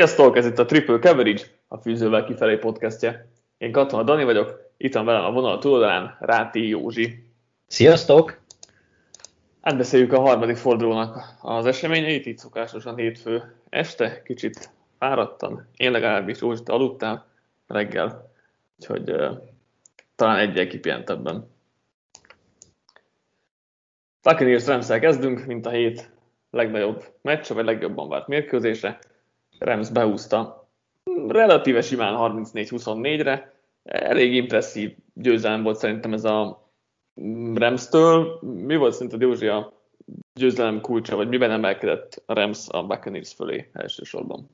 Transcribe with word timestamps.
Sziasztok, 0.00 0.36
ez 0.36 0.46
itt 0.46 0.58
a 0.58 0.64
Triple 0.64 0.98
Coverage, 0.98 1.42
a 1.68 1.76
Fűzővel 1.76 2.24
kifelé 2.24 2.56
podcastje. 2.56 3.28
Én 3.58 3.72
Katona 3.72 4.02
Dani 4.02 4.24
vagyok, 4.24 4.72
itt 4.76 4.94
van 4.94 5.04
velem 5.04 5.24
a 5.24 5.30
vonal 5.30 5.58
túloldalán 5.58 6.16
Ráti 6.20 6.68
Józsi. 6.68 7.32
Sziasztok! 7.66 8.40
Átbeszéljük 9.60 10.12
a 10.12 10.20
harmadik 10.20 10.56
fordulónak 10.56 11.34
az 11.40 11.66
eseményeit, 11.66 12.26
itt 12.26 12.38
szokásosan 12.38 12.96
hétfő 12.96 13.54
este, 13.68 14.22
kicsit 14.22 14.70
fáradtan. 14.98 15.68
Én 15.76 15.90
legalábbis 15.90 16.40
Józsi, 16.40 16.62
te 16.62 16.72
aludtál 16.72 17.26
reggel, 17.66 18.32
úgyhogy 18.78 19.10
uh, 19.10 19.38
talán 20.16 20.38
egyel 20.38 20.66
kipihentebben. 20.66 21.50
Buccaneers 24.22 24.66
rams 24.66 24.86
kezdünk, 24.86 25.46
mint 25.46 25.66
a 25.66 25.70
hét 25.70 26.10
legnagyobb 26.50 27.04
meccs, 27.22 27.52
vagy 27.52 27.64
legjobban 27.64 28.08
várt 28.08 28.26
mérkőzése. 28.26 28.98
Rams 29.60 29.90
beúzta 29.90 30.68
relatíve 31.28 31.82
simán 31.82 32.14
34-24-re. 32.18 33.52
Elég 33.84 34.34
impresszív 34.34 34.96
győzelem 35.14 35.62
volt 35.62 35.78
szerintem 35.78 36.12
ez 36.12 36.24
a 36.24 36.70
Rams-től. 37.54 38.38
Mi 38.42 38.76
volt 38.76 38.92
szerinted 38.92 39.20
Józsi 39.20 39.46
a 39.46 39.72
győzelem 40.34 40.80
kulcsa, 40.80 41.16
vagy 41.16 41.28
miben 41.28 41.50
emelkedett 41.50 42.22
a 42.26 42.34
Rams 42.34 42.68
a 42.68 42.86
Buccaneers 42.86 43.32
fölé 43.32 43.70
elsősorban? 43.72 44.50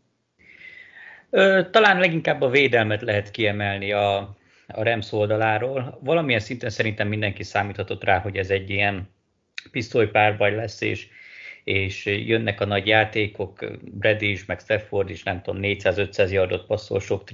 Talán 1.70 1.98
leginkább 1.98 2.40
a 2.40 2.48
védelmet 2.48 3.02
lehet 3.02 3.30
kiemelni 3.30 3.92
a, 3.92 4.16
a 4.66 4.82
Rams 4.82 5.12
oldaláról. 5.12 5.98
Valamilyen 6.00 6.40
szinten 6.40 6.70
szerintem 6.70 7.08
mindenki 7.08 7.42
számíthatott 7.42 8.04
rá, 8.04 8.18
hogy 8.18 8.36
ez 8.36 8.50
egy 8.50 8.70
ilyen 8.70 9.08
pisztolypárbaj 9.70 10.54
lesz, 10.54 10.80
és 10.80 11.08
és 11.66 12.04
jönnek 12.06 12.60
a 12.60 12.64
nagy 12.64 12.86
játékok, 12.86 13.64
Brady 13.82 14.30
is, 14.30 14.44
meg 14.44 14.58
Stafford 14.58 15.10
is, 15.10 15.22
nem 15.22 15.42
tudom, 15.42 15.60
400-500 15.64 16.30
yardot 16.30 16.66
passzol 16.66 17.00
sok 17.00 17.24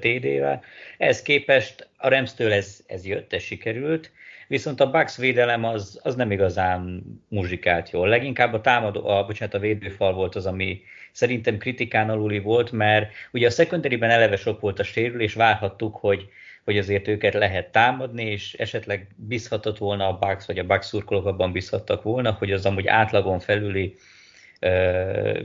TD-vel. 0.00 0.62
Ez 0.98 1.22
képest 1.22 1.88
a 1.96 2.08
Rams-től 2.08 2.52
ez, 2.52 2.80
ez 2.86 3.06
jött, 3.06 3.32
ez 3.32 3.42
sikerült, 3.42 4.10
viszont 4.48 4.80
a 4.80 4.90
Bucks 4.90 5.16
védelem 5.16 5.64
az, 5.64 6.00
az 6.02 6.14
nem 6.14 6.30
igazán 6.30 7.02
muzsikált 7.28 7.90
jól. 7.90 8.08
Leginkább 8.08 8.52
a 8.52 8.60
támadó, 8.60 9.06
a, 9.08 9.26
bocsánat, 9.26 9.54
a 9.54 9.58
védőfal 9.58 10.12
volt 10.12 10.34
az, 10.34 10.46
ami 10.46 10.82
szerintem 11.12 11.58
kritikán 11.58 12.10
aluli 12.10 12.38
volt, 12.38 12.72
mert 12.72 13.12
ugye 13.32 13.46
a 13.46 13.50
secondary 13.50 13.98
eleve 14.00 14.36
sok 14.36 14.60
volt 14.60 14.78
a 14.78 14.84
sérülés, 14.84 15.34
várhattuk, 15.34 15.96
hogy 15.96 16.28
hogy 16.64 16.78
azért 16.78 17.08
őket 17.08 17.34
lehet 17.34 17.72
támadni, 17.72 18.24
és 18.24 18.54
esetleg 18.54 19.06
bízhatott 19.16 19.78
volna 19.78 20.06
a 20.08 20.18
Bucks, 20.18 20.46
vagy 20.46 20.58
a 20.58 20.64
Bucks 20.64 20.86
szurkolók 20.86 21.26
abban 21.26 21.52
bízhattak 21.52 22.02
volna, 22.02 22.30
hogy 22.30 22.52
az 22.52 22.66
amúgy 22.66 22.86
átlagon 22.86 23.38
felüli 23.38 23.94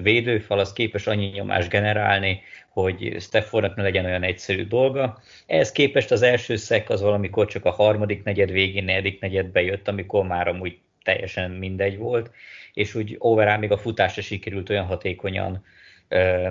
védőfal 0.01 0.59
az 0.59 0.73
képes 0.73 1.07
annyi 1.07 1.25
nyomást 1.25 1.69
generálni, 1.69 2.41
hogy 2.69 3.15
Steffordnak 3.19 3.75
ne 3.75 3.83
legyen 3.83 4.05
olyan 4.05 4.23
egyszerű 4.23 4.67
dolga. 4.67 5.21
Ehhez 5.45 5.71
képest 5.71 6.11
az 6.11 6.21
első 6.21 6.55
szek 6.55 6.89
az 6.89 7.01
valamikor 7.01 7.47
csak 7.47 7.65
a 7.65 7.71
harmadik 7.71 8.23
negyed 8.23 8.51
végén, 8.51 8.83
negyedik 8.83 9.21
negyedbe 9.21 9.61
jött, 9.61 9.87
amikor 9.87 10.25
már 10.25 10.47
amúgy 10.47 10.77
teljesen 11.03 11.51
mindegy 11.51 11.97
volt, 11.97 12.31
és 12.73 12.95
úgy 12.95 13.15
overall 13.19 13.57
még 13.57 13.71
a 13.71 13.77
futásra 13.77 14.21
sikerült 14.21 14.69
olyan 14.69 14.85
hatékonyan 14.85 15.63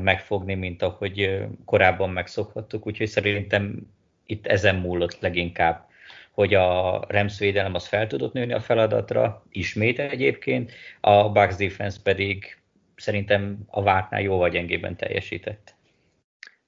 megfogni, 0.00 0.54
mint 0.54 0.82
ahogy 0.82 1.38
korábban 1.64 2.10
megszokhattuk, 2.10 2.86
úgyhogy 2.86 3.08
szerintem 3.08 3.94
itt 4.26 4.46
ezen 4.46 4.76
múlott 4.76 5.20
leginkább, 5.20 5.86
hogy 6.30 6.54
a 6.54 7.04
Rams 7.08 7.38
védelem 7.38 7.74
az 7.74 7.86
fel 7.86 8.06
tudott 8.06 8.32
nőni 8.32 8.52
a 8.52 8.60
feladatra, 8.60 9.42
ismét 9.50 9.98
egyébként, 9.98 10.72
a 11.00 11.30
Bucks 11.30 11.56
defense 11.56 11.98
pedig 12.02 12.58
szerintem 12.96 13.58
a 13.66 13.82
vártnál 13.82 14.20
jóval 14.20 14.48
gyengében 14.48 14.96
teljesített. 14.96 15.74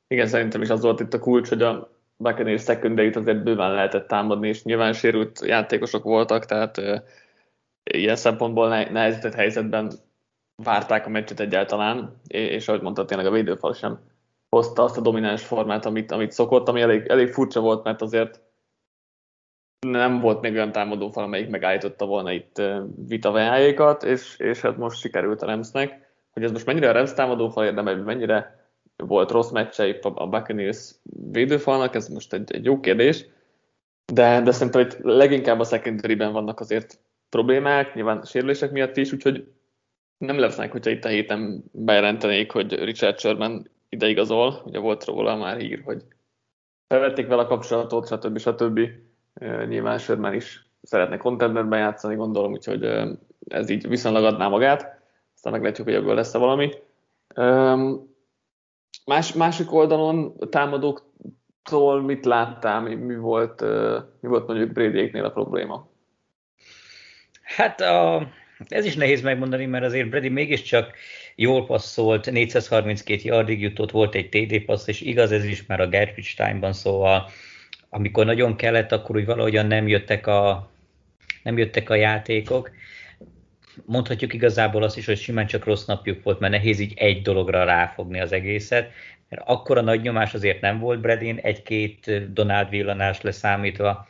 Igen, 0.06 0.26
szerintem 0.26 0.62
is 0.62 0.68
az 0.68 0.82
volt 0.82 1.00
itt 1.00 1.14
a 1.14 1.18
kulcs, 1.18 1.48
hogy 1.48 1.62
a 1.62 1.90
Buccaneers 2.16 2.62
secondary 2.62 3.10
azért 3.12 3.42
bőven 3.42 3.72
lehetett 3.72 4.08
támadni, 4.08 4.48
és 4.48 4.62
nyilván 4.62 4.92
sérült 4.92 5.40
játékosok 5.46 6.02
voltak, 6.02 6.44
tehát 6.44 6.76
uh, 6.76 7.00
ilyen 7.84 8.16
szempontból 8.16 8.68
nehezített 8.68 9.34
helyzetben 9.34 9.92
várták 10.62 11.06
a 11.06 11.08
meccset 11.08 11.40
egyáltalán, 11.40 12.20
és 12.26 12.68
ahogy 12.68 12.80
mondta, 12.80 13.04
tényleg 13.04 13.26
a 13.26 13.30
védőfal 13.30 13.74
sem 13.74 14.00
hozta 14.48 14.82
azt 14.82 14.96
a 14.96 15.00
domináns 15.00 15.44
formát, 15.44 15.86
amit, 15.86 16.10
amit 16.10 16.32
szokott, 16.32 16.68
ami 16.68 16.80
elég, 16.80 17.06
elég 17.06 17.32
furcsa 17.32 17.60
volt, 17.60 17.84
mert 17.84 18.02
azért 18.02 18.40
nem 19.86 20.20
volt 20.20 20.40
még 20.40 20.52
olyan 20.52 20.72
támadó 20.72 21.10
fal, 21.10 21.24
amelyik 21.24 21.48
megállította 21.48 22.06
volna 22.06 22.32
itt 22.32 22.62
vitavejáékat, 23.06 24.02
és, 24.02 24.38
és 24.38 24.60
hát 24.60 24.76
most 24.76 25.00
sikerült 25.00 25.42
a 25.42 25.46
Remsnek, 25.46 26.06
hogy 26.32 26.44
ez 26.44 26.52
most 26.52 26.66
mennyire 26.66 26.88
a 26.88 26.92
Rams 26.92 27.14
támadó 27.14 27.48
fal 27.48 27.64
érdemel, 27.64 27.96
mennyire 27.96 28.66
volt 28.96 29.30
rossz 29.30 29.50
meccse 29.50 29.98
a 30.00 30.28
Buccaneers 30.28 30.94
védőfalnak, 31.32 31.94
ez 31.94 32.08
most 32.08 32.32
egy, 32.32 32.52
egy 32.52 32.64
jó 32.64 32.80
kérdés, 32.80 33.26
de, 34.12 34.40
de 34.40 34.50
szerintem 34.50 34.80
itt 34.80 34.98
leginkább 35.02 35.60
a 35.60 35.64
secondary 35.64 36.14
vannak 36.14 36.60
azért 36.60 37.00
problémák, 37.28 37.94
nyilván 37.94 38.24
sérülések 38.24 38.70
miatt 38.70 38.96
is, 38.96 39.12
úgyhogy 39.12 39.52
nem 40.18 40.38
lesznek, 40.38 40.72
hogyha 40.72 40.90
itt 40.90 41.04
a 41.04 41.08
héten 41.08 41.64
bejelentenék, 41.72 42.52
hogy 42.52 42.84
Richard 42.84 43.18
Sherman 43.18 43.70
ideigazol, 43.88 44.62
ugye 44.64 44.78
volt 44.78 45.04
róla 45.04 45.36
már 45.36 45.56
hír, 45.56 45.82
hogy 45.84 46.02
felvették 46.88 47.26
vele 47.26 47.42
a 47.42 47.46
kapcsolatot, 47.46 48.06
stb. 48.06 48.38
stb. 48.38 48.80
Nyilván 49.68 49.98
Sörmen 49.98 50.34
is 50.34 50.66
szeretne 50.82 51.16
contenterben 51.16 51.78
játszani, 51.78 52.14
gondolom, 52.14 52.52
úgyhogy 52.52 52.84
ez 53.48 53.70
így 53.70 53.88
viszonylag 53.88 54.24
adná 54.24 54.48
magát. 54.48 55.00
Aztán 55.34 55.52
meglátjuk, 55.52 55.86
hogy 55.86 55.96
ebből 55.96 56.14
lesz-e 56.14 56.38
valami. 56.38 56.72
Más, 59.06 59.32
másik 59.32 59.72
oldalon 59.72 60.34
a 60.38 60.48
támadóktól 60.48 62.02
mit 62.02 62.24
láttál, 62.24 62.80
mi, 62.80 62.94
mi, 62.94 63.16
volt, 63.16 63.60
mi 64.20 64.28
volt 64.28 64.46
mondjuk 64.46 64.72
brady 64.72 65.18
a 65.18 65.30
probléma? 65.30 65.88
Hát 67.42 67.80
a, 67.80 68.28
ez 68.68 68.84
is 68.84 68.96
nehéz 68.96 69.22
megmondani, 69.22 69.66
mert 69.66 69.84
azért 69.84 70.08
Brady 70.08 70.28
mégiscsak 70.28 70.92
jól 71.40 71.66
passzolt, 71.66 72.30
432 72.30 73.20
yardig 73.22 73.60
jutott, 73.60 73.90
volt 73.90 74.14
egy 74.14 74.28
TD 74.28 74.64
passz, 74.64 74.86
és 74.86 75.00
igaz 75.00 75.32
ez 75.32 75.44
is 75.44 75.66
már 75.66 75.80
a 75.80 75.88
garbage 75.88 76.28
time-ban, 76.36 76.72
szóval 76.72 77.30
amikor 77.88 78.24
nagyon 78.24 78.56
kellett, 78.56 78.92
akkor 78.92 79.16
úgy 79.16 79.24
valahogyan 79.24 79.66
nem 79.66 79.88
jöttek 79.88 80.26
a, 80.26 80.70
nem 81.42 81.58
jöttek 81.58 81.90
a 81.90 81.94
játékok. 81.94 82.70
Mondhatjuk 83.84 84.32
igazából 84.32 84.82
azt 84.82 84.96
is, 84.96 85.06
hogy 85.06 85.18
simán 85.18 85.46
csak 85.46 85.64
rossz 85.64 85.84
napjuk 85.84 86.22
volt, 86.22 86.40
mert 86.40 86.52
nehéz 86.52 86.78
így 86.78 86.92
egy 86.96 87.22
dologra 87.22 87.64
ráfogni 87.64 88.20
az 88.20 88.32
egészet, 88.32 88.90
mert 89.28 89.42
akkora 89.44 89.80
nagy 89.80 90.00
nyomás 90.00 90.34
azért 90.34 90.60
nem 90.60 90.78
volt 90.78 91.00
Bredin, 91.00 91.38
egy-két 91.42 92.32
Donald 92.32 92.68
villanás 92.68 93.20
leszámítva, 93.20 94.08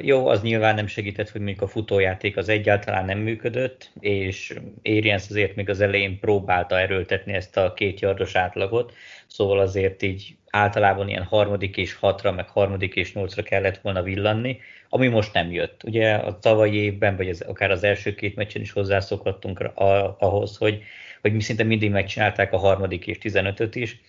jó, 0.00 0.26
az 0.26 0.42
nyilván 0.42 0.74
nem 0.74 0.86
segített, 0.86 1.30
hogy 1.30 1.40
mondjuk 1.40 1.62
a 1.62 1.68
futójáték 1.68 2.36
az 2.36 2.48
egyáltalán 2.48 3.04
nem 3.04 3.18
működött, 3.18 3.90
és 4.00 4.54
Arians 4.84 5.30
azért 5.30 5.56
még 5.56 5.68
az 5.68 5.80
elején 5.80 6.18
próbálta 6.18 6.80
erőltetni 6.80 7.32
ezt 7.32 7.56
a 7.56 7.72
két 7.72 8.00
yardos 8.00 8.34
átlagot, 8.34 8.92
szóval 9.26 9.58
azért 9.58 10.02
így 10.02 10.36
általában 10.50 11.08
ilyen 11.08 11.22
harmadik 11.22 11.76
és 11.76 11.94
hatra, 11.94 12.32
meg 12.32 12.48
harmadik 12.48 12.94
és 12.94 13.14
nyolcra 13.14 13.42
kellett 13.42 13.78
volna 13.78 14.02
villanni, 14.02 14.58
ami 14.88 15.08
most 15.08 15.32
nem 15.32 15.52
jött. 15.52 15.82
Ugye 15.84 16.14
a 16.14 16.38
tavalyi 16.38 16.76
évben, 16.76 17.16
vagy 17.16 17.28
az, 17.28 17.40
akár 17.40 17.70
az 17.70 17.84
első 17.84 18.14
két 18.14 18.36
meccsen 18.36 18.62
is 18.62 18.72
hozzászokhattunk 18.72 19.60
a, 19.60 20.16
ahhoz, 20.18 20.56
hogy, 20.56 20.82
hogy 21.20 21.34
mi 21.34 21.40
szinte 21.40 21.62
mindig 21.64 21.90
megcsinálták 21.90 22.52
a 22.52 22.58
harmadik 22.58 23.06
és 23.06 23.18
tizenötöt 23.18 23.74
is, 23.74 24.00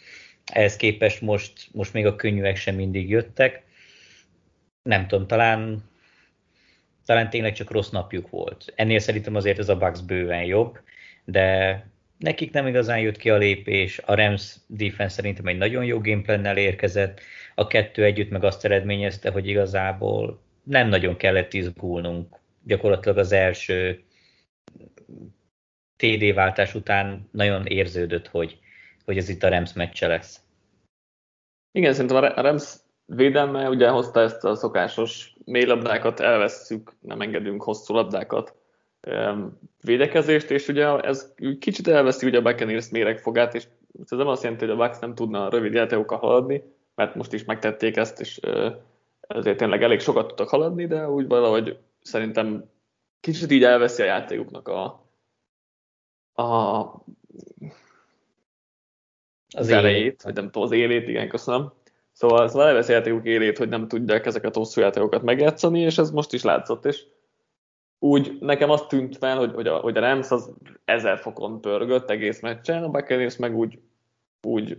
ehhez 0.53 0.75
képest 0.75 1.21
most, 1.21 1.51
most 1.71 1.93
még 1.93 2.05
a 2.05 2.15
könnyűek 2.15 2.55
sem 2.55 2.75
mindig 2.75 3.09
jöttek, 3.09 3.63
nem 4.83 5.07
tudom, 5.07 5.27
talán, 5.27 5.83
talán 7.05 7.29
tényleg 7.29 7.53
csak 7.53 7.71
rossz 7.71 7.89
napjuk 7.89 8.29
volt. 8.29 8.73
Ennél 8.75 8.99
szerintem 8.99 9.35
azért 9.35 9.59
ez 9.59 9.69
a 9.69 9.77
Bucks 9.77 10.01
bőven 10.01 10.43
jobb, 10.43 10.79
de 11.25 11.85
nekik 12.17 12.51
nem 12.51 12.67
igazán 12.67 12.99
jött 12.99 13.17
ki 13.17 13.29
a 13.29 13.37
lépés, 13.37 13.99
a 13.99 14.15
Rams 14.15 14.55
defense 14.67 15.15
szerintem 15.15 15.47
egy 15.47 15.57
nagyon 15.57 15.85
jó 15.85 15.99
gameplannel 15.99 16.57
érkezett, 16.57 17.21
a 17.55 17.67
kettő 17.67 18.03
együtt 18.03 18.29
meg 18.29 18.43
azt 18.43 18.65
eredményezte, 18.65 19.31
hogy 19.31 19.47
igazából 19.47 20.41
nem 20.63 20.89
nagyon 20.89 21.17
kellett 21.17 21.53
izgulnunk. 21.53 22.39
Gyakorlatilag 22.63 23.17
az 23.17 23.31
első 23.31 24.03
TD 25.95 26.33
váltás 26.33 26.75
után 26.75 27.29
nagyon 27.31 27.65
érződött, 27.65 28.27
hogy, 28.27 28.59
hogy 29.05 29.17
ez 29.17 29.29
itt 29.29 29.43
a 29.43 29.49
Rams 29.49 29.73
meccse 29.73 30.07
lesz. 30.07 30.41
Igen, 31.71 31.93
szerintem 31.93 32.17
a 32.17 32.41
Rams 32.41 32.75
védelme 33.05 33.69
ugye 33.69 33.89
hozta 33.89 34.19
ezt 34.19 34.43
a 34.43 34.55
szokásos 34.55 35.35
mély 35.45 35.65
labdákat, 35.65 36.19
elvesszük, 36.19 36.91
nem 36.99 37.21
engedünk 37.21 37.63
hosszú 37.63 37.93
labdákat 37.93 38.55
védekezést, 39.81 40.51
és 40.51 40.67
ugye 40.67 40.99
ez 40.99 41.33
kicsit 41.59 41.87
elveszi 41.87 42.25
ugye 42.25 42.37
a 42.37 42.41
Buccaneers 42.41 42.89
méregfogát, 42.89 43.55
és 43.55 43.67
ez 44.09 44.17
nem 44.17 44.27
azt 44.27 44.43
jelenti, 44.43 44.65
hogy 44.65 44.73
a 44.73 44.77
Bucks 44.77 44.99
nem 44.99 45.15
tudna 45.15 45.49
rövid 45.49 45.73
játékokkal 45.73 46.17
haladni, 46.17 46.63
mert 46.95 47.15
most 47.15 47.33
is 47.33 47.43
megtették 47.43 47.95
ezt, 47.95 48.19
és 48.19 48.39
ezért 49.27 49.57
tényleg 49.57 49.83
elég 49.83 49.99
sokat 49.99 50.27
tudtak 50.27 50.49
haladni, 50.49 50.87
de 50.87 51.09
úgy 51.09 51.27
valahogy 51.27 51.77
szerintem 52.01 52.69
kicsit 53.19 53.51
így 53.51 53.63
elveszi 53.63 54.01
a 54.01 54.05
játékuknak 54.05 54.67
a, 54.67 54.83
a 56.43 56.85
az 59.55 59.69
erejét, 59.69 60.21
vagy 60.21 60.33
nem 60.33 60.45
tudom, 60.45 60.63
az 60.63 60.71
élét, 60.71 61.07
igen, 61.07 61.29
köszönöm. 61.29 61.73
Szóval, 62.23 62.47
szóval 62.47 62.67
elvesz 62.67 62.89
játékok 62.89 63.25
élét, 63.25 63.57
hogy 63.57 63.69
nem 63.69 63.87
tudják 63.87 64.25
ezeket 64.25 64.55
a 64.55 64.59
hosszú 64.59 64.81
játékokat 64.81 65.21
megjátszani, 65.21 65.79
és 65.79 65.97
ez 65.97 66.11
most 66.11 66.33
is 66.33 66.43
látszott, 66.43 66.85
és 66.85 67.03
úgy 67.99 68.37
nekem 68.39 68.69
azt 68.69 68.87
tűnt 68.87 69.17
fel, 69.17 69.37
hogy, 69.37 69.53
hogy, 69.53 69.67
a, 69.67 69.77
hogy 69.77 69.97
a 69.97 69.99
Rams 69.99 70.31
az 70.31 70.51
ezer 70.85 71.17
fokon 71.17 71.61
pörgött 71.61 72.09
egész 72.09 72.41
meccsen, 72.41 72.83
a 72.83 72.89
Buccaneers 72.89 73.37
meg 73.37 73.55
úgy, 73.55 73.79
úgy 74.47 74.77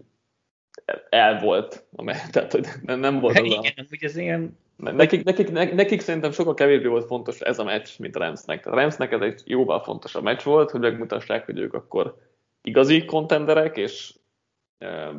el 1.08 1.40
volt, 1.40 1.86
tehát 2.32 2.52
hogy 2.52 2.66
nem, 2.82 3.00
nem 3.00 3.20
volt 3.20 3.38
az 3.38 3.44
Igen, 3.44 3.72
a... 3.76 3.96
ez 4.00 4.16
ilyen... 4.16 4.58
Nekik, 4.76 5.24
nekik, 5.24 5.50
nekik 5.50 6.00
szerintem 6.00 6.32
sokkal 6.32 6.54
kevésbé 6.54 6.86
volt 6.86 7.06
fontos 7.06 7.40
ez 7.40 7.58
a 7.58 7.64
meccs, 7.64 7.88
mint 7.98 8.16
a 8.16 8.18
Ramsnek. 8.18 8.66
A 8.66 8.74
Ramsnek 8.74 9.12
ez 9.12 9.20
egy 9.20 9.42
jóval 9.44 9.82
fontosabb 9.82 10.22
meccs 10.22 10.42
volt, 10.42 10.70
hogy 10.70 10.80
megmutassák, 10.80 11.44
hogy 11.44 11.58
ők 11.58 11.74
akkor 11.74 12.16
igazi 12.62 13.04
kontenderek, 13.04 13.76
és 13.76 14.14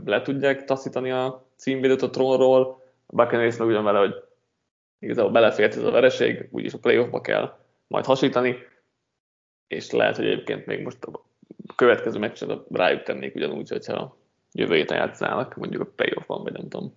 le 0.06 0.22
tudják 0.22 0.63
taszítani 0.63 1.12
a 1.12 1.44
címvédőt 1.55 2.01
a 2.01 2.09
trónról. 2.09 2.83
A 3.05 3.15
Buccaneers 3.15 3.57
meg 3.57 3.67
ugyan 3.67 3.83
vele, 3.83 3.99
hogy 3.99 4.13
igazából 4.99 5.31
belefért 5.31 5.75
ez 5.75 5.83
a 5.83 5.91
vereség, 5.91 6.47
úgyis 6.51 6.73
a 6.73 6.77
playoffba 6.77 7.21
kell 7.21 7.57
majd 7.87 8.05
hasítani, 8.05 8.57
és 9.67 9.91
lehet, 9.91 10.15
hogy 10.15 10.25
egyébként 10.25 10.65
még 10.65 10.81
most 10.81 11.03
a 11.03 11.25
következő 11.75 12.19
meccsen 12.19 12.65
rájuk 12.71 13.03
tennék 13.03 13.35
ugyanúgy, 13.35 13.69
hogyha 13.69 14.17
jövő 14.51 14.75
héten 14.75 14.97
játszanának, 14.97 15.55
mondjuk 15.55 15.81
a 15.81 15.91
playoffban, 15.95 16.43
vagy 16.43 16.53
nem 16.53 16.69
tudom. 16.69 16.93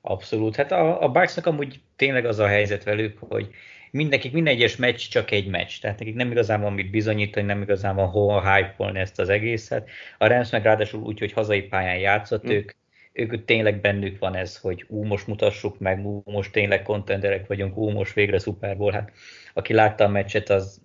Abszolút. 0.00 0.56
Hát 0.56 0.72
a, 0.72 1.02
a 1.02 1.10
Bucksnak 1.10 1.46
amúgy 1.46 1.80
tényleg 1.96 2.24
az 2.24 2.38
a 2.38 2.46
helyzet 2.46 2.84
velük, 2.84 3.18
hogy 3.18 3.48
mindenkik, 3.90 4.32
minden 4.32 4.54
egyes 4.54 4.76
meccs 4.76 5.08
csak 5.08 5.30
egy 5.30 5.46
meccs, 5.46 5.80
tehát 5.80 5.98
nekik 5.98 6.14
nem 6.14 6.30
igazán 6.30 6.60
van 6.60 6.72
mit 6.72 6.90
bizonyítani, 6.90 7.46
nem 7.46 7.62
igazán 7.62 7.94
van 7.94 8.08
hol 8.08 8.42
hype 8.42 9.00
ezt 9.00 9.18
az 9.18 9.28
egészet. 9.28 9.88
A 10.18 10.26
Rams 10.26 10.50
meg 10.50 10.62
ráadásul 10.62 11.02
úgy, 11.02 11.18
hogy 11.18 11.32
hazai 11.32 11.62
pályán 11.62 11.98
játszott, 11.98 12.46
mm. 12.46 12.50
ők, 12.50 12.70
ők 13.14 13.44
tényleg 13.44 13.80
bennük 13.80 14.18
van 14.18 14.34
ez, 14.34 14.56
hogy 14.56 14.84
ú, 14.88 15.04
most 15.04 15.26
mutassuk 15.26 15.78
meg, 15.78 16.06
ú, 16.06 16.22
most 16.24 16.52
tényleg 16.52 16.82
kontenderek 16.82 17.46
vagyunk, 17.46 17.76
ú, 17.76 17.90
most 17.90 18.14
végre 18.14 18.38
Super 18.38 18.76
Bowl. 18.76 18.92
Hát 18.92 19.12
aki 19.54 19.72
látta 19.72 20.04
a 20.04 20.08
meccset, 20.08 20.50
az 20.50 20.82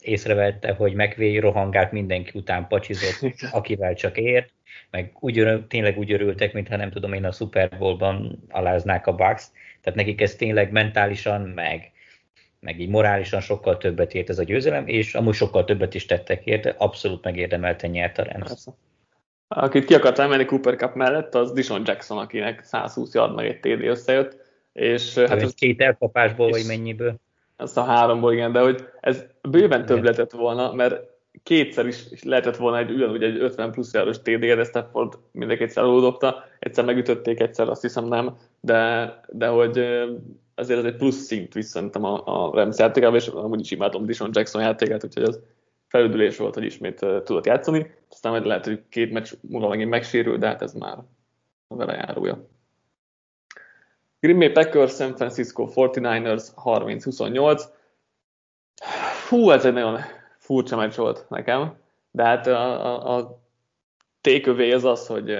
észrevette, 0.00 0.72
hogy 0.72 0.94
megvé 0.94 1.38
rohangált 1.38 1.92
mindenki 1.92 2.38
után 2.38 2.66
pacsizott, 2.68 3.34
akivel 3.50 3.94
csak 3.94 4.18
ért, 4.18 4.52
meg 4.90 5.16
úgy 5.20 5.38
örül, 5.38 5.66
tényleg 5.66 5.98
úgy 5.98 6.12
örültek, 6.12 6.52
mintha 6.52 6.76
nem 6.76 6.90
tudom 6.90 7.12
én 7.12 7.24
a 7.24 7.32
Super 7.32 7.78
Bowl-ban 7.78 8.44
aláznák 8.48 9.06
a 9.06 9.14
Bucks, 9.14 9.44
tehát 9.80 9.98
nekik 9.98 10.20
ez 10.20 10.34
tényleg 10.34 10.72
mentálisan, 10.72 11.40
meg, 11.40 11.92
meg 12.60 12.80
így 12.80 12.88
morálisan 12.88 13.40
sokkal 13.40 13.78
többet 13.78 14.14
ért 14.14 14.28
ez 14.28 14.38
a 14.38 14.44
győzelem, 14.44 14.86
és 14.86 15.14
amúgy 15.14 15.34
sokkal 15.34 15.64
többet 15.64 15.94
is 15.94 16.06
tettek 16.06 16.44
érte, 16.46 16.74
abszolút 16.78 17.24
megérdemelten 17.24 17.90
nyert 17.90 18.18
a 18.18 18.22
Rams. 18.22 18.64
Akit 19.54 19.84
ki 19.84 19.94
akart 19.94 20.18
emelni 20.18 20.44
Cooper 20.44 20.76
Cup 20.76 20.94
mellett, 20.94 21.34
az 21.34 21.52
Dishon 21.52 21.82
Jackson, 21.84 22.18
akinek 22.18 22.64
120 22.64 23.14
yard 23.14 23.34
meg 23.34 23.46
egy 23.46 23.60
TD 23.60 23.84
összejött. 23.84 24.36
És, 24.72 25.14
hát, 25.14 25.42
ez 25.42 25.54
két 25.54 25.80
elkapásból, 25.80 26.50
vagy 26.50 26.64
mennyiből? 26.66 27.14
Ezt 27.56 27.76
a 27.76 27.82
háromból, 27.82 28.32
igen, 28.32 28.52
de 28.52 28.60
hogy 28.60 28.88
ez 29.00 29.24
bőven 29.50 29.86
több 29.86 30.02
lehetett 30.02 30.30
volna, 30.30 30.72
mert 30.72 31.10
kétszer 31.42 31.86
is 31.86 32.22
lehetett 32.22 32.56
volna 32.56 32.78
egy 32.78 32.90
ugyanúgy 32.90 33.22
egy 33.22 33.40
50 33.40 33.70
plusz 33.70 33.92
járos 33.92 34.18
TD, 34.18 34.38
de 34.38 34.64
Stafford 34.64 35.18
mind 35.32 35.56
kétszer 35.56 35.82
aludobta, 35.82 36.44
egyszer 36.58 36.84
megütötték, 36.84 37.40
egyszer 37.40 37.68
azt 37.68 37.82
hiszem 37.82 38.04
nem, 38.04 38.36
de, 38.60 39.20
de 39.28 39.46
hogy 39.46 39.78
azért 40.54 40.78
ez 40.78 40.84
egy 40.84 40.96
plusz 40.96 41.16
szint 41.16 41.54
visszantem 41.54 42.04
a, 42.04 42.22
a 42.24 42.50
Rams 42.54 42.78
játékába, 42.78 43.16
és 43.16 43.26
amúgy 43.26 43.60
is 43.60 43.70
imádom 43.70 44.06
Dishon 44.06 44.30
Jackson 44.32 44.62
játékát, 44.62 45.04
úgyhogy 45.04 45.22
az 45.22 45.40
felüdülés 45.92 46.36
volt, 46.36 46.54
hogy 46.54 46.64
ismét 46.64 46.94
tudott 46.94 47.46
játszani. 47.46 47.94
Aztán 48.10 48.32
majd 48.32 48.44
lehet, 48.44 48.64
hogy 48.64 48.82
két 48.88 49.12
meccs 49.12 49.32
múlva 49.40 49.68
megint 49.68 49.90
megsérül, 49.90 50.38
de 50.38 50.46
hát 50.46 50.62
ez 50.62 50.72
már 50.72 50.98
a 51.66 51.76
vele 51.76 51.92
járója. 51.92 52.48
Green 54.20 54.38
Bay 54.38 54.50
Packers, 54.50 54.94
San 54.94 55.16
Francisco 55.16 55.68
49ers 55.74 56.48
30-28. 56.64 57.64
Hú, 59.28 59.50
ez 59.50 59.64
egy 59.64 59.72
nagyon 59.72 60.00
furcsa 60.38 60.76
meccs 60.76 60.96
volt 60.96 61.26
nekem, 61.28 61.76
de 62.10 62.24
hát 62.24 62.46
a, 62.46 62.86
a, 62.86 63.16
a 63.16 63.40
tékövé 64.20 64.72
az 64.72 64.84
az, 64.84 65.06
hogy 65.06 65.38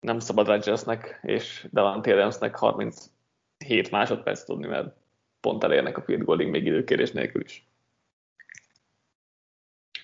nem 0.00 0.18
szabad 0.18 0.46
Rodgersnek 0.46 1.20
és 1.22 1.68
Delante 1.70 2.12
Adamsnek 2.12 2.56
37 2.56 3.90
másodperc 3.90 4.44
tudni, 4.44 4.66
mert 4.66 4.96
pont 5.40 5.64
elérnek 5.64 5.96
a 5.96 6.02
field 6.02 6.24
goaling 6.24 6.50
még 6.50 6.66
időkérés 6.66 7.10
nélkül 7.10 7.42
is. 7.42 7.66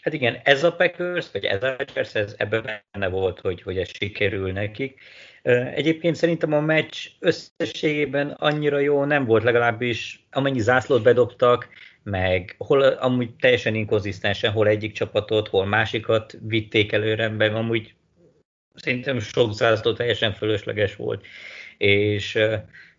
Hát 0.02 0.14
igen, 0.14 0.40
ez 0.44 0.64
a 0.64 0.72
Packers, 0.72 1.26
vagy 1.32 1.44
ez 1.44 1.62
a 1.62 1.74
Packers, 1.76 2.14
ez 2.14 2.34
ebben 2.38 2.82
benne 2.92 3.08
volt, 3.08 3.40
hogy, 3.40 3.62
hogy 3.62 3.78
ez 3.78 3.88
sikerül 3.92 4.52
nekik. 4.52 5.00
Egyébként 5.74 6.16
szerintem 6.16 6.52
a 6.52 6.60
meccs 6.60 7.06
összességében 7.18 8.30
annyira 8.30 8.78
jó 8.78 9.04
nem 9.04 9.24
volt, 9.24 9.42
legalábbis 9.42 10.26
amennyi 10.30 10.60
zászlót 10.60 11.02
bedobtak, 11.02 11.68
meg 12.02 12.54
hol 12.58 12.82
amúgy 12.82 13.34
teljesen 13.34 13.74
inkonzisztensen, 13.74 14.52
hol 14.52 14.66
egyik 14.68 14.92
csapatot, 14.92 15.48
hol 15.48 15.66
másikat 15.66 16.38
vitték 16.46 16.92
előre, 16.92 17.28
meg 17.28 17.54
amúgy 17.54 17.94
szerintem 18.74 19.18
sok 19.18 19.54
zászló 19.54 19.92
teljesen 19.92 20.32
fölösleges 20.32 20.96
volt. 20.96 21.26
És 21.78 22.38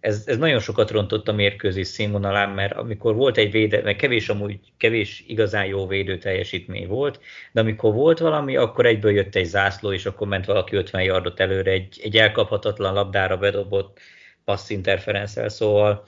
ez, 0.03 0.23
ez 0.25 0.37
nagyon 0.37 0.59
sokat 0.59 0.91
rontott 0.91 1.27
a 1.27 1.33
mérkőzés 1.33 1.87
színvonalán, 1.87 2.49
mert 2.49 2.73
amikor 2.73 3.15
volt 3.15 3.37
egy 3.37 3.51
véde, 3.51 3.81
mert 3.81 3.97
kevés 3.97 4.29
amúgy, 4.29 4.59
kevés 4.77 5.23
igazán 5.27 5.65
jó 5.65 5.87
védő 5.87 6.17
teljesítmény 6.17 6.87
volt, 6.87 7.19
de 7.51 7.61
amikor 7.61 7.93
volt 7.93 8.19
valami, 8.19 8.55
akkor 8.55 8.85
egyből 8.85 9.11
jött 9.11 9.35
egy 9.35 9.45
zászló, 9.45 9.91
és 9.93 10.05
akkor 10.05 10.27
ment 10.27 10.45
valaki 10.45 10.75
50 10.75 11.03
yardot 11.03 11.39
előre, 11.39 11.71
egy, 11.71 11.99
egy 12.03 12.17
elkaphatatlan 12.17 12.93
labdára 12.93 13.37
bedobott 13.37 13.99
passz 14.43 14.69
interferenszel, 14.69 15.49
szóval 15.49 16.03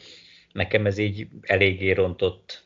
nekem 0.51 0.85
ez 0.85 0.97
így 0.97 1.27
eléggé 1.41 1.91
rontott 1.91 2.63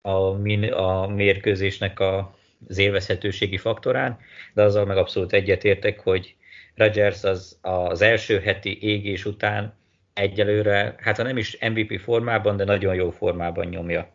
a, 0.00 0.30
min, 0.30 0.64
a 0.64 1.06
mérkőzésnek 1.06 2.00
a, 2.00 2.36
az 2.68 2.78
élvezhetőségi 2.78 3.56
faktorán, 3.56 4.18
de 4.54 4.62
azzal 4.62 4.84
meg 4.84 4.96
abszolút 4.96 5.32
egyetértek, 5.32 6.00
hogy 6.00 6.36
Rodgers 6.74 7.24
az, 7.24 7.58
az 7.60 8.00
első 8.00 8.40
heti 8.40 8.78
égés 8.82 9.24
után 9.24 9.80
egyelőre, 10.14 10.94
hát 10.98 11.16
ha 11.16 11.22
nem 11.22 11.36
is 11.36 11.58
MVP 11.60 12.00
formában, 12.00 12.56
de 12.56 12.64
nagyon 12.64 12.94
jó 12.94 13.10
formában 13.10 13.66
nyomja. 13.66 14.08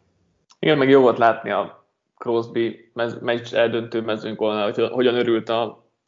Igen, 0.60 0.78
meg 0.78 0.90
jó 0.90 1.02
volt 1.02 1.18
látni 1.18 1.50
a 1.50 1.88
Crosby 2.18 2.92
meccs 3.22 3.54
eldöntő 3.54 4.02
mezőnkónál, 4.02 4.72
hogy 4.72 4.90
hogyan 4.92 5.16
örült 5.16 5.50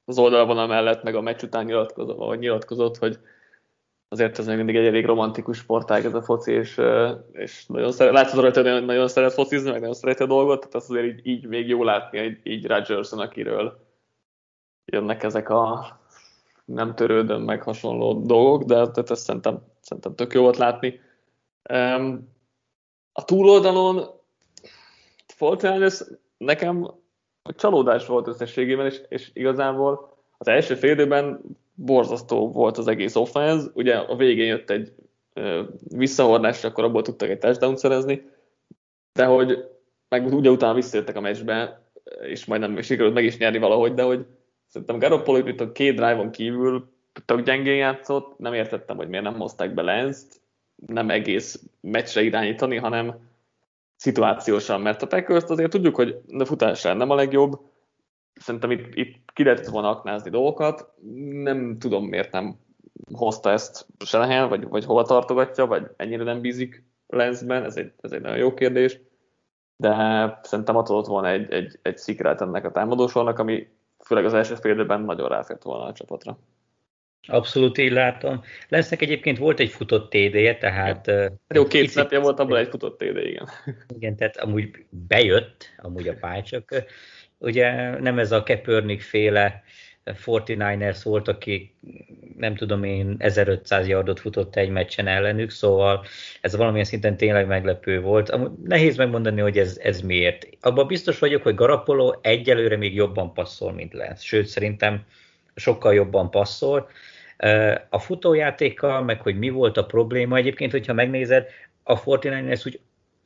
az 0.06 0.18
oldalvonal 0.18 0.68
mellett, 0.68 1.04
meg 1.04 1.16
a 1.16 1.22
meccs 1.22 1.44
után 1.44 1.66
nyilatkozott, 1.66 2.18
vagy 2.18 2.40
nyilatkozott, 2.40 2.98
hogy 2.98 3.20
azért 4.08 4.40
ez 4.40 4.48
még 4.48 4.58
mindig 4.58 4.76
egy 4.76 4.86
elég 4.86 5.06
romantikus 5.06 5.58
sportág 5.58 6.06
ez 6.06 6.14
a 6.14 6.22
foci, 6.22 6.52
és, 6.52 6.82
és 7.32 7.66
nagyon 7.66 7.92
szeret, 7.92 8.14
látszott 8.14 8.56
hogy 8.56 8.86
nagyon 8.86 9.08
szeret 9.08 9.34
focizni, 9.34 9.72
meg 9.72 9.80
nagyon 9.80 9.96
szereti 9.96 10.24
a 10.24 10.26
dolgot, 10.26 10.60
tehát 10.60 10.76
azért 10.76 11.06
így, 11.06 11.28
így 11.28 11.46
még 11.46 11.68
jó 11.68 11.84
látni, 11.84 12.20
így, 12.20 12.40
így 12.44 12.68
Rodgerson, 12.68 13.20
akiről 13.20 13.88
jönnek 14.86 15.24
ezek 15.24 15.50
a 15.50 15.99
nem 16.74 16.96
törődöm 16.96 17.42
meg 17.42 17.64
hasonló 17.64 18.14
dolgok, 18.14 18.64
de 18.64 18.74
tehát 18.74 19.12
ezt 19.12 19.24
szerintem, 19.24 19.62
szerintem 19.82 20.16
tök 20.16 20.34
jó 20.34 20.42
volt 20.42 20.58
látni. 20.58 21.00
A 23.12 23.26
túloldalon 23.26 24.04
Fortnite 25.28 26.06
nekem 26.38 26.92
csalódás 27.56 28.06
volt 28.06 28.28
összességében, 28.28 28.86
és, 28.86 29.02
és 29.10 29.32
igazából 29.34 30.18
az 30.38 30.48
első 30.48 30.76
fél 30.76 30.92
időben 30.92 31.42
borzasztó 31.74 32.52
volt 32.52 32.78
az 32.78 32.88
egész 32.88 33.16
offense. 33.16 33.68
Ugye 33.74 33.96
a 33.96 34.16
végén 34.16 34.48
jött 34.48 34.70
egy 34.70 34.94
visszahordás, 35.88 36.58
és 36.58 36.64
akkor 36.64 36.84
abból 36.84 37.02
tudtak 37.02 37.30
egy 37.30 37.40
touchdown 37.40 37.76
szerezni, 37.76 38.30
de 39.14 39.26
hogy 39.26 39.66
meg 40.10 40.34
ugye 40.34 40.50
utána 40.50 40.74
visszajöttek 40.74 41.16
a 41.16 41.22
meccsbe, 41.22 41.82
és 42.22 42.46
majdnem 42.46 42.82
sikerült 42.82 43.14
meg 43.14 43.24
is 43.24 43.38
nyerni 43.38 43.58
valahogy, 43.58 43.94
de 43.94 44.04
hogy 44.04 44.26
Szerintem 44.70 45.00
Garoppolo 45.00 45.38
itt 45.48 45.72
két 45.72 45.96
drive-on 45.96 46.32
kívül 46.32 46.90
tök 47.26 47.42
gyengén 47.42 47.76
játszott, 47.76 48.38
nem 48.38 48.54
értettem, 48.54 48.98
hogy 48.98 49.08
miért 49.08 49.24
nem 49.24 49.40
hozták 49.40 49.74
be 49.74 49.82
Lenzt, 49.82 50.42
nem 50.76 51.10
egész 51.10 51.64
meccsre 51.82 52.22
irányítani, 52.22 52.78
hanem 52.78 53.28
szituációsan, 53.96 54.82
mert 54.82 55.02
a 55.02 55.08
packers 55.08 55.44
azért 55.44 55.72
tudjuk, 55.72 55.96
hogy 55.96 56.22
a 56.38 56.46
futásán 56.46 56.98
nem 56.98 57.10
a 57.10 57.16
legjobb, 57.16 57.60
szerintem 58.34 58.72
itt, 58.72 58.96
itt 58.96 59.32
ki 59.34 59.44
lehetett 59.44 59.68
volna 59.68 59.90
aknázni 59.90 60.30
dolgokat, 60.30 60.94
nem 61.30 61.78
tudom 61.80 62.06
miért 62.06 62.32
nem 62.32 62.60
hozta 63.14 63.52
ezt 63.52 63.86
Selehen, 64.06 64.50
vagy, 64.50 64.68
vagy 64.68 64.86
hova 64.86 65.04
tartogatja, 65.04 65.66
vagy 65.66 65.88
ennyire 65.98 66.24
nem 66.24 66.42
bízik 66.42 66.84
Lenzben, 67.08 67.64
ez 67.64 67.78
egy, 67.78 67.92
ez 68.02 68.12
egy 68.12 68.22
nagyon 68.22 68.38
jó 68.38 68.54
kérdés, 68.54 69.00
de 69.76 69.94
szerintem 70.44 70.76
adott 70.76 71.06
volna 71.06 71.28
egy, 71.28 71.52
egy, 71.52 71.80
egy 71.82 71.98
szikrát 71.98 72.42
ennek 72.42 72.66
a 72.66 72.72
támadósornak, 72.72 73.40
ami 73.40 73.68
főleg 74.10 74.26
az 74.26 74.34
első 74.34 74.56
fél 74.56 74.72
időben 74.72 75.02
nagyon 75.02 75.30
ráfért 75.30 75.64
volna 75.64 75.86
a 75.86 75.94
csapatra. 75.94 76.40
Abszolút 77.28 77.78
így 77.78 77.92
látom. 77.92 78.44
Lesznek 78.68 79.02
egyébként 79.02 79.38
volt 79.38 79.60
egy 79.60 79.70
futott 79.70 80.10
TD-je, 80.10 80.58
tehát... 80.58 81.08
Ja. 81.08 81.32
Jó, 81.48 81.66
két 81.66 81.92
snapja 81.92 82.20
volt, 82.20 82.40
abból 82.40 82.58
egy 82.58 82.68
futott 82.68 82.98
TD, 82.98 83.18
igen. 83.18 83.50
Igen, 83.96 84.16
tehát 84.16 84.38
amúgy 84.38 84.86
bejött, 84.90 85.66
amúgy 85.78 86.08
a 86.08 86.14
pály, 86.14 86.42
csak 86.42 86.84
ugye 87.38 88.00
nem 88.00 88.20
ez 88.20 88.32
a 88.32 88.44
Kepernik 88.44 89.02
féle 89.02 89.64
49ers 90.26 91.00
volt, 91.04 91.28
aki 91.28 91.74
nem 92.38 92.56
tudom 92.56 92.84
én 92.84 93.16
1500 93.18 93.88
yardot 93.88 94.20
futott 94.20 94.56
egy 94.56 94.70
meccsen 94.70 95.08
ellenük, 95.08 95.50
szóval 95.50 96.06
ez 96.42 96.56
valamilyen 96.56 96.86
szinten 96.86 97.18
tényleg 97.18 97.48
meglepő 97.48 98.02
volt. 98.02 98.38
Nehéz 98.64 98.98
megmondani, 98.98 99.42
hogy 99.42 99.58
ez, 99.58 99.80
ez 99.84 100.02
miért. 100.02 100.48
Abban 100.62 100.88
biztos 100.88 101.20
vagyok, 101.20 101.44
hogy 101.44 101.56
Garapolo 101.56 102.14
egyelőre 102.22 102.78
még 102.78 102.96
jobban 102.96 103.34
passzol, 103.34 103.72
mint 103.72 103.94
lesz. 103.94 104.22
Sőt, 104.22 104.46
szerintem 104.46 105.06
sokkal 105.56 105.94
jobban 105.94 106.32
passzol. 106.32 106.90
A 107.90 108.00
futójátékkal, 108.00 109.02
meg 109.02 109.22
hogy 109.22 109.38
mi 109.38 109.50
volt 109.50 109.78
a 109.78 109.86
probléma, 109.86 110.38
egyébként, 110.38 110.72
hogyha 110.72 110.94
megnézed, 110.94 111.48
a 111.84 112.04
49ers 112.04 112.66
úgy 112.66 112.80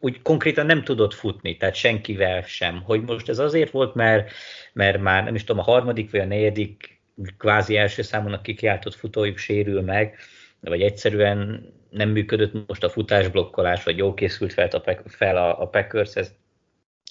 úgy 0.04 0.22
konkrétan 0.22 0.66
nem 0.66 0.84
tudott 0.84 1.14
futni, 1.14 1.58
tehát 1.58 1.76
senkivel 1.76 2.42
sem. 2.42 2.82
Hogy 2.82 3.02
most 3.02 3.30
ez 3.30 3.40
azért 3.40 3.72
volt, 3.72 3.96
mert, 3.96 4.32
mert 4.74 5.02
már 5.02 5.24
nem 5.24 5.36
is 5.36 5.44
tudom, 5.44 5.62
a 5.62 5.72
harmadik 5.72 6.12
vagy 6.12 6.20
a 6.20 6.26
negyedik 6.26 7.02
kvázi 7.38 7.78
első 7.78 8.02
számon 8.02 8.34
a 8.34 8.42
kikiáltott 8.42 8.96
futójuk 8.96 9.38
sérül 9.38 9.82
meg, 9.82 10.18
vagy 10.60 10.82
egyszerűen 10.82 11.70
nem 11.90 12.10
működött 12.10 12.68
most 12.68 12.84
a 12.84 12.90
futásblokkolás, 12.90 13.84
vagy 13.84 13.98
jó 13.98 14.14
készült 14.14 14.54
fel 14.54 14.68
a, 14.68 14.82
fel 15.06 15.38
a, 15.38 15.62
a 15.62 15.68
Packers, 15.68 16.16
ezt, 16.16 16.34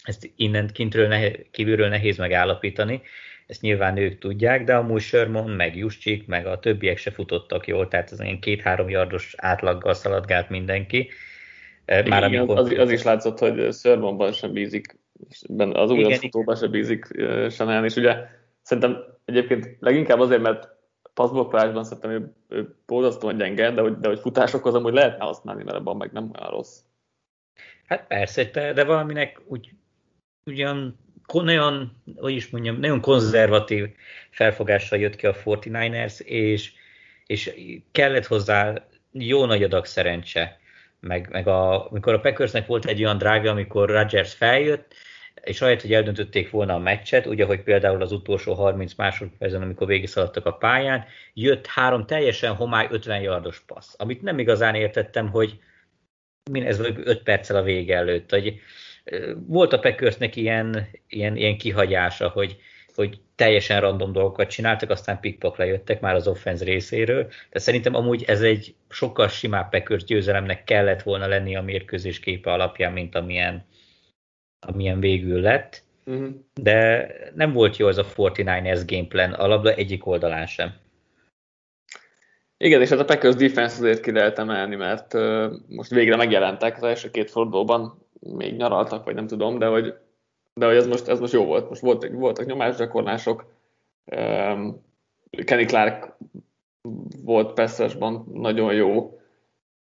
ezt 0.03 0.31
innen 0.37 0.71
kintről 0.73 1.09
nehéz, 1.09 1.37
kívülről 1.51 1.89
nehéz 1.89 2.17
megállapítani, 2.17 3.03
ezt 3.47 3.61
nyilván 3.61 3.97
ők 3.97 4.19
tudják, 4.19 4.65
de 4.65 4.75
amúgy 4.75 5.01
Sherman, 5.03 5.51
meg 5.51 5.77
Juszcsik, 5.77 6.27
meg 6.27 6.47
a 6.47 6.59
többiek 6.59 6.99
se 6.99 7.11
futottak 7.11 7.67
jól, 7.67 7.89
tehát 7.89 8.11
az 8.11 8.21
ilyen 8.21 8.41
két-három 8.41 8.89
yardos 8.89 9.35
átlaggal 9.37 9.95
szaladgált 9.95 10.49
mindenki, 10.49 11.11
már 11.87 12.07
Igen, 12.07 12.23
amikor... 12.23 12.59
az, 12.59 12.73
az, 12.79 12.91
is 12.91 13.03
látszott, 13.03 13.39
hogy 13.39 13.73
Szörmonban 13.73 14.33
sem 14.33 14.53
bízik, 14.53 14.99
az 15.57 15.91
újabb 15.91 16.12
futóban 16.12 16.57
sem 16.57 16.71
bízik 16.71 17.07
sem 17.51 17.85
és 17.85 17.97
ugye 17.97 18.17
szerintem 18.62 19.05
egyébként 19.25 19.77
leginkább 19.81 20.21
azért, 20.21 20.43
mert 20.43 20.69
passzblokkolásban 21.15 21.85
szerintem 21.85 22.11
ő, 22.11 22.33
ő 22.49 22.75
borzasztóan 22.87 23.37
gyenge, 23.37 23.71
de 23.71 23.81
hogy, 23.81 23.99
de 23.99 24.09
hogy 24.09 24.19
futásokhoz 24.19 24.75
amúgy 24.75 24.93
lehetne 24.93 25.25
használni, 25.25 25.62
mert 25.62 25.77
abban 25.77 25.97
meg 25.97 26.12
nem 26.12 26.31
olyan 26.39 26.51
rossz. 26.51 26.79
Hát 27.87 28.07
persze, 28.07 28.45
de, 28.45 28.73
de 28.73 28.85
valaminek 28.85 29.41
úgy 29.47 29.71
ugyan 30.45 30.99
nagyon, 31.33 31.93
hogy 32.17 32.33
is 32.33 32.51
mondjam, 32.51 32.77
nagyon 32.77 33.01
konzervatív 33.01 33.89
felfogással 34.31 34.99
jött 34.99 35.17
ki 35.17 35.27
a 35.27 35.35
49ers, 35.35 36.21
és, 36.21 36.73
és 37.27 37.55
kellett 37.93 38.27
hozzá 38.27 38.87
jó 39.12 39.45
nagy 39.45 39.62
adag 39.62 39.85
szerencse 39.85 40.61
meg, 41.06 41.28
meg 41.30 41.47
a, 41.47 41.90
amikor 41.90 42.12
a 42.12 42.21
Packersnek 42.21 42.66
volt 42.66 42.85
egy 42.85 43.02
olyan 43.02 43.18
drága, 43.18 43.50
amikor 43.50 43.88
Rodgers 43.88 44.35
feljött, 44.35 44.94
és 45.44 45.61
ahelyett, 45.61 45.80
hogy 45.80 45.92
eldöntötték 45.92 46.50
volna 46.50 46.75
a 46.75 46.78
meccset, 46.78 47.26
ugye, 47.26 47.44
hogy 47.44 47.62
például 47.62 48.02
az 48.02 48.12
utolsó 48.12 48.54
30 48.54 48.94
másodpercen, 48.94 49.62
amikor 49.62 49.87
végigszaladtak 49.87 50.47
a 50.47 50.52
pályán, 50.52 51.04
jött 51.35 51.66
három 51.66 52.06
teljesen 52.06 52.54
homály 52.54 52.87
50 52.90 53.21
yardos 53.21 53.61
passz, 53.61 53.94
amit 53.99 54.23
nem 54.23 54.38
igazán 54.38 54.75
értettem, 54.75 55.28
hogy 55.30 55.59
ez 56.52 56.78
5 56.80 57.23
perccel 57.23 57.56
a 57.56 57.62
vége 57.62 57.97
előtt, 57.97 58.30
hogy 58.30 58.61
volt 59.47 59.73
a 59.73 59.78
Packersnek 59.78 60.37
ilyen, 60.37 60.88
ilyen, 61.09 61.37
ilyen 61.37 61.59
kihagyása, 61.59 62.28
hogy, 62.28 62.56
hogy 62.94 63.21
teljesen 63.43 63.81
random 63.81 64.13
dolgokat 64.13 64.49
csináltak, 64.49 64.91
aztán 64.91 65.21
pikpak 65.21 65.57
lejöttek 65.57 66.01
már 66.01 66.15
az 66.15 66.29
offense 66.29 66.65
részéről, 66.65 67.29
de 67.51 67.59
szerintem 67.59 67.95
amúgy 67.95 68.25
ez 68.27 68.41
egy 68.41 68.75
sokkal 68.89 69.29
simább 69.29 69.71
Packers 69.71 70.05
győzelemnek 70.05 70.65
kellett 70.65 71.03
volna 71.03 71.27
lenni 71.27 71.57
a 71.57 71.63
mérkőzés 71.63 72.21
képe 72.21 72.53
alapján, 72.53 72.93
mint 72.93 73.15
amilyen, 73.15 73.65
amilyen 74.67 75.01
végül 75.01 75.41
lett. 75.41 75.83
Uh-huh. 76.05 76.29
De 76.55 77.07
nem 77.35 77.53
volt 77.53 77.77
jó 77.77 77.89
ez 77.89 77.99
a 77.99 78.05
49ers 78.05 78.83
gameplan 78.87 79.33
a 79.33 79.47
labda 79.47 79.75
egyik 79.75 80.07
oldalán 80.07 80.47
sem. 80.47 80.75
Igen, 82.57 82.81
és 82.81 82.89
hát 82.89 82.99
a 82.99 83.05
Packers 83.05 83.35
defense 83.35 83.77
azért 83.77 84.01
ki 84.01 84.13
lehet 84.13 84.39
emelni, 84.39 84.77
mert 84.77 85.15
uh, 85.15 85.53
most 85.69 85.91
végre 85.91 86.17
megjelentek 86.17 86.77
az 86.77 86.83
első 86.83 87.11
két 87.11 87.31
fordulóban, 87.31 88.07
még 88.21 88.57
nyaraltak, 88.57 89.05
vagy 89.05 89.15
nem 89.15 89.27
tudom, 89.27 89.59
de 89.59 89.67
hogy 89.67 89.95
de 90.54 90.66
hogy 90.66 90.76
ez 90.76 90.87
most, 90.87 91.09
ez 91.09 91.21
most 91.21 91.32
jó 91.32 91.44
volt. 91.44 91.68
Most 91.68 91.80
voltak, 91.80 92.12
voltak 92.12 92.47
nyomásgyakorlások. 92.47 93.44
Um, 94.04 94.85
Kenny 95.30 95.66
Clark 95.66 96.16
volt 97.23 97.52
Peszesban 97.52 98.26
nagyon 98.32 98.75
jó. 98.75 99.21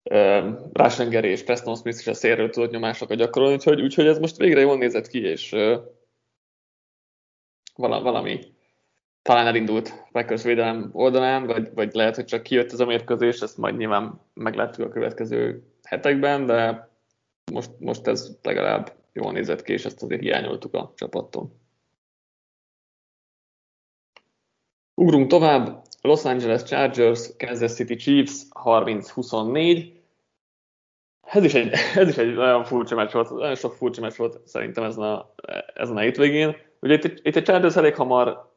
Um, 0.03 0.69
Rashenger 0.73 1.25
és 1.25 1.43
Preston 1.43 1.75
Smith 1.75 1.99
is 1.99 2.07
a 2.07 2.13
szélről 2.13 2.49
tudott 2.49 2.71
nyomásokat 2.71 3.17
gyakorolni, 3.17 3.55
úgyhogy, 3.55 3.81
úgyhogy 3.81 4.07
ez 4.07 4.19
most 4.19 4.37
végre 4.37 4.59
jól 4.59 4.77
nézett 4.77 5.07
ki, 5.07 5.21
és 5.21 5.51
uh, 5.51 5.79
valami 7.75 8.39
talán 9.21 9.47
elindult 9.47 10.07
Packers 10.11 10.43
védelem 10.43 10.89
oldalán, 10.93 11.45
vagy, 11.45 11.73
vagy 11.73 11.93
lehet, 11.93 12.15
hogy 12.15 12.25
csak 12.25 12.43
kijött 12.43 12.71
ez 12.71 12.79
a 12.79 12.85
mérkőzés, 12.85 13.39
ezt 13.39 13.57
majd 13.57 13.77
nyilván 13.77 14.21
meglátjuk 14.33 14.87
a 14.87 14.91
következő 14.91 15.63
hetekben, 15.83 16.45
de 16.45 16.89
most, 17.51 17.69
most 17.79 18.07
ez 18.07 18.37
legalább 18.41 18.96
jól 19.17 19.31
nézett 19.31 19.61
ki, 19.61 19.73
és 19.73 19.85
ezt 19.85 20.03
azért 20.03 20.21
hiányoltuk 20.21 20.73
a 20.73 20.93
csapattól. 20.95 21.51
Ugrunk 24.93 25.27
tovább. 25.27 25.85
Los 26.01 26.25
Angeles 26.25 26.63
Chargers, 26.63 27.35
Kansas 27.37 27.73
City 27.73 27.95
Chiefs 27.95 28.45
30-24. 28.49 29.91
Ez 31.21 31.43
is, 31.43 31.53
egy, 31.53 31.71
ez 32.01 32.07
is 32.07 32.17
egy 32.17 32.33
nagyon 32.33 32.63
furcsa 32.63 32.95
meccs 32.95 33.11
volt, 33.11 33.29
nagyon 33.29 33.55
sok 33.55 33.73
furcsa 33.73 34.01
meccs 34.01 34.15
volt 34.15 34.47
szerintem 34.47 34.83
ezen 34.83 35.03
a, 35.03 35.33
ezen 35.73 35.97
a 35.97 35.99
hétvégén. 35.99 36.55
Ugye 36.79 36.93
itt, 36.93 37.25
itt 37.25 37.35
a 37.35 37.41
Chargers 37.41 37.75
elég 37.75 37.95
hamar 37.95 38.55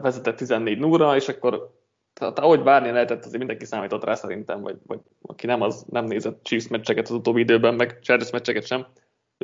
vezetett 0.00 0.36
14 0.36 0.78
0 0.78 1.16
és 1.16 1.28
akkor 1.28 1.80
tehát 2.12 2.38
ahogy 2.38 2.62
várni 2.62 2.90
lehetett, 2.90 3.24
azért 3.24 3.38
mindenki 3.38 3.64
számított 3.64 4.04
rá 4.04 4.14
szerintem, 4.14 4.60
vagy, 4.60 4.76
vagy 4.86 5.00
aki 5.22 5.46
nem, 5.46 5.60
az 5.60 5.84
nem 5.90 6.04
nézett 6.04 6.42
Chiefs 6.42 6.68
meccseket 6.68 7.08
az 7.08 7.14
utóbbi 7.14 7.40
időben, 7.40 7.74
meg 7.74 7.98
Chargers 8.00 8.30
meccseket 8.30 8.66
sem, 8.66 8.86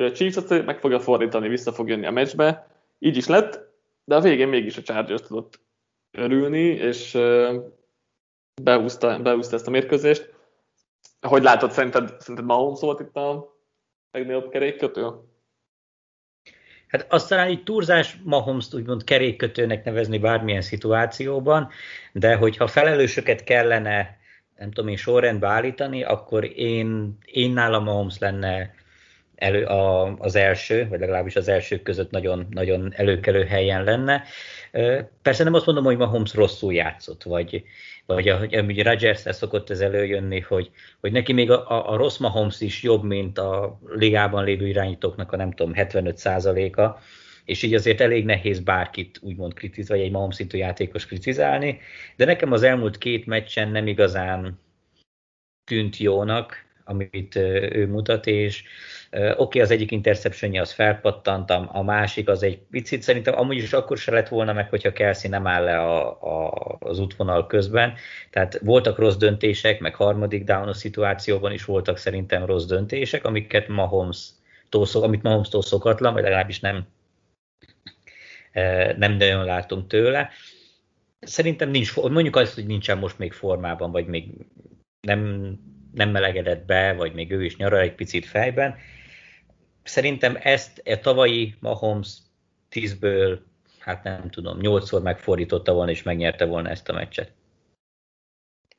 a 0.03 0.11
Chiefs 0.11 0.47
meg 0.47 0.79
fogja 0.79 0.99
fordítani, 0.99 1.47
vissza 1.47 1.71
fog 1.71 1.89
jönni 1.89 2.05
a 2.05 2.11
meccsbe. 2.11 2.67
Így 2.99 3.17
is 3.17 3.27
lett, 3.27 3.59
de 4.03 4.15
a 4.15 4.21
végén 4.21 4.47
mégis 4.47 4.77
a 4.77 4.81
Chargers 4.81 5.21
tudott 5.21 5.59
örülni, 6.11 6.63
és 6.63 7.17
beúszta, 8.61 9.19
beúszta 9.19 9.55
ezt 9.55 9.67
a 9.67 9.71
mérkőzést. 9.71 10.33
Hogy 11.21 11.43
látod, 11.43 11.71
szerinted, 11.71 12.15
szerinted 12.19 12.45
Mahomes 12.45 12.79
volt 12.79 12.99
itt 12.99 13.15
a 13.15 13.55
legnagyobb 14.11 14.49
kerékkötő? 14.49 15.07
Hát 16.87 17.13
azt 17.13 17.29
talán 17.29 17.49
így 17.49 17.63
túlzás 17.63 18.17
Mahomes-t 18.23 18.73
úgymond 18.73 19.03
kerékkötőnek 19.03 19.83
nevezni 19.83 20.17
bármilyen 20.17 20.61
szituációban, 20.61 21.69
de 22.13 22.35
hogyha 22.35 22.67
felelősöket 22.67 23.43
kellene, 23.43 24.17
nem 24.57 24.71
tudom 24.71 24.89
én, 24.89 24.95
sorrendbe 24.95 25.47
állítani, 25.47 26.03
akkor 26.03 26.43
én, 26.43 27.17
én 27.25 27.51
nálam 27.51 27.83
Mahomes 27.83 28.17
lenne 28.17 28.73
elő, 29.39 29.65
a, 29.65 30.15
az 30.17 30.35
első, 30.35 30.87
vagy 30.87 30.99
legalábbis 30.99 31.35
az 31.35 31.47
elsők 31.47 31.83
között 31.83 32.11
nagyon, 32.11 32.47
nagyon 32.49 32.93
előkelő 32.95 33.43
helyen 33.43 33.83
lenne. 33.83 34.23
Persze 35.21 35.43
nem 35.43 35.53
azt 35.53 35.65
mondom, 35.65 35.83
hogy 35.83 35.97
Mahomes 35.97 36.33
rosszul 36.33 36.73
játszott, 36.73 37.23
vagy, 37.23 37.63
vagy 38.05 38.27
ahogy 38.27 38.55
ugye 38.67 38.83
Rodgers 38.83 39.21
szokott 39.25 39.69
ez 39.69 39.79
előjönni, 39.79 40.39
hogy, 40.39 40.71
hogy 40.99 41.11
neki 41.11 41.33
még 41.33 41.51
a, 41.51 41.69
a, 41.69 41.91
a 41.91 41.95
rossz 41.95 42.17
Mahomes 42.17 42.61
is 42.61 42.83
jobb, 42.83 43.03
mint 43.03 43.37
a 43.37 43.79
ligában 43.87 44.43
lévő 44.43 44.67
irányítóknak 44.67 45.31
a 45.31 45.37
nem 45.37 45.51
tudom 45.51 45.73
75%-a, 45.75 46.99
és 47.45 47.63
így 47.63 47.73
azért 47.73 48.01
elég 48.01 48.25
nehéz 48.25 48.59
bárkit 48.59 49.19
úgymond 49.21 49.53
kritizálni, 49.53 50.01
vagy 50.01 50.09
egy 50.09 50.15
Mahomes 50.15 50.35
szintű 50.35 50.57
játékos 50.57 51.05
kritizálni, 51.05 51.79
de 52.15 52.25
nekem 52.25 52.51
az 52.51 52.63
elmúlt 52.63 52.97
két 52.97 53.25
meccsen 53.25 53.69
nem 53.69 53.87
igazán 53.87 54.59
tűnt 55.63 55.97
jónak, 55.97 56.68
amit 56.89 57.35
ő 57.35 57.87
mutat, 57.87 58.25
és 58.25 58.63
Oké, 59.11 59.33
okay, 59.37 59.61
az 59.61 59.71
egyik 59.71 59.91
interception 59.91 60.57
az 60.57 60.71
felpattant, 60.71 61.49
a 61.49 61.81
másik 61.83 62.27
az 62.27 62.43
egy 62.43 62.57
picit, 62.57 63.01
szerintem 63.01 63.37
amúgy 63.37 63.57
is 63.57 63.73
akkor 63.73 63.97
se 63.97 64.11
lett 64.11 64.27
volna 64.27 64.53
meg, 64.53 64.69
hogyha 64.69 64.93
Kelsey 64.93 65.29
nem 65.29 65.47
áll 65.47 65.63
le 65.63 65.79
a, 65.79 66.21
a, 66.21 66.77
az 66.79 66.99
útvonal 66.99 67.47
közben. 67.47 67.93
Tehát 68.29 68.59
voltak 68.63 68.97
rossz 68.97 69.15
döntések, 69.15 69.79
meg 69.79 69.95
harmadik 69.95 70.43
down 70.43 70.73
szituációban 70.73 71.51
is 71.51 71.65
voltak 71.65 71.97
szerintem 71.97 72.45
rossz 72.45 72.65
döntések, 72.65 73.25
amiket 73.25 73.67
Mahomes 73.67 74.27
szok, 74.69 75.03
amit 75.03 75.21
Mahomes-tól 75.21 75.61
szokatlan, 75.61 76.13
vagy 76.13 76.23
legalábbis 76.23 76.59
nem, 76.59 76.87
nem 78.97 79.13
nagyon 79.13 79.45
látunk 79.45 79.87
tőle. 79.87 80.29
Szerintem 81.19 81.69
nincs, 81.69 81.95
mondjuk 81.95 82.35
azt, 82.35 82.53
hogy 82.53 82.65
nincsen 82.65 82.97
most 82.97 83.17
még 83.17 83.33
formában, 83.33 83.91
vagy 83.91 84.05
még 84.05 84.25
nem, 85.01 85.53
nem 85.93 86.09
melegedett 86.09 86.65
be, 86.65 86.93
vagy 86.93 87.13
még 87.13 87.31
ő 87.31 87.43
is 87.43 87.57
nyaral 87.57 87.79
egy 87.79 87.95
picit 87.95 88.25
fejben, 88.25 88.75
Szerintem 89.89 90.37
ezt 90.41 90.81
a 90.85 90.99
tavalyi 90.99 91.55
Mahomes 91.59 92.17
10-ből, 92.71 93.39
hát 93.79 94.03
nem 94.03 94.29
tudom, 94.29 94.57
8-szor 94.61 95.03
megfordította 95.03 95.73
volna, 95.73 95.91
és 95.91 96.03
megnyerte 96.03 96.45
volna 96.45 96.69
ezt 96.69 96.89
a 96.89 96.93
meccset. 96.93 97.31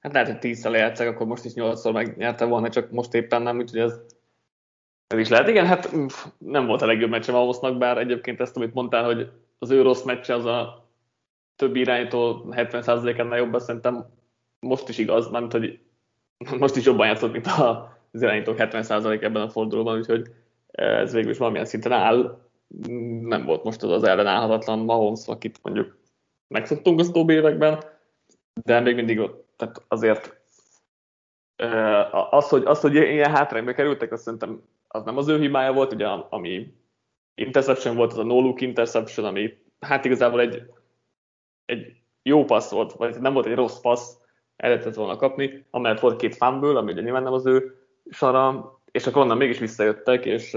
Hát 0.00 0.12
lehet, 0.12 0.28
hogy 0.28 0.52
10-szel 0.52 0.72
játszak, 0.72 1.06
akkor 1.06 1.26
most 1.26 1.44
is 1.44 1.52
8-szor 1.54 1.92
megnyerte 1.92 2.44
volna, 2.44 2.68
csak 2.68 2.90
most 2.90 3.14
éppen 3.14 3.42
nem, 3.42 3.58
úgyhogy 3.58 3.80
ez, 3.80 4.00
ez 5.06 5.18
is 5.18 5.28
lehet. 5.28 5.48
Igen, 5.48 5.66
hát 5.66 5.90
nem 6.38 6.66
volt 6.66 6.82
a 6.82 6.86
legjobb 6.86 7.10
meccse 7.10 7.32
Mahomesnak, 7.32 7.78
bár 7.78 7.98
egyébként 7.98 8.40
ezt, 8.40 8.56
amit 8.56 8.74
mondtál, 8.74 9.04
hogy 9.04 9.30
az 9.58 9.70
ő 9.70 9.82
rossz 9.82 10.02
meccse 10.02 10.34
az 10.34 10.44
a 10.44 10.88
több 11.56 11.76
irányító 11.76 12.46
70%-ánál 12.50 13.38
jobb, 13.38 13.54
azt 13.54 13.66
szerintem 13.66 14.06
most 14.60 14.88
is 14.88 14.98
igaz, 14.98 15.30
mert 15.30 15.52
hogy 15.52 15.78
most 16.58 16.76
is 16.76 16.84
jobban 16.84 17.06
játszott, 17.06 17.32
mint 17.32 17.46
az 18.12 18.22
irányítók 18.22 18.56
70% 18.58 19.22
ebben 19.22 19.42
a 19.42 19.50
fordulóban, 19.50 19.98
úgyhogy 19.98 20.30
ez 20.70 21.12
végül 21.12 21.30
is 21.30 21.38
valamilyen 21.38 21.66
szinten 21.66 21.92
áll. 21.92 22.38
Nem 23.20 23.44
volt 23.44 23.64
most 23.64 23.82
az 23.82 23.90
az 23.90 24.04
ellenállhatatlan 24.04 24.78
Mahomes, 24.78 25.26
akit 25.26 25.58
mondjuk 25.62 25.98
megszoktunk 26.48 27.00
az 27.00 27.08
utóbbi 27.08 27.32
években, 27.32 27.84
de 28.64 28.80
még 28.80 28.94
mindig 28.94 29.20
tehát 29.56 29.82
azért 29.88 30.38
az, 32.30 32.48
hogy, 32.48 32.64
az, 32.64 32.80
hogy 32.80 32.94
ilyen 32.94 33.30
hátrányba 33.30 33.72
kerültek, 33.72 34.12
azt 34.12 34.22
szerintem 34.22 34.62
az 34.88 35.04
nem 35.04 35.16
az 35.16 35.28
ő 35.28 35.38
hibája 35.40 35.72
volt, 35.72 35.92
ugye 35.92 36.06
ami 36.06 36.74
interception 37.34 37.96
volt, 37.96 38.12
az 38.12 38.18
a 38.18 38.22
no-look 38.22 38.60
interception, 38.60 39.26
ami 39.26 39.58
hát 39.80 40.04
igazából 40.04 40.40
egy, 40.40 40.62
egy 41.64 41.96
jó 42.22 42.44
passz 42.44 42.70
volt, 42.70 42.92
vagy 42.92 43.20
nem 43.20 43.32
volt 43.32 43.46
egy 43.46 43.54
rossz 43.54 43.80
passz, 43.80 44.19
el 44.60 44.70
lehetett 44.70 44.94
volna 44.94 45.16
kapni, 45.16 45.64
amellett 45.70 46.00
volt 46.00 46.20
két 46.20 46.36
fumble, 46.36 46.78
ami 46.78 46.92
ugye 46.92 47.02
nyilván 47.02 47.22
nem 47.22 47.32
az 47.32 47.46
ő 47.46 47.74
sara, 48.10 48.74
és 48.90 49.06
akkor 49.06 49.22
onnan 49.22 49.36
mégis 49.36 49.58
visszajöttek, 49.58 50.24
és, 50.24 50.56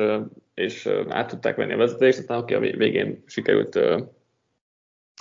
és 0.53 0.89
át 1.09 1.27
tudták 1.27 1.55
venni 1.55 1.73
a 1.73 1.77
vezetést, 1.77 2.19
aztán 2.19 2.37
aki 2.37 2.53
a 2.53 2.59
végén 2.59 3.23
sikerült 3.25 3.79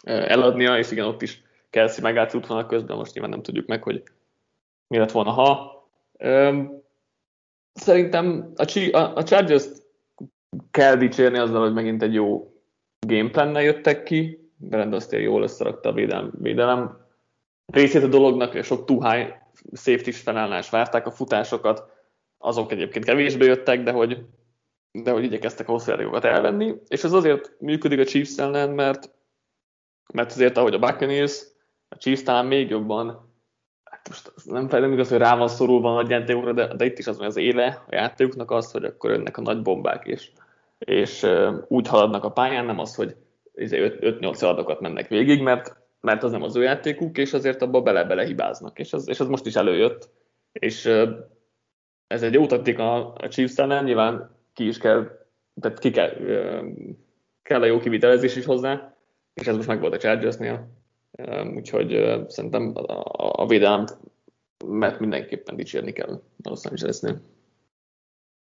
eladnia, 0.05 0.79
és 0.79 0.91
igen, 0.91 1.07
ott 1.07 1.23
is 1.23 1.43
Kelsey 1.71 2.03
megállt 2.03 2.35
útvonal 2.35 2.67
közben, 2.67 2.97
most 2.97 3.13
nyilván 3.13 3.31
nem 3.31 3.43
tudjuk 3.43 3.67
meg, 3.67 3.83
hogy 3.83 4.03
mi 4.87 4.99
lett 4.99 5.11
volna, 5.11 5.31
ha. 5.31 5.81
Szerintem 7.73 8.53
a, 8.57 8.97
a 8.97 9.23
Chargers-t 9.23 9.83
kell 10.71 10.97
dicsérni 10.97 11.39
azzal, 11.39 11.63
hogy 11.63 11.73
megint 11.73 12.03
egy 12.03 12.15
jó 12.15 12.53
gameplannel 13.07 13.63
jöttek 13.63 14.03
ki, 14.03 14.51
Brand 14.57 14.95
azt 14.95 15.13
jól 15.13 15.43
összerakta 15.43 15.89
a 15.89 15.93
védelem, 15.93 16.33
védelem 16.39 17.02
részét 17.73 18.03
a 18.03 18.07
dolognak, 18.07 18.63
sok 18.63 18.85
too 18.85 19.09
high 19.09 19.29
safety 19.73 20.11
felállás 20.11 20.71
várták 20.71 21.07
a 21.07 21.11
futásokat, 21.11 21.91
azok 22.39 22.73
egyébként 22.73 23.05
kevésbé 23.05 23.47
jöttek, 23.47 23.83
de 23.83 23.93
hogy, 23.93 24.25
de 24.93 25.11
hogy 25.11 25.25
igyekeztek 25.25 25.69
a 25.69 25.73
hosszú 25.73 25.93
elvenni, 26.21 26.75
és 26.89 27.05
ez 27.05 27.13
azért 27.13 27.61
működik 27.61 27.99
a 27.99 28.05
Chiefs 28.05 28.39
ellen, 28.39 28.71
mert, 28.71 29.11
mert 30.13 30.31
azért, 30.31 30.57
ahogy 30.57 30.75
a 30.75 30.79
Buccaneers, 30.79 31.43
a 31.89 31.97
Chiefs 31.97 32.23
talán 32.23 32.47
még 32.47 32.71
jobban 32.71 33.31
hát 33.93 34.09
most 34.09 34.33
nem, 34.45 34.81
nem 34.81 34.93
igaz, 34.93 35.09
hogy 35.09 35.19
rá 35.19 35.37
van 35.37 35.49
szorulva 35.49 35.91
a 35.91 35.95
nagy 35.95 36.11
játékokra, 36.11 36.53
de, 36.53 36.75
de 36.75 36.85
itt 36.85 36.99
is 36.99 37.07
az, 37.07 37.17
hogy 37.17 37.27
az 37.27 37.37
éle 37.37 37.85
a 37.89 37.95
játékoknak 37.95 38.51
az, 38.51 38.73
hogy 38.73 38.85
akkor 38.85 39.11
önnek 39.11 39.37
a 39.37 39.41
nagy 39.41 39.63
bombák, 39.63 40.07
és, 40.07 40.31
és 40.79 41.27
úgy 41.69 41.89
haladnak 41.89 42.25
a 42.25 42.31
pályán, 42.31 42.65
nem 42.65 42.79
az, 42.79 42.95
hogy 42.95 43.17
5-8 43.55 44.31
izé 44.33 44.47
adokat 44.47 44.81
mennek 44.81 45.09
végig, 45.09 45.43
mert, 45.43 45.77
mert 46.03 46.23
az 46.23 46.31
nem 46.31 46.43
az 46.43 46.57
ő 46.57 46.63
játékuk, 46.63 47.19
és 47.19 47.33
azért 47.33 47.63
abba 47.63 47.83
bele-bele 47.83 48.25
hibáznak, 48.25 48.79
és 48.79 48.93
az, 48.93 49.09
és 49.09 49.21
az 49.21 49.29
most 49.29 49.47
is 49.47 49.55
előjött, 49.55 50.11
és 50.53 50.85
ez 52.07 52.23
egy 52.23 52.33
jó 52.33 52.47
taktika 52.47 53.13
a 53.13 53.29
Chiefs 53.29 53.57
ellen, 53.57 53.85
nyilván 53.85 54.37
ki 54.53 54.67
is 54.67 54.79
kell, 54.79 55.27
tehát 55.61 55.79
ki 55.79 55.91
kell, 55.91 56.11
kell 57.43 57.63
a 57.63 57.67
jó 57.67 57.79
kivitelezés 57.79 58.37
is 58.37 58.45
hozzá, 58.45 58.97
és 59.35 59.47
ez 59.47 59.57
most 59.57 59.69
meg 59.69 59.81
volt 59.81 59.95
a 59.95 59.99
Chargersnél, 59.99 60.69
úgyhogy 61.55 62.21
szerintem 62.29 62.73
a, 62.75 63.43
a 63.43 63.47
védelem 63.47 63.85
mert 64.67 64.99
mindenképpen 64.99 65.57
dicsérni 65.57 65.93
kell 65.93 66.23
a 66.43 66.49
Los 66.49 66.65
Angelesnél. 66.65 67.21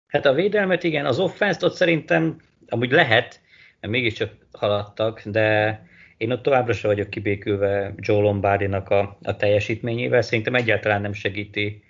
Hát 0.07 0.25
a 0.25 0.33
védelmet 0.33 0.83
igen, 0.83 1.05
az 1.05 1.19
offense 1.19 1.65
ott 1.65 1.73
szerintem 1.73 2.41
amúgy 2.67 2.91
lehet, 2.91 3.41
mert 3.79 3.93
mégiscsak 3.93 4.31
haladtak, 4.51 5.21
de 5.25 5.79
én 6.21 6.31
ott 6.31 6.41
továbbra 6.41 6.73
sem 6.73 6.89
vagyok 6.89 7.09
kibékülve 7.09 7.93
Joe 7.97 8.21
Lombardinak 8.21 8.89
a, 8.89 9.17
a 9.21 9.35
teljesítményével. 9.35 10.21
Szerintem 10.21 10.55
egyáltalán 10.55 11.01
nem 11.01 11.13
segíti 11.13 11.83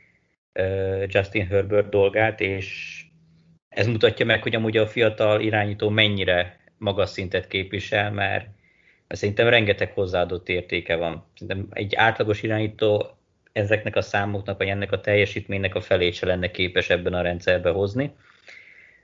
uh, 0.54 1.04
Justin 1.08 1.48
Herbert 1.48 1.90
dolgát, 1.90 2.40
és 2.40 2.98
ez 3.70 3.88
mutatja 3.88 4.26
meg, 4.26 4.44
hogy 4.44 4.56
amúgy 4.56 4.78
a 4.78 4.88
fiatal 4.88 5.42
irányító 5.42 5.90
mennyire 5.90 6.60
magas 6.78 7.10
szintet 7.10 7.48
képvisel, 7.48 8.12
mert 8.12 8.48
szerintem 9.08 9.48
rengeteg 9.48 9.92
hozzáadott 9.92 10.50
értéke 10.50 10.96
van. 10.96 11.26
Szerintem 11.36 11.68
egy 11.72 11.96
átlagos 11.96 12.44
irányító 12.44 13.18
ezeknek 13.52 13.96
a 13.96 14.02
számoknak, 14.02 14.58
vagy 14.58 14.68
ennek 14.68 14.92
a 14.92 15.02
teljesítménynek 15.02 15.76
a 15.76 15.82
felét 15.82 16.14
se 16.14 16.26
lenne 16.26 16.52
képes 16.52 16.90
ebben 16.90 17.14
a 17.14 17.22
rendszerbe 17.22 17.70
hozni. 17.70 18.16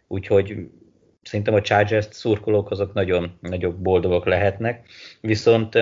Úgyhogy 0.08 0.56
szerintem 1.28 1.54
a 1.54 1.62
Chargers 1.62 2.08
szurkolók 2.10 2.72
azok 2.72 2.94
nagyon, 2.94 3.38
nagyobb 3.42 3.76
boldogok 3.76 4.26
lehetnek. 4.26 4.88
Viszont 5.22 5.74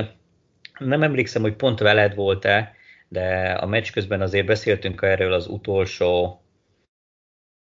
nem 0.79 1.03
emlékszem, 1.03 1.41
hogy 1.41 1.55
pont 1.55 1.79
veled 1.79 2.15
volt-e, 2.15 2.75
de 3.07 3.51
a 3.51 3.65
meccs 3.65 3.91
közben 3.91 4.21
azért 4.21 4.45
beszéltünk 4.45 5.01
erről 5.01 5.33
az 5.33 5.47
utolsó 5.47 6.41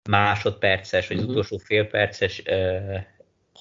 másodperces, 0.10 1.08
vagy 1.08 1.18
az 1.18 1.24
uh-huh. 1.24 1.38
utolsó 1.38 1.58
félperces 1.58 2.44
uh, 2.46 2.96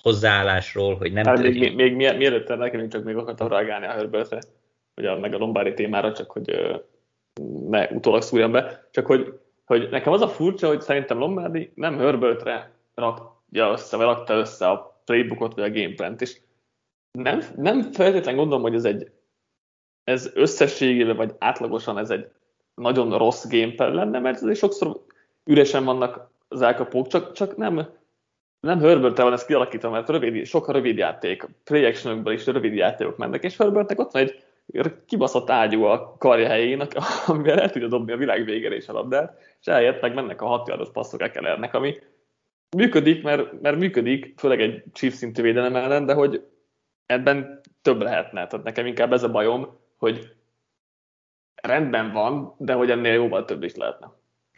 hozzáállásról, 0.02 0.96
hogy 0.96 1.12
nem... 1.12 1.24
Hát 1.24 1.38
még, 1.38 1.58
még, 1.58 1.74
még, 1.74 1.96
mielőtt 2.16 2.48
nekem 2.48 2.88
csak 2.88 3.04
még 3.04 3.16
akartam 3.16 3.48
reagálni 3.48 3.86
a 3.86 3.90
Herbertre, 3.90 4.38
vagy 4.94 5.06
a, 5.06 5.18
meg 5.18 5.34
a 5.34 5.38
Lombári 5.38 5.74
témára, 5.74 6.12
csak 6.12 6.30
hogy 6.30 6.80
ne 7.68 7.88
utólag 7.88 8.22
szúrjam 8.22 8.52
be, 8.52 8.88
csak 8.90 9.06
hogy, 9.06 9.38
hogy 9.64 9.88
nekem 9.90 10.12
az 10.12 10.20
a 10.20 10.28
furcsa, 10.28 10.66
hogy 10.66 10.80
szerintem 10.80 11.18
Lombardi 11.18 11.72
nem 11.74 11.98
Herbertre 11.98 12.70
rakja 13.52 13.72
össze, 13.72 13.96
vagy 13.96 14.06
rakta 14.06 14.34
össze 14.34 14.68
a 14.68 15.00
playbookot, 15.04 15.54
vagy 15.54 15.64
a 15.64 15.80
gameplant, 15.80 16.20
és 16.20 16.40
nem, 17.18 17.42
nem 17.56 17.92
feltétlenül 17.92 18.40
gondolom, 18.40 18.62
hogy 18.62 18.74
ez 18.74 18.84
egy 18.84 19.10
ez 20.04 20.30
összességében, 20.34 21.16
vagy 21.16 21.34
átlagosan 21.38 21.98
ez 21.98 22.10
egy 22.10 22.30
nagyon 22.74 23.18
rossz 23.18 23.46
gameplan 23.48 23.94
lenne, 23.94 24.18
mert 24.18 24.42
azért 24.42 24.58
sokszor 24.58 25.04
üresen 25.44 25.84
vannak 25.84 26.30
az 26.48 26.62
elkapók, 26.62 27.06
csak, 27.06 27.32
csak 27.32 27.56
nem, 27.56 27.88
nem 28.60 28.80
herbert 28.80 29.18
van 29.18 29.32
ezt 29.32 29.46
kialakítva, 29.46 29.90
mert 29.90 30.08
rövid, 30.08 30.46
sok 30.46 30.68
a 30.68 30.72
rövid 30.72 30.96
játék, 30.96 31.46
play 31.64 31.88
is 32.24 32.46
rövid 32.46 32.74
játékok 32.74 33.16
mennek, 33.16 33.44
és 33.44 33.56
Herbertnek 33.56 33.98
ott 33.98 34.12
van 34.12 34.22
egy 34.22 34.44
kibaszott 35.06 35.50
ágyú 35.50 35.84
a 35.84 36.16
karja 36.18 36.48
helyén, 36.48 36.80
amivel 37.26 37.60
el 37.60 37.70
tudja 37.70 37.88
dobni 37.88 38.12
a 38.12 38.16
világ 38.16 38.44
végére 38.44 38.76
is 38.76 38.88
a 38.88 38.92
labdát, 38.92 39.56
és 39.60 39.66
eljött 39.66 40.14
mennek 40.14 40.42
a 40.42 40.46
6 40.46 40.68
yardos 40.68 40.90
passzok 40.92 41.22
Ekelernek, 41.22 41.74
ami 41.74 41.94
működik, 42.76 43.22
mert, 43.22 43.60
mert 43.60 43.76
működik, 43.76 44.34
főleg 44.36 44.60
egy 44.60 44.82
chief 44.92 45.14
szintű 45.14 45.42
védelem 45.42 45.76
ellen, 45.76 46.06
de 46.06 46.14
hogy 46.14 46.46
ebben 47.06 47.60
több 47.82 48.02
lehetne. 48.02 48.46
Tehát 48.46 48.64
nekem 48.64 48.86
inkább 48.86 49.12
ez 49.12 49.22
a 49.22 49.30
bajom, 49.30 49.78
hogy 49.96 50.32
rendben 51.54 52.12
van, 52.12 52.54
de 52.58 52.72
hogy 52.72 52.90
ennél 52.90 53.12
jóval 53.12 53.44
több 53.44 53.62
is 53.62 53.74
lehetne. 53.74 54.12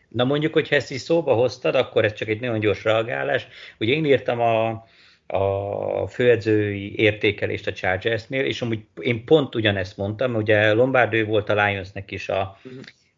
Na 0.09 0.25
mondjuk, 0.25 0.53
hogy 0.53 0.69
ezt 0.71 0.91
is 0.91 1.01
szóba 1.01 1.35
hoztad, 1.35 1.75
akkor 1.75 2.05
ez 2.05 2.13
csak 2.13 2.29
egy 2.29 2.41
nagyon 2.41 2.61
gyors 2.61 2.85
reagálás. 2.85 3.47
Ugye 3.79 3.93
én 3.93 4.05
írtam 4.05 4.41
a, 4.41 4.85
a 5.27 6.07
főedzői 6.07 6.99
értékelést 6.99 7.67
a 7.67 7.73
Chargersnél, 7.73 8.45
és 8.45 8.63
amúgy 8.63 8.85
én 9.01 9.25
pont 9.25 9.55
ugyanezt 9.55 9.97
mondtam, 9.97 10.35
ugye 10.35 10.73
Lombardő 10.73 11.25
volt 11.25 11.49
a 11.49 11.65
Lionsnek 11.65 12.11
is 12.11 12.29
a, 12.29 12.59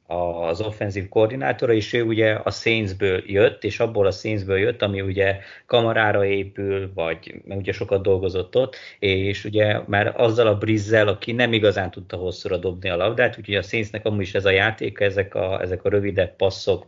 az 0.06 0.60
offenzív 0.60 1.08
koordinátora, 1.08 1.72
és 1.72 1.92
ő 1.92 2.02
ugye 2.02 2.32
a 2.32 2.50
Saintsből 2.50 3.22
jött, 3.26 3.64
és 3.64 3.80
abból 3.80 4.06
a 4.06 4.10
Saintsből 4.10 4.58
jött, 4.58 4.82
ami 4.82 5.00
ugye 5.00 5.38
kamarára 5.66 6.24
épül, 6.24 6.92
vagy 6.94 7.34
mert 7.44 7.60
ugye 7.60 7.72
sokat 7.72 8.02
dolgozott 8.02 8.56
ott, 8.56 8.76
és 8.98 9.44
ugye 9.44 9.80
már 9.86 10.12
azzal 10.16 10.46
a 10.46 10.58
Brizzel, 10.58 11.08
aki 11.08 11.32
nem 11.32 11.52
igazán 11.52 11.90
tudta 11.90 12.16
hosszúra 12.16 12.56
dobni 12.56 12.88
a 12.88 12.96
labdát, 12.96 13.38
úgyhogy 13.38 13.54
a 13.54 13.62
Saintsnek 13.62 14.06
amúgy 14.06 14.20
is 14.20 14.34
ez 14.34 14.44
a 14.44 14.50
játék, 14.50 15.00
ezek 15.00 15.34
a, 15.34 15.60
ezek 15.60 15.84
a 15.84 15.88
rövidebb 15.88 16.36
passzok, 16.36 16.86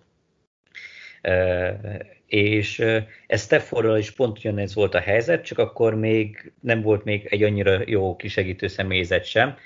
és 2.27 2.79
ez 3.27 3.43
Steffordral 3.43 3.99
is 3.99 4.11
pont 4.11 4.39
ugyanez 4.39 4.75
volt 4.75 4.95
a 4.95 5.01
helyzet, 5.01 5.45
csak 5.45 5.59
akkor 5.59 5.95
még 5.95 6.53
nem 6.61 6.83
volt 6.83 7.05
még 7.05 7.27
egy 7.31 7.43
annyira 7.43 7.81
jó 7.87 8.17
kisegítő 8.17 8.67
személyzet 8.67 9.25
sem, 9.25 9.57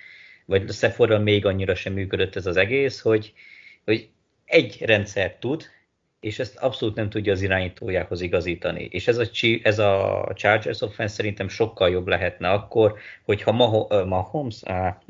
vagy 0.44 0.72
Steffordral 0.72 1.18
még 1.18 1.46
annyira 1.46 1.74
sem 1.74 1.92
működött 1.92 2.37
ez 2.37 2.46
az 2.46 2.57
egész, 2.57 3.00
hogy, 3.00 3.33
hogy 3.85 4.09
egy 4.44 4.83
rendszer 4.85 5.37
tud, 5.40 5.64
és 6.20 6.38
ezt 6.38 6.57
abszolút 6.57 6.94
nem 6.94 7.11
tudja 7.11 7.33
az 7.33 7.42
irányítójához 7.42 8.20
igazítani. 8.20 8.88
És 8.90 9.09
ez 9.09 9.18
a, 9.18 9.28
ez 9.62 9.78
a 9.78 10.31
Chargers 10.35 10.81
offense 10.81 11.14
szerintem 11.14 11.48
sokkal 11.48 11.90
jobb 11.90 12.07
lehetne 12.07 12.50
akkor, 12.50 12.98
hogyha 13.22 13.52
Mahomes, 14.05 14.62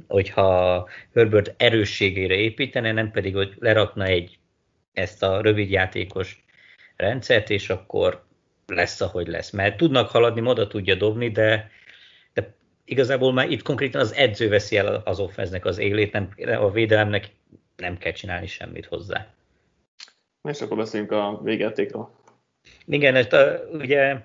hogyha 0.08 0.88
Herbert 1.14 1.54
erősségére 1.56 2.34
építene, 2.34 2.92
nem 2.92 3.10
pedig, 3.10 3.34
hogy 3.34 3.54
lerakna 3.58 4.04
egy 4.04 4.38
ezt 4.92 5.22
a 5.22 5.40
rövidjátékos 5.40 6.44
rendszert, 6.96 7.50
és 7.50 7.70
akkor 7.70 8.24
lesz, 8.66 9.00
ahogy 9.00 9.26
lesz. 9.26 9.50
Mert 9.50 9.76
tudnak 9.76 10.08
haladni, 10.08 10.40
moda 10.40 10.66
tudja 10.66 10.94
dobni, 10.94 11.30
de 11.30 11.70
igazából 12.92 13.32
már 13.32 13.50
itt 13.50 13.62
konkrétan 13.62 14.00
az 14.00 14.14
edző 14.14 14.48
veszi 14.48 14.76
el 14.76 15.02
az 15.04 15.18
offenznek 15.18 15.64
az 15.64 15.78
élét, 15.78 16.12
nem, 16.12 16.28
a 16.58 16.70
védelemnek 16.70 17.30
nem 17.76 17.98
kell 17.98 18.12
csinálni 18.12 18.46
semmit 18.46 18.86
hozzá. 18.86 19.34
És 20.48 20.60
akkor 20.60 20.76
beszéljünk 20.76 21.12
a 21.12 21.40
végjátékról. 21.42 22.10
Igen, 22.86 23.14
ezt 23.14 23.32
a, 23.32 23.60
ugye, 23.72 24.16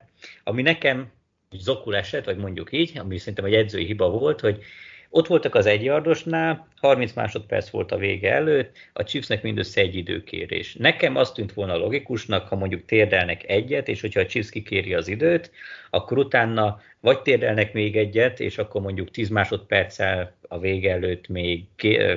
ami 0.43 0.61
nekem 0.61 1.11
zokul 1.51 1.95
esett, 1.95 2.25
vagy 2.25 2.37
mondjuk 2.37 2.71
így, 2.71 2.97
ami 2.97 3.17
szerintem 3.17 3.45
egy 3.45 3.53
edzői 3.53 3.85
hiba 3.85 4.09
volt, 4.09 4.39
hogy 4.39 4.63
Ott 5.09 5.27
voltak 5.27 5.55
az 5.55 5.65
egyardosnál, 5.65 6.67
30 6.75 7.13
másodperc 7.13 7.69
volt 7.69 7.91
a 7.91 7.97
vége 7.97 8.33
előtt, 8.33 8.75
a 8.93 9.03
Chiefsnek 9.03 9.43
mindössze 9.43 9.81
egy 9.81 9.95
időkérés. 9.95 10.75
Nekem 10.75 11.15
azt 11.15 11.33
tűnt 11.33 11.53
volna 11.53 11.77
logikusnak, 11.77 12.47
ha 12.47 12.55
mondjuk 12.55 12.85
térdelnek 12.85 13.49
egyet, 13.49 13.87
és 13.87 14.01
hogyha 14.01 14.19
a 14.19 14.25
Chiefs 14.25 14.49
kikéri 14.49 14.93
az 14.93 15.07
időt, 15.07 15.51
akkor 15.89 16.17
utána 16.17 16.81
vagy 16.99 17.21
térdelnek 17.21 17.73
még 17.73 17.97
egyet, 17.97 18.39
és 18.39 18.57
akkor 18.57 18.81
mondjuk 18.81 19.11
10 19.11 19.29
másodperccel 19.29 20.35
a 20.47 20.59
vége 20.59 20.91
előtt 20.91 21.27
még 21.27 21.63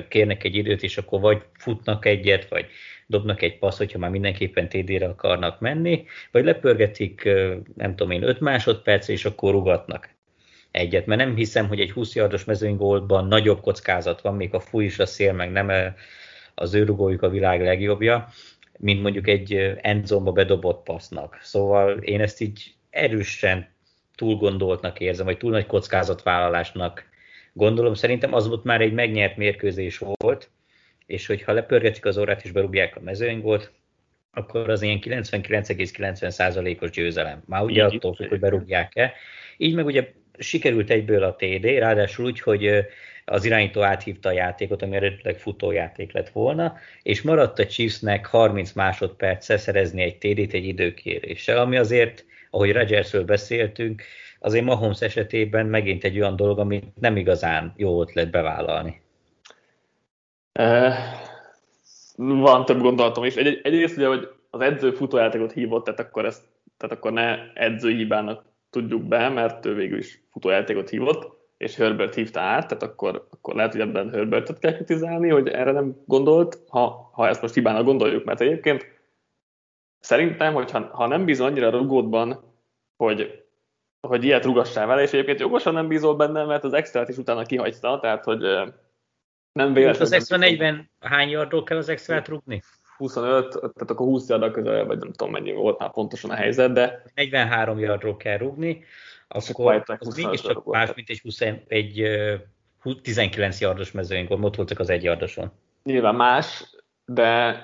kérnek 0.07 0.43
egy 0.43 0.55
időt, 0.55 0.83
és 0.83 0.97
akkor 0.97 1.19
vagy 1.19 1.41
futnak 1.57 2.05
egyet, 2.05 2.49
vagy 2.49 2.65
dobnak 3.07 3.41
egy 3.41 3.57
passz, 3.57 3.77
hogyha 3.77 3.99
már 3.99 4.09
mindenképpen 4.09 4.69
TD-re 4.69 5.05
akarnak 5.05 5.59
menni, 5.59 6.05
vagy 6.31 6.43
lepörgetik, 6.43 7.23
nem 7.75 7.95
tudom 7.95 8.11
én, 8.11 8.23
5 8.23 8.39
másodperc, 8.39 9.07
és 9.07 9.25
akkor 9.25 9.51
rugatnak 9.51 10.09
egyet, 10.71 11.05
mert 11.05 11.21
nem 11.21 11.35
hiszem, 11.35 11.67
hogy 11.67 11.79
egy 11.79 11.91
20 11.91 12.15
yardos 12.15 12.43
mezőnygólban 12.43 13.27
nagyobb 13.27 13.61
kockázat 13.61 14.21
van, 14.21 14.35
még 14.35 14.53
a 14.53 14.59
fúj 14.59 14.85
is 14.85 14.99
a 14.99 15.05
szél, 15.05 15.33
meg 15.33 15.51
nem 15.51 15.71
az 16.55 16.73
ő 16.73 16.83
rugójuk 16.83 17.21
a 17.21 17.29
világ 17.29 17.61
legjobbja, 17.61 18.27
mint 18.77 19.01
mondjuk 19.01 19.27
egy 19.27 19.77
endzomba 19.81 20.31
bedobott 20.31 20.83
passznak. 20.83 21.39
Szóval 21.41 21.97
én 21.97 22.21
ezt 22.21 22.41
így 22.41 22.73
erősen 22.89 23.67
túl 24.15 24.35
gondoltnak 24.35 24.99
érzem, 24.99 25.25
vagy 25.25 25.37
túl 25.37 25.51
nagy 25.51 25.65
kockázatvállalásnak 25.65 27.05
gondolom. 27.53 27.93
Szerintem 27.93 28.33
az 28.33 28.47
volt 28.47 28.63
már 28.63 28.81
egy 28.81 28.93
megnyert 28.93 29.37
mérkőzés 29.37 29.97
volt, 29.97 30.49
és 31.05 31.25
hogyha 31.25 31.53
lepörgetik 31.53 32.05
az 32.05 32.17
órát 32.17 32.43
és 32.43 32.51
berúgják 32.51 32.95
a 32.95 32.99
mezőnygolt, 32.99 33.71
akkor 34.33 34.69
az 34.69 34.81
ilyen 34.81 34.99
99,90%-os 35.01 36.89
győzelem. 36.89 37.43
Már 37.45 37.63
ugye 37.63 37.83
attól 37.83 38.15
függ, 38.15 38.29
hogy 38.29 38.39
berúgják-e. 38.39 39.13
Így 39.57 39.75
meg 39.75 39.85
ugye 39.85 40.11
sikerült 40.37 40.89
egyből 40.89 41.23
a 41.23 41.35
TD, 41.35 41.65
ráadásul 41.65 42.25
úgy, 42.25 42.39
hogy 42.39 42.85
az 43.25 43.45
irányító 43.45 43.81
áthívta 43.81 44.29
a 44.29 44.31
játékot, 44.31 44.81
ami 44.81 44.95
eredetileg 44.95 45.37
futójáték 45.37 46.13
lett 46.13 46.29
volna, 46.29 46.77
és 47.01 47.21
maradt 47.21 47.59
a 47.59 47.65
Chiefsnek 47.65 48.25
30 48.25 48.71
másodperccel 48.71 49.57
szerezni 49.57 50.01
egy 50.01 50.17
TD-t 50.17 50.53
egy 50.53 50.65
időkéréssel, 50.65 51.57
ami 51.57 51.77
azért, 51.77 52.25
ahogy 52.49 52.71
Rodgersről 52.71 53.23
beszéltünk, 53.23 54.03
azért 54.39 54.65
Mahomes 54.65 55.01
esetében 55.01 55.65
megint 55.65 56.03
egy 56.03 56.19
olyan 56.19 56.35
dolog, 56.35 56.59
amit 56.59 56.99
nem 56.99 57.17
igazán 57.17 57.73
jó 57.77 58.01
ötlet 58.01 58.31
bevállalni. 58.31 59.01
Uh, 60.59 60.93
van 62.15 62.65
több 62.65 62.81
gondolatom 62.81 63.23
is. 63.23 63.35
Egy, 63.35 63.59
egyrészt 63.63 63.97
ugye, 63.97 64.07
hogy 64.07 64.29
az 64.49 64.61
edző 64.61 64.91
futójátékot 64.91 65.51
hívott, 65.51 65.83
tehát 65.85 65.99
akkor, 65.99 66.25
ezt, 66.25 66.41
tehát 66.77 66.95
akkor 66.95 67.11
ne 67.11 67.53
edzőhibának 67.53 68.43
tudjuk 68.71 69.03
be, 69.03 69.29
mert 69.29 69.65
ő 69.65 69.73
végül 69.73 69.97
is 69.97 70.23
futójátékot 70.31 70.89
hívott, 70.89 71.39
és 71.57 71.75
Herbert 71.75 72.13
hívta 72.13 72.39
át, 72.39 72.67
tehát 72.67 72.83
akkor, 72.83 73.27
akkor 73.29 73.55
lehet, 73.55 73.71
hogy 73.71 73.81
ebben 73.81 74.09
Herbertet 74.11 74.59
kell 74.59 74.73
kritizálni, 74.73 75.29
hogy 75.29 75.47
erre 75.47 75.71
nem 75.71 76.03
gondolt, 76.05 76.59
ha, 76.67 77.09
ha 77.13 77.27
ezt 77.27 77.41
most 77.41 77.53
hibának 77.53 77.85
gondoljuk, 77.85 78.23
mert 78.23 78.41
egyébként 78.41 78.85
szerintem, 79.99 80.53
hogy 80.53 80.71
ha, 80.71 80.89
ha 80.91 81.07
nem 81.07 81.25
bízol 81.25 81.47
annyira 81.47 81.69
rugódban, 81.69 82.43
hogy, 82.97 83.45
hogy 84.07 84.23
ilyet 84.23 84.45
rugassál 84.45 84.87
vele, 84.87 85.01
és 85.01 85.11
egyébként 85.13 85.39
jogosan 85.39 85.73
nem 85.73 85.87
bízol 85.87 86.15
benne, 86.15 86.43
mert 86.43 86.63
az 86.63 86.73
extrát 86.73 87.09
is 87.09 87.17
utána 87.17 87.43
kihagyta, 87.43 87.99
tehát 87.99 88.23
hogy 88.23 88.39
nem 89.51 89.73
véletlenül. 89.73 90.01
Az 90.01 90.11
extra 90.11 90.37
40 90.37 90.89
hány 90.99 91.29
yardról 91.29 91.63
kell 91.63 91.77
az 91.77 91.89
extrát 91.89 92.27
rúgni? 92.27 92.61
25, 93.01 93.49
tehát 93.49 93.91
akkor 93.91 94.07
20 94.07 94.29
yardra 94.29 94.51
közel, 94.51 94.85
vagy 94.85 94.99
nem 94.99 95.11
tudom 95.11 95.31
mennyi 95.33 95.51
volt 95.51 95.79
már 95.79 95.91
pontosan 95.91 96.29
a 96.29 96.35
helyzet, 96.35 96.71
de... 96.71 97.03
43 97.15 97.79
yardról 97.79 98.17
kell 98.17 98.37
rúgni, 98.37 98.83
akkor 99.27 99.83
az 99.99 100.15
mégiscsak 100.15 100.65
más, 100.65 100.93
mint 100.93 101.09
egy, 101.09 101.19
20, 101.21 101.41
egy 101.67 102.01
uh, 102.83 103.01
19 103.01 103.59
yardos 103.59 103.91
mezőink, 103.91 104.29
ott 104.31 104.55
voltak 104.55 104.79
az 104.79 104.89
egy 104.89 105.03
yardoson. 105.03 105.51
Nyilván 105.83 106.15
más, 106.15 106.75
de, 107.05 107.59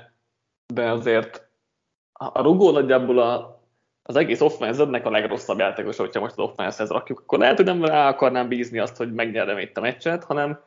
de 0.74 0.92
azért 0.92 1.48
a 2.14 2.42
rugó 2.42 2.72
nagyjából 2.72 3.20
a, 3.20 3.62
az 4.04 4.16
egész 4.16 4.42
offense 4.42 4.84
a 4.84 5.10
legrosszabb 5.10 5.60
játékos, 5.60 5.98
hogyha 5.98 6.20
most 6.20 6.38
az 6.38 6.50
offense 6.50 6.86
rakjuk, 6.88 7.20
akkor 7.20 7.40
lehet, 7.40 7.56
hogy 7.56 7.66
nem 7.66 7.86
rá 7.86 8.10
akarnám 8.10 8.48
bízni 8.48 8.80
azt, 8.80 8.98
hogy 8.98 9.14
megnyerem 9.14 9.58
itt 9.58 9.78
a 9.78 9.82
meccset, 9.82 10.24
hanem, 10.24 10.60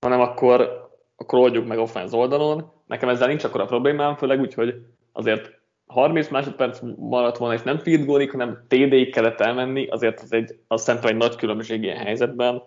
hanem 0.00 0.20
akkor, 0.20 0.90
akkor 1.22 1.38
oldjuk 1.38 1.66
meg 1.66 1.78
offense 1.78 2.16
oldalon. 2.16 2.72
Nekem 2.86 3.08
ezzel 3.08 3.28
nincs 3.28 3.44
akkor 3.44 3.60
a 3.60 3.66
problémám, 3.66 4.16
főleg 4.16 4.40
úgy, 4.40 4.54
hogy 4.54 4.74
azért 5.12 5.60
30 5.86 6.28
másodperc 6.28 6.80
maradt 6.96 7.36
volna, 7.36 7.54
és 7.54 7.62
nem 7.62 7.78
field 7.78 8.04
goalig, 8.04 8.30
hanem 8.30 8.64
TD-ig 8.68 9.12
kellett 9.12 9.40
elmenni, 9.40 9.86
azért 9.86 10.20
az 10.20 10.32
egy, 10.32 10.58
az 10.66 10.82
szerintem 10.82 11.10
egy 11.10 11.16
nagy 11.16 11.36
különbség 11.36 11.82
ilyen 11.82 11.96
helyzetben. 11.96 12.62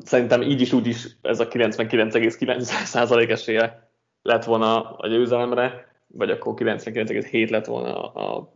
Szerintem 0.00 0.42
így 0.42 0.60
is 0.60 0.72
úgy 0.72 0.86
is 0.86 1.06
ez 1.22 1.40
a 1.40 1.48
99,9% 1.48 3.30
esélye 3.30 3.90
lett 4.22 4.44
volna 4.44 4.90
a 4.90 5.08
győzelemre, 5.08 5.88
vagy 6.06 6.30
akkor 6.30 6.54
99,7 6.54 7.50
lett 7.50 7.66
volna 7.66 8.12
a 8.12 8.52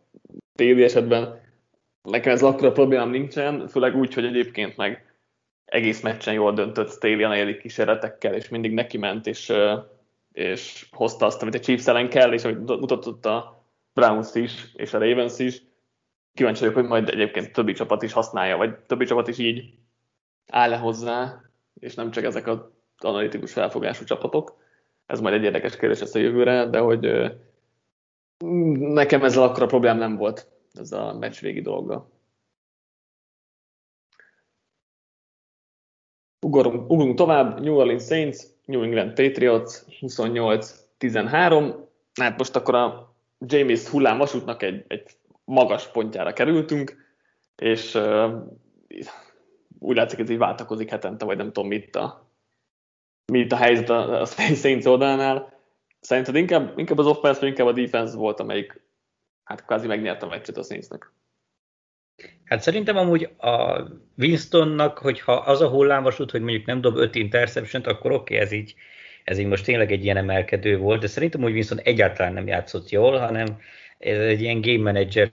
TD 0.55 0.81
esetben. 0.81 1.41
Nekem 2.03 2.33
ez 2.33 2.43
akkor 2.43 2.67
a 2.67 2.73
problémám 2.73 3.11
nincsen, 3.11 3.69
főleg 3.69 3.97
úgy, 3.97 4.15
hogy 4.15 4.25
egyébként 4.25 4.77
meg 4.77 5.12
egész 5.73 6.01
meccsen 6.01 6.35
jól 6.35 6.53
döntött 6.53 6.91
Staley 6.91 7.25
a 7.25 7.29
negyedik 7.29 7.61
kísérletekkel, 7.61 8.35
és 8.35 8.49
mindig 8.49 8.73
neki 8.73 8.99
ment, 8.99 9.27
és 9.27 9.53
és 10.33 10.87
hozta 10.91 11.27
azt, 11.27 11.43
amit 11.43 11.55
a 11.55 11.61
Chiefs 11.61 11.87
ellen 11.87 12.09
kell, 12.09 12.33
és 12.33 12.45
amit 12.45 12.81
mutatott 12.81 13.27
a 13.27 13.65
Browns 13.95 14.35
is, 14.35 14.73
és 14.75 14.95
a 14.95 14.99
Ravens 14.99 15.39
is. 15.39 15.63
Kíváncsi 16.35 16.61
vagyok, 16.61 16.75
hogy 16.75 16.89
majd 16.89 17.09
egyébként 17.09 17.53
többi 17.53 17.73
csapat 17.73 18.03
is 18.03 18.13
használja, 18.13 18.57
vagy 18.57 18.77
többi 18.79 19.05
csapat 19.05 19.29
is 19.29 19.39
így 19.39 19.75
áll 20.51 20.69
le 20.69 20.77
hozzá, 20.77 21.41
és 21.81 21.95
nem 21.95 22.11
csak 22.11 22.25
ezek 22.25 22.47
az 22.47 22.59
analitikus 22.99 23.53
felfogású 23.53 24.05
csapatok. 24.05 24.57
Ez 25.07 25.21
majd 25.21 25.35
egy 25.35 25.43
érdekes 25.43 25.77
kérdés 25.77 26.01
lesz 26.01 26.15
a 26.15 26.19
jövőre, 26.19 26.67
de 26.67 26.79
hogy 26.79 27.33
nekem 28.79 29.25
ezzel 29.25 29.43
akkor 29.43 29.63
a 29.63 29.67
problém 29.67 29.97
nem 29.97 30.17
volt, 30.17 30.47
ez 30.73 30.93
a 30.93 31.17
meccs 31.19 31.41
végi 31.41 31.61
dolga. 31.61 32.09
Ugorunk, 36.47 36.91
ugorunk 36.91 37.17
tovább, 37.17 37.61
New 37.61 37.75
Orleans 37.75 38.05
Saints, 38.05 38.39
New 38.65 38.83
England 38.83 39.13
Patriots 39.13 39.73
28-13. 40.01 41.75
Hát 42.21 42.39
most 42.39 42.57
akkor 42.57 42.75
a 42.75 43.15
James 43.39 43.89
hullám 43.89 44.19
vasútnak 44.19 44.63
egy, 44.63 44.85
egy 44.89 45.11
magas 45.45 45.87
pontjára 45.87 46.33
kerültünk, 46.33 46.97
és 47.57 47.95
uh, 47.95 48.33
úgy 49.79 49.97
látszik, 49.97 50.19
ez 50.19 50.31
így 50.31 50.39
váltakozik 50.39 50.91
hetente, 50.91 51.25
vagy 51.25 51.37
nem 51.37 51.53
tudom 51.53 51.69
mit 51.69 51.97
a, 51.97 52.31
mit 53.33 53.53
a 53.53 53.57
helyzet 53.57 53.91
a, 53.91 54.21
a 54.21 54.27
Saints 54.27 54.85
oldalánál. 54.85 55.61
Szerinted 56.01 56.35
inkább, 56.35 56.79
inkább 56.79 56.99
az 56.99 57.07
offense, 57.07 57.41
vagy 57.41 57.49
inkább 57.49 57.67
a 57.67 57.73
defense 57.73 58.17
volt, 58.17 58.41
amelyik 58.41 58.81
hát 59.45 59.65
kvázi 59.65 59.87
megnyerte 59.87 60.27
a 60.27 60.29
meccset 60.29 60.57
a 60.57 60.63
Saintsnek? 60.63 61.13
Hát 62.45 62.63
szerintem 62.63 62.97
amúgy 62.97 63.29
a 63.39 63.83
Winstonnak, 64.19 64.99
hogyha 64.99 65.33
az 65.33 65.61
a 65.61 65.69
hullámvasút, 65.69 66.31
hogy 66.31 66.41
mondjuk 66.41 66.67
nem 66.67 66.81
dob 66.81 66.97
5 66.97 67.15
interception 67.15 67.83
akkor 67.83 68.13
oké, 68.13 68.35
okay, 68.35 68.47
ez 68.47 68.53
így, 68.53 68.75
ez 69.25 69.39
így 69.39 69.47
most 69.47 69.65
tényleg 69.65 69.93
egy 69.93 70.05
ilyen 70.05 70.17
emelkedő 70.17 70.79
volt, 70.79 71.01
de 71.01 71.07
szerintem 71.07 71.41
hogy 71.41 71.53
Winston 71.53 71.81
egyáltalán 71.81 72.33
nem 72.33 72.47
játszott 72.47 72.91
jól, 72.91 73.19
hanem 73.19 73.47
ez 73.99 74.19
egy 74.19 74.41
ilyen 74.41 74.61
game 74.61 74.93
manager 74.93 75.31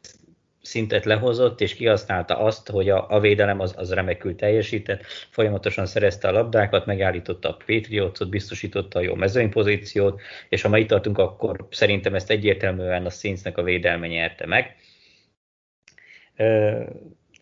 szintet 0.62 1.06
lehozott, 1.06 1.62
és 1.62 1.76
kihasználta 1.76 2.38
azt, 2.38 2.70
hogy 2.70 2.90
a, 2.90 3.06
a 3.10 3.20
védelem 3.20 3.60
az, 3.60 3.74
az 3.78 3.94
remekül 3.94 4.36
teljesített, 4.36 5.04
folyamatosan 5.30 5.86
szerezte 5.86 6.28
a 6.28 6.32
labdákat, 6.32 6.86
megállította 6.86 7.50
a 7.50 7.58
Patriotsot, 7.66 8.30
biztosította 8.30 9.00
a 9.00 9.02
jó 9.02 9.16
mezőnypozíciót, 9.16 10.22
és 10.50 10.62
ha 10.62 10.70
ma 10.70 10.78
itt 10.78 10.88
tartunk, 10.88 11.18
akkor 11.18 11.68
szerintem 11.72 12.16
ezt 12.16 12.30
egyértelműen 12.30 13.06
a 13.06 13.10
Saintsnek 13.10 13.58
a 13.58 13.64
védelme 13.64 14.08
nyerte 14.08 14.46
meg 14.46 14.76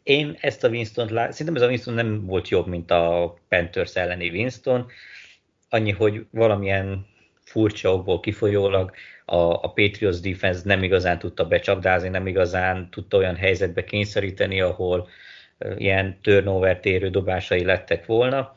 én 0.04 0.38
ezt 0.42 0.64
a 0.64 0.70
Winston-t 0.70 1.12
lát, 1.12 1.32
szerintem 1.32 1.56
ez 1.56 1.62
a 1.62 1.68
Winston 1.68 1.94
nem 1.94 2.26
volt 2.26 2.50
jobb, 2.50 2.68
mint 2.68 2.92
a 2.92 3.36
Panthers 3.50 3.96
elleni 3.96 4.30
Winston, 4.30 4.86
annyi, 5.70 5.92
hogy 5.92 6.26
valamilyen 6.32 7.06
furcsa 7.44 7.94
okból 7.94 8.20
kifolyólag 8.20 8.92
a, 9.26 9.36
a 9.36 9.72
Patriots 9.74 10.20
defense 10.20 10.62
nem 10.64 10.84
igazán 10.84 11.20
tudta 11.20 11.48
becsapdázni, 11.48 12.10
nem 12.10 12.28
igazán 12.28 12.90
tudta 12.90 13.18
olyan 13.18 13.36
helyzetbe 13.36 13.84
kényszeríteni, 13.84 14.62
ahol 14.62 15.10
ilyen 15.78 16.18
turnover 16.22 16.80
térő 16.80 17.10
dobásai 17.10 17.64
lettek 17.64 18.06
volna, 18.06 18.54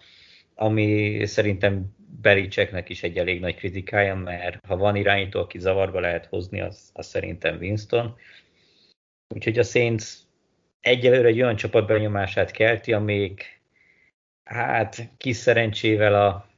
ami 0.55 1.21
szerintem 1.27 1.99
Bericseknek 2.23 2.89
is 2.89 3.03
egy 3.03 3.17
elég 3.17 3.41
nagy 3.41 3.55
kritikája, 3.55 4.15
mert 4.15 4.67
ha 4.67 4.77
van 4.77 4.97
irányító, 4.97 5.41
aki 5.41 5.59
zavarba 5.59 6.01
lehet 6.01 6.27
hozni, 6.27 6.61
az, 6.61 6.91
az 6.93 7.07
szerintem 7.07 7.57
Winston. 7.57 8.17
Úgyhogy 9.35 9.59
a 9.59 9.63
Saints 9.63 10.05
egyelőre 10.81 11.29
egy 11.29 11.43
olyan 11.43 11.57
csapat 11.57 11.87
benyomását 11.87 12.51
kelti, 12.51 12.93
amíg 12.93 13.43
hát 14.45 15.09
kis 15.17 15.37
szerencsével 15.37 16.15
a, 16.27 16.49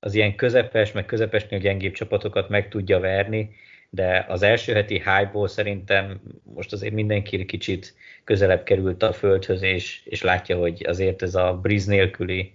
az 0.00 0.14
ilyen 0.14 0.36
közepes, 0.36 0.92
meg 0.92 1.06
közepesnél 1.06 1.58
gyengébb 1.58 1.92
csapatokat 1.92 2.48
meg 2.48 2.68
tudja 2.68 3.00
verni, 3.00 3.54
de 3.90 4.24
az 4.28 4.42
első 4.42 4.72
heti 4.72 4.94
hype 4.94 5.48
szerintem 5.48 6.20
most 6.42 6.72
azért 6.72 6.94
mindenki 6.94 7.44
kicsit 7.44 7.94
közelebb 8.24 8.62
került 8.62 9.02
a 9.02 9.12
földhöz, 9.12 9.62
és, 9.62 10.02
és 10.04 10.22
látja, 10.22 10.58
hogy 10.58 10.84
azért 10.86 11.22
ez 11.22 11.34
a 11.34 11.58
Briz 11.62 11.86
nélküli 11.86 12.52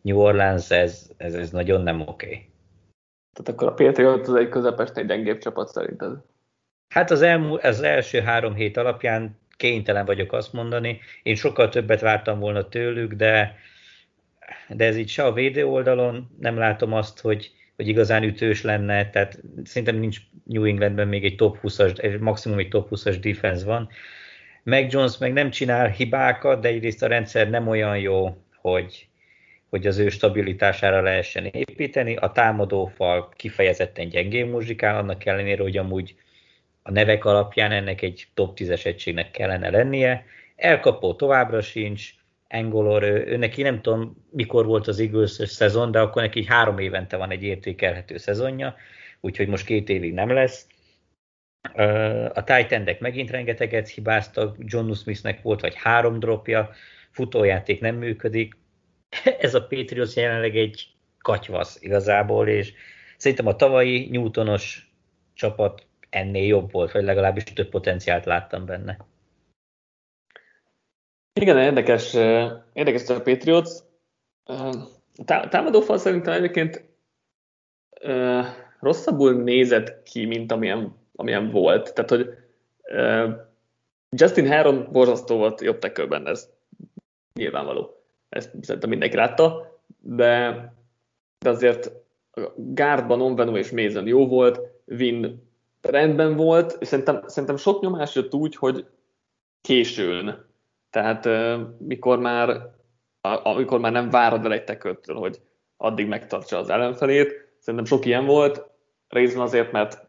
New 0.00 0.18
Orleans, 0.18 0.70
ez, 0.70 1.10
ez, 1.16 1.34
ez 1.34 1.50
nagyon 1.50 1.82
nem 1.82 2.00
oké. 2.00 2.26
Okay. 2.26 2.48
Tehát 3.32 3.48
akkor 3.48 3.68
a 3.68 3.74
Patriot 3.74 4.28
az 4.28 4.34
egy 4.34 4.48
közepesen 4.48 4.96
egy 4.96 5.06
gyengébb 5.06 5.38
csapat 5.38 5.68
szerinted? 5.68 6.18
Hát 6.94 7.10
az, 7.10 7.22
elmú, 7.22 7.56
az 7.62 7.80
első 7.80 8.20
három 8.20 8.54
hét 8.54 8.76
alapján 8.76 9.38
kénytelen 9.56 10.04
vagyok 10.04 10.32
azt 10.32 10.52
mondani. 10.52 11.00
Én 11.22 11.34
sokkal 11.34 11.68
többet 11.68 12.00
vártam 12.00 12.38
volna 12.38 12.68
tőlük, 12.68 13.12
de, 13.12 13.56
de 14.68 14.84
ez 14.84 14.96
így 14.96 15.08
se 15.08 15.24
a 15.24 15.32
védő 15.32 15.66
oldalon 15.66 16.36
nem 16.38 16.58
látom 16.58 16.92
azt, 16.92 17.20
hogy, 17.20 17.52
hogy 17.76 17.88
igazán 17.88 18.22
ütős 18.22 18.62
lenne, 18.62 19.10
tehát 19.10 19.40
szerintem 19.64 19.96
nincs 19.96 20.18
New 20.44 20.64
Englandben 20.64 21.08
még 21.08 21.24
egy 21.24 21.36
top 21.36 21.58
20-as, 21.62 22.20
maximum 22.20 22.58
egy 22.58 22.68
top 22.68 22.88
20-as 22.90 23.16
defense 23.20 23.64
van. 23.64 23.88
Meg 24.62 24.92
Jones 24.92 25.18
meg 25.18 25.32
nem 25.32 25.50
csinál 25.50 25.88
hibákat, 25.88 26.60
de 26.60 26.68
egyrészt 26.68 27.02
a 27.02 27.06
rendszer 27.06 27.50
nem 27.50 27.68
olyan 27.68 27.98
jó, 27.98 28.36
hogy, 28.60 29.08
hogy 29.70 29.86
az 29.86 29.98
ő 29.98 30.08
stabilitására 30.08 31.00
lehessen 31.00 31.44
építeni. 31.44 32.16
A 32.16 32.32
támadófal 32.32 33.32
kifejezetten 33.36 34.08
gyengén 34.08 34.46
muzsikál, 34.46 34.96
annak 34.96 35.26
ellenére, 35.26 35.62
hogy 35.62 35.76
amúgy 35.76 36.14
a 36.86 36.90
nevek 36.90 37.24
alapján 37.24 37.72
ennek 37.72 38.02
egy 38.02 38.26
top 38.34 38.58
10-es 38.58 38.86
egységnek 38.86 39.30
kellene 39.30 39.70
lennie. 39.70 40.24
Elkapó 40.56 41.14
továbbra 41.14 41.60
sincs, 41.60 42.14
Engolor, 42.48 43.02
ő, 43.02 43.36
neki 43.36 43.62
nem 43.62 43.80
tudom 43.80 44.26
mikor 44.30 44.66
volt 44.66 44.86
az 44.86 45.00
eagles 45.00 45.30
szezon, 45.30 45.90
de 45.90 46.00
akkor 46.00 46.22
neki 46.22 46.44
három 46.44 46.78
évente 46.78 47.16
van 47.16 47.30
egy 47.30 47.42
értékelhető 47.42 48.16
szezonja, 48.16 48.74
úgyhogy 49.20 49.48
most 49.48 49.64
két 49.64 49.88
évig 49.88 50.12
nem 50.12 50.30
lesz. 50.30 50.66
A 52.34 52.44
titan 52.44 52.96
megint 52.98 53.30
rengeteget 53.30 53.88
hibáztak, 53.88 54.56
John 54.58 54.92
Smithnek 54.92 55.42
volt 55.42 55.60
vagy 55.60 55.74
három 55.74 56.18
dropja, 56.18 56.70
futójáték 57.10 57.80
nem 57.80 57.96
működik. 57.96 58.56
Ez 59.40 59.54
a 59.54 59.66
Patriots 59.66 60.14
jelenleg 60.14 60.56
egy 60.56 60.88
katyvasz 61.18 61.78
igazából, 61.80 62.48
és 62.48 62.72
szerintem 63.16 63.46
a 63.46 63.56
tavalyi 63.56 64.08
Newtonos 64.10 64.90
csapat 65.34 65.86
ennél 66.14 66.46
jobb 66.46 66.72
volt, 66.72 66.92
vagy 66.92 67.04
legalábbis 67.04 67.44
több 67.44 67.68
potenciált 67.68 68.24
láttam 68.24 68.66
benne. 68.66 68.96
Igen, 71.40 71.58
érdekes, 71.58 72.14
érdekes 72.72 73.08
a 73.08 73.22
Patriots. 73.22 73.70
A 75.26 75.48
támadófal 75.48 75.98
szerintem 75.98 76.32
egyébként 76.32 76.84
rosszabbul 78.80 79.42
nézett 79.42 80.02
ki, 80.02 80.24
mint 80.24 80.52
amilyen, 80.52 80.96
amilyen 81.14 81.50
volt. 81.50 81.94
Tehát, 81.94 82.10
hogy 82.10 82.34
Justin 84.16 84.46
Heron 84.46 84.88
borzasztó 84.92 85.36
volt 85.36 85.60
jobb 85.60 85.78
tekőben, 85.78 86.26
ez 86.26 86.50
nyilvánvaló. 87.34 88.02
Ezt 88.28 88.50
szerintem 88.60 88.90
mindenki 88.90 89.16
látta, 89.16 89.78
de, 89.98 90.52
de 91.38 91.48
azért 91.48 91.92
Gárdban 92.56 93.20
Onvenu 93.20 93.56
és 93.56 93.70
Mason 93.70 94.06
jó 94.06 94.26
volt, 94.26 94.60
Vin 94.84 95.52
rendben 95.84 96.36
volt, 96.36 96.76
és 96.80 96.88
szerintem, 96.88 97.22
szerintem 97.26 97.56
sok 97.56 97.80
nyomás 97.80 98.14
jött 98.14 98.34
úgy, 98.34 98.56
hogy 98.56 98.86
későn. 99.60 100.46
Tehát 100.90 101.28
mikor 101.78 102.18
már, 102.18 102.70
amikor 103.20 103.80
már 103.80 103.92
nem 103.92 104.10
várod 104.10 104.44
el 104.44 104.52
egy 104.52 104.64
teköttől, 104.64 105.16
hogy 105.16 105.40
addig 105.76 106.06
megtartsa 106.06 106.58
az 106.58 106.68
ellenfelét, 106.68 107.54
szerintem 107.58 107.84
sok 107.84 108.04
ilyen 108.04 108.26
volt, 108.26 108.66
részben 109.08 109.42
azért, 109.42 109.72
mert 109.72 110.06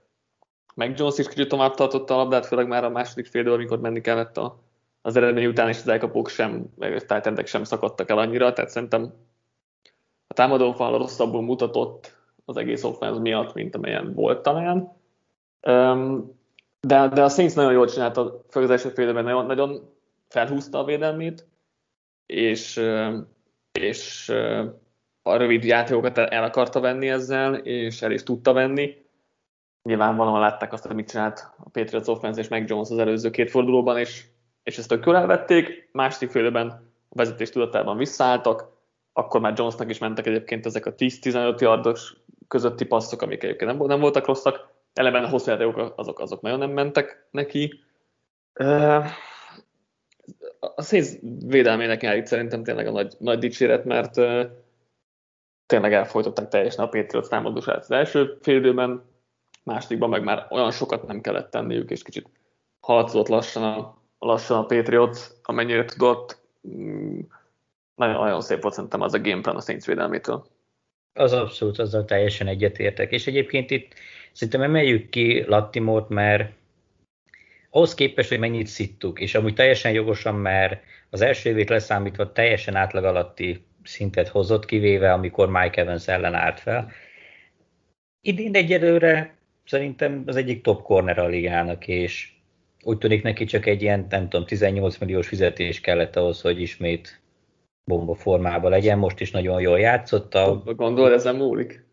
meg 0.75 0.97
Jones 0.97 1.17
is 1.17 1.27
kicsit 1.27 1.47
tovább 1.47 1.73
tartotta 1.73 2.13
a 2.13 2.17
labdát, 2.17 2.45
főleg 2.45 2.67
már 2.67 2.83
a 2.83 2.89
második 2.89 3.25
fél 3.25 3.51
amikor 3.51 3.79
menni 3.79 4.01
kellett 4.01 4.37
a, 4.37 4.59
az 5.01 5.15
eredmény 5.15 5.45
után, 5.45 5.69
és 5.69 5.77
az 5.77 5.87
elkapók 5.87 6.29
sem, 6.29 6.65
meg 6.75 7.05
a 7.09 7.45
sem 7.45 7.63
szakadtak 7.63 8.09
el 8.09 8.17
annyira, 8.17 8.53
tehát 8.53 8.71
szerintem 8.71 9.13
a 10.27 10.33
támadófal 10.33 10.97
rosszabbul 10.97 11.41
mutatott 11.41 12.17
az 12.45 12.57
egész 12.57 12.83
offense 12.83 13.19
miatt, 13.19 13.53
mint 13.53 13.75
amelyen 13.75 14.13
volt 14.13 14.41
talán. 14.41 15.03
De, 16.79 17.07
de 17.07 17.23
a 17.23 17.29
Saints 17.29 17.55
nagyon 17.55 17.71
jól 17.71 17.87
csinálta, 17.87 18.41
főleg 18.49 18.69
az 18.69 18.75
első 18.75 18.93
fél 18.93 19.11
nagyon, 19.11 19.45
nagyon 19.45 19.89
felhúzta 20.27 20.79
a 20.79 20.83
védelmét, 20.83 21.47
és, 22.25 22.81
és 23.79 24.29
a 25.21 25.35
rövid 25.35 25.63
játékokat 25.63 26.17
el 26.17 26.43
akarta 26.43 26.79
venni 26.79 27.09
ezzel, 27.09 27.55
és 27.55 28.01
el 28.01 28.11
is 28.11 28.23
tudta 28.23 28.53
venni. 28.53 29.03
Nyilvánvalóan 29.83 30.39
látták 30.39 30.73
azt, 30.73 30.85
hogy 30.85 30.95
mit 30.95 31.09
csinált 31.09 31.51
a 31.57 31.69
Patriots 31.69 32.07
offense 32.07 32.39
és 32.39 32.47
meg 32.47 32.69
Jones 32.69 32.89
az 32.89 32.97
előző 32.97 33.29
két 33.29 33.49
fordulóban, 33.49 33.97
és, 33.97 34.25
és 34.63 34.77
ezt 34.77 34.87
tök 34.87 35.05
jól 35.05 35.15
elvették. 35.15 35.89
Második 35.91 36.29
félben 36.29 36.67
a 37.09 37.15
vezetés 37.15 37.49
tudatában 37.49 37.97
visszaálltak, 37.97 38.73
akkor 39.13 39.41
már 39.41 39.53
Jonesnak 39.57 39.89
is 39.89 39.97
mentek 39.97 40.27
egyébként 40.27 40.65
ezek 40.65 40.85
a 40.85 40.95
10-15 40.95 41.59
yardos 41.59 42.15
közötti 42.47 42.85
passzok, 42.85 43.21
amik 43.21 43.43
egyébként 43.43 43.77
nem, 43.77 43.87
nem 43.87 43.99
voltak 43.99 44.25
rosszak. 44.25 44.73
Eleben 44.95 45.23
a 45.23 45.29
hosszú 45.29 45.51
játékok 45.51 45.93
azok, 45.95 46.19
azok 46.19 46.41
nagyon 46.41 46.59
nem 46.59 46.69
mentek 46.69 47.27
neki. 47.31 47.79
A 50.75 50.81
Saints 50.81 51.09
védelmének 51.45 52.01
jár 52.01 52.17
itt 52.17 52.25
szerintem 52.25 52.63
tényleg 52.63 52.87
a 52.87 52.91
nagy, 52.91 53.15
nagy 53.19 53.39
dicséret, 53.39 53.85
mert 53.85 54.15
tényleg 55.65 55.93
elfolytották 55.93 56.47
teljesen 56.47 56.85
a 56.85 56.89
Patriots 56.89 57.27
támadósát 57.27 57.77
az 57.77 57.91
első 57.91 58.37
fél 58.41 58.55
időben, 58.55 59.03
másodikban 59.63 60.09
meg 60.09 60.23
már 60.23 60.47
olyan 60.49 60.71
sokat 60.71 61.07
nem 61.07 61.21
kellett 61.21 61.51
tenniük, 61.51 61.89
és 61.89 62.03
kicsit 62.03 62.29
harcolt 62.79 63.27
lassan 63.27 63.63
a, 63.63 63.97
lassan 64.19 64.57
a 64.57 64.65
Patriots, 64.65 65.19
amennyire 65.43 65.85
tudott. 65.85 66.41
Mm, 66.67 67.19
nagyon, 67.95 68.15
nagyon 68.23 68.41
szép 68.41 68.61
volt 68.61 68.73
szerintem 68.73 69.01
az 69.01 69.13
a 69.13 69.21
gameplan 69.21 69.55
a 69.55 69.61
Saints 69.61 69.85
védelmétől. 69.85 70.45
Az 71.17 71.33
abszolút, 71.33 71.79
azzal 71.79 72.05
teljesen 72.05 72.47
egyetértek. 72.47 73.11
És 73.11 73.27
egyébként 73.27 73.71
itt 73.71 73.93
szerintem 74.31 74.61
emeljük 74.61 75.09
ki 75.09 75.43
Lattimort, 75.47 76.09
mert 76.09 76.51
ahhoz 77.69 77.93
képest, 77.93 78.29
hogy 78.29 78.39
mennyit 78.39 78.67
szittuk, 78.67 79.19
és 79.19 79.35
amúgy 79.35 79.53
teljesen 79.53 79.91
jogosan, 79.91 80.35
mert 80.35 80.83
az 81.09 81.21
első 81.21 81.49
évét 81.49 81.69
leszámítva 81.69 82.31
teljesen 82.31 82.75
átlag 82.75 83.03
alatti 83.03 83.65
szintet 83.83 84.27
hozott, 84.27 84.65
kivéve 84.65 85.13
amikor 85.13 85.49
Mike 85.49 85.81
Evans 85.81 86.07
ellen 86.07 86.33
állt 86.33 86.59
fel. 86.59 86.91
Idén 88.21 88.55
egyelőre 88.55 89.35
szerintem 89.65 90.23
az 90.25 90.35
egyik 90.35 90.61
top 90.61 90.81
corner 90.81 91.19
a 91.19 91.27
ligának, 91.27 91.87
és 91.87 92.31
úgy 92.83 92.97
tűnik 92.97 93.23
neki 93.23 93.45
csak 93.45 93.65
egy 93.65 93.81
ilyen, 93.81 94.05
nem 94.09 94.29
tudom, 94.29 94.45
18 94.45 94.97
milliós 94.97 95.27
fizetés 95.27 95.81
kellett 95.81 96.15
ahhoz, 96.15 96.41
hogy 96.41 96.61
ismét 96.61 97.21
bomba 97.85 98.15
formában 98.15 98.71
legyen. 98.71 98.97
Most 98.97 99.19
is 99.19 99.31
nagyon 99.31 99.61
jól 99.61 99.79
játszott. 99.79 100.35
A... 100.35 100.61
Gondolod, 100.65 101.11
ezen 101.11 101.35
múlik? 101.35 101.85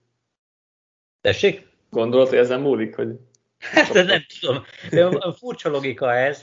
Tessék? 1.21 1.67
Gondolod, 1.91 2.29
hogy 2.29 2.39
ezen 2.39 2.61
múlik, 2.61 2.97
hogy 2.97 3.19
Hát 3.63 3.93
nem 3.93 4.25
tudom, 4.41 4.63
de 4.91 5.33
furcsa 5.33 5.69
logika 5.69 6.15
ez, 6.15 6.43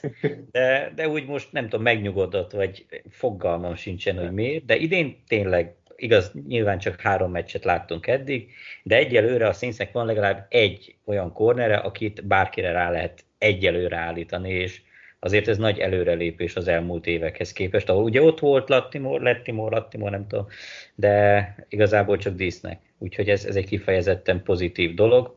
de, 0.51 0.91
de 0.95 1.07
úgy 1.07 1.25
most 1.25 1.51
nem 1.51 1.63
tudom, 1.63 1.81
megnyugodott, 1.81 2.51
vagy 2.51 2.85
fogalmam 3.09 3.75
sincsen, 3.75 4.17
hogy 4.17 4.31
miért, 4.31 4.65
de 4.65 4.75
idén 4.75 5.23
tényleg 5.27 5.75
igaz, 5.95 6.31
nyilván 6.47 6.79
csak 6.79 7.01
három 7.01 7.31
meccset 7.31 7.63
láttunk 7.63 8.07
eddig, 8.07 8.51
de 8.83 8.95
egyelőre 8.95 9.47
a 9.47 9.53
Saintsnek 9.53 9.91
van 9.91 10.05
legalább 10.05 10.45
egy 10.49 10.95
olyan 11.05 11.33
kornere, 11.33 11.75
akit 11.77 12.27
bárkire 12.27 12.71
rá 12.71 12.91
lehet 12.91 13.25
egyelőre 13.38 13.97
állítani, 13.97 14.49
és 14.49 14.81
azért 15.19 15.47
ez 15.47 15.58
nagy 15.58 15.79
előrelépés 15.79 16.55
az 16.55 16.67
elmúlt 16.67 17.08
évekhez 17.08 17.53
képest, 17.53 17.89
ahol 17.89 18.03
ugye 18.03 18.21
ott 18.21 18.39
volt 18.39 18.69
Lattimore, 18.69 19.23
Lettimore, 19.23 19.75
Lattimore, 19.75 20.12
nem 20.12 20.27
tudom, 20.27 20.47
de 20.95 21.55
igazából 21.69 22.17
csak 22.17 22.36
dísznek. 22.36 22.82
Úgyhogy 22.97 23.29
ez, 23.29 23.45
ez 23.45 23.55
egy 23.55 23.65
kifejezetten 23.65 24.43
pozitív 24.43 24.93
dolog. 24.93 25.36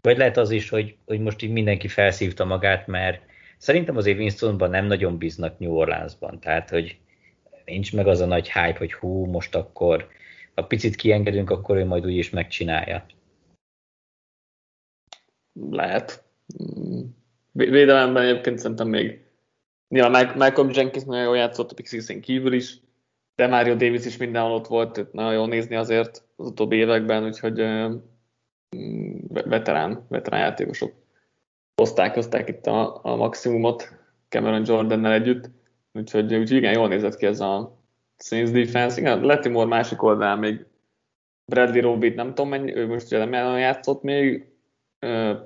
Vagy 0.00 0.16
lehet 0.16 0.36
az 0.36 0.50
is, 0.50 0.68
hogy, 0.68 0.96
hogy 1.06 1.20
most 1.20 1.42
így 1.42 1.52
mindenki 1.52 1.88
felszívta 1.88 2.44
magát, 2.44 2.86
mert 2.86 3.22
szerintem 3.58 3.96
azért 3.96 4.18
Winstonban 4.18 4.70
nem 4.70 4.86
nagyon 4.86 5.18
bíznak 5.18 5.58
New 5.58 5.72
Orleansban. 5.72 6.40
Tehát, 6.40 6.70
hogy 6.70 6.98
nincs 7.64 7.92
meg 7.92 8.06
az 8.06 8.20
a 8.20 8.26
nagy 8.26 8.52
hype, 8.52 8.78
hogy 8.78 8.92
hú, 8.92 9.24
most 9.24 9.54
akkor 9.54 10.08
ha 10.54 10.66
picit 10.66 10.94
kiengedünk, 10.94 11.50
akkor 11.50 11.76
ő 11.76 11.84
majd 11.84 12.06
úgy 12.06 12.16
is 12.16 12.30
megcsinálja. 12.30 13.06
Lehet. 15.70 16.24
Védelemben 17.52 18.24
egyébként 18.24 18.58
szerintem 18.58 18.88
még 18.88 19.23
Nyilván 19.94 20.36
Malcolm 20.36 20.70
Jenkins 20.72 21.04
nagyon 21.04 21.24
jól 21.24 21.36
játszott 21.36 21.70
a 21.70 21.74
Pixisen 21.74 22.20
kívül 22.20 22.52
is, 22.52 22.80
de 23.34 23.46
Mario 23.46 23.74
Davis 23.74 24.06
is 24.06 24.16
mindenhol 24.16 24.52
ott 24.52 24.66
volt, 24.66 25.12
nagyon 25.12 25.32
jól 25.32 25.46
nézni 25.46 25.76
azért 25.76 26.22
az 26.36 26.46
utóbbi 26.46 26.76
években, 26.76 27.24
úgyhogy 27.24 27.56
veterán, 29.28 30.06
veterán 30.08 30.40
játékosok 30.40 30.92
hozták, 31.76 32.14
hozták 32.14 32.48
itt 32.48 32.66
a, 32.66 33.00
a 33.02 33.16
maximumot 33.16 33.92
Cameron 34.28 34.62
Jordannel 34.66 35.12
együtt, 35.12 35.50
úgyhogy, 35.92 36.34
úgyhogy 36.34 36.56
igen, 36.56 36.72
jól 36.72 36.88
nézett 36.88 37.16
ki 37.16 37.26
ez 37.26 37.40
a 37.40 37.78
Saints 38.18 38.50
defense. 38.50 39.00
Igen, 39.00 39.24
Lettimore 39.24 39.68
másik 39.68 40.02
oldalán 40.02 40.38
még 40.38 40.66
Bradley 41.44 41.82
Robit 41.82 42.14
nem 42.14 42.28
tudom 42.28 42.48
mennyi, 42.48 42.76
ő 42.76 42.86
most 42.86 43.06
ugye 43.06 43.24
nem 43.24 43.58
játszott 43.58 44.02
még, 44.02 44.46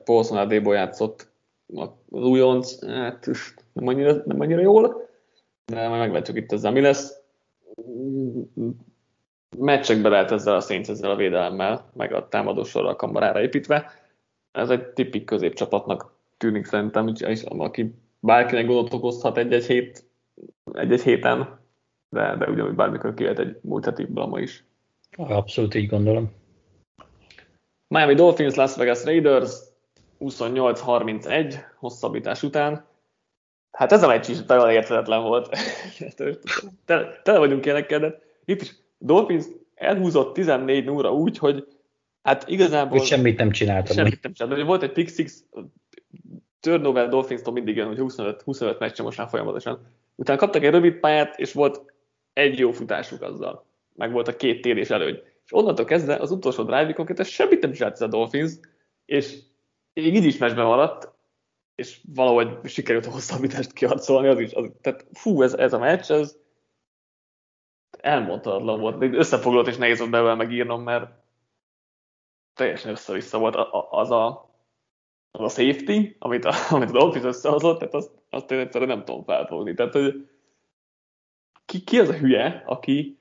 Paulson 0.05 0.39
Adebo 0.39 0.73
játszott 0.73 1.31
az 2.11 2.23
újonc, 2.23 2.87
hát 2.87 3.29
nem 3.79 3.89
annyira, 3.89 4.23
nem 4.25 4.41
annyira 4.41 4.61
jól, 4.61 5.09
de 5.67 5.89
majd 5.89 6.01
meglátjuk 6.01 6.37
itt 6.37 6.53
ezzel 6.53 6.73
mi 6.73 6.81
lesz. 6.81 7.23
meccsekbe 9.57 10.09
lehet 10.09 10.31
ezzel 10.31 10.55
a 10.55 10.61
Saints 10.61 10.89
ezzel 10.89 11.11
a 11.11 11.17
védelemmel, 11.17 11.91
meg 11.95 12.13
a 12.13 12.29
támadósorral 12.29 12.97
kamarára 12.97 13.43
építve. 13.43 13.91
Ez 14.53 14.71
egy 14.71 14.87
tipik 14.87 15.25
középcsapatnak 15.25 16.13
tűnik 16.37 16.65
szerintem, 16.65 17.15
és 17.17 17.43
aki 17.43 17.95
bárkinek 18.21 18.67
gondot 18.67 18.95
okozhat 18.95 19.37
egy-egy, 19.37 19.67
hét, 19.67 20.05
egy-egy 20.73 21.03
héten, 21.03 21.59
de, 22.09 22.37
de 22.37 22.51
ugyanúgy 22.51 22.75
bármikor 22.75 23.15
kivet 23.15 23.39
egy 23.39 23.59
múlt 23.63 23.85
heti 23.85 24.05
blama 24.05 24.41
is. 24.41 24.65
Abszolút 25.17 25.75
így 25.75 25.89
gondolom. 25.89 26.31
Miami 27.89 28.15
Dolphins, 28.15 28.55
Las 28.55 28.77
Vegas 28.77 29.05
Raiders 29.05 29.53
28-31 30.21 31.55
hosszabbítás 31.79 32.43
után. 32.43 32.85
Hát 33.71 33.93
ez 33.93 34.03
a 34.03 34.07
meccs 34.07 34.29
is 34.29 34.43
talán 34.47 34.71
érthetetlen 34.71 35.23
volt. 35.23 35.57
tele, 36.87 37.21
tele 37.23 37.39
vagyunk 37.39 37.65
ilyenekkel, 37.65 37.99
de 37.99 38.19
itt 38.45 38.61
is 38.61 38.75
Dolphins 38.99 39.45
elhúzott 39.75 40.35
14 40.35 40.85
0 40.85 41.13
úgy, 41.13 41.39
hogy 41.39 41.67
hát 42.23 42.49
igazából... 42.49 42.99
Hogy 42.99 43.07
semmit 43.07 43.39
nem 43.39 43.51
csináltam. 43.51 43.97
Semmit 43.97 44.23
nem 44.23 44.33
csináltam. 44.33 44.67
Volt 44.67 44.83
egy 44.83 44.93
pick 44.93 45.15
six, 45.15 45.45
turnover 46.61 47.09
Dolphins-tól 47.09 47.53
mindig 47.53 47.77
jön, 47.77 47.87
hogy 47.87 47.99
25, 47.99 48.43
25 48.43 48.79
meccse 48.79 49.03
most 49.03 49.19
már 49.19 49.29
folyamatosan. 49.29 49.87
Utána 50.15 50.39
kaptak 50.39 50.63
egy 50.63 50.71
rövid 50.71 50.95
pályát, 50.95 51.39
és 51.39 51.53
volt 51.53 51.93
egy 52.33 52.59
jó 52.59 52.71
futásuk 52.71 53.23
azzal. 53.23 53.67
Meg 53.95 54.13
volt 54.13 54.29
a 54.29 54.37
két 54.37 54.61
térés 54.61 54.91
előny. 54.91 55.21
És 55.45 55.55
onnantól 55.55 55.85
kezdve 55.85 56.17
az 56.17 56.31
utolsó 56.31 56.63
drive 56.63 56.93
konkrétan 56.93 57.25
semmit 57.25 57.63
nem 57.63 57.73
csinált 57.73 57.93
ez 57.93 58.01
a 58.01 58.07
Dolphins, 58.07 58.53
és 59.05 59.39
így 59.95 60.25
is 60.25 60.39
meccsben 60.39 60.65
maradt, 60.65 61.13
és 61.79 62.01
valahogy 62.15 62.69
sikerült 62.69 63.07
a 63.07 63.11
hosszabbítást 63.11 63.73
kiharcolni, 63.73 64.29
az 64.29 64.39
is, 64.39 64.53
az, 64.53 64.71
tehát 64.81 65.07
fú, 65.13 65.43
ez, 65.43 65.55
ez 65.55 65.73
a 65.73 65.79
meccs, 65.79 66.11
ez 66.11 66.37
elmondhatatlan 67.99 68.81
volt, 68.81 69.03
összefoglalott 69.03 69.67
és 69.67 69.77
nehéz 69.77 69.99
volt 69.99 70.11
belőle 70.11 70.35
megírnom, 70.35 70.83
mert 70.83 71.11
teljesen 72.55 72.91
össze-vissza 72.91 73.39
volt 73.39 73.55
az 73.91 74.11
a, 74.11 74.51
az 75.31 75.41
a 75.41 75.49
safety, 75.49 76.17
amit 76.19 76.45
a, 76.45 76.53
amit 76.75 76.89
a 76.89 76.93
Dolphins 76.93 77.25
összehozott, 77.25 77.79
tehát 77.79 77.95
azt, 77.95 78.11
azt 78.31 78.51
én 78.51 78.59
egyszerűen 78.59 78.91
nem 78.91 79.05
tudom 79.05 79.25
felfogni. 79.25 79.75
Tehát, 79.75 79.93
hogy 79.93 80.29
ki, 81.65 81.85
ki 81.85 81.99
az 81.99 82.09
a 82.09 82.17
hülye, 82.17 82.63
aki 82.67 83.19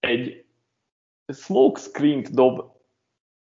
egy 0.00 0.44
smoke 1.32 1.80
screen 1.80 2.24
dob 2.30 2.72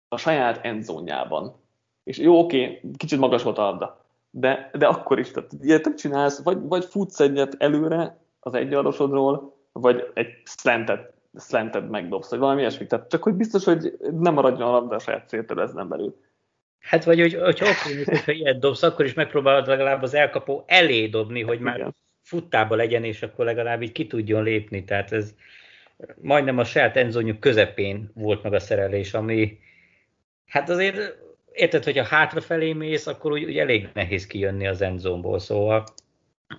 a 0.07 0.17
saját 0.17 0.65
endzónjában. 0.65 1.61
És 2.03 2.17
jó, 2.17 2.39
oké, 2.39 2.81
kicsit 2.97 3.19
magas 3.19 3.43
volt 3.43 3.57
a 3.57 3.61
labda, 3.61 4.07
de, 4.31 4.69
de 4.73 4.87
akkor 4.87 5.19
is, 5.19 5.31
tehát 5.31 5.51
ilyet 5.61 5.83
nem 5.83 5.95
csinálsz, 5.95 6.43
vagy, 6.43 6.57
vagy 6.61 6.85
futsz 6.85 7.19
egyet 7.19 7.55
előre 7.57 8.17
az 8.39 8.53
egyarosodról, 8.53 9.55
vagy 9.71 10.11
egy 10.13 10.27
slantet, 10.43 11.13
slantet 11.39 11.89
megdobsz, 11.89 12.29
vagy 12.29 12.39
valami 12.39 12.59
ilyesmi. 12.59 12.87
Tehát 12.87 13.09
csak 13.09 13.23
hogy 13.23 13.33
biztos, 13.33 13.63
hogy 13.63 13.97
nem 14.11 14.33
maradjon 14.33 14.67
a 14.67 14.71
labda 14.71 14.95
a 14.95 14.99
saját 14.99 15.27
célterületen 15.27 15.87
belül. 15.87 16.19
Hát 16.79 17.03
vagy, 17.03 17.19
hogy, 17.19 17.33
hogyha 17.33 17.65
oké, 17.69 18.03
hogyha 18.03 18.31
ilyet 18.31 18.59
dobsz, 18.59 18.83
akkor 18.83 19.05
is 19.05 19.13
megpróbálod 19.13 19.67
legalább 19.67 20.01
az 20.01 20.13
elkapó 20.13 20.63
elé 20.67 21.07
dobni, 21.07 21.41
hogy 21.41 21.59
már 21.59 21.75
Igen. 21.75 21.95
futtába 22.21 22.75
legyen, 22.75 23.03
és 23.03 23.21
akkor 23.21 23.45
legalább 23.45 23.81
így 23.81 23.91
ki 23.91 24.07
tudjon 24.07 24.43
lépni. 24.43 24.83
Tehát 24.83 25.11
ez 25.11 25.33
majdnem 26.21 26.57
a 26.57 26.63
saját 26.63 26.97
enzonyuk 26.97 27.39
közepén 27.39 28.11
volt 28.13 28.43
meg 28.43 28.53
a 28.53 28.59
szerelés, 28.59 29.13
ami 29.13 29.59
hát 30.45 30.69
azért 30.69 31.17
érted, 31.59 31.83
hogyha 31.83 32.03
hátrafelé 32.03 32.73
mész, 32.73 33.07
akkor 33.07 33.31
úgy, 33.31 33.43
úgy 33.43 33.57
elég 33.57 33.89
nehéz 33.93 34.27
kijönni 34.27 34.67
az 34.67 34.81
endzónból, 34.81 35.39
szóval 35.39 35.83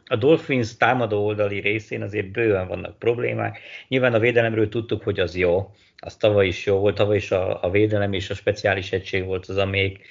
a 0.07 0.17
Dolphins 0.17 0.77
támadó 0.77 1.25
oldali 1.25 1.61
részén 1.61 2.03
azért 2.03 2.31
bőven 2.31 2.69
vannak 2.69 2.99
problémák. 2.99 3.59
Nyilván 3.89 4.15
a 4.15 4.19
védelemről 4.19 4.69
tudtuk, 4.69 5.03
hogy 5.03 5.21
az 5.21 5.37
jó, 5.37 5.71
az 5.97 6.17
tavaly 6.17 6.47
is 6.47 6.67
jó 6.67 6.79
volt, 6.79 6.95
tavaly 6.95 7.17
is 7.17 7.31
a, 7.31 7.63
a 7.63 7.71
védelem 7.71 8.13
és 8.13 8.31
a 8.31 8.35
speciális 8.35 8.93
egység 8.93 9.25
volt 9.25 9.47
az, 9.47 9.57
amelyik 9.57 10.07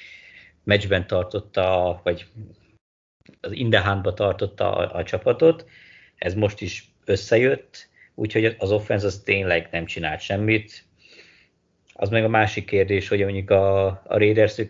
meccsben 0.63 1.07
tartotta, 1.07 1.99
vagy 2.03 2.25
az 3.41 3.51
Indehánba 3.51 4.13
tartotta 4.13 4.75
a, 4.75 4.97
a 4.97 5.03
csapatot. 5.03 5.65
Ez 6.15 6.33
most 6.33 6.61
is 6.61 6.91
összejött, 7.05 7.89
úgyhogy 8.15 8.55
az 8.57 8.71
offense 8.71 9.05
az 9.05 9.21
tényleg 9.25 9.67
nem 9.71 9.85
csinált 9.85 10.21
semmit. 10.21 10.83
Az 12.01 12.09
meg 12.09 12.23
a 12.23 12.29
másik 12.29 12.65
kérdés, 12.65 13.07
hogy 13.07 13.23
mondjuk 13.23 13.49
a, 13.49 13.85
a 13.85 14.17
Raiders, 14.17 14.61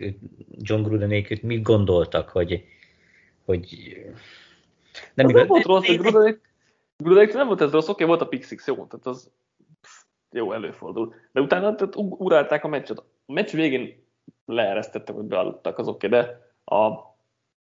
John 0.57 0.81
Grudenék 0.81 1.41
mit 1.41 1.61
gondoltak, 1.61 2.29
hogy, 2.29 2.63
hogy 3.45 3.67
nem, 5.13 5.29
igaz, 5.29 5.41
nem 5.41 5.47
volt 5.47 5.65
rossz, 5.65 5.85
hogy 5.85 5.97
Grudenék, 5.97 6.41
Grudenék 6.97 7.33
nem 7.33 7.47
volt 7.47 7.61
ez 7.61 7.71
rossz, 7.71 7.87
oké, 7.87 8.03
volt 8.03 8.21
a 8.21 8.27
Pixix, 8.27 8.67
jó, 8.67 8.75
tehát 8.75 9.05
az 9.05 9.31
jó, 10.31 10.51
előfordul. 10.51 11.13
De 11.31 11.41
utána 11.41 11.75
tehát 11.75 11.93
urálták 11.95 12.63
a 12.63 12.67
meccset. 12.67 12.97
A 12.99 13.05
meccs 13.25 13.51
végén 13.51 14.03
leeresztettek, 14.45 15.15
hogy 15.15 15.25
bealudtak, 15.25 15.77
az 15.77 15.87
oké, 15.87 16.07
de 16.07 16.51
a 16.65 16.91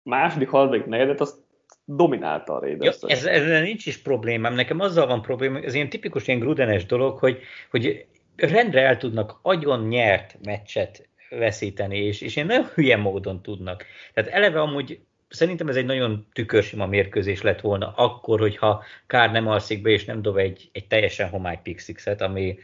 második 0.04 0.50
harmadik 0.50 0.86
negyedet 0.86 1.22
azt 1.22 1.38
dominálta 1.86 2.54
a 2.56 2.60
Raiders. 2.60 2.98
Ja, 3.02 3.08
ez, 3.08 3.26
ez, 3.26 3.62
nincs 3.62 3.86
is 3.86 3.98
problémám. 3.98 4.54
Nekem 4.54 4.80
azzal 4.80 5.08
van 5.08 5.22
probléma, 5.22 5.60
ez 5.60 5.74
ilyen 5.74 5.90
tipikus 5.90 6.28
ilyen 6.28 6.40
grudenes 6.40 6.86
dolog, 6.86 7.18
hogy, 7.18 7.40
hogy 7.70 8.06
rendre 8.36 8.82
el 8.82 8.98
tudnak 8.98 9.40
agyon 9.42 9.88
nyert 9.88 10.38
meccset 10.44 11.08
veszíteni, 11.30 11.98
és, 11.98 12.22
és 12.22 12.36
ilyen 12.36 12.48
nagyon 12.48 12.66
hülye 12.74 12.98
módon 12.98 13.42
tudnak. 13.42 13.86
Tehát 14.14 14.32
eleve 14.32 14.62
amúgy 14.62 15.00
szerintem 15.30 15.68
ez 15.68 15.76
egy 15.76 15.86
nagyon 15.86 16.26
tükörsima 16.34 16.86
mérkőzés 16.86 17.42
lett 17.42 17.62
volna 17.62 17.94
akkor, 17.96 18.40
hogyha 18.40 18.84
Kár 19.08 19.32
nem 19.32 19.48
alszik 19.48 19.82
be, 19.82 19.90
és 19.90 20.06
nem 20.06 20.22
dob 20.22 20.38
egy, 20.38 20.70
egy 20.72 20.88
teljesen 20.88 21.30
homály 21.30 21.60
pixixet, 21.64 22.22
ami, 22.22 22.60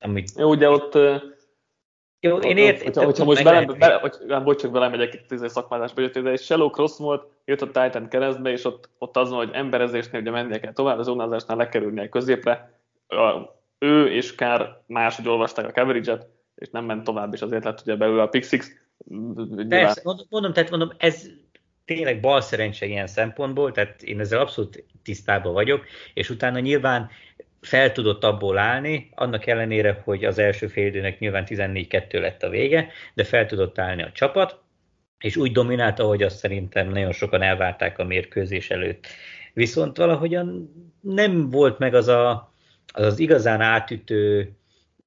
amit... 0.00 0.30
Jó, 0.36 0.48
ugye 0.48 0.70
ott 0.70 0.98
jó, 2.20 2.36
én 2.36 2.56
ért, 2.56 2.82
hogyha, 2.82 3.04
hogyha 3.04 3.24
most 3.24 3.42
velem, 3.42 3.74
bele, 3.78 3.94
hogy, 3.94 4.42
bocs, 4.42 4.60
csak 4.60 4.72
velem 4.72 4.90
megyek 4.90 5.14
itt 5.14 5.30
a 5.40 5.48
szakmázásba, 5.48 6.06
de 6.06 6.30
egy 6.30 6.40
shallow 6.40 6.70
cross 6.70 6.98
volt, 6.98 7.26
jött 7.44 7.62
a 7.62 7.66
Titan 7.66 8.08
keresztbe, 8.08 8.50
és 8.50 8.64
ott, 8.64 8.88
ott 8.98 9.16
az 9.16 9.30
van, 9.30 9.38
hogy 9.38 9.50
emberezésnél 9.52 10.20
ugye 10.20 10.30
mennie 10.30 10.60
kell 10.60 10.72
tovább, 10.72 10.98
az 10.98 11.06
zónázásnál 11.06 11.56
lekerülni 11.56 12.00
a 12.00 12.08
középre. 12.08 12.78
A, 13.06 13.54
ő 13.84 14.12
és 14.12 14.34
Kár 14.34 14.82
máshogy 14.86 15.28
olvasták 15.28 15.66
a 15.66 15.72
coverage 15.72 16.18
és 16.54 16.68
nem 16.70 16.84
ment 16.84 17.04
tovább, 17.04 17.34
és 17.34 17.42
azért 17.42 17.64
lett 17.64 17.80
ugye 17.80 17.96
belőle 17.96 18.22
a 18.22 18.28
Pixix. 18.28 18.70
Persze, 19.68 20.00
mondom, 20.04 20.26
mondom, 20.30 20.52
tehát 20.52 20.70
mondom, 20.70 20.90
ez 20.98 21.26
tényleg 21.84 22.20
bal 22.20 22.40
szerencse 22.40 22.86
ilyen 22.86 23.06
szempontból, 23.06 23.72
tehát 23.72 24.02
én 24.02 24.20
ezzel 24.20 24.40
abszolút 24.40 24.84
tisztában 25.02 25.52
vagyok, 25.52 25.84
és 26.14 26.30
utána 26.30 26.58
nyilván 26.58 27.10
fel 27.60 27.92
tudott 27.92 28.24
abból 28.24 28.58
állni, 28.58 29.10
annak 29.14 29.46
ellenére, 29.46 30.00
hogy 30.04 30.24
az 30.24 30.38
első 30.38 30.66
félidőnek 30.66 31.18
nyilván 31.18 31.44
14-2 31.46 32.20
lett 32.20 32.42
a 32.42 32.48
vége, 32.48 32.88
de 33.14 33.24
fel 33.24 33.46
tudott 33.46 33.78
állni 33.78 34.02
a 34.02 34.12
csapat, 34.12 34.62
és 35.18 35.36
úgy 35.36 35.52
dominálta, 35.52 36.04
hogy 36.04 36.22
azt 36.22 36.36
szerintem 36.36 36.88
nagyon 36.88 37.12
sokan 37.12 37.42
elvárták 37.42 37.98
a 37.98 38.04
mérkőzés 38.04 38.70
előtt. 38.70 39.06
Viszont 39.52 39.96
valahogyan 39.96 40.70
nem 41.00 41.50
volt 41.50 41.78
meg 41.78 41.94
az 41.94 42.08
a, 42.08 42.53
az, 42.94 43.04
az 43.04 43.18
igazán 43.18 43.60
átütő 43.60 44.52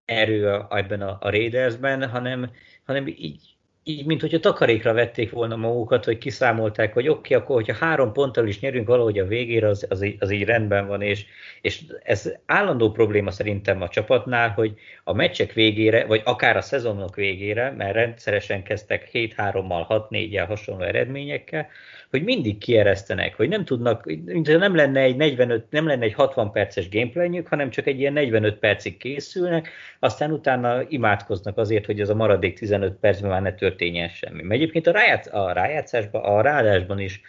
erő 0.05 0.65
ebben 0.69 1.01
a, 1.01 1.17
a 1.19 1.29
Raidersben, 1.29 2.09
hanem, 2.09 2.51
hanem 2.85 3.07
így 3.07 3.56
így, 3.87 4.05
mint 4.05 4.21
hogyha 4.21 4.39
takarékra 4.39 4.93
vették 4.93 5.31
volna 5.31 5.55
magukat, 5.55 6.05
hogy 6.05 6.17
kiszámolták, 6.17 6.93
hogy 6.93 7.07
oké, 7.07 7.33
okay, 7.33 7.45
akkor 7.45 7.55
hogyha 7.55 7.85
három 7.85 8.11
ponttal 8.11 8.47
is 8.47 8.59
nyerünk 8.59 8.87
valahogy 8.87 9.19
a 9.19 9.25
végére, 9.25 9.67
az, 9.67 9.85
az, 9.89 10.01
így, 10.01 10.15
az 10.19 10.31
így 10.31 10.43
rendben 10.43 10.87
van, 10.87 11.01
és, 11.01 11.25
és 11.61 11.81
ez 12.03 12.33
állandó 12.45 12.91
probléma 12.91 13.31
szerintem 13.31 13.81
a 13.81 13.87
csapatnál, 13.87 14.49
hogy 14.49 14.73
a 15.03 15.13
meccsek 15.13 15.53
végére, 15.53 16.05
vagy 16.05 16.21
akár 16.25 16.57
a 16.57 16.61
szezonok 16.61 17.15
végére, 17.15 17.71
mert 17.71 17.93
rendszeresen 17.93 18.63
kezdtek 18.63 19.09
7-3-mal, 19.13 20.05
6-4-jel 20.09 20.45
hasonló 20.47 20.83
eredményekkel, 20.83 21.67
hogy 22.09 22.23
mindig 22.23 22.57
kieresztenek, 22.57 23.35
hogy 23.35 23.49
nem 23.49 23.65
tudnak, 23.65 24.05
mint 24.05 24.57
nem 24.57 24.75
lenne 24.75 24.99
egy 24.99 25.15
45, 25.15 25.65
nem 25.69 25.87
lenne 25.87 26.03
egy 26.03 26.13
60 26.13 26.51
perces 26.51 26.89
gameplayjük, 26.89 27.47
hanem 27.47 27.69
csak 27.69 27.87
egy 27.87 27.99
ilyen 27.99 28.13
45 28.13 28.59
percig 28.59 28.97
készülnek, 28.97 29.69
aztán 29.99 30.31
utána 30.31 30.81
imádkoznak 30.87 31.57
azért, 31.57 31.85
hogy 31.85 31.99
ez 31.99 32.09
a 32.09 32.15
maradék 32.15 32.57
15 32.57 32.93
percben 32.93 33.29
már 33.29 33.41
ne 33.41 33.55
történjen 33.77 34.09
semmi. 34.09 34.41
Mert 34.41 34.61
egyébként 34.61 34.87
a, 34.87 34.91
rájátsz, 34.91 35.33
a 35.33 35.51
rájátszásban, 35.51 36.23
a 36.23 36.41
ráadásban 36.41 36.99
is 36.99 37.21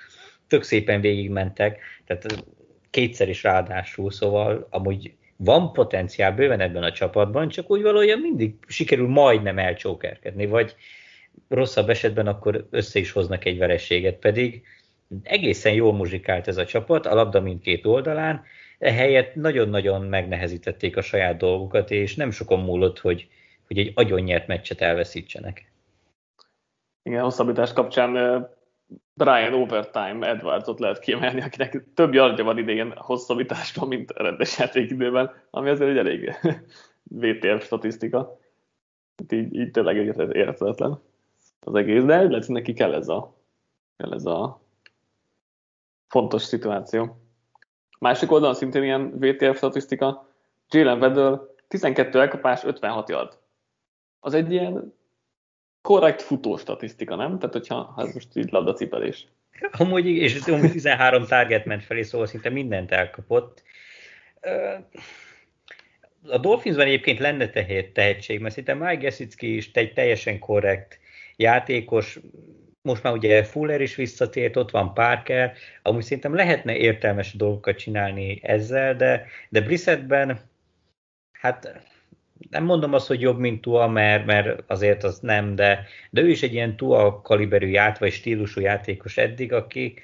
tök 0.47 0.63
szépen 0.63 1.01
végigmentek, 1.01 1.81
tehát 2.07 2.45
kétszer 2.91 3.29
is 3.29 3.43
ráadásul, 3.43 4.11
szóval 4.11 4.67
amúgy 4.71 5.13
van 5.37 5.73
potenciál 5.73 6.33
bőven 6.33 6.61
ebben 6.61 6.83
a 6.83 6.93
csapatban, 6.93 7.49
csak 7.49 7.71
úgy 7.71 7.83
valójában 7.83 8.23
mindig 8.23 8.55
sikerül 8.67 9.09
majdnem 9.09 9.59
elcsókerkedni, 9.59 10.47
vagy, 10.47 10.75
rosszabb 11.49 11.89
esetben 11.89 12.27
akkor 12.27 12.67
össze 12.71 12.99
is 12.99 13.13
hoznak 13.13 13.45
egy 13.45 13.59
vereséget, 13.59 14.17
pedig 14.17 14.63
egészen 15.23 15.73
jól 15.73 15.93
muzsikált 15.93 16.49
ez 16.49 16.57
a 16.57 16.65
csapat, 16.65 17.07
a 17.07 17.15
labda 17.15 17.41
mindkét 17.41 17.87
oldalán, 17.87 18.45
ehelyett 18.79 19.35
nagyon-nagyon 19.35 20.03
megnehezítették 20.03 20.97
a 20.97 21.03
saját 21.03 21.37
dolgukat, 21.37 21.91
és 21.91 22.15
nem 22.15 22.31
sokon 22.31 22.61
múlott, 22.61 22.99
hogy, 22.99 23.29
hogy 23.67 23.79
egy 23.79 23.93
agyonnyert 23.95 24.47
meccset 24.47 24.81
elveszítsenek. 24.81 25.71
Igen, 27.09 27.23
hosszabbítás 27.23 27.73
kapcsán 27.73 28.13
Brian 29.15 29.55
Overtime 29.55 30.27
Edwardsot 30.27 30.81
lehet 30.81 30.99
kiemelni, 30.99 31.43
akinek 31.43 31.85
több 31.95 32.15
yardja 32.15 32.45
van 32.45 32.59
idén 32.59 32.93
hosszabbításban, 32.97 33.89
mint 33.89 34.11
rendes 34.11 34.59
játékidőben, 34.59 35.31
ami 35.51 35.69
azért 35.69 35.91
egy 35.91 35.97
elég 35.97 36.35
VTF 37.21 37.65
statisztika. 37.65 38.39
Hát 39.17 39.33
így, 39.33 39.55
így 39.55 39.71
tényleg 39.71 39.97
érthetetlen 40.37 40.99
az 41.61 41.75
egész, 41.75 42.03
de 42.03 42.23
lehet, 42.23 42.45
hogy 42.45 42.55
neki 42.55 42.73
kell 42.73 42.95
ez 42.95 43.09
a, 43.09 43.35
kell 43.97 44.13
ez 44.13 44.27
a 44.27 44.61
fontos 46.09 46.43
szituáció. 46.43 47.17
Másik 47.99 48.33
oldalon 48.33 48.55
szintén 48.55 48.83
ilyen 48.83 49.19
VTF 49.19 49.57
statisztika, 49.57 50.29
Jalen 50.71 50.99
Weddle 50.99 51.41
12 51.69 52.21
elkapás, 52.21 52.65
56 52.65 53.09
yard. 53.09 53.39
Az 54.21 54.35
egy 54.35 54.53
ilyen 54.53 54.97
korrekt 55.89 56.23
futó 56.23 56.57
statisztika, 56.57 57.15
nem? 57.15 57.39
Tehát, 57.39 57.55
hogyha 57.55 57.75
ha 57.75 58.05
most 58.15 58.37
így 58.37 58.51
labdacipelés. 58.51 59.27
Amúgy, 59.71 60.07
és 60.07 60.39
13 60.39 61.27
target 61.27 61.65
ment 61.65 61.85
felé, 61.85 62.03
szóval 62.03 62.27
szinte 62.27 62.49
mindent 62.51 62.91
elkapott. 62.91 63.63
A 66.23 66.39
Dolphinsban 66.39 66.87
egyébként 66.87 67.19
lenne 67.19 67.49
tehetség, 67.93 68.41
mert 68.41 68.55
szerintem 68.55 68.79
Mike 68.79 68.95
Gesicki 68.95 69.57
is 69.57 69.71
egy 69.73 69.93
teljesen 69.93 70.39
korrekt 70.39 70.99
játékos, 71.37 72.19
most 72.83 73.03
már 73.03 73.13
ugye 73.13 73.45
Fuller 73.45 73.81
is 73.81 73.95
visszatért, 73.95 74.57
ott 74.57 74.71
van 74.71 74.95
Parker, 74.95 75.53
amúgy 75.83 76.03
szerintem 76.03 76.35
lehetne 76.35 76.77
értelmes 76.77 77.33
dolgokat 77.33 77.79
csinálni 77.79 78.41
ezzel, 78.43 78.97
de, 78.97 79.27
de 79.49 79.61
Brissettben, 79.61 80.41
hát 81.33 81.88
nem 82.51 82.65
mondom 82.65 82.95
azt, 82.95 83.07
hogy 83.07 83.21
jobb, 83.21 83.39
mint 83.39 83.61
Tua, 83.61 83.89
mert, 83.89 84.27
mert 84.27 84.63
azért 84.67 85.05
az 85.05 85.19
nem, 85.19 85.55
de, 85.55 85.87
de 86.11 86.21
ő 86.21 86.29
is 86.29 86.43
egy 86.43 86.53
ilyen 86.53 86.77
Tua 86.77 87.21
kaliberű 87.21 87.67
ját, 87.67 87.99
vagy 87.99 88.13
stílusú 88.13 88.61
játékos 88.61 89.17
eddig, 89.17 89.53
aki 89.53 89.95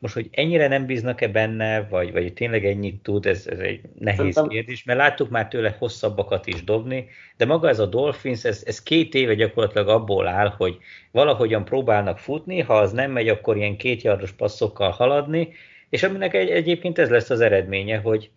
most, 0.00 0.14
hogy 0.14 0.28
ennyire 0.30 0.68
nem 0.68 0.86
bíznak-e 0.86 1.28
benne, 1.28 1.82
vagy, 1.82 2.12
vagy 2.12 2.32
tényleg 2.32 2.64
ennyit 2.64 3.02
tud, 3.02 3.26
ez, 3.26 3.46
ez 3.46 3.58
egy 3.58 3.80
nehéz 3.98 4.18
Szerintem... 4.18 4.48
kérdés, 4.48 4.84
mert 4.84 4.98
láttuk 4.98 5.30
már 5.30 5.48
tőle 5.48 5.76
hosszabbakat 5.78 6.46
is 6.46 6.64
dobni, 6.64 7.08
de 7.36 7.44
maga 7.44 7.68
ez 7.68 7.78
a 7.78 7.86
Dolphins, 7.86 8.44
ez, 8.44 8.62
ez 8.66 8.82
két 8.82 9.14
éve 9.14 9.34
gyakorlatilag 9.34 9.88
abból 9.88 10.26
áll, 10.26 10.48
hogy 10.48 10.78
valahogyan 11.10 11.64
próbálnak 11.64 12.18
futni, 12.18 12.60
ha 12.60 12.78
az 12.78 12.92
nem 12.92 13.10
megy, 13.10 13.28
akkor 13.28 13.56
ilyen 13.56 13.76
kétjardos 13.76 14.32
passzokkal 14.32 14.90
haladni, 14.90 15.52
és 15.88 16.02
aminek 16.02 16.34
egy, 16.34 16.50
egyébként 16.50 16.98
ez 16.98 17.10
lesz 17.10 17.30
az 17.30 17.40
eredménye, 17.40 17.98
hogy 17.98 18.30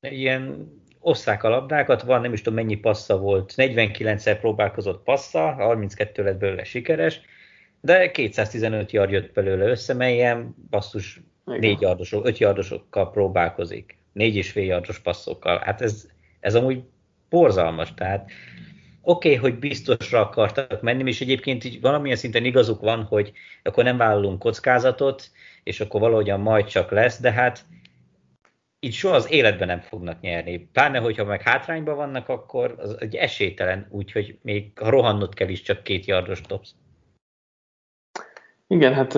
ilyen 0.00 0.72
osszák 1.00 1.42
a 1.42 1.48
labdákat, 1.48 2.02
van 2.02 2.20
nem 2.20 2.32
is 2.32 2.42
tudom 2.42 2.58
mennyi 2.58 2.76
passza 2.76 3.18
volt, 3.18 3.54
49-szer 3.56 4.36
próbálkozott 4.40 5.02
passza, 5.02 5.52
32 5.52 6.22
lett 6.22 6.38
belőle 6.38 6.64
sikeres, 6.64 7.20
de 7.80 8.10
215 8.10 8.92
yard 8.92 9.10
jött 9.10 9.32
belőle 9.32 9.64
össze, 9.64 9.94
melyen 9.94 10.54
basszus 10.70 11.20
4 11.44 11.80
yardosok, 11.80 12.26
5 12.26 12.38
yardosokkal 12.38 13.10
próbálkozik, 13.10 13.98
4 14.12 14.36
és 14.36 14.50
fél 14.50 14.64
yardos 14.64 14.98
passzokkal. 14.98 15.60
Hát 15.64 15.80
ez, 15.80 16.08
ez 16.40 16.54
amúgy 16.54 16.82
borzalmas, 17.28 17.94
tehát 17.94 18.30
oké, 19.02 19.28
okay, 19.36 19.50
hogy 19.50 19.58
biztosra 19.58 20.20
akartak 20.20 20.82
menni, 20.82 21.08
és 21.08 21.20
egyébként 21.20 21.64
így 21.64 21.80
valamilyen 21.80 22.16
szinten 22.16 22.44
igazuk 22.44 22.80
van, 22.80 23.02
hogy 23.02 23.32
akkor 23.62 23.84
nem 23.84 23.96
vállalunk 23.96 24.38
kockázatot, 24.38 25.30
és 25.62 25.80
akkor 25.80 26.00
valahogyan 26.00 26.40
majd 26.40 26.66
csak 26.66 26.90
lesz, 26.90 27.20
de 27.20 27.32
hát 27.32 27.64
így 28.80 28.92
soha 28.92 29.14
az 29.14 29.30
életben 29.30 29.66
nem 29.66 29.80
fognak 29.80 30.20
nyerni. 30.20 30.58
Pláne, 30.58 30.98
hogyha 30.98 31.24
meg 31.24 31.42
hátrányban 31.42 31.96
vannak, 31.96 32.28
akkor 32.28 32.74
az 32.78 33.00
egy 33.00 33.14
esélytelen, 33.14 33.86
úgyhogy 33.90 34.38
még 34.42 34.78
ha 34.78 34.90
rohannod 34.90 35.34
kell 35.34 35.48
is, 35.48 35.62
csak 35.62 35.82
két 35.82 36.04
yardos 36.04 36.40
dobsz. 36.40 36.74
Igen, 38.66 38.94
hát 38.94 39.14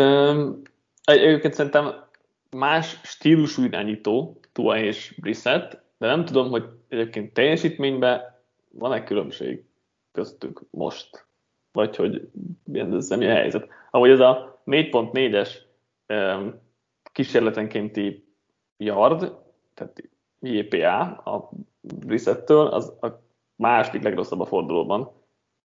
egyébként 1.04 1.54
szerintem 1.54 2.08
más 2.56 3.00
stílusú 3.02 3.64
irányító, 3.64 4.40
Tua 4.52 4.78
és 4.78 5.14
Brissett, 5.20 5.82
de 5.98 6.06
nem 6.06 6.24
tudom, 6.24 6.50
hogy 6.50 6.64
egyébként 6.88 7.32
teljesítményben 7.32 8.38
van-e 8.68 9.04
különbség 9.04 9.64
köztük 10.12 10.62
most, 10.70 11.26
vagy 11.72 11.96
hogy 11.96 12.30
ez 12.72 13.08
mi 13.08 13.26
a 13.26 13.34
helyzet. 13.34 13.68
Ahogy 13.90 14.10
ez 14.10 14.20
a 14.20 14.62
4.4-es 14.66 15.54
kísérletenkénti 17.12 18.24
yard, 18.76 19.38
tehát 19.80 20.02
JPA 20.40 21.00
a 21.08 21.50
Brissettől, 21.80 22.66
az 22.66 22.92
a 23.00 23.22
második 23.56 24.02
legrosszabb 24.02 24.40
a 24.40 24.44
fordulóban. 24.44 25.10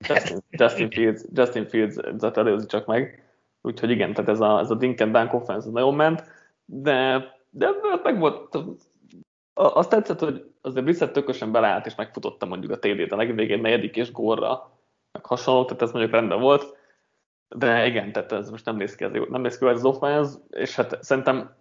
Justin, 0.08 0.38
Justin 0.60 0.90
Fields, 0.90 1.24
Justin 1.32 1.66
Fields 1.66 1.96
előzi 2.34 2.66
csak 2.66 2.86
meg. 2.86 3.22
Úgyhogy 3.62 3.90
igen, 3.90 4.12
tehát 4.12 4.30
ez 4.30 4.40
a, 4.40 4.58
ez 4.58 4.70
a 4.70 4.74
Dink 4.74 5.00
and 5.00 5.12
Dunk 5.12 5.34
offense 5.34 5.70
nagyon 5.70 5.94
ment, 5.94 6.24
de, 6.64 7.24
de 7.50 7.68
meg 8.02 8.18
volt, 8.18 8.58
azt 9.54 9.90
tetszett, 9.90 10.20
hogy 10.20 10.50
azért 10.60 10.84
Brissett 10.84 11.12
tökösen 11.12 11.52
beleállt 11.52 11.86
és 11.86 11.94
megfutotta 11.94 12.46
mondjuk 12.46 12.72
a 12.72 12.78
TD-t 12.78 13.12
a 13.12 13.16
legvégén, 13.16 13.60
negyedik 13.60 13.96
és 13.96 14.12
górra, 14.12 14.70
meg 15.12 15.26
hasonló, 15.26 15.64
tehát 15.64 15.82
ez 15.82 15.90
mondjuk 15.90 16.14
rendben 16.14 16.40
volt, 16.40 16.76
de 17.56 17.86
igen, 17.86 18.12
tehát 18.12 18.32
ez 18.32 18.50
most 18.50 18.64
nem 18.64 18.76
néz 18.76 18.94
ki, 18.94 19.04
ez, 19.04 19.12
nem 19.28 19.40
néz 19.40 19.58
ki 19.58 19.64
az 19.64 19.84
offense, 19.84 20.38
és 20.50 20.76
hát 20.76 21.02
szerintem 21.02 21.56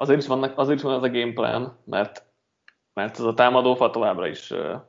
azért 0.00 0.20
is, 0.20 0.26
vannak, 0.26 0.58
azért 0.58 0.78
is 0.78 0.84
van 0.84 0.94
ez 0.94 1.02
a 1.02 1.10
game 1.10 1.32
plan, 1.32 1.76
mert, 1.84 2.24
mert 2.94 3.18
ez 3.18 3.24
a 3.24 3.34
támadó 3.34 3.74
fal 3.74 3.90
továbbra 3.90 4.26
is 4.26 4.50
uh, 4.50 4.80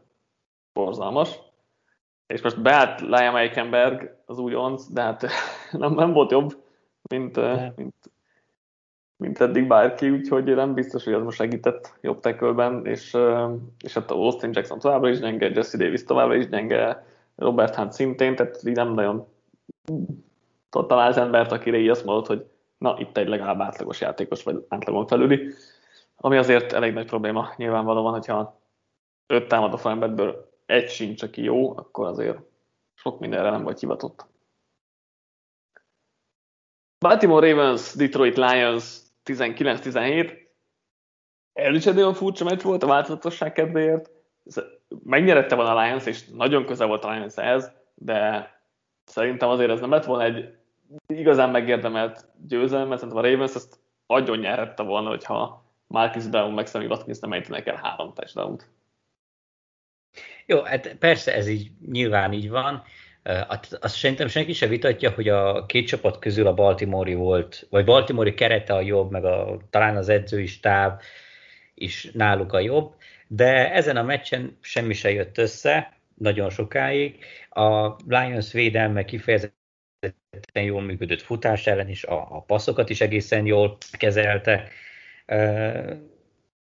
borzalmas, 0.73 1.39
és 2.27 2.41
most 2.41 2.61
beállt 2.61 3.01
Liam 3.01 3.35
Eikenberg, 3.35 4.17
az 4.25 4.37
újonc, 4.37 4.91
de 4.91 5.01
hát 5.01 5.27
nem, 5.71 5.93
nem 5.93 6.13
volt 6.13 6.31
jobb, 6.31 6.63
mint, 7.09 7.35
mint, 7.75 7.95
mint 9.17 9.41
eddig 9.41 9.67
bárki, 9.67 10.09
úgyhogy 10.09 10.43
nem 10.43 10.73
biztos, 10.73 11.03
hogy 11.03 11.13
az 11.13 11.23
most 11.23 11.37
segített 11.37 11.97
jobb 12.01 12.19
tekölben, 12.19 12.85
és, 12.85 13.17
és 13.83 13.93
hát 13.93 14.11
Austin 14.11 14.49
Jackson 14.53 14.79
továbbra 14.79 15.09
is 15.09 15.19
gyenge, 15.19 15.49
Jesse 15.49 15.77
Davis 15.77 16.03
továbbra 16.03 16.35
is 16.35 16.47
gyenge, 16.47 17.05
Robert 17.35 17.75
Hunt 17.75 17.91
szintén, 17.91 18.35
tehát 18.35 18.63
így 18.65 18.75
nem 18.75 18.93
nagyon 18.93 19.27
talált 20.69 21.17
embert, 21.17 21.51
akire 21.51 21.77
így 21.77 21.89
azt 21.89 22.05
mondod, 22.05 22.25
hogy 22.25 22.45
na, 22.81 22.95
itt 22.99 23.17
egy 23.17 23.27
legalább 23.27 23.61
átlagos 23.61 24.01
játékos, 24.01 24.43
vagy 24.43 24.65
átlagon 24.67 25.07
felüli, 25.07 25.53
ami 26.15 26.37
azért 26.37 26.73
elég 26.73 26.93
nagy 26.93 27.05
probléma 27.05 27.53
nyilvánvalóan, 27.55 28.11
hogyha 28.11 28.59
öt 29.27 29.47
támadó 29.47 29.77
falemberből 29.77 30.51
egy 30.65 30.89
sincs, 30.89 31.23
aki 31.23 31.43
jó, 31.43 31.77
akkor 31.77 32.07
azért 32.07 32.39
sok 32.93 33.19
mindenre 33.19 33.49
nem 33.49 33.63
vagy 33.63 33.79
hivatott. 33.79 34.25
Baltimore 36.99 37.51
Ravens, 37.51 37.93
Detroit 37.93 38.37
Lions 38.37 38.97
19-17. 39.25 40.37
Ez 41.53 41.75
is 41.75 41.85
egy 41.85 41.97
olyan 41.97 42.13
furcsa 42.13 42.43
meccs 42.43 42.61
volt 42.61 42.83
a 42.83 42.87
változatosság 42.87 43.51
kedvéért. 43.51 44.11
Megnyerette 45.03 45.55
volna 45.55 45.75
a 45.75 45.81
Lions, 45.81 46.05
és 46.05 46.27
nagyon 46.27 46.65
közel 46.65 46.87
volt 46.87 47.03
a 47.03 47.11
Lions 47.11 47.35
ehhez, 47.37 47.71
de 47.93 48.49
szerintem 49.05 49.49
azért 49.49 49.71
ez 49.71 49.79
nem 49.79 49.91
lett 49.91 50.05
volna 50.05 50.23
egy 50.23 50.59
igazán 51.07 51.49
megérdemelt 51.49 52.25
győzelem, 52.47 52.87
mert 52.87 52.99
szerintem 52.99 53.23
a 53.23 53.27
Ravens 53.27 53.55
ezt 53.55 53.79
agyon 54.05 54.39
nyerhette 54.39 54.83
volna, 54.83 55.09
hogyha 55.09 55.65
Marcus 55.87 56.27
Brown 56.27 56.53
meg 56.53 56.67
Sammy 56.67 56.85
Watkins 56.85 57.19
nem 57.19 57.33
ejtenek 57.33 57.67
el 57.67 57.79
három 57.83 58.13
touchdown-t. 58.13 58.69
Jó, 60.45 60.61
hát 60.61 60.95
persze 60.95 61.35
ez 61.35 61.47
így 61.47 61.71
nyilván 61.91 62.33
így 62.33 62.49
van. 62.49 62.83
Azt 63.79 63.95
szerintem 63.95 64.27
senki 64.27 64.53
sem 64.53 64.69
vitatja, 64.69 65.11
hogy 65.11 65.27
a 65.27 65.65
két 65.65 65.87
csapat 65.87 66.19
közül 66.19 66.47
a 66.47 66.53
Baltimore 66.53 67.15
volt, 67.15 67.67
vagy 67.69 67.85
Baltimore 67.85 68.33
kerete 68.33 68.73
a 68.73 68.81
jobb, 68.81 69.11
meg 69.11 69.25
a, 69.25 69.57
talán 69.69 69.97
az 69.97 70.09
edzői 70.09 70.45
stáb 70.45 71.01
is 71.73 72.11
náluk 72.13 72.53
a 72.53 72.59
jobb, 72.59 72.95
de 73.27 73.71
ezen 73.71 73.97
a 73.97 74.03
meccsen 74.03 74.57
semmi 74.61 74.93
se 74.93 75.11
jött 75.11 75.37
össze, 75.37 75.93
nagyon 76.15 76.49
sokáig. 76.49 77.25
A 77.49 77.95
Lions 78.07 78.51
védelme 78.51 79.05
kifejezetten 79.05 79.59
jól 80.53 80.81
működött 80.81 81.21
futás 81.21 81.67
ellen 81.67 81.89
is, 81.89 82.03
a, 82.03 82.35
a 82.35 82.41
passzokat 82.41 82.89
is 82.89 83.01
egészen 83.01 83.45
jól 83.45 83.77
kezelte. 83.91 84.67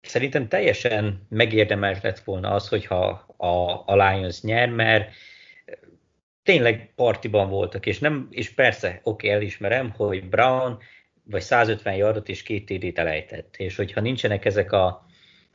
Szerintem 0.02 0.48
teljesen 0.48 1.26
megérdemelt 1.30 2.04
lett 2.04 2.20
volna 2.20 2.52
az, 2.52 2.68
hogyha 2.68 3.26
a, 3.38 3.84
a 3.86 3.96
Lions 3.96 4.42
nyer, 4.42 4.70
mert 4.70 5.12
tényleg 6.44 6.94
partiban 6.96 7.50
voltak, 7.50 7.86
és, 7.86 8.00
nem, 8.00 8.28
és 8.32 8.50
persze, 8.50 8.88
oké, 9.04 9.28
okay, 9.28 9.30
elismerem, 9.30 9.90
hogy 9.90 10.30
Brown 10.30 10.78
vagy 11.24 11.42
150 11.42 11.96
yardot 11.96 12.30
és 12.30 12.44
két 12.44 12.66
TD-t 12.66 12.98
elejtett, 12.98 13.56
és 13.58 13.76
hogyha 13.76 14.02
nincsenek 14.02 14.46
ezek 14.46 14.72
a, 14.72 15.06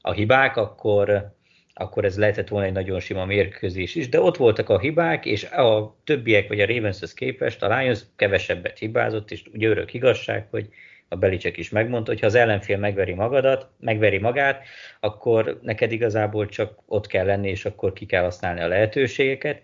a 0.00 0.12
hibák, 0.12 0.56
akkor, 0.56 1.34
akkor 1.74 2.04
ez 2.04 2.18
lehetett 2.18 2.48
volna 2.48 2.66
egy 2.66 2.72
nagyon 2.72 3.00
sima 3.00 3.24
mérkőzés 3.24 3.94
is, 3.94 4.08
de 4.08 4.20
ott 4.20 4.36
voltak 4.36 4.68
a 4.68 4.78
hibák, 4.78 5.26
és 5.26 5.44
a 5.44 5.96
többiek, 6.04 6.48
vagy 6.48 6.60
a 6.60 6.66
Ravenshez 6.66 7.14
képest 7.14 7.62
a 7.62 7.78
Lions 7.78 8.00
kevesebbet 8.16 8.78
hibázott, 8.78 9.30
és 9.30 9.42
ugye 9.52 9.68
örök 9.68 9.94
igazság, 9.94 10.46
hogy 10.50 10.68
a 11.08 11.16
Belicek 11.16 11.56
is 11.56 11.70
megmondta, 11.70 12.10
hogy 12.10 12.20
ha 12.20 12.26
az 12.26 12.34
ellenfél 12.34 12.76
megveri 12.76 13.12
magadat, 13.12 13.68
megveri 13.80 14.18
magát, 14.18 14.64
akkor 15.00 15.58
neked 15.62 15.92
igazából 15.92 16.46
csak 16.46 16.78
ott 16.86 17.06
kell 17.06 17.26
lenni, 17.26 17.48
és 17.48 17.64
akkor 17.64 17.92
ki 17.92 18.06
kell 18.06 18.22
használni 18.22 18.60
a 18.60 18.68
lehetőségeket. 18.68 19.62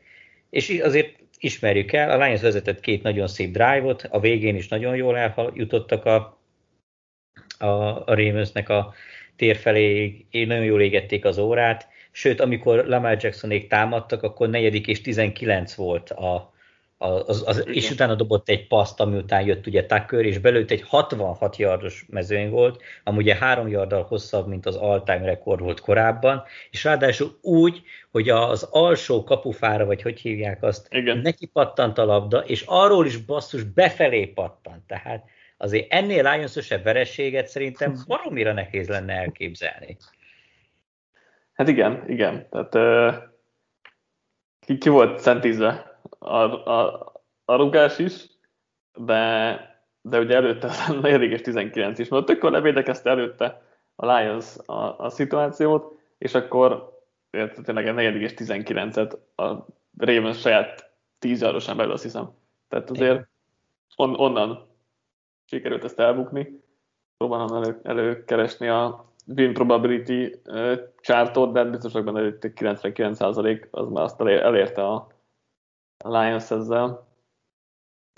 És 0.50 0.80
azért 0.82 1.18
ismerjük 1.38 1.92
el, 1.92 2.10
a 2.10 2.24
Lions 2.24 2.40
vezetett 2.40 2.80
két 2.80 3.02
nagyon 3.02 3.26
szép 3.26 3.52
drive-ot, 3.52 4.06
a 4.10 4.20
végén 4.20 4.56
is 4.56 4.68
nagyon 4.68 4.96
jól 4.96 5.16
eljutottak 5.16 6.04
a, 6.04 6.40
a, 7.58 7.66
a 7.66 8.14
Ravensnek 8.14 8.68
a 8.68 8.94
tér 9.36 9.56
felé, 9.56 10.26
nagyon 10.30 10.64
jól 10.64 10.82
égették 10.82 11.24
az 11.24 11.38
órát, 11.38 11.88
sőt, 12.10 12.40
amikor 12.40 12.84
Lamar 12.86 13.16
Jacksonék 13.20 13.68
támadtak, 13.68 14.22
akkor 14.22 14.48
negyedik 14.48 14.86
és 14.86 15.00
19 15.00 15.74
volt 15.74 16.10
a, 16.10 16.52
az, 17.02 17.42
az, 17.46 17.64
és 17.66 17.90
utána 17.90 18.14
dobott 18.14 18.48
egy 18.48 18.66
paszt, 18.66 19.00
ami 19.00 19.16
után 19.16 19.46
jött 19.46 19.66
ugye 19.66 19.86
Tucker, 19.86 20.24
és 20.24 20.38
belőtt 20.38 20.70
egy 20.70 20.82
66 20.82 21.56
yardos 21.56 22.06
mezőny 22.08 22.50
volt, 22.50 22.82
ami 23.04 23.18
ugye 23.18 23.34
három 23.34 23.68
yarddal 23.68 24.02
hosszabb, 24.02 24.48
mint 24.48 24.66
az 24.66 24.76
all-time 24.76 25.24
rekord 25.24 25.60
volt 25.60 25.80
korábban, 25.80 26.42
és 26.70 26.84
ráadásul 26.84 27.38
úgy, 27.42 27.82
hogy 28.10 28.28
az 28.28 28.62
alsó 28.62 29.24
kapufára, 29.24 29.84
vagy 29.84 30.02
hogy 30.02 30.20
hívják 30.20 30.62
azt, 30.62 30.86
Igen. 30.90 31.18
neki 31.18 31.46
pattant 31.46 31.98
a 31.98 32.04
labda, 32.04 32.38
és 32.38 32.64
arról 32.66 33.06
is 33.06 33.16
basszus 33.16 33.62
befelé 33.62 34.26
pattant, 34.26 34.86
tehát 34.86 35.24
azért 35.56 35.92
ennél 35.92 36.32
Lions-ösebb 36.32 36.82
verességet 36.82 37.46
szerintem 37.46 37.96
baromira 38.06 38.52
nehéz 38.52 38.88
lenne 38.88 39.12
elképzelni. 39.12 39.96
Hát 41.60 41.68
igen, 41.68 42.08
igen. 42.08 42.48
Tehát 42.48 42.72
ki, 44.60 44.78
ki 44.78 44.88
volt 44.88 45.18
szentízve 45.18 46.00
a, 46.18 46.34
a, 46.70 47.12
a 47.44 47.54
rugás 47.54 47.98
is, 47.98 48.26
de, 48.94 49.54
de 50.00 50.18
ugye 50.18 50.34
előtte 50.34 50.70
a 50.88 50.92
4 50.92 51.22
és 51.22 51.40
19 51.40 51.98
is, 51.98 52.08
mert 52.08 52.24
tök 52.24 52.42
levédekezte 52.42 53.10
előtte 53.10 53.62
a 53.96 54.06
Lions 54.12 54.56
a, 54.66 54.98
a 54.98 55.10
szituációt, 55.10 55.98
és 56.18 56.34
akkor 56.34 56.98
tényleg 57.62 57.86
a 57.86 57.92
4 57.92 58.14
és 58.22 58.34
19-et 58.36 59.18
a 59.36 59.66
Ravens 59.98 60.40
saját 60.40 60.90
10 61.18 61.40
yardosan 61.40 61.76
belül, 61.76 61.92
azt 61.92 62.02
hiszem. 62.02 62.30
Tehát 62.68 62.90
azért 62.90 63.28
on, 63.96 64.20
onnan 64.20 64.68
sikerült 65.44 65.84
ezt 65.84 66.00
elbukni. 66.00 66.62
Próbálom 67.16 67.62
elő, 67.62 67.80
előkeresni 67.82 68.68
a 68.68 69.09
win 69.26 69.52
probability 69.52 70.40
chartot, 71.00 71.52
de 71.52 71.64
biztos 71.64 71.92
vagyok 71.92 72.14
benne, 72.14 72.24
hogy 72.24 72.38
99% 72.40 73.70
az 73.70 73.88
már 73.88 74.04
azt 74.04 74.20
elérte 74.20 74.86
a, 74.86 75.08
Lions 76.04 76.50
ezzel. 76.50 77.06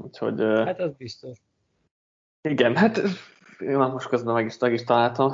Úgyhogy... 0.02 0.40
Hát 0.40 0.80
az 0.80 0.92
biztos. 0.96 1.38
Igen, 2.48 2.76
hát 2.76 3.00
én 3.58 3.76
most 3.76 4.08
közben 4.08 4.34
meg 4.34 4.46
is, 4.46 4.58
meg 4.58 4.72
is 4.72 4.84
találtam. 4.84 5.32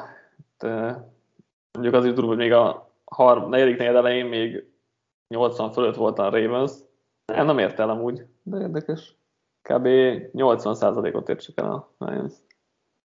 De, 0.59 1.05
mondjuk 1.73 1.95
az 1.95 2.05
is 2.05 2.13
durva, 2.13 2.29
hogy 2.29 2.37
még 2.37 2.53
a 2.53 2.93
har, 3.05 3.49
negyedik 3.49 3.77
negyed 3.77 3.95
elején 3.95 4.27
még 4.27 4.69
80 5.29 5.73
fölött 5.73 5.97
volt 5.97 6.19
a 6.19 6.31
Ravens. 6.31 6.73
Nem, 7.33 7.47
nem 7.47 7.59
ért 7.59 7.79
el 7.79 7.91
amúgy, 7.91 8.27
de 8.43 8.61
érdekes. 8.61 9.17
Kb. 9.63 9.87
80%-ot 10.33 11.29
ért 11.29 11.43
csak 11.43 11.59
el 11.59 11.73
a 11.73 11.93
Lions. 11.99 12.33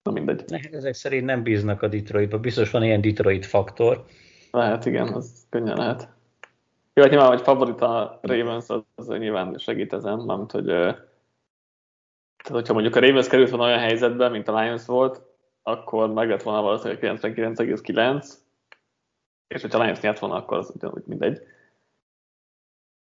Na 0.04 0.12
mindegy. 0.12 0.44
Hát 0.52 0.74
ezek 0.74 0.94
szerint 0.94 1.26
nem 1.26 1.44
bíznak 1.44 1.82
a 1.82 1.88
Detroitba. 1.88 2.40
Biztos 2.40 2.72
van 2.72 2.84
ilyen 2.84 3.02
Detroit 3.02 3.46
faktor. 3.46 4.06
Lehet, 4.52 4.86
igen, 4.86 5.08
az 5.08 5.46
könnyen 5.50 5.78
lehet. 5.78 6.10
Jó, 6.94 7.02
hát 7.02 7.12
nyilván, 7.12 7.30
hogy 7.30 7.42
favorit 7.42 7.82
a 7.82 8.20
Ravens, 8.22 8.70
az, 8.70 8.82
az 8.96 9.08
nyilván 9.08 9.58
segít 9.58 9.94
ezen, 9.94 10.20
mármint, 10.20 10.52
hogy 10.52 10.66
tehát, 12.44 12.60
hogyha 12.60 12.74
mondjuk 12.74 12.96
a 12.96 13.00
Ravens 13.00 13.28
került 13.28 13.50
volna 13.50 13.66
olyan 13.66 13.80
helyzetbe, 13.80 14.30
mint 14.30 14.48
a 14.48 14.60
Lions 14.60 14.86
volt, 14.86 15.22
akkor 15.62 16.14
meg 16.14 16.30
lett 16.30 16.44
volna 16.44 16.62
valószínűleg 16.62 17.18
99,9, 17.18 18.34
és 19.48 19.62
hogyha 19.62 19.80
a 19.80 19.82
Lions 19.82 20.00
nyert 20.00 20.20
volna, 20.20 20.36
akkor 20.36 20.58
az 20.58 20.72
ugyanúgy 20.76 21.04
mindegy. 21.06 21.42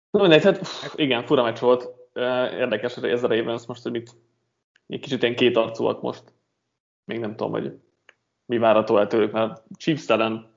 Na 0.09 0.21
mindegy, 0.21 0.43
hát 0.43 0.61
uff, 0.61 0.93
igen, 0.95 1.25
fura 1.25 1.43
meccs 1.43 1.59
volt. 1.59 1.87
Érdekes, 2.53 2.93
hogy 2.93 3.09
ez 3.09 3.23
a 3.23 3.27
Ravens 3.27 3.65
most, 3.65 3.83
hogy 3.83 3.91
mit, 3.91 4.11
egy 4.87 4.99
kicsit 4.99 5.23
ilyen 5.23 5.35
két 5.35 5.57
arcúak 5.57 6.01
most. 6.01 6.23
Még 7.07 7.19
nem 7.19 7.35
tudom, 7.35 7.51
hogy 7.51 7.79
mi 8.45 8.57
várható 8.57 8.97
el 8.97 9.07
tőlük, 9.07 9.31
mert 9.31 9.63
Chiefs 9.77 10.05
telen 10.05 10.51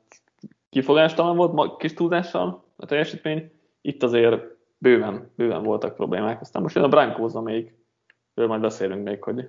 kifogástalan 0.68 1.36
volt, 1.36 1.76
kis 1.76 1.94
túlzással, 1.94 2.64
a 2.76 2.86
teljesítmény. 2.86 3.50
Itt 3.80 4.02
azért 4.02 4.42
bőven, 4.78 5.30
bőven 5.36 5.62
voltak 5.62 5.94
problémák. 5.94 6.40
Aztán 6.40 6.62
most 6.62 6.74
jön 6.74 6.84
a 6.84 6.88
broncos 6.88 7.32
őről 8.34 8.48
majd 8.48 8.60
beszélünk 8.60 9.04
még, 9.04 9.22
hogy 9.22 9.48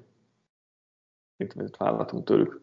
mit, 1.37 1.55
mit 1.55 1.77
várhatunk 1.77 2.25
tőlük. 2.25 2.61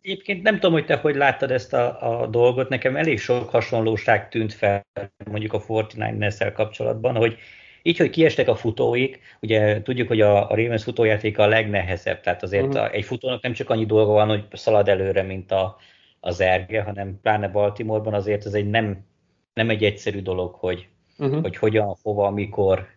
Egyébként 0.00 0.42
nem 0.42 0.54
tudom, 0.54 0.72
hogy 0.72 0.86
te 0.86 0.96
hogy 0.96 1.16
láttad 1.16 1.50
ezt 1.50 1.72
a, 1.72 2.20
a 2.22 2.26
dolgot, 2.26 2.68
nekem 2.68 2.96
elég 2.96 3.18
sok 3.18 3.50
hasonlóság 3.50 4.28
tűnt 4.28 4.52
fel 4.52 4.86
mondjuk 5.30 5.52
a 5.52 5.62
49 5.68 6.52
kapcsolatban, 6.52 7.16
hogy 7.16 7.38
így, 7.86 7.98
hogy 7.98 8.10
kiestek 8.10 8.48
a 8.48 8.54
futóik, 8.54 9.20
ugye 9.40 9.82
tudjuk, 9.82 10.08
hogy 10.08 10.20
a, 10.20 10.50
a 10.50 10.54
Ravens 10.54 10.82
futójátéka 10.82 11.42
a 11.42 11.46
legnehezebb, 11.46 12.20
tehát 12.20 12.42
azért 12.42 12.66
uh-huh. 12.66 12.82
a, 12.82 12.90
egy 12.90 13.04
futónak 13.04 13.42
nem 13.42 13.52
csak 13.52 13.70
annyi 13.70 13.86
dolga 13.86 14.12
van, 14.12 14.28
hogy 14.28 14.44
szalad 14.52 14.88
előre, 14.88 15.22
mint 15.22 15.52
a, 15.52 15.76
az 16.20 16.40
erge, 16.40 16.82
hanem 16.82 17.18
pláne 17.22 17.48
Baltimoreban 17.48 18.14
azért 18.14 18.46
ez 18.46 18.54
egy 18.54 18.70
nem 18.70 19.04
nem 19.56 19.70
egy 19.70 19.84
egyszerű 19.84 20.22
dolog, 20.22 20.54
hogy, 20.54 20.88
uh-huh. 21.18 21.40
hogy 21.40 21.56
hogyan, 21.56 21.96
hova, 22.02 22.30
mikor 22.30 22.88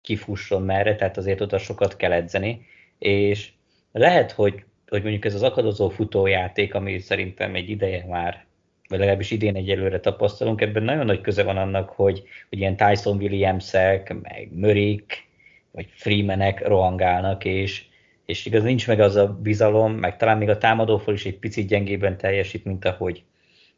kifusson 0.00 0.62
merre, 0.62 0.94
tehát 0.94 1.16
azért 1.16 1.40
oda 1.40 1.58
sokat 1.58 1.96
kell 1.96 2.12
edzeni, 2.12 2.66
és 2.98 3.52
lehet, 3.92 4.32
hogy, 4.32 4.64
hogy 4.88 5.02
mondjuk 5.02 5.24
ez 5.24 5.34
az 5.34 5.42
akadozó 5.42 5.88
futójáték, 5.88 6.74
ami 6.74 6.98
szerintem 6.98 7.54
egy 7.54 7.70
ideje 7.70 8.04
már, 8.06 8.46
vagy 8.88 8.98
legalábbis 8.98 9.30
idén 9.30 9.56
egyelőre 9.56 10.00
tapasztalunk, 10.00 10.60
ebben 10.60 10.82
nagyon 10.82 11.06
nagy 11.06 11.20
köze 11.20 11.42
van 11.42 11.56
annak, 11.56 11.88
hogy, 11.88 12.22
hogy 12.48 12.58
ilyen 12.58 12.76
Tyson 12.76 13.16
Williamsek, 13.16 14.16
meg 14.22 14.48
Mörik, 14.52 15.28
vagy 15.70 15.86
Freemanek 15.90 16.66
rohangálnak, 16.66 17.44
és, 17.44 17.84
és 18.26 18.46
igaz 18.46 18.62
nincs 18.62 18.86
meg 18.86 19.00
az 19.00 19.16
a 19.16 19.38
bizalom, 19.42 19.92
meg 19.92 20.16
talán 20.16 20.38
még 20.38 20.48
a 20.48 20.58
támadófal 20.58 21.14
is 21.14 21.26
egy 21.26 21.38
picit 21.38 21.68
gyengében 21.68 22.16
teljesít, 22.16 22.64
mint 22.64 22.84
ahogy 22.84 23.22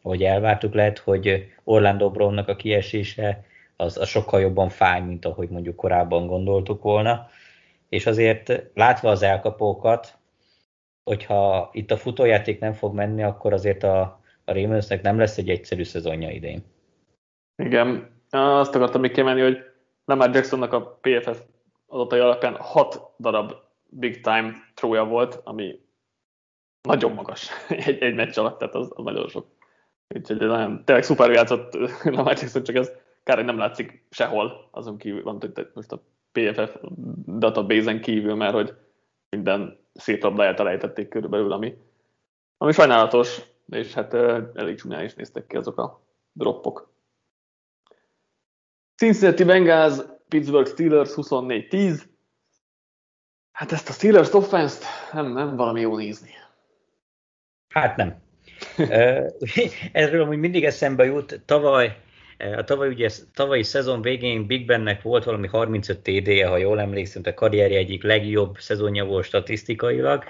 ahogy 0.03 0.23
elvártuk, 0.23 0.75
lehet, 0.75 0.99
hogy 0.99 1.53
Orlando 1.65 2.11
Brownnak 2.11 2.49
a 2.49 2.57
kiesése 2.57 3.45
az, 3.77 3.97
az 3.97 4.09
sokkal 4.09 4.41
jobban 4.41 4.69
fáj, 4.69 5.01
mint 5.01 5.25
ahogy 5.25 5.49
mondjuk 5.49 5.77
korábban 5.77 6.27
gondoltuk 6.27 6.83
volna. 6.83 7.29
És 7.89 8.07
azért 8.07 8.63
látva 8.75 9.11
az 9.11 9.23
elkapókat, 9.23 10.19
hogyha 11.05 11.71
itt 11.73 11.91
a 11.91 11.97
futójáték 11.97 12.61
nem 12.61 12.73
fog 12.73 12.95
menni, 12.95 13.23
akkor 13.23 13.53
azért 13.53 13.83
a, 13.83 14.20
a 14.51 14.53
Ravensnek 14.53 15.03
nem 15.03 15.19
lesz 15.19 15.39
egy 15.39 15.49
egyszerű 15.49 15.85
szezonja 15.85 16.31
idén. 16.31 16.63
Igen, 17.57 18.11
azt 18.31 18.75
akartam 18.75 19.01
még 19.01 19.13
kiemelni, 19.13 19.41
hogy 19.41 19.59
Lamar 20.05 20.35
Jacksonnak 20.35 20.73
a 20.73 20.99
PFF 21.01 21.43
adatai 21.87 22.21
alapján 22.21 22.57
6 22.57 23.01
darab 23.19 23.53
big 23.89 24.21
time 24.21 24.53
trója 24.75 25.05
volt, 25.05 25.41
ami 25.45 25.81
nagyon 26.83 27.13
magas 27.13 27.51
egy, 27.87 28.03
egy 28.03 28.15
meccs 28.15 28.39
alatt, 28.39 28.59
tehát 28.59 28.75
az, 28.75 28.91
az 28.95 29.05
nagyon 29.05 29.29
sok. 29.29 29.47
Úgyhogy 30.15 30.37
nagyon, 30.37 30.85
tényleg 30.85 31.05
szuper 31.05 31.31
játszott 31.31 31.75
Lamar 32.05 32.39
Jackson, 32.39 32.63
csak 32.63 32.77
ez 32.77 32.93
kár, 33.23 33.37
hogy 33.37 33.47
nem 33.47 33.59
látszik 33.59 34.07
sehol, 34.11 34.69
azon 34.71 34.97
kívül, 34.97 35.23
van, 35.23 35.39
hogy 35.41 35.69
most 35.75 35.93
a 35.93 36.03
PFF 36.33 36.77
database-en 37.39 38.01
kívül, 38.01 38.35
mert 38.35 38.55
hogy 38.55 38.75
minden 39.29 39.79
szép 39.95 40.23
labdáját 40.23 40.61
elejtették 40.61 41.09
körülbelül, 41.09 41.53
ami, 41.53 41.77
ami 42.57 42.73
sajnálatos, 42.73 43.50
és 43.71 43.93
hát 43.93 44.15
elég 44.55 44.77
csúnyán 44.79 45.05
is 45.05 45.15
néztek 45.15 45.47
ki 45.47 45.57
azok 45.57 45.79
a 45.79 46.03
droppok. 46.33 46.93
Cincinnati 48.97 49.45
Bengals, 49.45 49.95
Pittsburgh 50.29 50.71
Steelers 50.71 51.11
24-10. 51.15 52.03
Hát 53.53 53.73
ezt 53.73 53.89
a 53.89 53.93
Steelers 53.93 54.33
offense 54.33 54.87
nem, 55.13 55.33
nem 55.33 55.57
valami 55.57 55.81
jó 55.81 55.97
nézni. 55.97 56.31
Hát 57.69 57.97
nem. 57.97 58.23
Erről 59.93 60.23
amúgy 60.23 60.39
mindig 60.39 60.65
eszembe 60.65 61.05
jut, 61.05 61.41
tavaly, 61.45 62.01
a 62.57 62.65
tavaly, 62.65 62.89
ugye, 62.89 63.11
tavalyi 63.35 63.63
szezon 63.63 64.03
végén 64.03 64.47
Big 64.47 64.67
Bennek 64.67 65.03
volt 65.03 65.25
valami 65.25 65.47
35 65.47 66.01
TD-je, 66.01 66.47
ha 66.47 66.57
jól 66.57 66.81
emlékszem, 66.81 67.23
a 67.25 67.35
karrierje 67.35 67.79
egyik 67.79 68.03
legjobb 68.03 68.59
szezonja 68.59 69.05
volt 69.05 69.25
statisztikailag. 69.25 70.25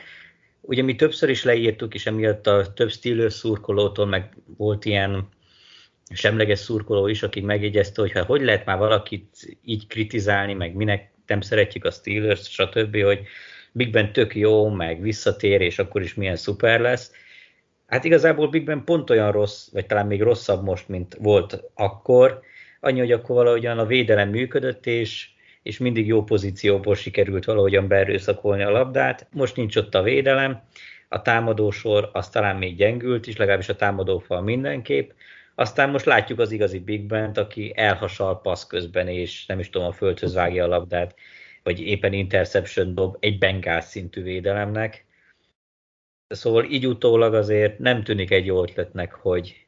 Ugye 0.61 0.83
mi 0.83 0.95
többször 0.95 1.29
is 1.29 1.45
leírtuk, 1.45 1.95
és 1.95 2.07
emiatt 2.07 2.47
a 2.47 2.73
több 2.73 2.91
Steelers 2.91 3.35
szurkolótól 3.35 4.07
meg 4.07 4.37
volt 4.57 4.85
ilyen 4.85 5.29
semleges 6.13 6.59
szurkoló 6.59 7.07
is, 7.07 7.23
aki 7.23 7.41
megjegyezte, 7.41 8.01
hogy 8.01 8.13
hát 8.13 8.25
hogy 8.25 8.43
lehet 8.43 8.65
már 8.65 8.79
valakit 8.79 9.59
így 9.65 9.87
kritizálni, 9.87 10.55
meg 10.55 10.75
minek 10.75 11.11
nem 11.27 11.41
szeretjük 11.41 11.85
a 11.85 11.91
Steelers, 11.91 12.51
stb., 12.53 13.03
hogy 13.03 13.21
Big 13.73 13.91
Ben 13.91 14.13
tök 14.13 14.35
jó, 14.35 14.69
meg 14.69 15.01
visszatér, 15.01 15.61
és 15.61 15.79
akkor 15.79 16.03
is 16.03 16.15
milyen 16.15 16.37
szuper 16.37 16.81
lesz 16.81 17.13
Hát 17.91 18.05
igazából 18.05 18.49
Big 18.49 18.65
Ben 18.65 18.85
pont 18.85 19.11
olyan 19.11 19.33
rossz, 19.33 19.69
vagy 19.73 19.87
talán 19.87 20.07
még 20.07 20.23
rosszabb 20.23 20.65
most, 20.65 20.89
mint 20.89 21.17
volt 21.21 21.63
akkor. 21.75 22.41
Annyi, 22.81 22.99
hogy 22.99 23.13
akkor 23.13 23.37
valahogyan 23.37 23.79
a 23.79 23.87
védelem 23.87 24.29
működött, 24.29 24.87
és, 24.87 25.29
és 25.63 25.79
mindig 25.79 26.07
jó 26.07 26.25
pozícióból 26.25 26.95
sikerült 26.95 27.45
valahogyan 27.45 27.89
beerőszakolni 27.89 28.63
a 28.63 28.71
labdát. 28.71 29.27
Most 29.33 29.57
nincs 29.57 29.77
ott 29.77 29.95
a 29.95 30.03
védelem, 30.03 30.63
a 31.09 31.23
támadósor 31.23 32.11
az 32.13 32.29
talán 32.29 32.57
még 32.57 32.77
gyengült 32.77 33.27
is, 33.27 33.37
legalábbis 33.37 33.69
a 33.69 33.77
támadófal 33.77 34.43
mindenképp. 34.43 35.11
Aztán 35.55 35.91
most 35.91 36.05
látjuk 36.05 36.39
az 36.39 36.53
igazi 36.53 36.79
Big 36.79 37.07
Bent, 37.07 37.39
aki 37.39 37.73
elhasal 37.77 38.41
passz 38.41 38.67
közben, 38.67 39.09
és 39.09 39.47
nem 39.47 39.59
is 39.59 39.71
tudom, 39.71 39.89
a 39.89 39.93
földhöz 39.93 40.35
vágja 40.35 40.65
a 40.65 40.69
labdát, 40.69 41.15
vagy 41.63 41.81
éppen 41.81 42.13
interception 42.13 42.95
dob 42.95 43.17
egy 43.21 43.39
bengál 43.39 43.81
szintű 43.81 44.23
védelemnek 44.23 45.09
Szóval 46.35 46.65
így 46.65 46.87
utólag 46.87 47.35
azért 47.35 47.79
nem 47.79 48.03
tűnik 48.03 48.31
egy 48.31 48.47
jó 48.47 48.63
ötletnek, 48.63 49.13
hogy, 49.13 49.67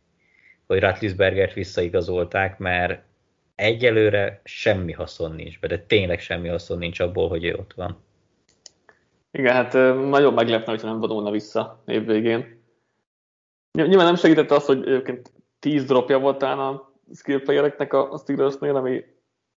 hogy 0.66 0.78
Ratlisbergert 0.78 1.53
visszaigazolták, 1.53 2.59
mert 2.59 3.03
egyelőre 3.55 4.40
semmi 4.44 4.92
haszon 4.92 5.32
nincs 5.32 5.61
be, 5.61 5.66
de 5.66 5.78
tényleg 5.78 6.20
semmi 6.20 6.48
haszon 6.48 6.78
nincs 6.78 7.00
abból, 7.00 7.28
hogy 7.28 7.44
ő 7.44 7.55
ott 7.55 7.72
van. 7.72 7.96
Igen, 9.30 9.53
hát 9.53 9.72
nagyon 10.09 10.34
meglepne, 10.34 10.70
hogyha 10.70 10.88
nem 10.88 11.00
vonulna 11.00 11.30
vissza 11.30 11.82
évvégén. 11.86 12.62
Nyilván 13.72 14.07
nem 14.07 14.16
segítette 14.16 14.55
az, 14.55 14.64
hogy 14.64 14.88
egyébként 14.88 15.32
10 15.59 15.84
dropja 15.84 16.18
volt 16.18 16.38
talán 16.38 16.59
a 16.59 16.92
skill 17.14 17.42
playereknek 17.42 17.92
a 17.92 18.18
Steelersnél, 18.18 18.76
ami, 18.76 19.05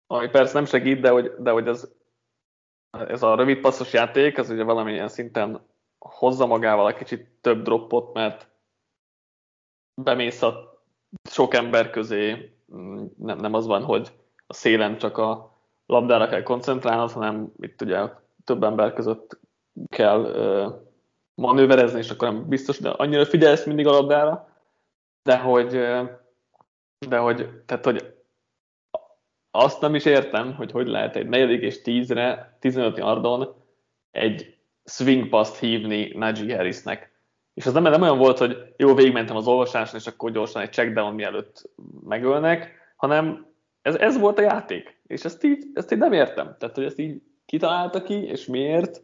ami 0.08 0.30
persze 0.30 0.54
nem 0.54 0.66
segít, 0.66 1.00
de 1.00 1.10
hogy, 1.10 1.32
de 1.40 1.52
hogy 1.52 1.68
ez, 1.68 1.92
ez 3.08 3.24
a 3.24 3.36
rövid 3.36 3.60
passzos 3.60 3.94
játék, 3.94 4.38
ez 4.38 4.50
ugye 4.50 4.64
valamilyen 4.64 5.08
szinten 5.08 5.62
hozza 6.00 6.46
magával 6.46 6.90
egy 6.90 6.96
kicsit 6.96 7.28
több 7.42 7.64
droppot, 7.64 8.14
mert 8.14 8.50
bemész 10.02 10.42
a 10.42 10.84
sok 11.30 11.54
ember 11.54 11.90
közé, 11.90 12.52
nem, 13.18 13.38
nem 13.38 13.54
az 13.54 13.66
van, 13.66 13.84
hogy 13.84 14.12
a 14.48 14.54
szélen 14.54 14.98
csak 14.98 15.18
a 15.18 15.58
labdára 15.86 16.28
kell 16.28 16.44
koncentrálnod, 16.44 17.12
hanem 17.12 17.52
itt 17.60 17.82
ugye 17.82 18.10
több 18.44 18.64
ember 18.64 18.94
között 18.94 19.40
kell 19.90 20.20
uh, 20.20 20.74
manőverezni, 21.36 22.00
és 22.00 22.10
akkor 22.10 22.32
nem 22.32 22.48
biztos, 22.48 22.80
de 22.80 22.90
annyira 22.90 23.26
figyelsz 23.26 23.66
mindig 23.66 23.88
a 23.88 23.92
labdára, 23.92 24.50
de 25.24 25.38
hogy, 25.38 25.72
de 27.08 27.18
hogy, 27.18 27.50
tehát, 27.66 27.86
hogy 27.86 28.14
azt 29.52 29.82
nem 29.82 29.96
is 29.96 30.06
értem, 30.06 30.54
hogy 30.54 30.72
hogy 30.72 30.88
lehet 30.88 31.16
egy 31.16 31.28
negyedik 31.28 31.62
és 31.62 31.82
tízre, 31.82 32.58
15 32.60 32.98
yardon 32.98 33.54
egy 34.12 34.58
swing 34.86 35.30
passt 35.30 35.58
hívni 35.58 36.12
Najee 36.16 36.56
Harrisnek. 36.56 37.15
És 37.56 37.66
az 37.66 37.74
nem, 37.74 37.84
nem 37.84 38.02
olyan 38.02 38.18
volt, 38.18 38.38
hogy 38.38 38.74
jó, 38.78 38.94
végigmentem 38.94 39.36
az 39.36 39.48
olvasáson, 39.48 40.00
és 40.00 40.08
akkor 40.08 40.32
gyorsan 40.32 40.62
egy 40.62 40.74
checkdown 40.74 41.14
mielőtt 41.14 41.70
megölnek, 42.04 42.72
hanem 42.96 43.48
ez, 43.82 43.96
ez 43.96 44.20
volt 44.20 44.40
a 44.40 44.42
játék. 44.42 45.02
És 45.08 45.26
ezt 45.26 45.44
így, 45.44 45.66
ezt 45.74 45.92
így 45.92 45.98
nem 45.98 46.14
értem. 46.14 46.56
Tehát, 46.60 46.76
hogy 46.76 46.86
ezt 46.86 47.00
így 47.00 47.22
kitalálta 47.46 48.04
ki, 48.04 48.14
és 48.14 48.46
miért, 48.46 49.04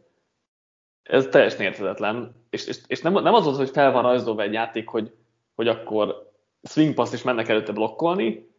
ez 1.02 1.26
teljesen 1.26 1.60
érthetetlen. 1.60 2.46
És, 2.50 2.66
és, 2.66 2.78
és 2.86 3.00
nem, 3.00 3.12
nem 3.12 3.34
az 3.34 3.46
az, 3.46 3.56
hogy 3.56 3.70
fel 3.70 3.92
van 3.92 4.02
rajzolva 4.02 4.42
egy 4.42 4.52
játék, 4.52 4.88
hogy, 4.88 5.14
hogy 5.54 5.68
akkor 5.68 6.30
swing 6.62 6.94
pass 6.94 7.12
is 7.12 7.22
mennek 7.22 7.48
előtte 7.48 7.72
blokkolni, 7.72 8.50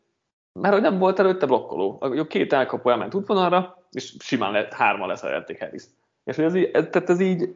mert 0.59 0.73
hogy 0.73 0.83
nem 0.83 0.97
volt 0.97 1.19
előtte 1.19 1.45
blokkoló. 1.45 1.97
A 1.99 2.27
két 2.27 2.53
elkapó 2.53 2.89
elment 2.89 3.13
útvonalra, 3.13 3.87
és 3.91 4.15
simán 4.19 4.51
lett, 4.51 4.73
hárman 4.73 5.07
leszerelték 5.07 5.59
harris 5.59 5.83
És 6.23 6.35
hogy 6.35 6.45
ez 6.45 6.55
így, 6.55 6.69
ez, 6.73 6.87
tehát 6.91 7.09
ez 7.09 7.19
így, 7.19 7.55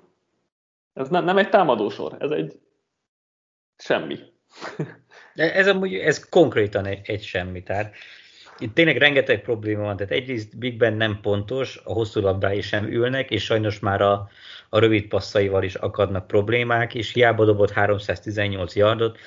ez 0.97 1.09
nem, 1.09 1.23
nem 1.23 1.37
egy 1.37 1.49
támadósor, 1.49 2.15
ez 2.19 2.31
egy 2.31 2.59
semmi. 3.77 4.17
De 5.35 5.53
ez 5.53 5.67
amúgy, 5.67 5.93
ez 5.93 6.29
konkrétan 6.29 6.85
egy, 6.85 6.99
egy 7.03 7.23
semmi, 7.23 7.63
tehát 7.63 7.95
itt 8.59 8.73
tényleg 8.73 8.97
rengeteg 8.97 9.41
probléma 9.41 9.83
van, 9.83 9.97
tehát 9.97 10.11
egyrészt 10.11 10.57
Big 10.57 10.77
Ben 10.77 10.93
nem 10.93 11.19
pontos, 11.21 11.79
a 11.83 11.93
hosszú 11.93 12.21
labdái 12.21 12.61
sem 12.61 12.85
ülnek, 12.85 13.31
és 13.31 13.43
sajnos 13.43 13.79
már 13.79 14.01
a, 14.01 14.29
a 14.69 14.79
rövid 14.79 15.07
passzaival 15.07 15.63
is 15.63 15.75
akadnak 15.75 16.27
problémák, 16.27 16.95
és 16.95 17.13
hiába 17.13 17.45
dobott 17.45 17.71
318 17.71 18.75
yardot, 18.75 19.17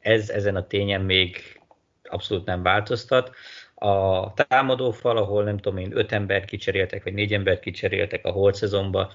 ez 0.00 0.30
ezen 0.30 0.56
a 0.56 0.66
tényen 0.66 1.00
még 1.00 1.60
abszolút 2.02 2.46
nem 2.46 2.62
változtat. 2.62 3.30
A 3.74 4.32
támadófal, 4.34 5.16
ahol 5.16 5.44
nem 5.44 5.58
tudom 5.58 5.78
én, 5.78 5.96
öt 5.96 6.12
embert 6.12 6.44
kicseréltek, 6.44 7.02
vagy 7.02 7.14
négy 7.14 7.32
embert 7.32 7.60
kicseréltek 7.60 8.24
a 8.24 8.30
holt 8.30 8.54
szezonban, 8.54 9.12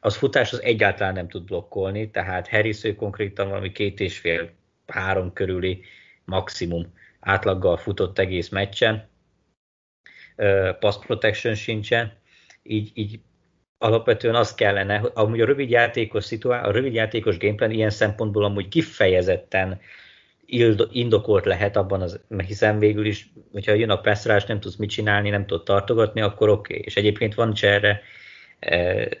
az 0.00 0.16
futás 0.16 0.52
az 0.52 0.62
egyáltalán 0.62 1.14
nem 1.14 1.28
tud 1.28 1.44
blokkolni, 1.44 2.10
tehát 2.10 2.48
Harris 2.48 2.84
ő 2.84 2.94
konkrétan 2.94 3.48
valami 3.48 3.72
két 3.72 4.00
és 4.00 4.18
fél, 4.18 4.50
három 4.86 5.32
körüli 5.32 5.84
maximum 6.24 6.94
átlaggal 7.20 7.76
futott 7.76 8.18
egész 8.18 8.48
meccsen, 8.48 9.08
pass 10.78 10.96
protection 11.06 11.54
sincsen, 11.54 12.12
így, 12.62 12.90
így 12.94 13.20
alapvetően 13.78 14.34
az 14.34 14.54
kellene, 14.54 14.98
hogy 14.98 15.10
amúgy 15.14 15.40
a 15.40 15.46
rövid 15.46 15.70
játékos 15.70 16.24
szituá- 16.24 16.66
a 16.66 16.70
rövid 16.70 16.94
játékos 16.94 17.38
gameplan 17.38 17.70
ilyen 17.70 17.90
szempontból 17.90 18.44
amúgy 18.44 18.68
kifejezetten 18.68 19.80
indokolt 20.90 21.44
lehet 21.44 21.76
abban, 21.76 22.00
az, 22.00 22.20
hiszen 22.46 22.78
végül 22.78 23.06
is, 23.06 23.30
hogyha 23.52 23.72
jön 23.72 23.90
a 23.90 24.00
passzrás, 24.00 24.44
nem 24.44 24.60
tudsz 24.60 24.76
mit 24.76 24.90
csinálni, 24.90 25.30
nem 25.30 25.46
tudod 25.46 25.64
tartogatni, 25.64 26.20
akkor 26.20 26.48
oké. 26.48 26.72
Okay. 26.72 26.84
És 26.86 26.96
egyébként 26.96 27.34
van 27.34 27.52
erre 27.60 27.88
e, 27.88 28.02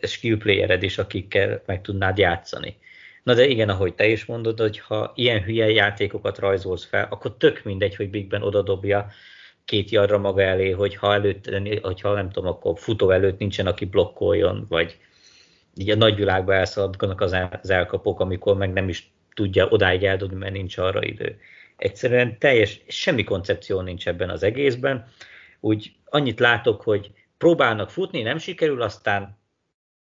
skill 0.02 0.38
playered 0.38 0.82
is, 0.82 0.98
akikkel 0.98 1.62
meg 1.66 1.80
tudnád 1.82 2.18
játszani. 2.18 2.76
Na 3.22 3.34
de 3.34 3.46
igen, 3.46 3.68
ahogy 3.68 3.94
te 3.94 4.06
is 4.06 4.24
mondod, 4.24 4.60
hogy 4.60 4.78
ha 4.78 5.12
ilyen 5.14 5.42
hülye 5.42 5.70
játékokat 5.70 6.38
rajzolsz 6.38 6.84
fel, 6.84 7.06
akkor 7.10 7.36
tök 7.36 7.62
mindegy, 7.64 7.96
hogy 7.96 8.10
Big 8.10 8.28
Ben 8.28 8.42
odadobja 8.42 9.10
két 9.64 9.90
yardra 9.90 10.18
maga 10.18 10.42
elé, 10.42 10.70
hogyha 10.70 11.14
előtt, 11.14 11.50
hogyha 11.82 12.14
nem 12.14 12.30
tudom, 12.30 12.48
akkor 12.48 12.78
futó 12.78 13.10
előtt 13.10 13.38
nincsen, 13.38 13.66
aki 13.66 13.84
blokkoljon, 13.84 14.66
vagy 14.68 14.96
így 15.76 15.90
a 15.90 15.96
nagyvilágba 15.96 16.54
elszaladganak 16.54 17.20
az, 17.20 17.32
el, 17.32 17.60
az 17.62 17.70
elkapók, 17.70 18.20
amikor 18.20 18.56
meg 18.56 18.72
nem 18.72 18.88
is 18.88 19.10
tudja 19.34 19.68
odáig 19.68 20.04
eldobni, 20.04 20.36
mert 20.36 20.52
nincs 20.52 20.78
arra 20.78 21.02
idő. 21.02 21.40
Egyszerűen 21.76 22.38
teljes, 22.38 22.80
semmi 22.86 23.24
koncepció 23.24 23.80
nincs 23.80 24.08
ebben 24.08 24.30
az 24.30 24.42
egészben. 24.42 25.08
Úgy 25.60 25.92
annyit 26.04 26.40
látok, 26.40 26.82
hogy 26.82 27.10
próbálnak 27.38 27.90
futni, 27.90 28.22
nem 28.22 28.38
sikerül, 28.38 28.82
aztán 28.82 29.38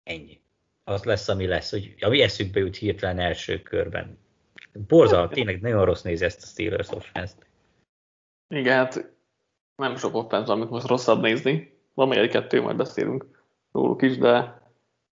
ennyi. 0.02 0.40
Az 0.84 1.04
lesz, 1.04 1.28
ami 1.28 1.46
lesz, 1.46 1.70
hogy 1.70 1.94
ami 2.00 2.20
eszükbe 2.20 2.60
jut 2.60 2.76
hirtelen 2.76 3.18
első 3.18 3.62
körben. 3.62 4.18
Borzal, 4.72 5.28
tényleg 5.28 5.60
nagyon 5.60 5.84
rossz 5.84 6.02
nézi 6.02 6.24
ezt 6.24 6.42
a 6.42 6.46
Steelers 6.46 6.88
offense-t. 6.90 7.46
Igen, 8.48 8.76
hát 8.76 9.12
nem 9.76 9.96
sok 9.96 10.14
offense, 10.14 10.52
amit 10.52 10.70
most 10.70 10.86
rosszabb 10.86 11.20
nézni. 11.20 11.78
Van 11.94 12.08
még 12.08 12.18
egy-kettő, 12.18 12.62
majd 12.62 12.76
beszélünk 12.76 13.26
róluk 13.72 14.02
is, 14.02 14.18
de, 14.18 14.62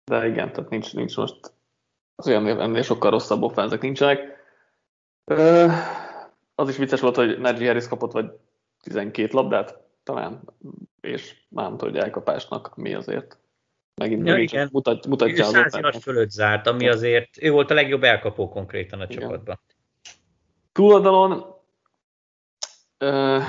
de 0.04 0.28
igen, 0.28 0.52
tehát 0.52 0.70
nincs, 0.70 0.94
nincs 0.94 1.18
most 1.18 1.54
az 2.16 2.28
olyan 2.28 2.48
ennél 2.62 2.82
sokkal 2.82 3.12
rosszabb 3.12 3.42
offenzek 3.42 3.82
nincsenek. 3.82 4.44
Az 6.56 6.70
is 6.70 6.78
vicces 6.78 7.00
volt, 7.00 7.16
hogy 7.16 7.40
Najee 7.40 7.68
Harris 7.68 7.88
kapott 7.88 8.12
vagy 8.12 8.32
12 8.84 9.34
labdát 9.34 9.85
talán, 10.06 10.42
és 11.02 11.36
nem 11.50 11.78
hogy 11.80 11.98
elkapásnak 11.98 12.76
mi 12.76 12.94
azért. 12.94 13.38
Megint, 13.96 14.28
ja, 14.28 14.32
megint 14.32 14.52
igen. 14.52 14.70
Mutat, 14.72 15.08
mutatja 15.08 15.46
ő 15.46 15.48
az 15.48 15.76
ottát. 15.76 16.02
fölött 16.02 16.30
zárt, 16.30 16.68
ami 16.68 16.88
azért, 16.88 17.30
ő 17.42 17.52
volt 17.52 17.72
a 17.72 17.74
legjobb 17.74 18.04
elkapó 18.04 18.50
konkrétan 18.50 19.00
a 19.00 19.06
igen. 19.10 19.20
csapatban. 19.20 19.60
Túloldalon 20.72 21.32
uh, 23.00 23.44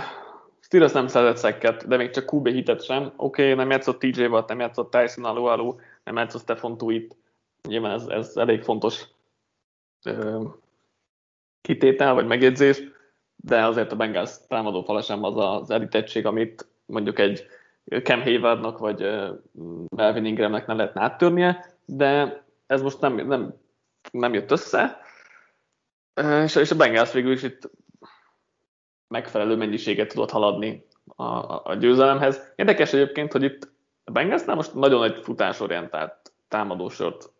Steelers 0.60 0.92
nem 0.92 1.08
szerzett 1.08 1.36
szekket, 1.36 1.88
de 1.88 1.96
még 1.96 2.10
csak 2.10 2.32
QB 2.32 2.48
hitet 2.48 2.84
sem. 2.84 3.12
Oké, 3.16 3.42
okay, 3.42 3.54
nem 3.54 3.70
játszott 3.70 3.98
TJ 3.98 4.24
Watt, 4.24 4.48
nem 4.48 4.60
játszott 4.60 4.90
Tyson 4.90 5.24
Alualu, 5.24 5.74
nem 6.04 6.16
játszott 6.16 6.42
Stefan 6.42 6.76
Tuit, 6.76 7.16
Nyilván 7.66 7.92
ez, 7.92 8.06
ez 8.06 8.36
elég 8.36 8.62
fontos 8.62 9.06
ö, 10.04 10.44
kitétel 11.60 12.14
vagy 12.14 12.26
megjegyzés, 12.26 12.82
de 13.46 13.64
azért 13.64 13.92
a 13.92 13.96
Bengals 13.96 14.46
támadó 14.48 14.82
fala 14.82 15.02
sem 15.02 15.22
az 15.24 15.34
az 15.36 15.70
elítettség, 15.70 16.26
amit 16.26 16.68
mondjuk 16.86 17.18
egy 17.18 17.46
Cam 18.02 18.22
Haywardnak 18.22 18.78
vagy 18.78 19.00
Melvin 19.96 20.24
Ingramnek 20.24 20.66
nem 20.66 20.76
lehetne 20.76 21.02
áttörnie, 21.02 21.74
de 21.84 22.42
ez 22.66 22.82
most 22.82 23.00
nem, 23.00 23.14
nem, 23.14 23.54
nem 24.10 24.34
jött 24.34 24.50
össze, 24.50 25.00
és, 26.44 26.56
és 26.56 26.70
a 26.70 26.76
Bengals 26.76 27.12
végül 27.12 27.32
is 27.32 27.42
itt 27.42 27.70
megfelelő 29.08 29.56
mennyiséget 29.56 30.08
tudott 30.08 30.30
haladni 30.30 30.86
a, 31.16 31.24
a, 31.24 31.62
a 31.64 31.74
győzelemhez. 31.74 32.52
Érdekes 32.56 32.92
egyébként, 32.92 33.32
hogy 33.32 33.42
itt 33.42 33.68
a 34.04 34.10
Bengalsnál 34.10 34.56
most 34.56 34.74
nagyon 34.74 35.04
egy 35.04 35.20
futásorientált 35.22 36.32
támadósort 36.48 37.32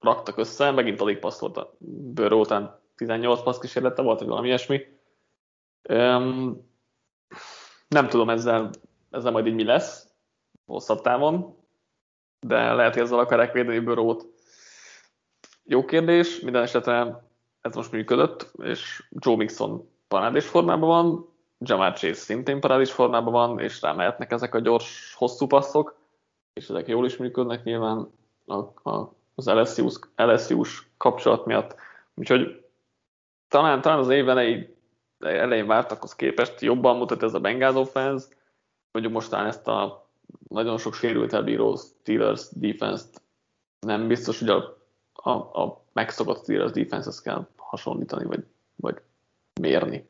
raktak 0.00 0.38
össze, 0.38 0.70
megint 0.70 1.00
alig 1.00 1.18
passzolt 1.18 1.56
a 1.56 1.76
bőr 2.14 2.32
után 2.32 2.80
18 2.96 3.42
passz 3.42 3.58
kísérlete 3.58 4.02
volt, 4.02 4.18
vagy 4.18 4.28
valami 4.28 4.46
ilyesmi. 4.46 4.97
Um, 5.88 6.66
nem 7.88 8.08
tudom 8.08 8.30
ezzel, 8.30 8.70
ezzel 9.10 9.32
majd 9.32 9.46
így 9.46 9.54
mi 9.54 9.64
lesz 9.64 10.08
hosszabb 10.66 11.00
távon, 11.00 11.56
de 12.40 12.72
lehet, 12.72 12.92
hogy 12.92 13.02
ezzel 13.02 13.18
akarják 13.18 13.52
védeni 13.52 13.78
bőrót. 13.78 14.26
Jó 15.64 15.84
kérdés, 15.84 16.40
minden 16.40 16.62
esetre 16.62 17.24
ez 17.60 17.74
most 17.74 17.92
működött, 17.92 18.50
és 18.62 19.08
Joe 19.10 19.36
Mixon 19.36 19.90
parádés 20.08 20.46
formában 20.46 20.88
van, 20.88 21.28
Jamar 21.58 21.92
Chase 21.92 22.14
szintén 22.14 22.60
parádés 22.60 22.92
formában 22.92 23.32
van, 23.32 23.60
és 23.60 23.80
rá 23.80 23.92
mehetnek 23.92 24.32
ezek 24.32 24.54
a 24.54 24.60
gyors, 24.60 25.14
hosszú 25.14 25.46
passzok, 25.46 25.96
és 26.52 26.68
ezek 26.68 26.88
jól 26.88 27.06
is 27.06 27.16
működnek 27.16 27.64
nyilván 27.64 28.10
a, 28.46 28.56
a 28.90 29.16
az 29.38 29.46
LSU-s, 29.46 29.98
LSU-s 30.16 30.82
kapcsolat 30.96 31.46
miatt. 31.46 31.74
Úgyhogy 32.14 32.64
talán, 33.48 33.80
talán 33.80 33.98
az 33.98 34.08
év 34.08 34.28
elején, 34.28 34.76
elején 35.20 35.66
vártakhoz 35.66 36.14
képest 36.14 36.60
jobban 36.60 36.96
mutat 36.96 37.22
ez 37.22 37.34
a 37.34 37.40
Bengals 37.40 37.74
offense, 37.74 38.26
mondjuk 38.92 39.14
mostán 39.14 39.46
ezt 39.46 39.68
a 39.68 40.08
nagyon 40.48 40.78
sok 40.78 40.94
sérült 40.94 41.32
elbíró 41.32 41.76
Steelers 41.76 42.42
defense-t 42.52 43.22
nem 43.80 44.08
biztos, 44.08 44.38
hogy 44.38 44.48
a, 44.48 44.78
a, 45.12 45.30
a 45.30 45.84
megszokott 45.92 46.42
Steelers 46.42 46.72
defense-hez 46.72 47.22
kell 47.22 47.46
hasonlítani, 47.56 48.24
vagy, 48.24 48.44
vagy 48.76 48.96
mérni. 49.60 50.06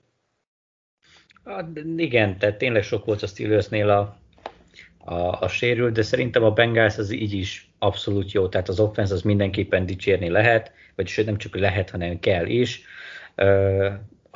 Hát, 1.44 1.66
igen, 1.96 2.38
tehát 2.38 2.59
tényleg 2.59 2.82
sok 2.82 3.04
volt 3.04 3.22
a 3.22 3.26
Steelersnél 3.26 3.90
a, 3.90 4.18
a, 4.98 5.40
a 5.40 5.48
sérült, 5.48 5.92
de 5.92 6.02
szerintem 6.02 6.44
a 6.44 6.50
Bengals 6.50 6.98
az 6.98 7.11
így 7.11 7.32
is 7.32 7.70
abszolút 7.78 8.32
jó, 8.32 8.48
tehát 8.48 8.68
az 8.68 8.80
offense 8.80 9.14
az 9.14 9.22
mindenképpen 9.22 9.86
dicsérni 9.86 10.28
lehet, 10.28 10.72
vagyis 10.94 11.16
nem 11.16 11.36
csak 11.36 11.56
lehet, 11.56 11.90
hanem 11.90 12.20
kell 12.20 12.46
is. 12.46 12.82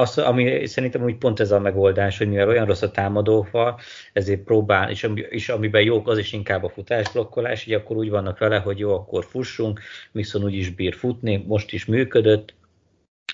Az, 0.03 0.19
ami 0.19 0.67
szerintem 0.67 1.03
úgy 1.03 1.17
pont 1.17 1.41
ez 1.41 1.51
a 1.51 1.61
megoldás, 1.61 2.19
hogy 2.19 2.29
mivel 2.29 2.49
olyan 2.49 2.67
rossz 2.67 2.83
a 2.83 2.91
támadófal, 2.91 3.81
ezért 4.13 4.41
próbál, 4.41 4.91
és, 4.91 5.09
és 5.15 5.49
amiben 5.49 5.83
jók, 5.83 6.09
az 6.09 6.19
is 6.19 6.33
inkább 6.33 6.65
a 6.65 6.69
futásblokkolás, 6.69 7.67
így 7.67 7.75
akkor 7.75 7.97
úgy 7.97 8.11
vannak 8.11 8.39
vele, 8.39 8.59
hogy 8.59 8.79
jó, 8.79 8.95
akkor 8.95 9.25
fussunk, 9.25 9.81
viszont 10.13 10.45
úgy 10.45 10.55
is 10.55 10.71
bír 10.71 10.95
futni, 10.95 11.45
most 11.47 11.73
is 11.73 11.85
működött, 11.85 12.55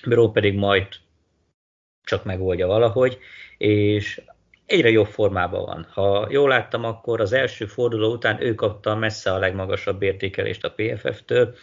Bro 0.07 0.31
pedig 0.31 0.55
majd 0.55 0.87
csak 2.03 2.25
megoldja 2.25 2.66
valahogy, 2.66 3.19
és 3.59 4.23
egyre 4.66 4.91
jobb 4.91 5.07
formában 5.07 5.64
van. 5.64 5.87
Ha 5.91 6.27
jól 6.31 6.49
láttam, 6.49 6.85
akkor 6.85 7.21
az 7.21 7.33
első 7.33 7.66
forduló 7.66 8.12
után 8.12 8.43
ő 8.43 8.55
kapta 8.55 8.95
messze 8.95 9.33
a 9.33 9.39
legmagasabb 9.39 10.03
értékelést 10.03 10.64
a 10.64 10.75
PFF-től, 10.77 11.55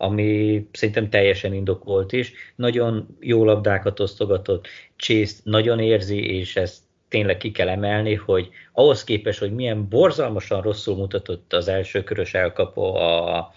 ami 0.00 0.68
szerintem 0.72 1.10
teljesen 1.10 1.52
indokolt 1.52 2.12
is. 2.12 2.32
Nagyon 2.56 3.16
jó 3.20 3.44
labdákat 3.44 4.00
osztogatott, 4.00 4.68
Chase 4.96 5.34
nagyon 5.42 5.80
érzi, 5.80 6.36
és 6.36 6.56
ezt 6.56 6.82
tényleg 7.08 7.36
ki 7.36 7.50
kell 7.50 7.68
emelni, 7.68 8.14
hogy 8.14 8.48
ahhoz 8.72 9.04
képest, 9.04 9.38
hogy 9.38 9.54
milyen 9.54 9.88
borzalmasan 9.88 10.62
rosszul 10.62 10.96
mutatott 10.96 11.52
az 11.52 11.68
első 11.68 12.04
körös 12.04 12.34
elkapó 12.34 12.94
a, 12.94 13.52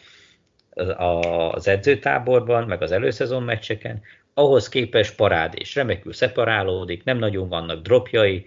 a, 0.97 1.51
az 1.51 1.67
edzőtáborban, 1.67 2.67
meg 2.67 2.81
az 2.81 2.91
előszezon 2.91 3.43
meccseken, 3.43 4.01
ahhoz 4.33 4.69
képest 4.69 5.15
parád 5.15 5.53
és 5.57 5.75
remekül 5.75 6.13
szeparálódik, 6.13 7.03
nem 7.03 7.17
nagyon 7.17 7.47
vannak 7.47 7.81
dropjai, 7.81 8.45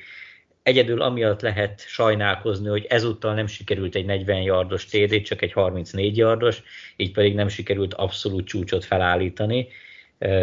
Egyedül 0.65 1.03
amiatt 1.03 1.41
lehet 1.41 1.85
sajnálkozni, 1.87 2.69
hogy 2.69 2.87
ezúttal 2.89 3.35
nem 3.35 3.47
sikerült 3.47 3.95
egy 3.95 4.05
40 4.05 4.43
yardos 4.43 4.85
TD, 4.85 5.23
csak 5.23 5.43
egy 5.43 5.53
34 5.53 6.17
yardos, 6.17 6.63
így 6.97 7.13
pedig 7.13 7.35
nem 7.35 7.49
sikerült 7.49 7.95
abszolút 7.95 8.47
csúcsot 8.47 8.85
felállítani 8.85 9.69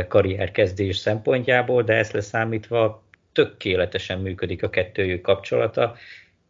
karrierkezdés 0.07 0.97
szempontjából, 0.97 1.83
de 1.83 1.93
ezt 1.93 2.11
leszámítva 2.11 3.03
tökéletesen 3.31 4.19
működik 4.19 4.63
a 4.63 4.69
kettőjük 4.69 5.21
kapcsolata, 5.21 5.95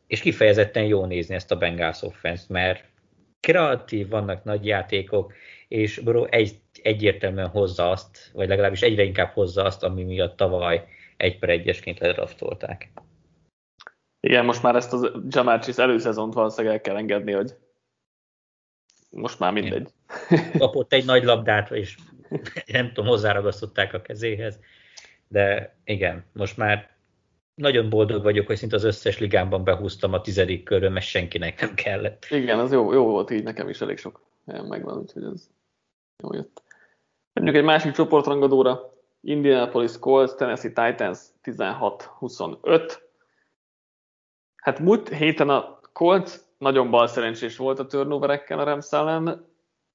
és 0.07 0.21
kifejezetten 0.21 0.83
jó 0.83 1.05
nézni 1.05 1.35
ezt 1.35 1.51
a 1.51 1.57
Bengals 1.57 2.01
offense 2.01 2.45
mert 2.47 2.83
kreatív, 3.39 4.09
vannak 4.09 4.43
nagy 4.43 4.65
játékok, 4.65 5.33
és 5.67 5.99
Bro 5.99 6.25
egy, 6.25 6.51
egyértelműen 6.81 7.47
hozza 7.47 7.89
azt, 7.89 8.31
vagy 8.33 8.47
legalábbis 8.47 8.81
egyre 8.81 9.03
inkább 9.03 9.31
hozza 9.33 9.63
azt, 9.63 9.83
ami 9.83 10.03
miatt 10.03 10.37
tavaly 10.37 10.87
egy 11.17 11.39
per 11.39 11.49
egyesként 11.49 11.99
ledraftolták. 11.99 12.91
Igen, 14.21 14.45
most 14.45 14.63
már 14.63 14.75
ezt 14.75 14.93
a 14.93 15.11
Jamar 15.27 15.59
Chase 15.59 15.81
előszezont 15.81 16.33
valószínűleg 16.33 16.75
el 16.75 16.81
kell 16.81 16.95
engedni, 16.95 17.31
hogy 17.31 17.55
most 19.09 19.39
már 19.39 19.53
mindegy. 19.53 19.89
Kapott 20.57 20.93
egy 20.93 21.05
nagy 21.05 21.23
labdát, 21.23 21.71
és 21.71 21.97
nem 22.65 22.87
tudom, 22.87 23.09
hozzáragasztották 23.09 23.93
a 23.93 24.01
kezéhez, 24.01 24.59
de 25.27 25.75
igen, 25.83 26.25
most 26.33 26.57
már 26.57 26.89
nagyon 27.55 27.89
boldog 27.89 28.23
vagyok, 28.23 28.47
hogy 28.47 28.57
szinte 28.57 28.75
az 28.75 28.83
összes 28.83 29.19
ligámban 29.19 29.63
behúztam 29.63 30.13
a 30.13 30.21
tizedik 30.21 30.63
körön, 30.63 30.91
mert 30.91 31.05
senkinek 31.05 31.61
nem 31.61 31.73
kellett. 31.73 32.25
Igen, 32.29 32.59
az 32.59 32.71
jó, 32.71 32.93
jó 32.93 33.05
volt 33.05 33.31
így, 33.31 33.43
nekem 33.43 33.69
is 33.69 33.81
elég 33.81 33.97
sok 33.97 34.21
helyen 34.47 34.65
megvan, 34.65 34.97
úgyhogy 34.97 35.23
ez 35.23 35.49
jó 36.23 36.33
jött. 36.33 36.61
Menjünk 37.33 37.57
egy 37.57 37.63
másik 37.63 37.91
csoportrangadóra. 37.91 38.93
Indianapolis 39.21 39.99
Colts, 39.99 40.31
Tennessee 40.31 40.71
Titans 40.71 41.19
16-25. 41.43 43.09
Hát 44.61 44.79
múlt 44.79 45.09
héten 45.09 45.49
a 45.49 45.79
Colts 45.93 46.31
nagyon 46.57 46.89
bal 46.89 47.07
szerencsés 47.07 47.57
volt 47.57 47.79
a 47.79 47.85
turnoverekkel 47.85 48.59
a 48.59 48.63
Rams 48.63 48.91
ellen, 48.91 49.45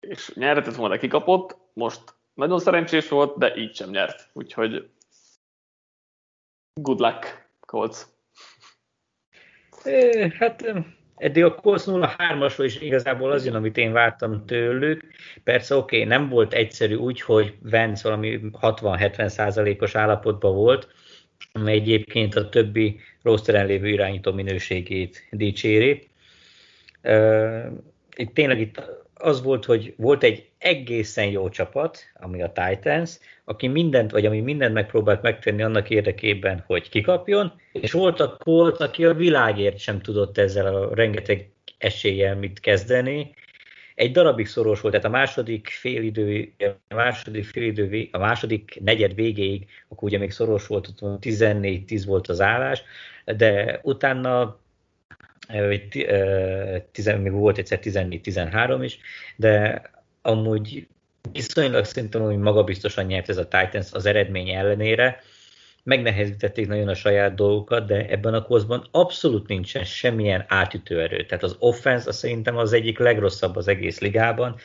és 0.01 0.33
nyerhetett 0.35 0.75
volna 0.75 0.97
kikapott, 0.97 1.57
most 1.73 2.03
nagyon 2.35 2.59
szerencsés 2.59 3.09
volt, 3.09 3.39
de 3.39 3.57
így 3.57 3.75
sem 3.75 3.91
nyert. 3.91 4.29
Úgyhogy 4.33 4.91
good 6.81 7.01
luck, 7.01 7.49
Colts. 7.61 7.97
Hát 10.39 10.75
eddig 11.17 11.45
a 11.45 11.55
Colts 11.55 11.83
0-3-asról 11.87 12.64
is 12.64 12.81
igazából 12.81 13.31
az 13.31 13.45
jön, 13.45 13.55
amit 13.55 13.77
én 13.77 13.93
vártam 13.93 14.47
tőlük. 14.47 15.05
Persze 15.45 15.77
oké, 15.77 15.97
okay, 15.97 16.09
nem 16.09 16.29
volt 16.29 16.53
egyszerű 16.53 16.95
úgy, 16.95 17.21
hogy 17.21 17.59
Vance 17.62 18.09
valami 18.09 18.41
60-70 18.61 19.29
százalékos 19.29 19.95
állapotban 19.95 20.55
volt, 20.55 20.89
amely 21.53 21.74
egyébként 21.74 22.34
a 22.34 22.49
többi 22.49 23.01
rosteren 23.22 23.66
lévő 23.66 23.89
irányító 23.89 24.32
minőségét 24.32 25.26
dicséri. 25.30 26.09
Itt 28.16 28.34
tényleg 28.34 28.61
itt 28.61 28.82
az 29.14 29.43
volt, 29.43 29.64
hogy 29.64 29.95
volt 29.97 30.22
egy 30.22 30.49
egészen 30.59 31.26
jó 31.26 31.49
csapat, 31.49 31.99
ami 32.14 32.43
a 32.43 32.53
Titans, 32.53 33.18
aki 33.45 33.66
mindent, 33.66 34.11
vagy 34.11 34.26
ami 34.26 34.41
mindent 34.41 34.74
megpróbált 34.74 35.22
megtenni 35.22 35.62
annak 35.62 35.91
érdekében, 35.91 36.64
hogy 36.66 36.89
kikapjon, 36.89 37.53
és 37.72 37.93
volt 37.93 38.20
a 38.20 38.37
Colt, 38.37 38.80
aki 38.80 39.05
a 39.05 39.14
világért 39.14 39.78
sem 39.78 40.01
tudott 40.01 40.39
ezzel 40.39 40.74
a 40.74 40.95
rengeteg 40.95 41.51
eséllyel 41.78 42.37
mit 42.37 42.61
kezdeni, 42.61 43.34
egy 43.97 44.13
darabig 44.13 44.47
szoros 44.47 44.81
volt, 44.81 44.95
tehát 44.95 45.09
a 45.09 45.19
második 45.19 45.69
félidő, 45.69 46.53
a 46.89 46.95
második 46.95 47.45
félidő, 47.45 48.09
a 48.13 48.19
második 48.19 48.79
negyed 48.85 49.15
végéig, 49.15 49.67
akkor 49.89 50.09
ugye 50.09 50.19
még 50.19 50.31
szoros 50.31 50.67
volt, 50.67 50.89
14-10 51.01 52.03
volt 52.07 52.29
az 52.29 52.41
állás, 52.41 52.83
de 53.25 53.81
utána 53.83 54.59
még 57.05 57.33
volt 57.33 57.59
egyszer 57.59 57.79
14-13 57.83 58.79
is, 58.83 58.99
de 59.37 59.83
amúgy 60.23 60.87
viszonylag 61.33 61.85
szerintem, 61.85 62.21
hogy 62.21 62.39
magabiztosan 62.39 63.05
nyert 63.05 63.29
ez 63.29 63.37
a 63.37 63.49
Titans 63.49 63.93
az 63.93 64.07
eredmény 64.07 64.49
ellenére, 64.49 65.23
megnehezítették 65.87 66.66
nagyon 66.66 66.89
a 66.89 66.95
saját 66.95 67.34
dolgokat, 67.34 67.87
de 67.87 68.09
ebben 68.09 68.34
a 68.34 68.43
koszban 68.43 68.89
abszolút 68.91 69.49
nincsen 69.49 69.84
semmilyen 69.84 70.45
átütő 70.49 71.01
erő. 71.01 71.26
Tehát 71.26 71.45
az 71.45 71.57
offense 71.59 72.09
az 72.09 72.16
szerintem 72.16 72.57
az 72.57 72.72
egyik 72.72 72.99
legrosszabb 72.99 73.57
az 73.57 73.68
egész 73.68 74.01
ligában, 74.01 74.57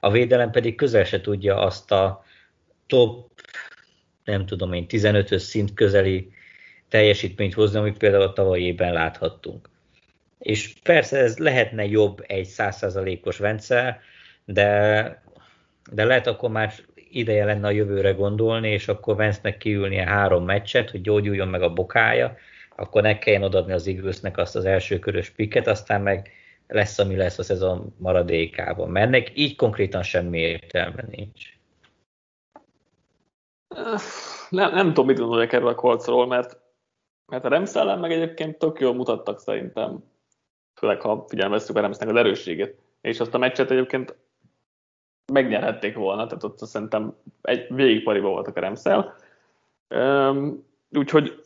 a 0.00 0.10
védelem 0.10 0.50
pedig 0.50 0.74
közel 0.74 1.04
se 1.04 1.20
tudja 1.20 1.60
azt 1.60 1.92
a 1.92 2.24
top, 2.86 3.30
nem 4.24 4.46
tudom 4.46 4.72
én, 4.72 4.86
15-ös 4.88 5.38
szint 5.38 5.74
közeli 5.74 6.32
teljesítményt 6.88 7.54
hozni, 7.54 7.78
amit 7.78 7.96
például 7.96 8.22
a 8.22 8.32
tavalyi 8.32 8.64
évben 8.64 8.92
láthattunk. 8.92 9.68
És 10.38 10.74
persze 10.82 11.18
ez 11.18 11.38
lehetne 11.38 11.86
jobb 11.86 12.24
egy 12.26 12.46
százszázalékos 12.46 13.38
Vence, 13.38 14.00
de, 14.44 15.22
de 15.92 16.04
lehet 16.04 16.26
akkor 16.26 16.50
már 16.50 16.72
ideje 17.10 17.44
lenne 17.44 17.66
a 17.66 17.70
jövőre 17.70 18.12
gondolni, 18.12 18.68
és 18.70 18.88
akkor 18.88 19.16
Vence-nek 19.16 19.56
kiülnie 19.56 20.04
három 20.04 20.44
meccset, 20.44 20.90
hogy 20.90 21.00
gyógyuljon 21.00 21.48
meg 21.48 21.62
a 21.62 21.72
bokája, 21.72 22.36
akkor 22.76 23.02
ne 23.02 23.18
kelljen 23.18 23.42
odadni 23.42 23.72
az 23.72 23.86
Eaglesnek 23.86 24.38
azt 24.38 24.56
az 24.56 24.64
első 24.64 24.98
körös 24.98 25.30
piket, 25.30 25.66
aztán 25.66 26.02
meg 26.02 26.30
lesz, 26.66 26.98
ami 26.98 27.16
lesz 27.16 27.38
a 27.38 27.42
szezon 27.42 27.94
maradékában. 27.98 28.90
Mert 28.90 29.06
ennek 29.06 29.30
így 29.34 29.56
konkrétan 29.56 30.02
semmi 30.02 30.38
értelme 30.38 31.04
nincs. 31.10 31.56
Nem, 34.50 34.74
nem 34.74 34.86
tudom, 34.86 35.06
mit 35.06 35.18
gondolják 35.18 35.52
erről 35.52 35.68
a 35.68 35.74
kolcról, 35.74 36.26
mert, 36.26 36.56
mert 37.26 37.44
a 37.44 37.48
Rams 37.48 37.72
meg 37.72 38.12
egyébként 38.12 38.58
tök 38.58 38.80
jól 38.80 38.94
mutattak 38.94 39.40
szerintem, 39.40 40.04
főleg 40.74 41.00
ha 41.00 41.24
figyelmeztük 41.28 41.76
a 41.76 41.80
Ramsnek 41.80 42.08
az 42.08 42.16
erősségét. 42.16 42.78
És 43.00 43.20
azt 43.20 43.34
a 43.34 43.38
meccset 43.38 43.70
egyébként 43.70 44.16
megnyerhették 45.32 45.94
volna, 45.94 46.26
tehát 46.26 46.44
ott 46.44 46.58
szerintem 46.58 47.14
egy 47.42 47.74
végigpariba 47.74 48.28
voltak 48.28 48.56
a 48.56 48.60
Remszel. 48.60 49.14
Úgyhogy 50.90 51.42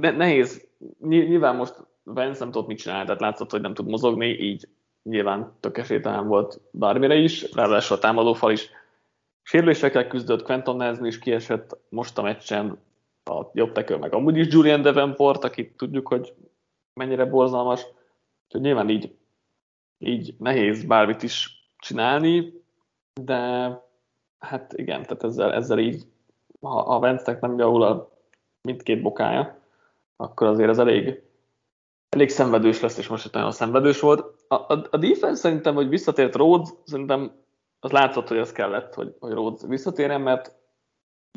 ne, 0.00 0.10
nehéz, 0.10 0.68
nyilván 1.00 1.56
most 1.56 1.74
Vance 2.02 2.38
nem 2.38 2.50
tudott 2.50 2.68
mit 2.68 2.78
csinálni, 2.78 3.04
tehát 3.04 3.20
látszott, 3.20 3.50
hogy 3.50 3.60
nem 3.60 3.74
tud 3.74 3.88
mozogni, 3.88 4.26
így 4.26 4.68
nyilván 5.02 5.52
tök 5.60 5.78
esélytelen 5.78 6.26
volt 6.26 6.60
bármire 6.70 7.14
is, 7.14 7.52
ráadásul 7.52 7.96
a 7.96 7.98
támadófal 7.98 8.52
is. 8.52 8.70
Sérülésekkel 9.42 10.06
küzdött, 10.06 10.42
Quentin 10.42 10.76
Nelson 10.76 11.06
is 11.06 11.18
kiesett 11.18 11.76
most 11.88 12.18
a 12.18 12.22
meccsen, 12.22 12.78
a 13.24 13.42
jobb 13.52 13.72
tekő 13.72 13.96
meg 13.96 14.14
amúgy 14.14 14.36
is 14.36 14.52
Julian 14.52 14.82
Davenport, 14.82 15.44
akit 15.44 15.76
tudjuk, 15.76 16.08
hogy 16.08 16.32
mennyire 16.94 17.24
borzalmas, 17.24 17.86
úgyhogy 18.44 18.60
nyilván 18.60 18.88
így, 18.88 19.14
így 19.98 20.34
nehéz 20.38 20.84
bármit 20.84 21.22
is 21.22 21.68
csinálni, 21.78 22.63
de 23.20 23.70
hát 24.38 24.72
igen, 24.72 25.02
tehát 25.02 25.24
ezzel, 25.24 25.52
ezzel 25.52 25.78
így, 25.78 26.06
ha 26.60 26.78
a 26.78 26.98
Vence-nek 26.98 27.40
nem 27.40 27.58
javul 27.58 27.82
a 27.82 28.10
mindkét 28.60 29.02
bokája, 29.02 29.58
akkor 30.16 30.46
azért 30.46 30.70
ez 30.70 30.78
elég, 30.78 31.22
elég 32.08 32.28
szenvedős 32.28 32.80
lesz, 32.80 32.98
és 32.98 33.08
most 33.08 33.24
itt 33.24 33.32
nagyon 33.32 33.52
szenvedős 33.52 34.00
volt. 34.00 34.44
A, 34.48 34.54
a, 34.54 34.86
a 34.90 34.96
defense 34.96 35.34
szerintem, 35.34 35.74
hogy 35.74 35.88
visszatért 35.88 36.34
Rhodes, 36.34 36.68
szerintem 36.84 37.32
az 37.80 37.90
látszott, 37.90 38.28
hogy 38.28 38.36
ez 38.36 38.52
kellett, 38.52 38.94
hogy, 38.94 39.16
hogy 39.20 39.32
Rhodes 39.32 39.68
visszatérjen, 39.68 40.20
mert 40.20 40.56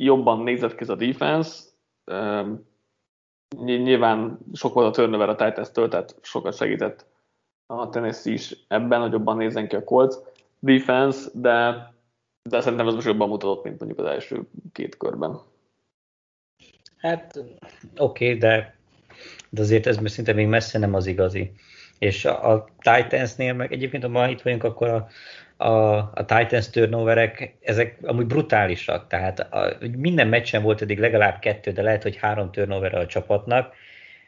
jobban 0.01 0.43
nézett 0.43 0.75
ki 0.75 0.84
a 0.84 0.95
defense, 0.95 1.63
Nyilván 3.55 4.39
sok 4.53 4.73
volt 4.73 4.88
a 4.88 4.91
turnover 4.91 5.30
a 5.30 5.36
Titans-től, 5.36 5.88
tehát 5.88 6.15
sokat 6.21 6.55
segített 6.55 7.05
a 7.65 7.89
Tennessee 7.89 8.34
is 8.34 8.65
ebben, 8.67 9.01
hogy 9.01 9.11
jobban 9.11 9.38
nézzen 9.38 9.67
ki 9.67 9.75
a 9.75 9.84
Colts 9.84 10.15
defense, 10.60 11.30
de, 11.34 11.76
de 12.43 12.62
szerintem 12.62 12.88
ez 12.88 12.93
most 12.93 13.08
jobban 13.08 13.30
mutatott, 13.30 13.64
mint 13.64 13.80
mondjuk 13.80 13.99
az 13.99 14.14
első 14.14 14.41
két 14.72 14.97
körben. 14.97 15.39
Hát 16.97 17.38
oké, 17.97 18.26
okay, 18.26 18.38
de, 18.38 18.76
de 19.49 19.62
azért 19.62 19.88
ez 19.88 19.99
szinte 20.05 20.34
még 20.34 20.47
messze 20.47 20.80
nem 20.80 20.93
az 20.93 21.05
igazi. 21.05 21.51
És 21.99 22.26
a, 22.26 22.51
a 22.51 22.68
Titansnél, 22.80 23.53
meg 23.53 23.72
egyébként 23.72 24.03
ha 24.03 24.10
ma 24.10 24.30
itt 24.30 24.41
vagyunk, 24.41 24.64
akkor 24.64 24.89
a, 24.89 25.08
a, 25.58 25.97
a 25.97 26.26
Titans 26.26 26.70
turnoverek, 26.70 27.58
ezek 27.62 27.97
amúgy 28.01 28.26
brutálisak, 28.26 29.08
tehát 29.08 29.39
a, 29.39 29.78
minden 29.97 30.28
meccsen 30.28 30.64
volt 30.64 30.82
eddig 30.82 30.99
legalább 30.99 31.39
kettő, 31.39 31.72
de 31.72 31.82
lehet, 31.82 32.03
hogy 32.03 32.16
három 32.16 32.51
turnover 32.51 32.95
a 32.95 33.05
csapatnak, 33.05 33.74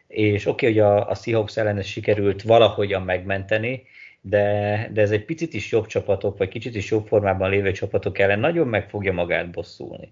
és 0.07 0.45
oké, 0.45 0.69
okay, 0.69 0.79
hogy 0.79 0.91
a, 0.91 1.09
a 1.09 1.15
Seahawks 1.15 1.57
ellen 1.57 1.81
sikerült 1.81 2.41
valahogyan 2.41 3.01
megmenteni, 3.01 3.83
de, 4.21 4.89
de 4.93 5.01
ez 5.01 5.11
egy 5.11 5.25
picit 5.25 5.53
is 5.53 5.71
jobb 5.71 5.85
csapatok, 5.85 6.37
vagy 6.37 6.47
kicsit 6.47 6.75
is 6.75 6.91
jobb 6.91 7.07
formában 7.07 7.49
lévő 7.49 7.71
csapatok 7.71 8.19
ellen 8.19 8.39
nagyon 8.39 8.67
meg 8.67 8.89
fogja 8.89 9.13
magát 9.13 9.51
bosszulni. 9.51 10.11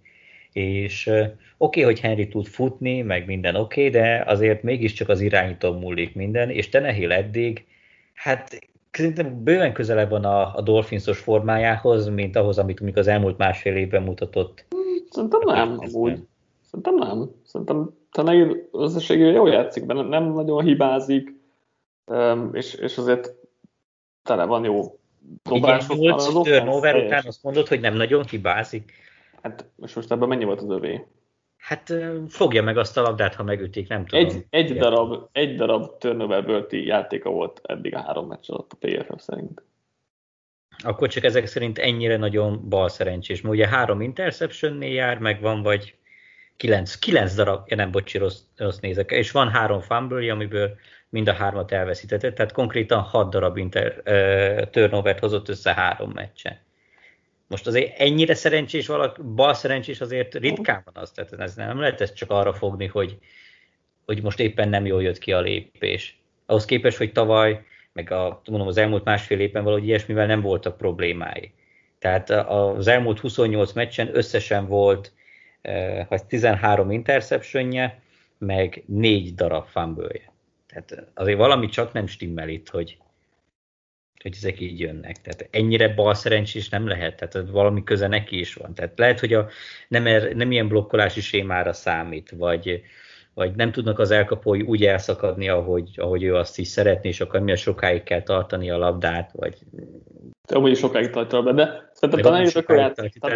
És 0.51 1.07
oké, 1.07 1.33
okay, 1.57 1.83
hogy 1.83 1.99
Henry 1.99 2.27
tud 2.27 2.45
futni, 2.45 3.01
meg 3.01 3.25
minden 3.25 3.55
oké, 3.55 3.87
okay, 3.87 4.01
de 4.01 4.23
azért 4.27 4.63
mégiscsak 4.63 5.09
az 5.09 5.21
irányító 5.21 5.73
múlik 5.73 6.15
minden, 6.15 6.49
és 6.49 6.69
Tenehill 6.69 7.11
eddig, 7.11 7.65
hát 8.13 8.59
szerintem 8.91 9.43
bőven 9.43 9.73
közelebb 9.73 10.09
van 10.09 10.25
a, 10.25 10.55
a 10.55 10.61
Dolphinsos 10.61 11.19
formájához, 11.19 12.09
mint 12.09 12.35
ahhoz, 12.35 12.57
amit 12.57 12.79
mondjuk 12.79 12.99
az 12.99 13.07
elmúlt 13.07 13.37
másfél 13.37 13.75
évben 13.75 14.03
mutatott. 14.03 14.65
Szerintem 15.09 15.39
nem, 15.45 15.77
amúgy. 15.77 16.19
Szerintem 16.61 16.95
nem. 16.95 17.31
Szerintem 17.43 17.89
Tenehill 18.11 18.67
összességében 18.71 19.33
jól 19.33 19.49
játszik, 19.49 19.85
de 19.85 19.93
nem 19.93 20.33
nagyon 20.33 20.63
hibázik, 20.63 21.35
és, 22.51 22.73
és 22.73 22.97
azért 22.97 23.35
tele 24.27 24.45
van 24.45 24.63
jó 24.63 24.99
dobások. 25.43 25.95
Igen, 25.97 26.15
8 26.15 26.25
turnover 26.43 26.95
után 26.95 27.23
azt 27.25 27.43
mondod, 27.43 27.67
hogy 27.67 27.79
nem 27.79 27.93
nagyon 27.93 28.25
hibázik. 28.25 28.93
Hát 29.41 29.65
most, 29.75 29.95
most 29.95 30.11
ebben 30.11 30.27
mennyi 30.27 30.43
volt 30.43 30.61
az 30.61 30.69
övé? 30.69 31.05
Hát 31.57 31.93
fogja 32.27 32.63
meg 32.63 32.77
azt 32.77 32.97
a 32.97 33.01
labdát, 33.01 33.35
ha 33.35 33.43
megütik, 33.43 33.87
nem 33.87 34.05
tudom. 34.05 34.25
Egy, 34.25 34.45
egy 34.49 34.77
darab, 34.77 35.29
egy 35.31 35.55
darab 35.55 35.97
turnover 35.97 36.65
játéka 36.69 37.29
volt 37.29 37.61
eddig 37.63 37.95
a 37.95 38.01
három 38.01 38.27
meccs 38.27 38.49
alatt 38.49 38.71
a 38.71 38.77
PFF 38.79 39.23
szerint. 39.23 39.63
Akkor 40.83 41.07
csak 41.07 41.23
ezek 41.23 41.45
szerint 41.45 41.77
ennyire 41.77 42.17
nagyon 42.17 42.69
bal 42.69 42.89
szerencsés. 42.89 43.41
Mert 43.41 43.55
ugye 43.55 43.67
három 43.67 44.01
interceptionnél 44.01 44.93
jár, 44.93 45.17
meg 45.17 45.41
van 45.41 45.61
vagy 45.61 45.95
kilenc, 46.57 46.95
kilenc 46.95 47.33
darab, 47.33 47.63
ja 47.67 47.75
nem, 47.75 47.91
bocsi, 47.91 48.17
rossz, 48.17 48.39
rossz 48.55 48.79
nézek, 48.79 49.11
és 49.11 49.31
van 49.31 49.49
három 49.49 49.81
fumble 49.81 50.31
amiből 50.31 50.77
mind 51.09 51.27
a 51.27 51.33
hármat 51.33 51.71
elveszítette, 51.71 52.33
tehát 52.33 52.51
konkrétan 52.51 52.99
hat 52.99 53.29
darab 53.29 53.57
inter, 53.57 54.01
uh, 54.05 54.69
turnovert 54.69 55.19
hozott 55.19 55.49
össze 55.49 55.73
három 55.73 56.11
meccsen. 56.11 56.57
Most 57.47 57.67
azért 57.67 57.99
ennyire 57.99 58.33
szerencsés 58.33 58.87
valaki, 58.87 59.21
bal 59.21 59.53
szerencsés 59.53 60.01
azért 60.01 60.33
ritkán 60.33 60.81
van 60.85 61.03
az, 61.03 61.11
tehát 61.11 61.33
ez 61.39 61.55
nem 61.55 61.79
lehet 61.79 62.01
ezt 62.01 62.15
csak 62.15 62.31
arra 62.31 62.53
fogni, 62.53 62.85
hogy, 62.85 63.17
hogy 64.05 64.21
most 64.21 64.39
éppen 64.39 64.69
nem 64.69 64.85
jól 64.85 65.03
jött 65.03 65.17
ki 65.17 65.33
a 65.33 65.41
lépés. 65.41 66.19
Ahhoz 66.45 66.65
képest, 66.65 66.97
hogy 66.97 67.11
tavaly, 67.11 67.63
meg 67.93 68.11
a, 68.11 68.41
mondom, 68.49 68.67
az 68.67 68.77
elmúlt 68.77 69.03
másfél 69.03 69.39
évben 69.39 69.63
valahogy 69.63 69.87
ilyesmivel 69.87 70.25
nem 70.25 70.41
voltak 70.41 70.77
problémái. 70.77 71.53
Tehát 71.99 72.29
az 72.29 72.87
elmúlt 72.87 73.19
28 73.19 73.73
meccsen 73.73 74.15
összesen 74.15 74.67
volt 74.67 75.13
uh, 76.09 76.19
13 76.27 76.91
interceptionje, 76.91 78.01
meg 78.37 78.83
4 78.85 79.35
darab 79.35 79.65
fumble 79.65 80.35
Tehát 80.85 81.07
azért 81.13 81.37
valami 81.37 81.67
csak 81.67 81.93
nem 81.93 82.07
stimmel 82.07 82.49
itt, 82.49 82.69
hogy, 82.69 82.97
hogy 84.21 84.33
ezek 84.35 84.59
így 84.59 84.79
jönnek. 84.79 85.21
Tehát 85.21 85.47
ennyire 85.51 85.87
bal 85.87 86.13
szerencsés 86.13 86.69
nem 86.69 86.87
lehet, 86.87 87.15
tehát 87.15 87.49
valami 87.49 87.83
köze 87.83 88.07
neki 88.07 88.39
is 88.39 88.53
van. 88.53 88.73
Tehát 88.73 88.97
lehet, 88.97 89.19
hogy 89.19 89.33
a, 89.33 89.47
nem, 89.87 90.07
er, 90.07 90.35
nem 90.35 90.51
ilyen 90.51 90.67
blokkolási 90.67 91.21
sémára 91.21 91.73
számít, 91.73 92.33
vagy, 92.37 92.81
vagy 93.33 93.55
nem 93.55 93.71
tudnak 93.71 93.99
az 93.99 94.11
elkapói 94.11 94.61
úgy 94.61 94.85
elszakadni, 94.85 95.49
ahogy, 95.49 95.89
ahogy 95.95 96.23
ő 96.23 96.35
azt 96.35 96.59
is 96.59 96.67
szeretné, 96.67 97.09
és 97.09 97.21
akkor 97.21 97.39
milyen 97.39 97.57
sokáig 97.57 98.03
kell 98.03 98.21
tartani 98.21 98.69
a 98.69 98.77
labdát, 98.77 99.31
vagy... 99.31 99.57
Amúgy 100.53 100.71
is 100.71 100.79
sokáig 100.79 101.09
tartja 101.09 101.37
labdát, 101.37 101.55
de 101.55 101.89
szerintem 101.93 102.23
talán 102.23 102.45
is 102.45 102.55
akkor. 102.55 102.93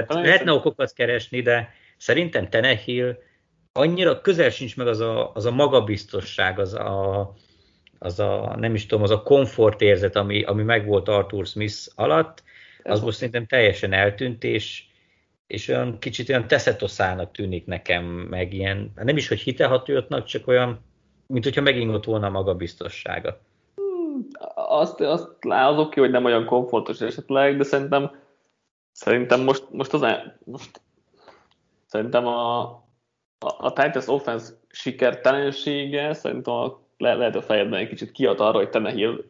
Lehetne 0.08 0.52
okokat 0.52 0.94
keresni, 0.94 1.42
de 1.42 1.74
szerintem 1.98 2.50
Tenehill 2.50 3.18
annyira 3.74 4.22
közel 4.22 4.50
sincs 4.50 4.78
meg 4.78 4.88
az 4.88 5.00
a, 5.00 5.32
az 5.34 5.46
a 5.46 5.52
magabiztosság, 5.52 6.60
az 6.60 6.74
a, 6.74 7.34
az 8.00 8.20
a, 8.20 8.56
nem 8.60 8.74
is 8.74 8.86
tudom, 8.86 9.04
az 9.04 9.12
a 9.12 9.24
komfortérzet, 9.24 10.16
ami, 10.16 10.44
ami 10.44 10.64
megvolt 10.64 11.08
Arthur 11.08 11.46
Smith 11.46 11.88
alatt, 11.96 12.44
az 12.84 13.02
most 13.02 13.18
szerintem 13.18 13.46
teljesen 13.46 13.94
eltűnt, 13.94 14.44
és, 14.44 14.84
és 15.48 15.68
olyan 15.68 16.00
kicsit 16.00 16.30
olyan 16.30 16.48
teszetoszának 16.48 17.32
tűnik 17.32 17.66
nekem, 17.66 18.04
meg 18.06 18.54
ilyen, 18.54 18.92
nem 18.96 19.18
is, 19.18 19.28
hogy 19.28 19.40
hitehatóatnak, 19.40 20.26
csak 20.26 20.48
olyan, 20.48 20.80
mint 21.28 21.44
hogyha 21.44 21.62
megingott 21.62 22.06
volna 22.06 22.26
a 22.26 22.30
magabiztossága. 22.30 23.40
Hmm, 23.76 24.28
azt, 24.56 25.02
azt 25.02 25.36
az 25.40 25.78
oké, 25.78 26.00
hogy 26.00 26.12
nem 26.12 26.26
olyan 26.26 26.46
komfortos 26.46 27.02
esetleg, 27.02 27.58
de 27.58 27.64
szerintem 27.64 28.12
szerintem 28.92 29.42
most, 29.42 29.66
most 29.72 29.94
az 29.94 30.06
most 30.44 30.82
szerintem 31.86 32.28
a, 32.28 32.62
a, 33.42 33.66
a 33.66 33.74
Titans 33.74 34.08
offense 34.08 34.54
sikertelensége 34.70 36.14
szerintem 36.14 36.54
a, 36.54 36.80
le, 36.98 37.14
lehet 37.14 37.36
a 37.36 37.42
fejedben 37.42 37.80
egy 37.80 37.88
kicsit 37.88 38.12
kiad 38.12 38.40
arra, 38.40 38.58
hogy 38.58 38.70
Tenehill 38.70 39.24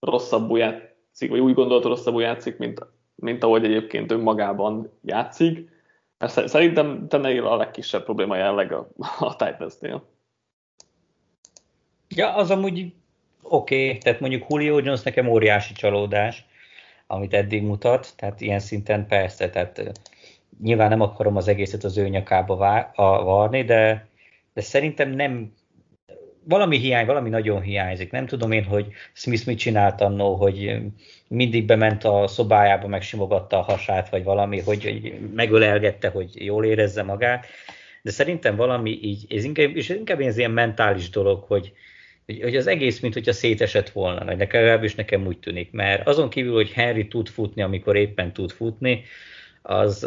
rosszabbul 0.00 0.58
játszik, 0.58 1.30
vagy 1.30 1.40
úgy 1.40 1.54
gondolt 1.54 1.84
rosszabbul 1.84 2.22
játszik, 2.22 2.56
mint, 2.56 2.86
mint 3.14 3.42
ahogy 3.42 3.64
egyébként 3.64 4.10
önmagában 4.10 4.92
játszik. 5.02 5.70
Mert 6.18 6.48
szerintem 6.48 7.08
Tenehill 7.08 7.46
a 7.46 7.56
legkisebb 7.56 8.04
probléma 8.04 8.36
jelenleg 8.36 8.72
a, 8.72 8.88
a 9.18 9.36
Titansnél. 9.36 10.06
Ja, 12.08 12.34
az 12.34 12.50
amúgy 12.50 12.92
oké, 13.42 13.86
okay. 13.86 13.98
tehát 13.98 14.20
mondjuk 14.20 14.46
Julio 14.48 14.78
Jones 14.78 15.02
nekem 15.02 15.28
óriási 15.28 15.72
csalódás, 15.72 16.46
amit 17.06 17.34
eddig 17.34 17.62
mutat, 17.62 18.12
tehát 18.16 18.40
ilyen 18.40 18.58
szinten 18.58 19.06
persze, 19.06 19.50
tehát 19.50 20.00
nyilván 20.62 20.88
nem 20.88 21.00
akarom 21.00 21.36
az 21.36 21.48
egészet 21.48 21.84
az 21.84 21.96
ő 21.96 22.08
nyakába 22.08 22.56
varni, 23.24 23.64
de, 23.64 24.08
de 24.54 24.60
szerintem 24.60 25.10
nem, 25.10 25.52
valami 26.48 26.78
hiány, 26.78 27.06
valami 27.06 27.28
nagyon 27.28 27.60
hiányzik. 27.60 28.10
Nem 28.10 28.26
tudom 28.26 28.52
én, 28.52 28.64
hogy 28.64 28.86
Smith 29.12 29.46
mit 29.46 29.58
csinált 29.58 30.00
annó, 30.00 30.34
hogy 30.34 30.76
mindig 31.28 31.64
bement 31.66 32.04
a 32.04 32.26
szobájába, 32.26 32.86
megsimogatta 32.86 33.58
a 33.58 33.62
hasát, 33.62 34.08
vagy 34.08 34.24
valami, 34.24 34.60
hogy, 34.60 35.14
megölelgette, 35.34 36.08
hogy 36.08 36.44
jól 36.44 36.64
érezze 36.64 37.02
magát. 37.02 37.46
De 38.02 38.10
szerintem 38.10 38.56
valami 38.56 38.98
így, 39.02 39.26
ez 39.28 39.44
inkább, 39.44 39.76
és 39.76 39.88
inkább 39.88 40.20
ez 40.20 40.38
ilyen 40.38 40.50
mentális 40.50 41.10
dolog, 41.10 41.44
hogy, 41.46 41.72
hogy, 42.26 42.56
az 42.56 42.66
egész, 42.66 43.00
mint 43.00 43.14
hogyha 43.14 43.32
szétesett 43.32 43.90
volna, 43.90 44.24
vagy 44.24 44.36
nekem, 44.36 44.60
legalábbis 44.60 44.94
nekem 44.94 45.26
úgy 45.26 45.38
tűnik, 45.38 45.72
mert 45.72 46.06
azon 46.06 46.30
kívül, 46.30 46.54
hogy 46.54 46.72
Henry 46.72 47.08
tud 47.08 47.28
futni, 47.28 47.62
amikor 47.62 47.96
éppen 47.96 48.32
tud 48.32 48.50
futni, 48.50 49.04
az 49.68 50.06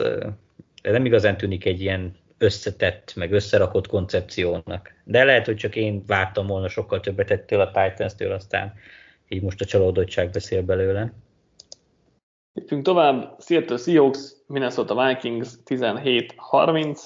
nem 0.82 1.06
igazán 1.06 1.38
tűnik 1.38 1.66
egy 1.66 1.82
ilyen 1.82 2.16
összetett, 2.38 3.14
meg 3.16 3.32
összerakott 3.32 3.88
koncepciónak. 3.88 4.94
De 5.04 5.24
lehet, 5.24 5.46
hogy 5.46 5.56
csak 5.56 5.76
én 5.76 6.04
vártam 6.08 6.48
volna 6.48 6.68
sokkal 6.68 7.00
többet 7.00 7.32
ettől 7.32 7.62
a 7.62 7.72
Titans-től, 7.72 8.32
aztán 8.32 8.74
így 9.28 9.42
most 9.42 9.62
a 9.62 9.66
csalódottság 9.66 10.30
beszél 10.30 10.62
belőle. 10.62 11.14
Lépjünk 12.54 12.84
tovább, 12.84 13.36
Seattle 13.40 13.78
Seahawks, 13.78 14.34
Minnesota 14.48 15.08
Vikings 15.08 15.50
17-30. 15.66 17.02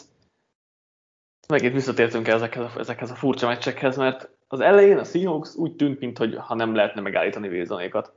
Megint 1.47 1.73
visszatértünk 1.73 2.27
ezekhez 2.27 2.63
a, 2.63 2.79
ezekhez 2.79 3.11
a 3.11 3.15
furcsa 3.15 3.47
meccsekhez, 3.47 3.97
mert 3.97 4.29
az 4.47 4.59
elején 4.59 4.97
a 4.97 5.03
Seahawks 5.03 5.55
úgy 5.55 5.75
tűnt, 5.75 5.99
mintha 5.99 6.55
nem 6.55 6.75
lehetne 6.75 7.01
megállítani 7.01 7.47
Wilsonékat. 7.47 8.13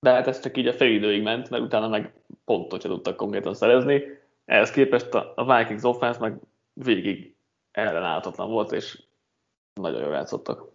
De 0.00 0.10
hát 0.10 0.26
ez 0.26 0.40
csak 0.40 0.56
így 0.56 0.66
a 0.66 0.72
felidőig 0.72 1.22
ment, 1.22 1.50
mert 1.50 1.62
utána 1.62 1.88
meg 1.88 2.12
pontot 2.44 2.80
se 2.80 2.88
tudtak 2.88 3.16
konkrétan 3.16 3.54
szerezni. 3.54 4.02
Ehhez 4.44 4.70
képest 4.70 5.14
a 5.14 5.56
Vikings 5.56 5.82
offense 5.82 6.20
meg 6.20 6.38
végig 6.72 7.34
ellenállhatatlan 7.72 8.50
volt, 8.50 8.72
és 8.72 9.02
nagyon 9.74 10.02
jól 10.02 10.12
játszottak. 10.12 10.74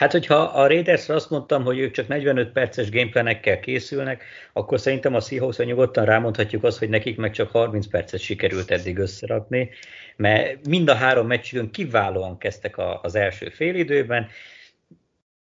Hát, 0.00 0.12
hogyha 0.12 0.34
a 0.34 0.66
Raidersre 0.66 1.14
azt 1.14 1.30
mondtam, 1.30 1.64
hogy 1.64 1.78
ők 1.78 1.90
csak 1.90 2.08
45 2.08 2.52
perces 2.52 2.90
gameplanekkel 2.90 3.60
készülnek, 3.60 4.24
akkor 4.52 4.80
szerintem 4.80 5.14
a 5.14 5.20
seahawks 5.20 5.56
nyugodtan 5.56 6.04
rámondhatjuk 6.04 6.64
azt, 6.64 6.78
hogy 6.78 6.88
nekik 6.88 7.16
meg 7.16 7.32
csak 7.32 7.50
30 7.50 7.86
percet 7.86 8.20
sikerült 8.20 8.70
eddig 8.70 8.98
összerakni, 8.98 9.70
mert 10.16 10.68
mind 10.68 10.88
a 10.88 10.94
három 10.94 11.26
meccsükön 11.26 11.70
kiválóan 11.70 12.38
kezdtek 12.38 12.78
az 13.02 13.14
első 13.14 13.48
félidőben, 13.48 14.28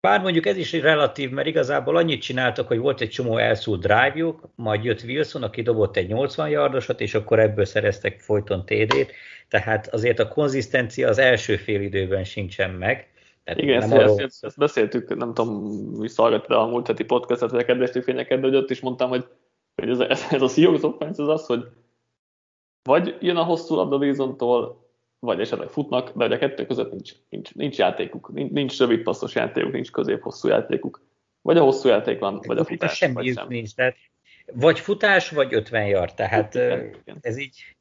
Bár 0.01 0.21
mondjuk 0.21 0.45
ez 0.45 0.57
is 0.57 0.71
relatív, 0.71 1.29
mert 1.29 1.47
igazából 1.47 1.97
annyit 1.97 2.21
csináltak, 2.21 2.67
hogy 2.67 2.77
volt 2.79 3.01
egy 3.01 3.09
csomó 3.09 3.37
elszúrt 3.37 3.79
drive-juk, 3.79 4.49
majd 4.55 4.83
jött 4.83 5.03
Wilson, 5.03 5.43
aki 5.43 5.61
dobott 5.61 5.97
egy 5.97 6.07
80 6.07 6.49
yardosat, 6.49 7.01
és 7.01 7.13
akkor 7.13 7.39
ebből 7.39 7.65
szereztek 7.65 8.19
folyton 8.19 8.65
TD-t, 8.65 9.11
tehát 9.47 9.87
azért 9.87 10.19
a 10.19 10.27
konzisztencia 10.27 11.07
az 11.07 11.17
első 11.17 11.55
fél 11.55 11.81
időben 11.81 12.23
sincsen 12.23 12.71
meg. 12.71 13.09
Tehát 13.43 13.61
Igen, 13.61 13.81
ezt, 13.81 13.91
arról... 13.91 14.21
ezt, 14.21 14.43
ezt, 14.43 14.57
beszéltük, 14.57 15.15
nem 15.15 15.33
tudom, 15.33 15.99
visszahallgattad 15.99 16.57
a 16.57 16.67
múlt 16.67 16.87
heti 16.87 17.03
podcastot, 17.03 17.51
vagy 17.51 17.61
a 17.61 17.65
kedves 17.65 17.91
fényeket, 18.03 18.39
de 18.39 18.47
hogy 18.47 18.55
ott 18.55 18.69
is 18.69 18.79
mondtam, 18.79 19.09
hogy, 19.09 19.27
hogy 19.75 19.89
ez, 19.89 19.99
ez, 19.99 20.25
ez 20.31 20.41
a 20.41 20.47
Seahawks 20.47 20.83
offense 20.83 21.21
az 21.21 21.27
az, 21.27 21.45
hogy 21.45 21.67
vagy 22.83 23.17
jön 23.19 23.35
a 23.35 23.43
hosszú 23.43 23.75
labda 23.75 23.97
Wilsontól, 23.97 24.90
vagy 25.21 25.39
esetleg 25.39 25.69
futnak, 25.69 26.17
de 26.17 26.25
a 26.25 26.37
kettő 26.37 26.65
között 26.65 26.91
nincs, 26.91 27.11
nincs, 27.29 27.55
nincs 27.55 27.77
játékuk, 27.77 28.31
nincs, 28.33 28.51
nincs 28.51 28.79
rövid 28.79 29.01
passzos 29.01 29.35
játékuk, 29.35 29.71
nincs 29.71 29.91
közép-hosszú 29.91 30.47
játékuk. 30.47 31.01
Vagy 31.41 31.57
a 31.57 31.63
hosszú 31.63 31.89
játék 31.89 32.19
van, 32.19 32.39
vagy 32.47 32.57
a 32.57 32.65
futás. 32.65 32.97
Semmi 32.97 33.13
vagy 33.13 33.33
sem. 33.33 33.47
nincs, 33.47 33.73
tehát 33.73 33.95
vagy 34.53 34.79
futás, 34.79 35.29
vagy 35.29 35.53
50 35.53 35.87
yard, 35.87 36.13
tehát 36.13 36.55
igen, 36.55 36.95
igen. 37.03 37.17
ez 37.21 37.37
így 37.37 37.75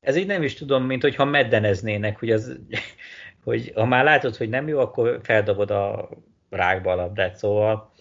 ez 0.00 0.16
így 0.16 0.26
nem 0.26 0.42
is 0.42 0.54
tudom, 0.54 0.84
mint 0.84 1.02
hogyha 1.02 1.24
meddeneznének, 1.24 2.18
hogy, 2.18 2.30
az, 2.30 2.58
hogy 3.44 3.72
ha 3.74 3.84
már 3.84 4.04
látod, 4.04 4.36
hogy 4.36 4.48
nem 4.48 4.68
jó, 4.68 4.78
akkor 4.78 5.20
feldobod 5.22 5.70
a 5.70 6.08
rákba 6.50 6.92
a 6.92 6.94
labdát, 6.94 7.36
szóval 7.36 7.92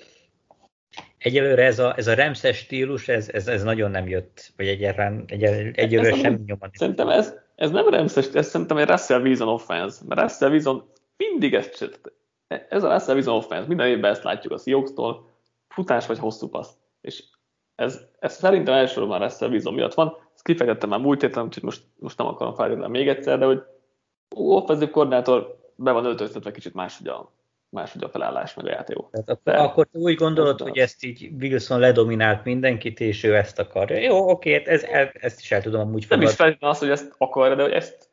egyelőre 1.18 1.66
ez 1.66 1.80
a, 1.80 1.98
ez 1.98 2.08
a 2.08 2.14
remszes 2.14 2.58
stílus, 2.58 3.08
ez, 3.08 3.30
ez, 3.30 3.48
ez 3.48 3.64
nagyon 3.64 3.92
nem 3.92 4.08
jött, 4.08 4.54
vagy 4.58 4.68
egyáltalán 4.68 5.24
egy, 5.28 5.44
egyelőre 5.74 6.16
sem 6.16 6.44
nyomani. 6.46 6.72
Szerintem 6.76 7.10
ez, 7.10 7.36
ez 7.60 7.72
nem 7.72 7.90
remszes, 7.90 8.28
ez 8.28 8.48
szerintem 8.48 8.78
egy 8.78 8.90
Russell 8.90 9.22
Wilson 9.22 9.48
offense, 9.48 10.02
mert 10.08 10.22
Russell 10.22 10.50
Wilson 10.50 10.84
mindig 11.18 11.54
ezt 11.54 11.76
csinált. 11.76 12.14
Ez 12.48 12.84
a 12.84 12.94
Russell 12.94 13.16
Wilson 13.16 13.36
offense, 13.36 13.68
minden 13.68 13.88
évben 13.88 14.12
ezt 14.12 14.24
látjuk 14.24 14.54
a 14.54 14.58
Seahawks-tól, 14.58 15.30
futás 15.68 16.08
vagy 16.08 16.20
hosszú 16.20 16.50
passz. 16.50 16.74
És 17.02 17.24
ez, 17.76 18.00
ez 18.20 18.34
szerintem 18.34 18.74
elsősorban 18.74 19.20
Russell 19.20 19.50
Wilson 19.50 19.74
miatt 19.74 19.94
van, 19.94 20.18
ezt 20.34 20.44
kifejtettem 20.44 20.90
már 20.90 21.00
múlt 21.00 21.22
héten, 21.22 21.44
úgyhogy 21.44 21.64
most, 21.64 21.84
most 22.00 22.18
nem 22.18 22.28
akarom 22.28 22.54
felírni 22.54 22.88
még 22.88 23.08
egyszer, 23.08 23.40
de 23.40 23.46
hogy 23.46 23.64
offenzív 24.36 24.90
koordinátor 24.90 25.58
be 25.76 25.92
van 25.92 26.06
öltöztetve 26.06 26.52
kicsit 26.52 26.74
máshogy 26.74 27.08
a, 27.08 27.32
máshogy 27.70 28.04
a 28.04 28.10
felállás, 28.10 28.54
meg 28.54 28.66
a 28.66 28.70
játékok. 28.70 29.10
Tehát 29.12 29.42
de, 29.44 29.52
akkor 29.52 29.88
te 29.92 30.00
úgy 30.00 30.16
gondolod, 30.16 30.62
hogy 30.62 30.78
ezt 30.78 31.04
így 31.04 31.30
Wilson 31.40 31.80
ledominált 31.80 32.44
mindenkit, 32.44 33.00
és 33.00 33.24
ő 33.24 33.36
ezt 33.36 33.60
akarja. 33.60 33.98
Jó, 33.98 34.30
oké, 34.30 34.64
ez, 34.66 34.84
ezt 35.14 35.40
is 35.40 35.52
el 35.52 35.62
tudom 35.62 35.82
amúgy 35.82 36.04
fogadni. 36.04 36.24
Nem 36.24 36.34
is 36.34 36.40
feltétlenül 36.40 36.76
az, 36.76 36.82
hogy 36.82 36.90
ezt 36.90 37.16
akarja, 37.18 37.56
de 37.56 37.62
hogy 37.62 37.72
ezt, 37.72 38.10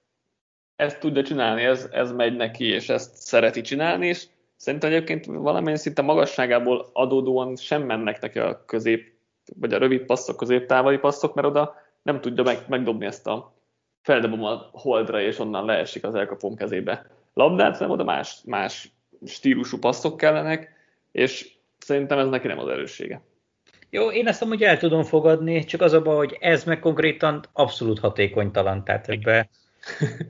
ezt 0.76 0.98
tudja 0.98 1.22
csinálni, 1.22 1.64
ez, 1.64 1.88
ez 1.90 2.12
megy 2.12 2.36
neki, 2.36 2.64
és 2.64 2.88
ezt 2.88 3.14
szereti 3.14 3.60
csinálni, 3.60 4.06
és 4.06 4.26
szerintem 4.56 4.90
egyébként 4.90 5.24
valamilyen 5.26 5.78
szinte 5.78 6.02
magasságából 6.02 6.86
adódóan 6.92 7.56
sem 7.56 7.82
mennek 7.82 8.20
neki 8.20 8.38
a 8.38 8.64
közép, 8.64 9.14
vagy 9.60 9.72
a 9.72 9.78
rövid 9.78 10.04
passzok, 10.04 10.36
középtávoli 10.36 10.98
passzok, 10.98 11.34
mert 11.34 11.46
oda 11.46 11.74
nem 12.02 12.20
tudja 12.20 12.42
meg, 12.42 12.58
megdobni 12.68 13.06
ezt 13.06 13.26
a 13.26 13.54
feldobom 14.02 14.44
a 14.44 14.68
holdra, 14.72 15.20
és 15.20 15.38
onnan 15.38 15.64
leesik 15.64 16.04
az 16.04 16.14
elkapom 16.14 16.54
kezébe 16.54 17.06
labdát, 17.34 17.80
nem 17.80 17.90
oda 17.90 18.04
más, 18.04 18.40
más 18.44 18.95
stílusú 19.26 19.78
passzok 19.78 20.16
kellenek, 20.16 20.70
és 21.12 21.48
szerintem 21.78 22.18
ez 22.18 22.28
neki 22.28 22.46
nem 22.46 22.58
az 22.58 22.68
erőssége. 22.68 23.20
Jó, 23.90 24.10
én 24.10 24.26
ezt 24.26 24.42
amúgy 24.42 24.62
el 24.62 24.78
tudom 24.78 25.02
fogadni, 25.02 25.64
csak 25.64 25.80
az 25.80 25.92
a 25.92 26.02
baj, 26.02 26.16
hogy 26.16 26.36
ez 26.40 26.64
meg 26.64 26.78
konkrétan 26.78 27.44
abszolút 27.52 27.98
hatékonytalan. 27.98 28.84
Tehát 28.84 29.08
ebbe, 29.08 29.48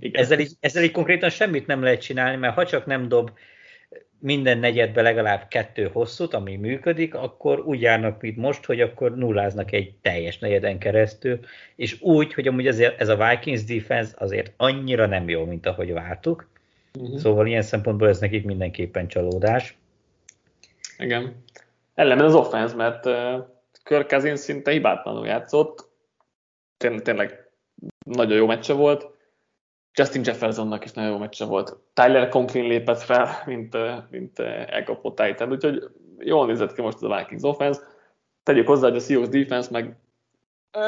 ezzel, 0.13 0.39
így, 0.39 0.53
ezzel 0.61 0.83
így 0.83 0.91
konkrétan 0.91 1.31
semmit 1.31 1.67
nem 1.67 1.83
lehet 1.83 2.01
csinálni, 2.01 2.37
mert 2.37 2.55
ha 2.55 2.67
csak 2.67 2.87
nem 2.87 3.09
dob 3.09 3.31
minden 4.19 4.59
negyedbe 4.59 5.03
legalább 5.03 5.49
kettő 5.49 5.89
hosszút, 5.93 6.35
ami 6.35 6.57
működik, 6.57 7.15
akkor 7.15 7.61
úgy 7.61 7.81
járnak, 7.81 8.21
mint 8.21 8.37
most, 8.37 8.65
hogy 8.65 8.81
akkor 8.81 9.17
nulláznak 9.17 9.73
egy 9.73 9.95
teljes 10.03 10.39
negyeden 10.39 10.79
keresztül, 10.79 11.41
és 11.77 12.01
úgy, 12.01 12.35
hogy 12.35 12.49
amúgy 12.49 12.67
ez 12.99 13.09
a 13.09 13.29
Vikings 13.29 13.65
defense 13.65 14.15
azért 14.19 14.53
annyira 14.57 15.07
nem 15.07 15.29
jó, 15.29 15.45
mint 15.45 15.67
ahogy 15.67 15.93
vártuk. 15.93 16.49
Uh-huh. 17.01 17.19
Szóval 17.19 17.47
ilyen 17.47 17.63
szempontból 17.63 18.09
ez 18.09 18.21
nekik 18.21 18.45
mindenképpen 18.45 19.09
csalódás. 19.09 19.79
Igen. 20.99 21.45
Ellenben 21.95 22.27
az 22.27 22.35
offense, 22.35 22.75
mert 22.75 23.07
uh, 23.07 23.47
Kirk 23.85 24.09
Cousins 24.09 24.41
szinte 24.41 24.71
hibátlanul 24.71 25.27
játszott, 25.27 25.89
Tény, 26.77 27.03
tényleg 27.03 27.51
nagyon 28.05 28.37
jó 28.37 28.47
meccse 28.47 28.73
volt, 28.73 29.15
Justin 29.99 30.23
Jeffersonnak 30.25 30.85
is 30.85 30.93
nagyon 30.93 31.11
jó 31.11 31.19
meccse 31.19 31.45
volt. 31.45 31.77
Tyler 31.93 32.29
Conklin 32.29 32.65
lépett 32.65 33.01
fel, 33.01 33.29
mint, 33.47 33.77
mint 34.11 34.39
elkapott 34.39 35.17
Titan, 35.17 35.51
úgyhogy 35.51 35.83
jól 36.19 36.47
nézett 36.47 36.73
ki 36.73 36.83
most 36.83 36.97
az 36.97 37.03
a 37.03 37.17
Vikings 37.17 37.43
offense. 37.43 37.81
Tegyük 38.43 38.67
hozzá, 38.67 38.89
hogy 38.89 38.97
a 38.97 39.01
Seahawks 39.01 39.29
defense 39.29 39.69
meg 39.71 39.97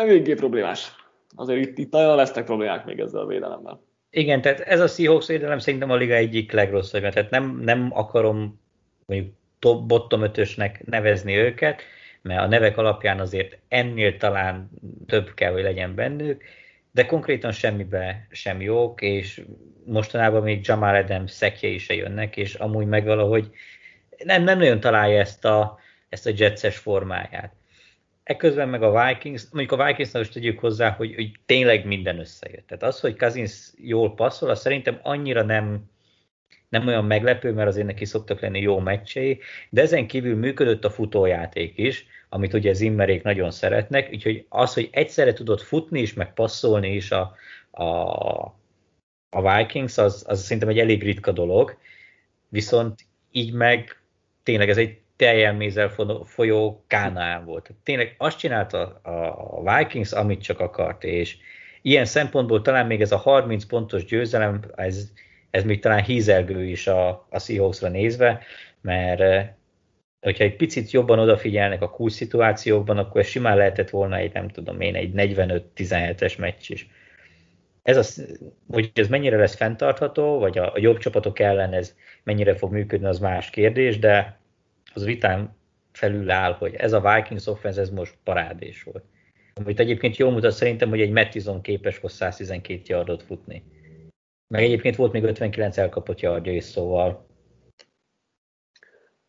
végé 0.05 0.35
problémás. 0.35 0.93
Azért 1.37 1.67
itt, 1.67 1.79
itt 1.79 1.93
nagyon 1.93 2.17
lesznek 2.17 2.45
problémák 2.45 2.85
még 2.85 3.01
ezzel 3.01 3.21
a 3.21 3.27
védelemmel. 3.27 3.81
Igen, 4.11 4.41
tehát 4.41 4.61
ez 4.61 4.81
a 4.81 4.87
Seahawks 4.87 5.27
védelem 5.27 5.59
szerintem 5.59 5.91
a 5.91 5.97
liga 5.97 6.15
egyik 6.15 6.53
legrosszabb, 6.53 7.01
tehát 7.01 7.31
nem, 7.31 7.61
nem 7.61 7.91
akarom 7.93 8.61
mondjuk 9.07 9.35
top, 9.59 9.87
bottom 9.87 10.23
ötösnek 10.23 10.85
nevezni 10.87 11.37
őket, 11.37 11.83
mert 12.23 12.41
a 12.41 12.47
nevek 12.47 12.77
alapján 12.77 13.21
azért 13.21 13.59
ennél 13.69 14.17
talán 14.17 14.71
több 15.07 15.35
kell, 15.35 15.53
hogy 15.53 15.63
legyen 15.63 15.95
bennük, 15.95 16.43
de 16.91 17.07
konkrétan 17.07 17.53
semmibe 17.53 18.27
sem 18.31 18.61
jók, 18.61 19.01
és 19.01 19.43
mostanában 19.85 20.43
még 20.43 20.67
Jamal 20.67 20.95
Adams 20.95 21.31
szekjei 21.31 21.79
se 21.79 21.95
jönnek, 21.95 22.37
és 22.37 22.55
amúgy 22.55 22.87
meg 22.87 23.05
valahogy 23.05 23.51
nem, 24.25 24.43
nem 24.43 24.59
nagyon 24.59 24.81
találja 24.81 25.21
ezt 25.21 25.45
a, 25.45 25.79
ezt 26.09 26.27
a 26.27 26.33
jetses 26.37 26.77
formáját. 26.77 27.53
Ekközben 28.29 28.69
meg 28.69 28.83
a 28.83 29.07
Vikings, 29.07 29.43
mondjuk 29.51 29.81
a 29.81 29.85
vikings 29.85 30.13
most 30.13 30.33
tegyük 30.33 30.59
hozzá, 30.59 30.91
hogy, 30.91 31.15
hogy 31.15 31.33
tényleg 31.47 31.87
minden 31.87 32.19
összejött. 32.19 32.67
Tehát 32.67 32.83
az, 32.83 33.01
hogy 33.01 33.17
Cousins 33.17 33.71
jól 33.77 34.15
passzol, 34.15 34.51
az 34.51 34.61
szerintem 34.61 34.99
annyira 35.03 35.43
nem, 35.43 35.91
nem 36.69 36.87
olyan 36.87 37.05
meglepő, 37.05 37.53
mert 37.53 37.69
azért 37.69 37.87
neki 37.87 38.05
szoktak 38.05 38.41
lenni 38.41 38.61
jó 38.61 38.79
meccsei, 38.79 39.41
de 39.71 39.83
ezen 39.83 40.07
kívül 40.07 40.37
működött 40.37 40.85
a 40.85 40.91
futójáték 40.91 41.79
is, 41.79 42.07
amit 42.29 42.55
ugye 42.55 42.73
Zimmerék 42.73 43.23
nagyon 43.23 43.51
szeretnek, 43.51 44.11
úgyhogy 44.13 44.47
az, 44.49 44.75
hogy 44.75 44.89
egyszerre 44.93 45.33
tudod 45.33 45.61
futni 45.61 46.01
is, 46.01 46.15
meg 46.15 46.35
passzolni 46.35 46.95
is 46.95 47.11
a, 47.11 47.35
a, 47.71 47.85
a 49.31 49.57
Vikings, 49.57 49.99
az, 49.99 50.25
az 50.27 50.43
szerintem 50.43 50.69
egy 50.69 50.79
elég 50.79 51.03
ritka 51.03 51.33
dolog, 51.33 51.77
viszont 52.49 53.07
így 53.31 53.53
meg 53.53 54.01
tényleg 54.43 54.69
ez 54.69 54.79
egy 54.79 54.99
teljelmézzel 55.19 55.93
folyó 56.25 56.85
kánaán 56.87 57.45
volt. 57.45 57.71
Tényleg 57.83 58.15
azt 58.19 58.39
csinálta 58.39 59.01
a 59.55 59.77
Vikings, 59.77 60.13
amit 60.13 60.43
csak 60.43 60.61
akart, 60.61 61.05
és 61.05 61.37
ilyen 61.83 62.05
szempontból 62.05 62.63
talán 62.63 62.87
még 62.87 63.01
ez 63.01 63.13
a 63.13 63.17
30 63.17 63.65
pontos 63.65 64.05
győzelem, 64.05 64.61
ez, 64.75 65.11
ez 65.51 65.65
még 65.65 65.81
talán 65.81 66.03
hízelgő 66.03 66.65
is 66.65 66.87
a, 66.87 67.27
a 67.31 67.39
Seahawksra 67.39 67.89
nézve, 67.89 68.43
mert 68.81 69.47
hogyha 70.21 70.45
egy 70.45 70.57
picit 70.57 70.91
jobban 70.91 71.19
odafigyelnek 71.19 71.83
a 71.83 71.91
cool 71.91 72.11
szituációkban, 72.11 72.99
akkor 72.99 73.21
ez 73.21 73.27
simán 73.27 73.57
lehetett 73.57 73.91
volna 73.91 74.17
egy, 74.17 74.33
nem 74.33 74.49
tudom 74.49 74.81
én, 74.81 74.95
egy 74.95 75.13
45-17-es 75.15 76.39
meccs 76.39 76.71
is. 76.71 76.89
Ez 77.83 77.97
az, 77.97 78.39
hogy 78.71 78.91
ez 78.95 79.09
mennyire 79.09 79.37
lesz 79.37 79.57
fenntartható, 79.57 80.39
vagy 80.39 80.59
a, 80.59 80.73
a 80.75 80.79
jobb 80.79 80.99
csapatok 80.99 81.39
ellen 81.39 81.73
ez 81.73 81.95
mennyire 82.23 82.55
fog 82.55 82.73
működni, 82.73 83.07
az 83.07 83.19
más 83.19 83.51
kérdés, 83.51 83.99
de 83.99 84.39
az 84.95 85.05
vitán 85.05 85.57
felül 85.93 86.31
áll, 86.31 86.53
hogy 86.53 86.75
ez 86.75 86.93
a 86.93 87.15
Vikings 87.15 87.47
offense, 87.47 87.81
ez 87.81 87.91
most 87.91 88.17
parádés 88.25 88.83
volt. 88.83 89.05
Amit 89.55 89.81
egyébként 89.81 90.17
jól 90.17 90.31
mutat 90.31 90.53
szerintem, 90.53 90.89
hogy 90.89 91.01
egy 91.01 91.11
Mattison 91.11 91.61
képes 91.61 91.99
volt 91.99 92.13
112 92.13 92.83
yardot 92.85 93.23
futni. 93.23 93.63
Meg 94.55 94.63
egyébként 94.63 94.97
volt 94.97 95.13
még 95.13 95.23
59 95.23 95.77
elkapott 95.77 96.21
yardja 96.21 96.53
is, 96.53 96.65
szóval 96.65 97.27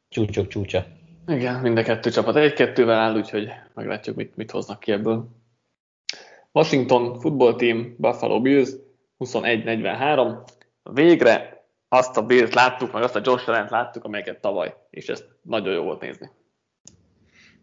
csúcsok 0.10 0.48
csúcsa. 0.48 0.86
Igen, 1.28 1.62
mind 1.62 1.78
a 1.78 1.84
kettő 1.84 2.10
csapat 2.10 2.36
egy-kettővel 2.36 3.00
áll, 3.00 3.16
úgyhogy 3.16 3.50
meglátjuk, 3.74 4.16
mit, 4.16 4.36
mit 4.36 4.52
hoznak 4.52 4.80
ki 4.80 4.92
ebből. 4.92 5.30
Washington 6.52 7.20
Football 7.20 7.56
Team, 7.56 7.96
Buffalo 7.98 8.42
Bills 8.42 8.70
21-43. 9.20 10.48
Végre 10.84 11.59
azt 11.90 12.18
a 12.18 12.26
Bills 12.26 12.54
láttuk, 12.54 12.92
meg 12.94 13.04
azt 13.04 13.16
a 13.16 13.22
Josh 13.24 13.50
allen 13.50 13.68
láttuk, 13.70 14.04
amelyeket 14.04 14.42
tavaly, 14.42 14.76
és 14.90 15.08
ezt 15.08 15.26
nagyon 15.42 15.74
jó 15.74 15.84
volt 15.84 16.02
nézni. 16.02 16.30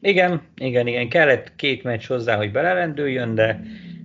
Igen, 0.01 0.43
igen, 0.57 0.87
igen, 0.87 1.09
kellett 1.09 1.57
két 1.57 1.83
meccs 1.83 2.07
hozzá, 2.07 2.37
hogy 2.37 2.53
belelendüljön, 2.53 3.35
de, 3.35 3.61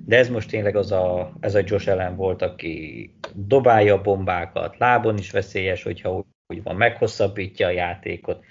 de 0.05 0.17
ez 0.17 0.29
most 0.29 0.49
tényleg 0.49 0.75
az 0.75 0.91
a, 0.91 1.33
ez 1.39 1.55
a 1.55 1.61
Josh 1.65 1.89
Allen 1.89 2.15
volt, 2.15 2.41
aki 2.41 3.15
dobálja 3.33 3.93
a 3.93 4.01
bombákat, 4.01 4.77
lábon 4.77 5.17
is 5.17 5.31
veszélyes, 5.31 5.83
hogyha 5.83 6.25
úgy 6.47 6.63
van, 6.63 6.75
meghosszabbítja 6.75 7.67
a 7.67 7.71
játékot. 7.71 8.43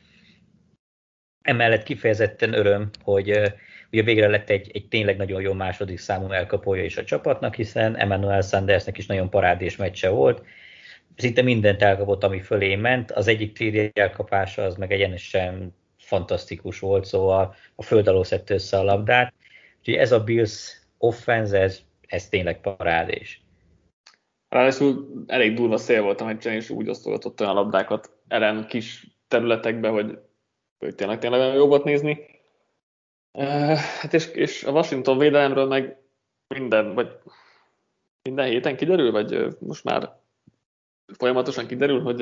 Emellett 1.42 1.82
kifejezetten 1.82 2.52
öröm, 2.52 2.90
hogy 3.02 3.28
ugye 3.92 4.02
végre 4.02 4.28
lett 4.28 4.50
egy, 4.50 4.70
egy 4.72 4.88
tényleg 4.88 5.16
nagyon 5.16 5.40
jó 5.40 5.52
második 5.52 5.98
számú 5.98 6.30
elkapója 6.30 6.84
is 6.84 6.96
a 6.96 7.04
csapatnak, 7.04 7.54
hiszen 7.54 7.96
Emmanuel 7.96 8.40
Sandersnek 8.40 8.98
is 8.98 9.06
nagyon 9.06 9.30
parádés 9.30 9.76
meccse 9.76 10.08
volt. 10.08 10.42
Szinte 11.20 11.42
mindent 11.42 11.82
elkapott, 11.82 12.24
ami 12.24 12.40
fölé 12.40 12.76
ment. 12.76 13.10
Az 13.10 13.26
egyik 13.26 13.52
TD 13.52 13.98
elkapása 13.98 14.62
az 14.62 14.76
meg 14.76 14.92
egyenesen 14.92 15.74
fantasztikus 15.98 16.78
volt, 16.78 17.04
szóval 17.04 17.54
a 17.74 17.82
föld 17.82 18.08
alól 18.08 18.24
szedte 18.24 18.54
össze 18.54 18.78
a 18.78 18.82
labdát. 18.82 19.34
Úgyhogy 19.78 19.94
ez 19.94 20.12
a 20.12 20.24
Bills 20.24 20.80
offense, 20.98 21.58
ez, 21.58 21.80
ez 22.06 22.28
tényleg 22.28 22.60
parádés. 22.60 23.42
Ráadásul 24.48 25.24
elég 25.26 25.54
durva 25.54 25.76
szél 25.76 26.02
volt 26.02 26.20
a 26.20 26.24
meccsen, 26.24 26.52
és 26.52 26.70
úgy 26.70 26.88
osztogatott 26.88 27.40
olyan 27.40 27.54
labdákat 27.54 28.10
ellen 28.28 28.66
kis 28.66 29.06
területekbe, 29.28 29.88
hogy, 29.88 30.18
hogy 30.78 30.94
tényleg, 30.94 31.18
tényleg 31.18 31.40
nagyon 31.40 31.54
jó 31.54 31.66
volt 31.66 31.84
nézni. 31.84 32.26
Uh, 33.32 33.76
hát 33.76 34.14
és, 34.14 34.26
és 34.26 34.64
a 34.64 34.70
Washington 34.70 35.18
védelemről 35.18 35.66
meg 35.66 35.98
minden, 36.54 36.94
vagy 36.94 37.08
minden 38.22 38.46
héten 38.46 38.76
kiderül, 38.76 39.10
vagy 39.10 39.56
most 39.58 39.84
már 39.84 40.18
folyamatosan 41.18 41.66
kiderül, 41.66 42.02
hogy 42.02 42.16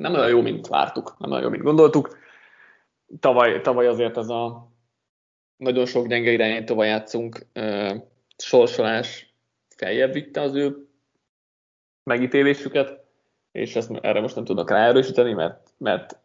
nem 0.00 0.14
olyan 0.14 0.28
jó, 0.28 0.40
mint 0.40 0.66
vártuk, 0.66 1.14
nem 1.18 1.30
olyan 1.30 1.42
jó, 1.42 1.48
mint 1.48 1.62
gondoltuk. 1.62 2.18
Tavaly, 3.20 3.60
tavaly 3.60 3.86
azért 3.86 4.16
ez 4.16 4.28
a 4.28 4.72
nagyon 5.56 5.86
sok 5.86 6.06
gyenge 6.06 6.30
irányítóval 6.30 6.86
játszunk, 6.86 7.46
sorsolás 8.36 9.34
feljebb 9.76 10.12
vitte 10.12 10.40
az 10.40 10.54
ő 10.54 10.88
megítélésüket, 12.10 13.04
és 13.52 13.76
ezt 13.76 13.90
erre 14.00 14.20
most 14.20 14.34
nem 14.34 14.44
tudnak 14.44 14.70
ráerősíteni, 14.70 15.32
mert, 15.32 15.74
mert 15.78 16.18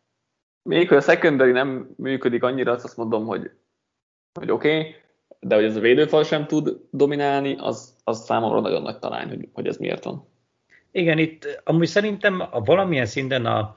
még 0.62 0.88
hogy 0.88 0.98
a 0.98 1.02
secondary 1.02 1.52
nem 1.52 1.94
működik 1.98 2.44
annyira, 2.44 2.72
azt 2.72 2.98
mondom, 2.98 3.26
hogy, 3.26 3.52
hogy 4.40 4.52
oké, 4.52 4.78
okay, 4.78 4.96
de 5.40 5.56
hogy 5.56 5.64
ez 5.64 5.76
a 5.76 5.80
védőfal 5.80 6.24
sem 6.24 6.48
tud 6.48 6.80
dominálni, 6.92 7.56
az, 7.58 7.96
az 8.04 8.24
számomra 8.24 8.60
nagyon 8.60 8.82
nagy 8.82 9.00
talány, 9.00 9.28
hogy, 9.28 9.50
hogy 9.54 9.68
ez 9.68 9.78
miért 9.78 10.04
van. 10.04 10.28
Igen, 10.92 11.18
itt 11.18 11.62
amúgy 11.64 11.88
szerintem 11.88 12.42
a 12.52 12.62
valamilyen 12.62 13.06
szinten 13.06 13.46
a, 13.46 13.76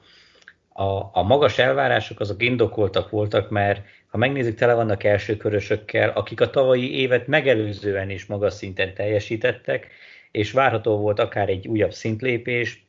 a, 0.69 1.09
a 1.13 1.23
magas 1.23 1.57
elvárások 1.57 2.19
azok 2.19 2.43
indokoltak 2.43 3.09
voltak, 3.09 3.49
mert 3.49 3.85
ha 4.07 4.17
megnézzük, 4.17 4.55
tele 4.57 4.73
vannak 4.73 5.03
elsőkörösökkel, 5.03 6.09
akik 6.09 6.41
a 6.41 6.49
tavalyi 6.49 6.99
évet 6.99 7.27
megelőzően 7.27 8.09
is 8.09 8.25
magas 8.25 8.53
szinten 8.53 8.93
teljesítettek, 8.93 9.87
és 10.31 10.51
várható 10.51 10.97
volt 10.97 11.19
akár 11.19 11.49
egy 11.49 11.67
újabb 11.67 11.93
szintlépés. 11.93 12.85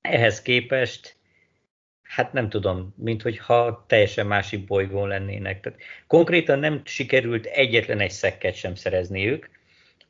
Ehhez 0.00 0.42
képest, 0.42 1.16
hát 2.02 2.32
nem 2.32 2.48
tudom, 2.48 2.94
mint 2.96 3.22
hogyha 3.22 3.84
teljesen 3.88 4.26
másik 4.26 4.64
bolygón 4.64 5.08
lennének. 5.08 5.60
Tehát 5.60 5.78
konkrétan 6.06 6.58
nem 6.58 6.80
sikerült 6.84 7.46
egyetlen 7.46 8.00
egy 8.00 8.10
szekket 8.10 8.54
sem 8.54 8.74
szerezniük, 8.74 9.50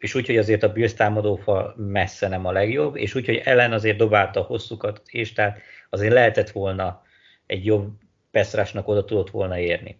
és 0.04 0.14
úgy, 0.14 0.26
hogy 0.26 0.36
azért 0.36 0.62
a 0.62 0.72
Bills 0.72 0.94
támadófal 0.94 1.74
messze 1.76 2.28
nem 2.28 2.46
a 2.46 2.52
legjobb, 2.52 2.96
és 2.96 3.14
úgy, 3.14 3.26
hogy 3.26 3.40
ellen 3.44 3.72
azért 3.72 3.96
dobálta 3.96 4.40
a 4.40 4.44
hosszukat, 4.44 5.02
és 5.06 5.32
tehát 5.32 5.60
azért 5.90 6.12
lehetett 6.12 6.50
volna 6.50 7.02
egy 7.46 7.64
jobb 7.64 7.92
Pestrásnak 8.30 8.88
oda 8.88 9.04
tudott 9.04 9.30
volna 9.30 9.58
érni. 9.58 9.98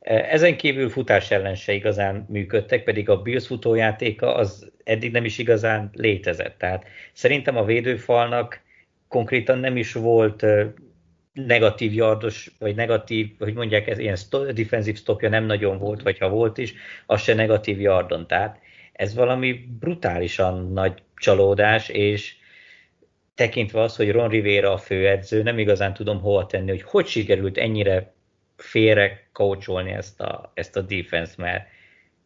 Ezen 0.00 0.56
kívül 0.56 0.88
futás 0.88 1.30
ellen 1.30 1.54
se 1.54 1.72
igazán 1.72 2.26
működtek, 2.28 2.84
pedig 2.84 3.08
a 3.08 3.22
Bills 3.22 3.46
futójátéka 3.46 4.34
az 4.34 4.72
eddig 4.84 5.12
nem 5.12 5.24
is 5.24 5.38
igazán 5.38 5.90
létezett. 5.92 6.58
Tehát 6.58 6.84
szerintem 7.12 7.56
a 7.56 7.64
védőfalnak 7.64 8.60
konkrétan 9.08 9.58
nem 9.58 9.76
is 9.76 9.92
volt 9.92 10.44
negatív 11.32 11.92
yardos, 11.92 12.50
vagy 12.58 12.74
negatív, 12.74 13.30
hogy 13.38 13.54
mondják, 13.54 13.88
ez 13.88 13.98
ilyen 13.98 14.16
defensív 14.54 14.96
stopja 14.96 15.28
nem 15.28 15.44
nagyon 15.44 15.78
volt, 15.78 16.02
vagy 16.02 16.18
ha 16.18 16.28
volt 16.28 16.58
is, 16.58 16.74
az 17.06 17.22
se 17.22 17.34
negatív 17.34 17.80
yardon. 17.80 18.26
Tehát 18.26 18.58
ez 19.00 19.14
valami 19.14 19.52
brutálisan 19.78 20.72
nagy 20.72 21.02
csalódás, 21.14 21.88
és 21.88 22.36
tekintve 23.34 23.80
az, 23.80 23.96
hogy 23.96 24.12
Ron 24.12 24.28
Rivera 24.28 24.72
a 24.72 24.78
főedző, 24.78 25.42
nem 25.42 25.58
igazán 25.58 25.94
tudom 25.94 26.20
hova 26.20 26.46
tenni, 26.46 26.70
hogy 26.70 26.82
hogy 26.82 27.06
sikerült 27.06 27.58
ennyire 27.58 28.12
félre 28.56 29.28
coacholni 29.32 29.90
ezt 29.90 30.20
a, 30.20 30.50
ezt 30.54 30.76
a 30.76 30.80
defense, 30.80 31.34
mert 31.36 31.68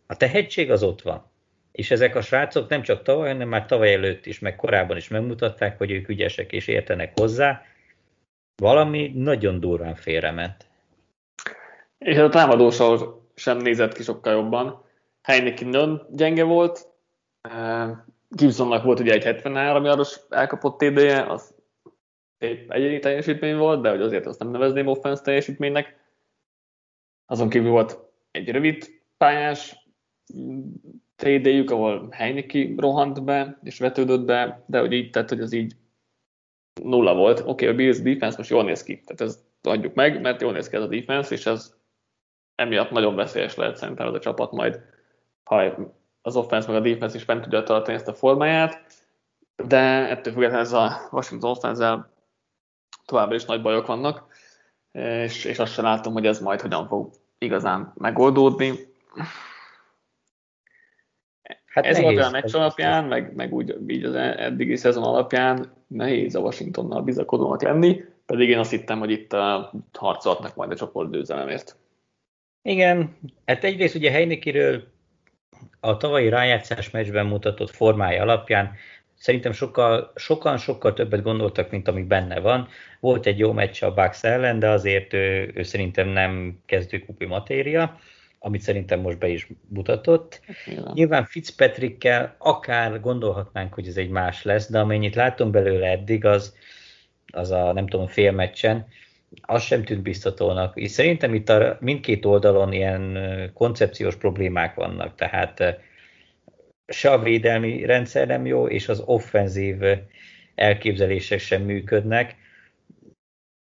a 0.07 0.17
tehetség 0.17 0.71
az 0.71 0.83
ott 0.83 1.03
van. 1.03 1.31
És 1.73 1.91
ezek 1.91 2.17
a 2.17 2.23
srácok 2.23 2.69
nem 2.69 2.83
csak 2.83 3.03
tavaly, 3.03 3.31
hanem 3.31 3.49
már 3.49 3.67
tavaly 3.67 3.93
előtt 3.93 4.27
is, 4.27 4.39
meg 4.39 4.57
korábban 4.57 4.97
is 4.97 5.09
megmutatták, 5.09 5.79
hogy 5.79 5.91
ők 5.91 6.09
ügyesek 6.09 6.53
és 6.53 6.67
értenek 6.67 7.19
hozzá. 7.19 7.63
Valami 8.57 9.13
nagyon 9.15 9.61
durván 9.61 9.95
félrement. 9.95 10.67
És 11.99 12.17
a 12.17 12.29
támadósor 12.29 13.23
sem 13.35 13.59
nézett 13.59 13.93
ki 13.93 14.03
sokkal 14.03 14.33
jobban. 14.33 14.84
Heineken 15.25 15.69
nagyon 15.69 16.07
gyenge 16.11 16.43
volt, 16.45 16.89
Gibsonnak 18.29 18.85
volt 18.85 19.01
ugye 19.01 19.13
egy 19.13 19.25
73 19.25 19.85
yardos 19.85 20.21
elkapott 20.29 20.79
TD-je, 20.79 21.23
az 21.31 21.55
szép 22.39 22.71
egyéni 22.71 22.99
teljesítmény 22.99 23.57
volt, 23.57 23.83
de 23.83 23.91
hogy 23.91 24.01
azért 24.01 24.27
azt 24.27 24.39
nem 24.39 24.51
nevezném 24.51 24.87
offense 24.87 25.23
teljesítménynek. 25.23 25.97
Azon 27.27 27.49
kívül 27.49 27.71
volt 27.71 27.99
egy 28.31 28.51
rövid 28.51 29.01
pályás 29.17 29.89
TD-jük, 31.17 31.71
ahol 31.71 32.09
Heineki 32.11 32.75
rohant 32.77 33.25
be 33.25 33.59
és 33.63 33.79
vetődött 33.79 34.25
be, 34.25 34.65
de 34.67 34.81
hogy 34.81 34.93
így, 34.93 35.11
tehát 35.11 35.29
hogy 35.29 35.41
az 35.41 35.53
így 35.53 35.77
nulla 36.83 37.15
volt. 37.15 37.41
Oké, 37.41 37.51
okay, 37.51 37.69
a 37.69 37.75
Bills 37.75 38.01
defense 38.01 38.37
most 38.37 38.51
jól 38.51 38.65
néz 38.65 38.83
ki, 38.83 39.01
tehát 39.01 39.21
ezt 39.21 39.41
adjuk 39.63 39.95
meg, 39.95 40.21
mert 40.21 40.41
jól 40.41 40.53
néz 40.53 40.69
ki 40.69 40.77
ez 40.77 40.83
a 40.83 40.87
defense, 40.87 41.35
és 41.35 41.47
ez 41.47 41.75
emiatt 42.55 42.91
nagyon 42.91 43.15
veszélyes 43.15 43.55
lehet 43.55 43.77
szerintem 43.77 44.07
ez 44.07 44.15
a 44.15 44.19
csapat 44.19 44.53
majd, 44.53 44.93
ha 45.45 45.75
az 46.23 46.37
offense 46.37 46.73
meg 46.73 46.81
a 46.81 46.85
defense 46.85 47.17
is 47.17 47.23
fent 47.23 47.43
tudja 47.43 47.63
tartani 47.63 47.97
ezt 47.97 48.09
a 48.09 48.15
formáját, 48.15 49.03
de 49.57 49.79
ettől 50.09 50.33
függetlenül 50.33 50.65
ez 50.65 50.73
a 50.73 51.09
Washington 51.11 51.51
offense 51.51 52.09
továbbra 53.05 53.35
is 53.35 53.45
nagy 53.45 53.63
bajok 53.63 53.87
vannak 53.87 54.33
és, 55.01 55.45
és 55.45 55.59
azt 55.59 55.73
sem 55.73 55.85
látom, 55.85 56.13
hogy 56.13 56.27
ez 56.27 56.41
majd 56.41 56.61
hogyan 56.61 56.89
fog 56.89 57.11
igazán 57.39 57.93
megoldódni. 57.95 58.73
Hát 61.67 61.85
ez 61.85 62.01
volt 62.01 62.19
a 62.19 62.31
meccs 62.31 62.55
alapján, 62.55 63.05
meg, 63.05 63.35
meg 63.35 63.53
úgy 63.53 63.77
így 63.87 64.05
az 64.05 64.15
eddigi 64.15 64.77
szezon 64.77 65.03
alapján 65.03 65.73
nehéz 65.87 66.35
a 66.35 66.41
Washingtonnal 66.41 67.03
bizakodónak 67.03 67.63
lenni, 67.63 68.05
pedig 68.27 68.49
én 68.49 68.59
azt 68.59 68.71
hittem, 68.71 68.99
hogy 68.99 69.11
itt 69.11 69.33
a 69.33 69.73
harcolhatnak 69.93 70.55
majd 70.55 70.71
a 70.71 70.77
csoport 70.77 71.11
győzelemért. 71.11 71.77
Igen, 72.63 73.17
hát 73.45 73.65
egyrészt 73.65 73.95
ugye 73.95 74.11
Heinekiről 74.11 74.93
a 75.81 75.97
tavalyi 75.97 76.29
rájátszás 76.29 76.91
meccsben 76.91 77.27
mutatott 77.27 77.71
formája 77.71 78.23
alapján 78.23 78.77
Szerintem 79.25 79.53
sokkal, 79.53 80.13
sokan 80.15 80.59
sokkal 80.59 80.93
többet 80.93 81.23
gondoltak, 81.23 81.71
mint 81.71 81.89
ami 81.89 82.03
benne 82.03 82.41
van. 82.41 82.69
Volt 83.01 83.27
egy 83.27 83.39
jó 83.39 83.53
meccs 83.53 83.83
a 83.83 83.95
Bucks 83.95 84.23
ellen, 84.23 84.59
de 84.59 84.69
azért 84.69 85.13
ő, 85.13 85.51
ő 85.55 85.63
szerintem 85.63 86.09
nem 86.09 86.59
kezdőkupi 86.67 87.25
matéria, 87.25 87.99
amit 88.39 88.61
szerintem 88.61 89.01
most 89.01 89.19
be 89.19 89.29
is 89.29 89.49
mutatott. 89.69 90.41
Ja. 90.67 90.91
Nyilván 90.95 91.25
Fitzpatrickkel 91.25 92.35
akár 92.39 93.01
gondolhatnánk, 93.01 93.75
hogy 93.75 93.89
ez 93.89 93.97
egy 93.97 94.09
más 94.09 94.43
lesz, 94.43 94.71
de 94.71 94.79
amennyit 94.79 95.15
látom 95.15 95.51
belőle 95.51 95.87
eddig, 95.87 96.25
az, 96.25 96.57
az 97.33 97.51
a 97.51 97.73
nem 97.73 97.87
tudom, 97.87 98.07
fél 98.07 98.33
meccsen, 98.33 98.87
az 99.43 99.63
sem 99.63 99.85
tűnt 99.85 100.03
biztatónak. 100.03 100.77
És 100.77 100.91
szerintem 100.91 101.35
itt 101.35 101.49
a, 101.49 101.77
mindkét 101.81 102.25
oldalon 102.25 102.73
ilyen 102.73 103.19
koncepciós 103.55 104.17
problémák 104.17 104.75
vannak, 104.75 105.15
tehát 105.15 105.81
se 106.87 107.11
a 107.11 107.19
védelmi 107.19 107.85
rendszer 107.85 108.27
nem 108.27 108.47
jó, 108.47 108.69
és 108.69 108.89
az 108.89 109.03
offenzív 109.05 109.77
elképzelések 110.55 111.39
sem 111.39 111.63
működnek. 111.63 112.37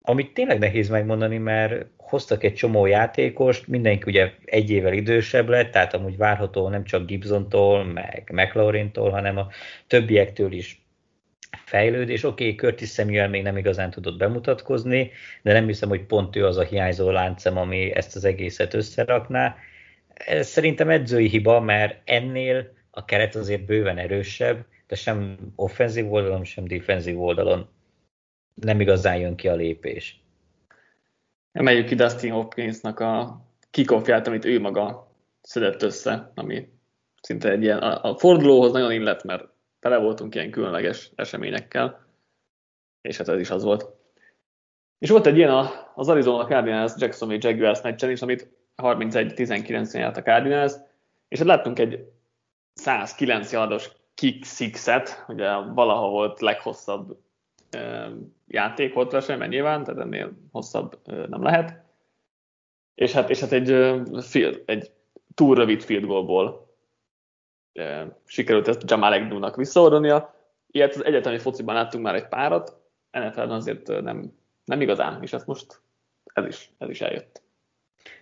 Amit 0.03 0.35
tényleg 0.35 0.59
nehéz 0.59 0.89
megmondani, 0.89 1.39
mert 1.39 1.87
hoztak 1.97 2.45
egy 2.45 2.55
csomó 2.55 2.87
játékost, 2.87 3.67
mindenki 3.67 4.11
ugye 4.11 4.33
egy 4.45 4.71
évvel 4.71 4.93
idősebb 4.93 5.49
lett, 5.49 5.71
tehát 5.71 5.95
amúgy 5.95 6.17
várható 6.17 6.69
nem 6.69 6.85
csak 6.85 7.07
Gibsontól, 7.07 7.85
meg 7.85 8.31
McLaurintól, 8.33 9.11
hanem 9.11 9.37
a 9.37 9.49
többiektől 9.87 10.53
is 10.53 10.86
fejlődés. 11.65 12.23
Oké, 12.23 12.45
okay, 12.45 12.55
Curtis 12.55 12.91
Samuel 12.91 13.29
még 13.29 13.43
nem 13.43 13.57
igazán 13.57 13.91
tudott 13.91 14.17
bemutatkozni, 14.17 15.11
de 15.43 15.53
nem 15.53 15.67
hiszem, 15.67 15.89
hogy 15.89 16.05
pont 16.05 16.37
ő 16.37 16.47
az 16.47 16.57
a 16.57 16.63
hiányzó 16.63 17.11
láncem, 17.11 17.57
ami 17.57 17.95
ezt 17.95 18.17
az 18.17 18.25
egészet 18.25 18.75
összerakná. 18.75 19.57
Ez 20.15 20.49
szerintem 20.49 20.91
edzői 20.91 21.29
hiba, 21.29 21.61
mert 21.61 22.01
ennél 22.05 22.73
a 22.91 23.05
keret 23.05 23.35
azért 23.35 23.65
bőven 23.65 23.99
erősebb, 23.99 24.65
de 24.87 24.95
sem 24.95 25.37
offenzív 25.55 26.13
oldalon, 26.13 26.45
sem 26.45 26.65
defenzív 26.65 27.23
oldalon 27.23 27.69
nem 28.55 28.81
igazán 28.81 29.17
jön 29.17 29.37
ki 29.37 29.49
a 29.49 29.55
lépés. 29.55 30.21
Emeljük 31.53 31.87
ki 31.87 31.95
Dustin 31.95 32.33
Hopkinsnak 32.33 33.01
a 33.01 33.41
kikoffját, 33.71 34.27
amit 34.27 34.45
ő 34.45 34.61
maga 34.61 35.11
szedett 35.43 35.83
össze, 35.83 36.33
ami 36.35 36.69
szinte 37.21 37.51
egy 37.51 37.63
ilyen, 37.63 37.79
a, 37.79 38.11
a 38.11 38.19
fordulóhoz 38.19 38.73
nagyon 38.73 38.93
illet, 38.93 39.25
mert 39.25 39.45
tele 39.81 39.97
voltunk 39.97 40.35
ilyen 40.35 40.51
különleges 40.51 41.11
eseményekkel, 41.15 42.07
és 43.01 43.17
hát 43.17 43.29
ez 43.29 43.41
is 43.41 43.51
az 43.51 43.63
volt. 43.63 43.95
És 44.99 45.11
volt 45.11 45.27
egy 45.27 45.37
ilyen 45.37 45.69
az 45.95 46.09
Arizona 46.09 46.45
Cardinals 46.45 46.93
Jacksonville 46.97 47.49
Jaguars 47.49 47.81
meccsen 47.81 48.11
is, 48.11 48.23
amit 48.23 48.49
31-19-en 48.77 49.93
járt 49.93 50.17
a 50.17 50.23
Cardinals, 50.23 50.73
és 51.29 51.39
hát 51.39 51.47
láttunk 51.47 51.79
egy 51.79 52.13
109 52.75 53.53
yardos 53.53 53.91
kick 54.15 54.45
sixet, 54.45 55.25
ugye 55.29 55.57
valaha 55.57 56.09
volt 56.09 56.41
leghosszabb 56.41 57.19
játék 58.49 58.95
volt 58.95 59.13
versenyben 59.13 59.49
nyilván, 59.49 59.85
tehát 59.85 60.01
ennél 60.01 60.33
hosszabb 60.53 61.01
nem 61.05 61.43
lehet. 61.43 61.85
És 62.95 63.13
hát, 63.13 63.31
és 63.31 63.41
hát 63.41 63.53
egy, 63.53 63.71
egy 64.65 64.91
túl 65.35 65.55
rövid 65.55 65.83
field 65.83 66.05
goalból 66.05 66.66
sikerült 68.25 68.69
ezt 68.69 68.91
Jamal 68.91 69.13
Agnew-nak 69.13 69.57
visszaordania. 69.57 70.35
Ilyet 70.71 70.95
az 70.95 71.05
egyetemi 71.05 71.39
fociban 71.39 71.75
láttunk 71.75 72.05
már 72.05 72.15
egy 72.15 72.29
párat, 72.29 72.77
NFL-ben 73.11 73.51
azért 73.51 73.87
nem, 73.87 74.33
nem 74.65 74.81
igazán, 74.81 75.23
és 75.23 75.33
ezt 75.33 75.47
most 75.47 75.81
ez 76.35 76.47
is, 76.47 76.71
ez 76.79 76.89
is 76.89 77.01
eljött. 77.01 77.43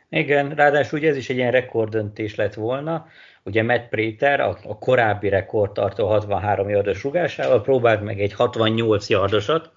Igen, 0.09 0.55
ráadásul 0.55 0.99
ugye 0.99 1.09
ez 1.09 1.17
is 1.17 1.31
egy 1.31 1.37
ilyen 1.37 1.51
rekorddöntés 1.51 2.35
lett 2.35 2.55
volna. 2.55 3.07
Ugye 3.43 3.63
Matt 3.63 3.89
Prater 3.89 4.41
a, 4.41 4.59
a 4.65 4.79
korábbi 4.79 5.29
rekordtartó 5.29 6.07
63 6.07 6.69
yardos 6.69 7.03
rugásával 7.03 7.63
próbált 7.63 8.03
meg 8.03 8.21
egy 8.21 8.33
68 8.33 9.09
yardosat, 9.09 9.73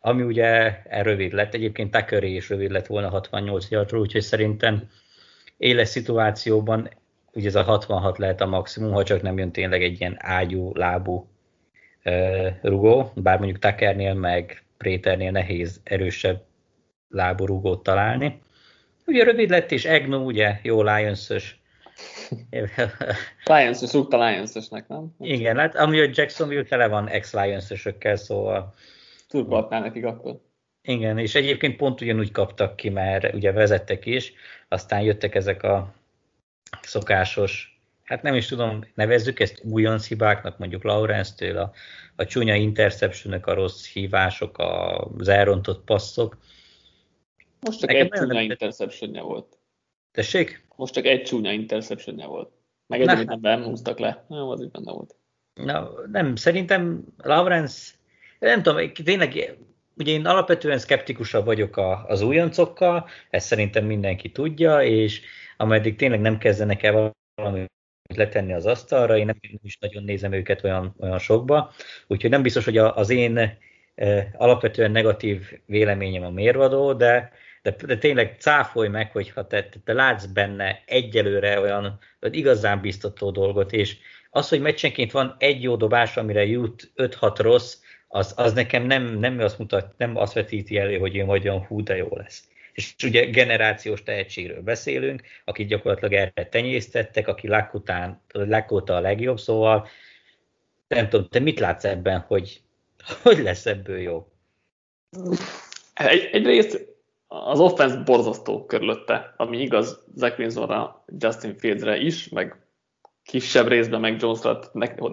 ami 0.00 0.22
ugye 0.22 0.82
rövid 0.84 1.32
lett. 1.32 1.54
Egyébként 1.54 1.90
Tuckeré 1.90 2.34
is 2.34 2.48
rövid 2.48 2.70
lett 2.70 2.86
volna 2.86 3.08
68 3.08 3.70
yardról, 3.70 4.00
úgyhogy 4.00 4.22
szerintem 4.22 4.88
éles 5.56 5.88
szituációban 5.88 6.88
ugye 7.34 7.48
ez 7.48 7.54
a 7.54 7.62
66 7.62 8.18
lehet 8.18 8.40
a 8.40 8.46
maximum, 8.46 8.92
ha 8.92 9.02
csak 9.02 9.22
nem 9.22 9.38
jön 9.38 9.52
tényleg 9.52 9.82
egy 9.82 10.00
ilyen 10.00 10.16
ágyú, 10.18 10.74
lábú 10.74 11.28
rugó, 12.62 13.12
bár 13.14 13.38
mondjuk 13.38 13.58
Tuckernél 13.58 14.14
meg 14.14 14.64
Préternél 14.78 15.30
nehéz 15.30 15.80
erősebb 15.84 16.42
lábú 17.08 17.46
rugót 17.46 17.82
találni. 17.82 18.40
Ugye 19.06 19.24
rövid 19.24 19.50
lett, 19.50 19.72
és 19.72 19.84
Egno, 19.84 20.18
ugye 20.18 20.58
jó 20.62 20.82
Lions-ös. 20.82 21.62
Lions-ös 23.44 23.92
rúgta 23.92 24.28
lions 24.28 24.68
nem? 24.88 25.14
Igen, 25.18 25.56
hát 25.56 25.76
ami 25.76 26.00
a 26.00 26.10
Jacksonville 26.12 26.62
tele 26.62 26.88
van 26.88 27.08
ex-Lions-ösökkel, 27.08 28.16
szóval... 28.16 28.74
Turbatnál 29.28 29.80
nekik 29.80 30.04
akkor. 30.04 30.40
Igen, 30.82 31.18
és 31.18 31.34
egyébként 31.34 31.76
pont 31.76 32.00
ugyanúgy 32.00 32.30
kaptak 32.30 32.76
ki, 32.76 32.88
mert 32.88 33.34
ugye 33.34 33.52
vezettek 33.52 34.06
is, 34.06 34.32
aztán 34.68 35.00
jöttek 35.00 35.34
ezek 35.34 35.62
a 35.62 35.94
szokásos, 36.82 37.80
hát 38.04 38.22
nem 38.22 38.34
is 38.34 38.46
tudom, 38.46 38.84
nevezzük 38.94 39.40
ezt 39.40 39.60
újonc 39.64 40.06
hibáknak, 40.06 40.58
mondjuk 40.58 40.82
Lawrence-től, 40.82 41.56
a, 41.58 41.72
a 42.16 42.24
csúnya 42.24 42.54
interception 42.54 43.32
a 43.32 43.54
rossz 43.54 43.86
hívások, 43.86 44.58
az 45.18 45.28
elrontott 45.28 45.84
passzok, 45.84 46.36
most 47.64 47.78
csak 47.78 47.88
Nekem 47.88 48.08
egy 48.10 48.20
csúnya 48.20 48.40
interception 48.40 49.12
volt. 49.12 49.58
Tessék? 50.12 50.66
Most 50.76 50.94
csak 50.94 51.04
egy 51.04 51.22
csúnya 51.22 51.52
interception 51.52 52.16
volt. 52.16 52.50
Meg 52.86 53.00
egy, 53.00 53.08
amit 53.08 53.40
nem 53.40 53.62
húztak 53.62 53.98
le. 53.98 54.24
Jó, 54.28 54.50
az 54.50 54.60
is 54.60 54.68
benne 54.70 54.92
volt. 54.92 55.16
Na, 55.54 55.90
nem, 56.12 56.36
szerintem 56.36 57.04
Lawrence, 57.16 57.92
nem 58.38 58.62
tudom, 58.62 58.92
tényleg, 58.92 59.58
ugye 59.96 60.12
én 60.12 60.26
alapvetően 60.26 60.78
szkeptikusabb 60.78 61.44
vagyok 61.44 61.76
a, 61.76 62.04
az 62.06 62.20
újoncokkal, 62.20 63.08
ezt 63.30 63.46
szerintem 63.46 63.84
mindenki 63.84 64.30
tudja, 64.30 64.82
és 64.82 65.20
ameddig 65.64 65.96
tényleg 65.96 66.20
nem 66.20 66.38
kezdenek 66.38 66.82
el 66.82 67.12
valami 67.34 67.64
letenni 68.14 68.52
az 68.52 68.66
asztalra, 68.66 69.16
én 69.16 69.26
nem 69.26 69.38
is 69.62 69.78
nagyon 69.78 70.02
nézem 70.04 70.32
őket 70.32 70.64
olyan, 70.64 70.94
olyan 70.98 71.18
sokba, 71.18 71.72
úgyhogy 72.06 72.30
nem 72.30 72.42
biztos, 72.42 72.64
hogy 72.64 72.78
az 72.78 73.10
én 73.10 73.58
eh, 73.94 74.26
alapvetően 74.32 74.90
negatív 74.90 75.52
véleményem 75.66 76.24
a 76.24 76.30
mérvadó, 76.30 76.92
de 76.92 77.32
de, 77.64 77.74
de 77.86 77.98
tényleg 77.98 78.36
cáfolj 78.38 78.88
meg, 78.88 79.12
hogyha 79.12 79.46
te, 79.46 79.68
te, 79.68 79.78
te 79.84 79.92
látsz 79.92 80.24
benne 80.24 80.82
egyelőre 80.86 81.60
olyan 81.60 81.98
igazán 82.20 82.80
biztató 82.80 83.30
dolgot, 83.30 83.72
és 83.72 83.96
az, 84.30 84.48
hogy 84.48 84.60
meccsenként 84.60 85.12
van 85.12 85.36
egy 85.38 85.62
jó 85.62 85.76
dobás, 85.76 86.16
amire 86.16 86.44
jut 86.44 86.92
5-6 86.96 87.36
rossz, 87.38 87.76
az, 88.08 88.32
az 88.36 88.52
nekem 88.52 88.82
nem, 88.82 89.18
nem 89.18 89.38
azt 89.38 89.58
mutat, 89.58 89.94
nem 89.96 90.16
azt 90.16 90.32
vetíti 90.32 90.76
elő, 90.76 90.98
hogy 90.98 91.14
én 91.14 91.26
vagy 91.26 91.48
olyan 91.48 91.66
hú, 91.66 91.82
de 91.82 91.96
jó 91.96 92.08
lesz. 92.10 92.48
És 92.74 92.94
ugye 93.04 93.24
generációs 93.24 94.02
tehetségről 94.02 94.62
beszélünk, 94.62 95.22
akik 95.44 95.68
gyakorlatilag 95.68 96.12
erre 96.12 96.48
tenyésztettek, 96.48 97.28
aki 97.28 97.48
Lakután, 97.48 98.20
Lakóta 98.32 98.96
a 98.96 99.00
legjobb, 99.00 99.38
szóval 99.38 99.88
nem 100.88 101.08
tudom, 101.08 101.28
te 101.28 101.38
mit 101.38 101.60
látsz 101.60 101.84
ebben, 101.84 102.20
hogy 102.20 102.62
hogy 103.22 103.38
lesz 103.38 103.66
ebből 103.66 103.98
jó? 103.98 104.28
Egy, 105.94 106.28
egyrészt 106.32 106.94
az 107.26 107.60
offense 107.60 107.96
borzasztó 107.96 108.66
körülötte, 108.66 109.34
ami 109.36 109.60
igaz 109.60 110.04
Zach 110.14 110.38
Wilsonra, 110.38 111.04
Justin 111.18 111.58
Fieldsre 111.58 111.96
is, 111.96 112.28
meg 112.28 112.56
kisebb 113.22 113.68
részben 113.68 114.00
meg 114.00 114.20
Jonesra 114.20 114.60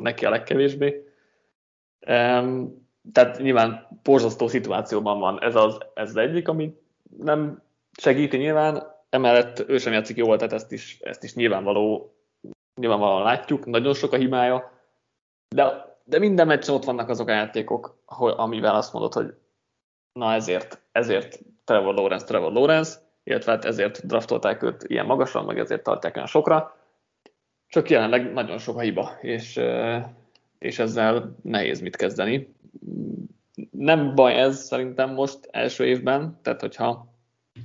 neki 0.01 0.25
a 0.25 0.29
legkevésbé. 0.29 1.05
Um, 2.07 2.79
tehát 3.11 3.39
nyilván 3.39 3.99
borzasztó 4.03 4.47
szituációban 4.47 5.19
van 5.19 5.41
ez 5.41 5.55
az, 5.55 5.77
ez 5.93 6.09
az 6.09 6.15
egyik, 6.15 6.47
ami 6.47 6.73
nem 7.17 7.61
segíti 7.99 8.37
nyilván, 8.37 8.83
emellett 9.09 9.69
ő 9.69 9.77
sem 9.77 9.93
játszik 9.93 10.17
jól, 10.17 10.37
tehát 10.37 10.53
ezt 10.53 10.71
is, 10.71 10.99
ezt 10.99 11.23
is 11.23 11.33
nyilvánvaló, 11.33 12.15
nyilvánvalóan 12.79 13.23
látjuk, 13.23 13.65
nagyon 13.65 13.93
sok 13.93 14.13
a 14.13 14.17
hibája, 14.17 14.71
de, 15.55 15.95
de 16.03 16.19
minden 16.19 16.47
meccsen 16.47 16.75
ott 16.75 16.83
vannak 16.83 17.09
azok 17.09 17.27
a 17.27 17.31
játékok, 17.31 18.03
amivel 18.15 18.75
azt 18.75 18.93
mondod, 18.93 19.13
hogy 19.13 19.33
na 20.19 20.33
ezért, 20.33 20.81
ezért 20.91 21.39
Trevor 21.63 21.93
Lawrence, 21.93 22.25
Trevor 22.25 22.51
Lawrence, 22.51 22.99
illetve 23.23 23.51
hát 23.51 23.65
ezért 23.65 24.05
draftolták 24.05 24.63
őt 24.63 24.83
ilyen 24.83 25.05
magasan, 25.05 25.45
meg 25.45 25.59
ezért 25.59 25.83
tartják 25.83 26.15
olyan 26.15 26.27
sokra. 26.27 26.75
Csak 27.67 27.89
jelenleg 27.89 28.33
nagyon 28.33 28.57
sok 28.57 28.77
a 28.77 28.79
hiba, 28.79 29.17
és, 29.21 29.59
és 30.59 30.79
ezzel 30.79 31.35
nehéz 31.41 31.81
mit 31.81 31.95
kezdeni. 31.95 32.55
Nem 33.71 34.15
baj 34.15 34.39
ez 34.39 34.63
szerintem 34.63 35.13
most 35.13 35.39
első 35.51 35.85
évben, 35.85 36.39
tehát 36.41 36.61
hogyha 36.61 37.15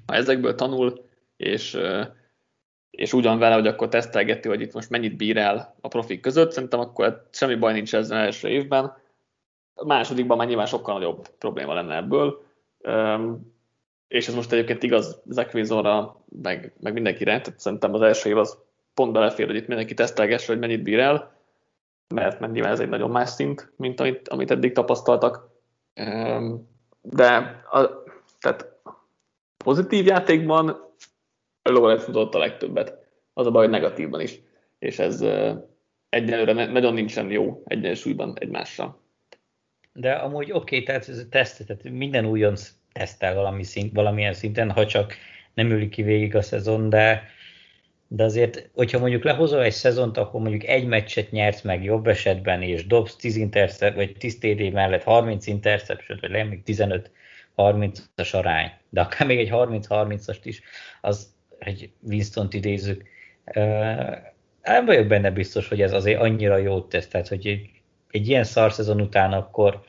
ha 0.06 0.14
ezekből 0.14 0.54
tanul, 0.54 1.04
és, 1.36 1.78
és 2.90 3.12
ugyan 3.12 3.38
vele, 3.38 3.54
hogy 3.54 3.66
akkor 3.66 3.88
tesztelgeti, 3.88 4.48
hogy 4.48 4.60
itt 4.60 4.72
most 4.72 4.90
mennyit 4.90 5.16
bír 5.16 5.36
el 5.36 5.76
a 5.80 5.88
profik 5.88 6.20
között, 6.20 6.52
szerintem 6.52 6.80
akkor 6.80 7.28
semmi 7.30 7.54
baj 7.54 7.72
nincs 7.72 7.94
ezzel 7.94 8.18
első 8.18 8.48
évben. 8.48 8.96
A 9.74 9.84
másodikban 9.84 10.36
már 10.36 10.46
nyilván 10.46 10.66
sokkal 10.66 10.94
nagyobb 10.94 11.28
probléma 11.38 11.74
lenne 11.74 11.96
ebből 11.96 12.44
és 14.08 14.28
ez 14.28 14.34
most 14.34 14.52
egyébként 14.52 14.82
igaz 14.82 15.22
Zach 15.24 15.54
Wilsonra, 15.54 16.24
meg, 16.42 16.72
meg 16.80 16.92
mindenkire, 16.92 17.40
tehát 17.40 17.60
szerintem 17.60 17.94
az 17.94 18.00
első 18.00 18.28
év 18.28 18.38
az 18.38 18.58
pont 18.94 19.12
belefér, 19.12 19.46
hogy 19.46 19.56
itt 19.56 19.66
mindenki 19.66 19.94
tesztelgesse, 19.94 20.52
hogy 20.52 20.60
mennyit 20.60 20.82
bír 20.82 20.98
el, 20.98 21.34
mert, 22.14 22.40
mert 22.40 22.52
nyilván 22.52 22.72
ez 22.72 22.80
egy 22.80 22.88
nagyon 22.88 23.10
más 23.10 23.28
szint, 23.28 23.72
mint 23.76 24.00
amit, 24.00 24.28
amit 24.28 24.50
eddig 24.50 24.72
tapasztaltak. 24.72 25.48
De 27.00 27.26
a, 27.70 28.02
tehát 28.40 28.66
pozitív 29.56 30.06
játékban 30.06 30.94
Lawrence 31.62 32.06
mutatott 32.06 32.34
a 32.34 32.38
legtöbbet. 32.38 33.04
Az 33.32 33.46
a 33.46 33.50
baj, 33.50 33.62
hogy 33.62 33.72
negatívban 33.72 34.20
is. 34.20 34.40
És 34.78 34.98
ez 34.98 35.24
egyelőre 36.08 36.66
nagyon 36.66 36.94
nincsen 36.94 37.30
jó 37.30 37.62
egyensúlyban 37.64 38.36
egymással. 38.38 39.00
De 39.92 40.12
amúgy 40.12 40.52
oké, 40.52 40.56
okay, 40.56 40.82
tehát 40.82 41.08
ez 41.08 41.18
a 41.18 41.28
teszt, 41.28 41.66
tehát 41.66 41.82
minden 41.82 42.26
újonc 42.26 42.70
tesztel 42.92 43.34
valami 43.34 43.62
szint, 43.62 43.94
valamilyen 43.94 44.32
szinten, 44.32 44.70
ha 44.70 44.86
csak 44.86 45.14
nem 45.54 45.70
üli 45.70 45.88
ki 45.88 46.02
végig 46.02 46.34
a 46.34 46.42
szezon, 46.42 46.88
de, 46.88 47.22
de 48.08 48.24
azért, 48.24 48.68
hogyha 48.74 48.98
mondjuk 48.98 49.24
lehozol 49.24 49.62
egy 49.62 49.72
szezont, 49.72 50.16
akkor 50.16 50.40
mondjuk 50.40 50.64
egy 50.64 50.86
meccset 50.86 51.30
nyersz 51.30 51.62
meg 51.62 51.84
jobb 51.84 52.06
esetben, 52.06 52.62
és 52.62 52.86
dobsz 52.86 53.16
10 53.16 53.36
intercept, 53.36 53.94
vagy 53.94 54.16
10 54.18 54.38
TD 54.38 54.72
mellett 54.72 55.02
30 55.02 55.46
interception, 55.46 56.18
vagy 56.20 56.30
lehet 56.30 56.48
még 56.48 56.62
15-30-as 57.56 58.34
arány, 58.34 58.70
de 58.88 59.00
akár 59.00 59.26
még 59.26 59.38
egy 59.38 59.48
30-30-ast 59.52 60.40
is, 60.42 60.62
az 61.00 61.34
egy 61.58 61.90
Winston-t 62.02 62.54
idézzük. 62.54 63.02
Nem 64.62 64.84
vagyok 64.84 65.06
benne 65.06 65.30
biztos, 65.30 65.68
hogy 65.68 65.82
ez 65.82 65.92
azért 65.92 66.20
annyira 66.20 66.56
jót 66.56 66.88
tesz, 66.88 67.08
tehát 67.08 67.28
hogy 67.28 67.46
egy, 67.46 67.70
egy 68.10 68.28
ilyen 68.28 68.44
szar 68.44 68.72
szezon 68.72 69.00
után 69.00 69.32
akkor 69.32 69.84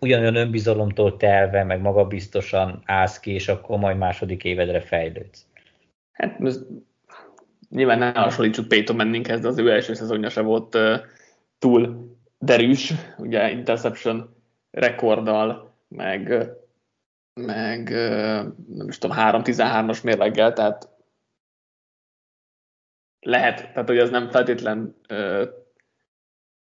ugyanolyan 0.00 0.36
önbizalomtól 0.36 1.16
telve, 1.16 1.64
meg 1.64 1.80
magabiztosan 1.80 2.82
állsz 2.84 3.20
ki, 3.20 3.32
és 3.32 3.48
akkor 3.48 3.78
majd 3.78 3.96
második 3.96 4.44
évedre 4.44 4.80
fejlődsz. 4.80 5.46
Hát 6.12 6.38
nyilván 7.74 7.98
ne 7.98 8.10
hasonlítsuk 8.12 8.68
Peyton 8.68 8.96
Manninghez, 8.96 9.40
de 9.40 9.48
az 9.48 9.58
ő 9.58 9.70
első 9.70 9.94
szezonja 9.94 10.28
se 10.28 10.40
volt 10.40 10.74
uh, 10.74 10.96
túl 11.58 12.12
derűs, 12.38 12.92
ugye 13.18 13.50
interception 13.50 14.34
rekorddal, 14.70 15.74
meg, 15.88 16.50
meg 17.40 17.90
nem 18.68 18.88
is 18.88 18.98
tudom, 18.98 19.16
3-13-as 19.20 20.02
mérleggel, 20.02 20.52
tehát 20.52 20.88
lehet, 23.20 23.56
tehát 23.72 23.88
hogy 23.88 23.98
ez 23.98 24.10
nem 24.10 24.30
feltétlen 24.30 24.96
uh, 25.08 25.48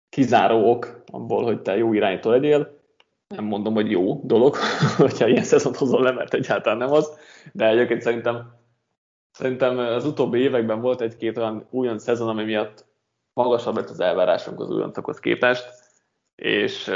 kizáró 0.08 0.70
ok 0.70 1.02
abból, 1.06 1.44
hogy 1.44 1.62
te 1.62 1.76
jó 1.76 1.92
irányító 1.92 2.30
legyél, 2.30 2.78
nem 3.28 3.44
mondom, 3.44 3.74
hogy 3.74 3.90
jó 3.90 4.20
dolog, 4.24 4.56
hogyha 4.96 5.28
ilyen 5.28 5.44
szezon 5.44 5.74
hozol 5.74 6.02
le, 6.02 6.10
mert 6.10 6.34
egyáltalán 6.34 6.78
nem 6.78 6.92
az, 6.92 7.18
de 7.52 7.68
egyébként 7.68 8.02
szerintem, 8.02 8.59
szerintem 9.30 9.78
az 9.78 10.04
utóbbi 10.06 10.38
években 10.38 10.80
volt 10.80 11.00
egy-két 11.00 11.36
olyan 11.36 11.66
újon 11.70 11.98
szezon, 11.98 12.28
ami 12.28 12.44
miatt 12.44 12.84
magasabb 13.32 13.76
lett 13.76 13.88
az 13.88 14.00
elvárásunk 14.00 14.60
az 14.60 14.70
újoncokhoz 14.70 15.20
képest, 15.20 15.64
és, 16.34 16.90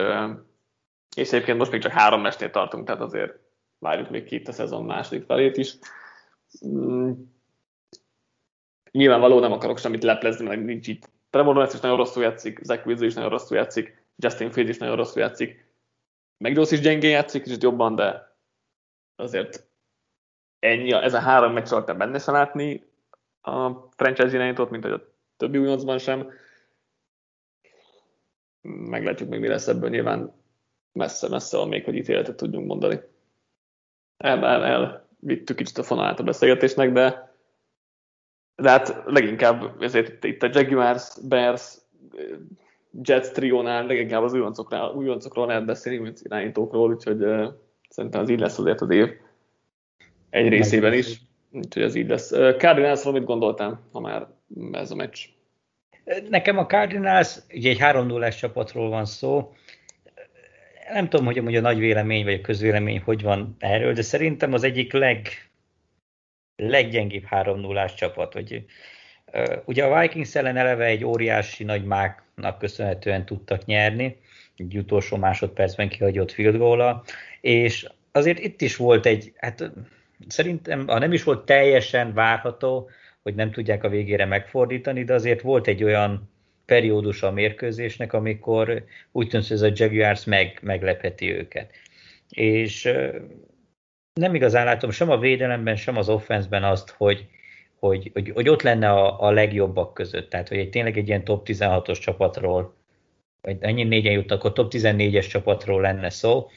És 1.16 1.32
egyébként 1.32 1.58
most 1.58 1.70
még 1.70 1.80
csak 1.80 1.92
három 1.92 2.20
mestnél 2.20 2.50
tartunk, 2.50 2.86
tehát 2.86 3.00
azért 3.00 3.38
várjuk 3.78 4.10
még 4.10 4.24
ki 4.24 4.34
itt 4.34 4.48
a 4.48 4.52
szezon 4.52 4.84
második 4.84 5.24
felét 5.24 5.56
is. 5.56 5.74
Mm. 6.66 7.12
Nyilvánvaló 8.90 9.40
nem 9.40 9.52
akarok 9.52 9.78
semmit 9.78 10.02
leplezni, 10.02 10.46
mert 10.46 10.64
nincs 10.64 10.88
itt. 10.88 11.10
Trevor 11.30 11.54
Lawrence 11.54 11.76
is 11.76 11.82
nagyon 11.82 11.96
rosszul 11.96 12.22
játszik, 12.22 12.60
Zach 12.62 12.86
Wilson 12.86 13.06
is 13.06 13.14
nagyon 13.14 13.30
rosszul 13.30 13.56
játszik, 13.56 14.04
Justin 14.16 14.50
Fields 14.50 14.70
is 14.70 14.78
nagyon 14.78 14.96
rosszul 14.96 15.22
játszik, 15.22 15.64
McDowell 16.36 16.72
is 16.72 16.80
gyengén 16.80 17.10
játszik, 17.10 17.42
kicsit 17.42 17.62
jobban, 17.62 17.94
de 17.94 18.36
azért 19.16 19.66
ennyi, 20.64 20.92
ez 20.92 21.14
a 21.14 21.20
három 21.20 21.52
meccs 21.52 21.72
alatt 21.72 21.96
benne 21.96 22.18
sem 22.18 22.34
látni 22.34 22.84
a 23.42 23.70
franchise 23.96 24.34
irányítót, 24.34 24.70
mint 24.70 24.82
hogy 24.82 24.92
a 24.92 25.04
többi 25.36 25.58
újoncban 25.58 25.98
sem. 25.98 26.30
Meglátjuk 28.62 29.28
még, 29.28 29.40
mi 29.40 29.48
lesz 29.48 29.68
ebből 29.68 29.90
nyilván 29.90 30.32
messze-messze 30.92 31.56
van 31.56 31.68
még, 31.68 31.84
hogy 31.84 31.94
ítéletet 31.94 32.36
tudjunk 32.36 32.66
mondani. 32.66 33.00
El, 34.16 34.44
el, 34.44 34.64
el 34.64 35.08
vittük 35.18 35.56
kicsit 35.56 35.78
a 35.78 35.82
fonalát 35.82 36.20
a 36.20 36.22
beszélgetésnek, 36.22 36.92
de 36.92 37.32
de 38.56 38.70
hát 38.70 39.02
leginkább 39.06 39.82
ezért 39.82 40.24
itt 40.24 40.42
a 40.42 40.50
Jaguars, 40.52 41.16
Bears, 41.28 41.78
Jets 43.02 43.28
triónál 43.28 43.86
leginkább 43.86 44.22
az 44.22 44.32
újoncokról, 44.32 44.94
újoncokról 44.94 45.46
lehet 45.46 45.64
beszélni, 45.64 45.98
mint 45.98 46.20
irányítókról, 46.20 46.90
úgyhogy 46.90 47.22
uh, 47.22 47.52
szerintem 47.88 48.20
az 48.20 48.28
így 48.28 48.38
lesz 48.38 48.58
azért 48.58 48.80
az 48.80 48.90
év 48.90 49.23
egy 50.34 50.48
részében 50.48 50.92
is. 50.92 51.20
Úgyhogy 51.50 51.82
ez 51.82 51.94
így 51.94 52.08
lesz. 52.08 52.30
Cardinalsról 52.58 53.12
mit 53.12 53.24
gondoltál, 53.24 53.80
ha 53.92 54.00
már 54.00 54.26
ez 54.72 54.90
a 54.90 54.94
meccs? 54.94 55.18
Nekem 56.28 56.58
a 56.58 56.66
Cardinals, 56.66 57.38
ugye 57.52 57.70
egy 57.70 57.78
3 57.78 58.06
0 58.06 58.28
csapatról 58.28 58.88
van 58.88 59.04
szó, 59.04 59.54
nem 60.92 61.08
tudom, 61.08 61.26
hogy 61.26 61.38
amúgy 61.38 61.56
a 61.56 61.60
nagy 61.60 61.78
vélemény 61.78 62.24
vagy 62.24 62.34
a 62.34 62.40
közvélemény 62.40 63.00
hogy 63.00 63.22
van 63.22 63.56
erről, 63.58 63.92
de 63.92 64.02
szerintem 64.02 64.52
az 64.52 64.62
egyik 64.62 64.92
leg, 64.92 65.28
leggyengébb 66.56 67.24
3 67.24 67.60
0 67.60 67.84
csapat. 67.84 68.32
Hogy, 68.32 68.64
ugye 69.64 69.84
a 69.84 70.00
Vikings 70.00 70.34
ellen 70.34 70.56
eleve 70.56 70.84
egy 70.84 71.04
óriási 71.04 71.64
nagy 71.64 71.84
máknak 71.84 72.58
köszönhetően 72.58 73.24
tudtak 73.24 73.64
nyerni, 73.64 74.16
egy 74.56 74.76
utolsó 74.76 75.16
másodpercben 75.16 75.88
kihagyott 75.88 76.32
field 76.32 76.56
goal 76.56 77.04
és 77.40 77.86
azért 78.12 78.38
itt 78.38 78.60
is 78.60 78.76
volt 78.76 79.06
egy, 79.06 79.32
hát 79.36 79.72
szerintem, 80.28 80.86
ha 80.86 80.98
nem 80.98 81.12
is 81.12 81.22
volt 81.22 81.46
teljesen 81.46 82.14
várható, 82.14 82.90
hogy 83.22 83.34
nem 83.34 83.50
tudják 83.50 83.84
a 83.84 83.88
végére 83.88 84.24
megfordítani, 84.24 85.04
de 85.04 85.14
azért 85.14 85.40
volt 85.40 85.66
egy 85.66 85.84
olyan 85.84 86.30
periódus 86.64 87.22
a 87.22 87.30
mérkőzésnek, 87.30 88.12
amikor 88.12 88.84
úgy 89.12 89.28
tűnt, 89.28 89.46
hogy 89.46 89.56
ez 89.56 89.62
a 89.62 89.72
Jaguars 89.74 90.24
meg, 90.24 90.58
meglepeti 90.62 91.32
őket. 91.32 91.70
És 92.28 92.92
nem 94.12 94.34
igazán 94.34 94.64
látom 94.64 94.90
sem 94.90 95.10
a 95.10 95.18
védelemben, 95.18 95.76
sem 95.76 95.96
az 95.96 96.08
offenszben 96.08 96.64
azt, 96.64 96.90
hogy, 96.90 97.26
hogy, 97.78 98.10
hogy, 98.12 98.30
hogy 98.34 98.48
ott 98.48 98.62
lenne 98.62 98.90
a, 98.90 99.20
a 99.20 99.30
legjobbak 99.30 99.94
között. 99.94 100.30
Tehát, 100.30 100.48
hogy 100.48 100.58
egy, 100.58 100.70
tényleg 100.70 100.98
egy 100.98 101.08
ilyen 101.08 101.24
top 101.24 101.46
16-os 101.50 102.00
csapatról, 102.00 102.74
vagy 103.40 103.56
ennyi 103.60 103.82
négyen 103.84 104.12
jutnak, 104.12 104.38
akkor 104.38 104.52
top 104.52 104.72
14-es 104.74 105.28
csapatról 105.28 105.80
lenne 105.80 106.10
szó. 106.10 106.50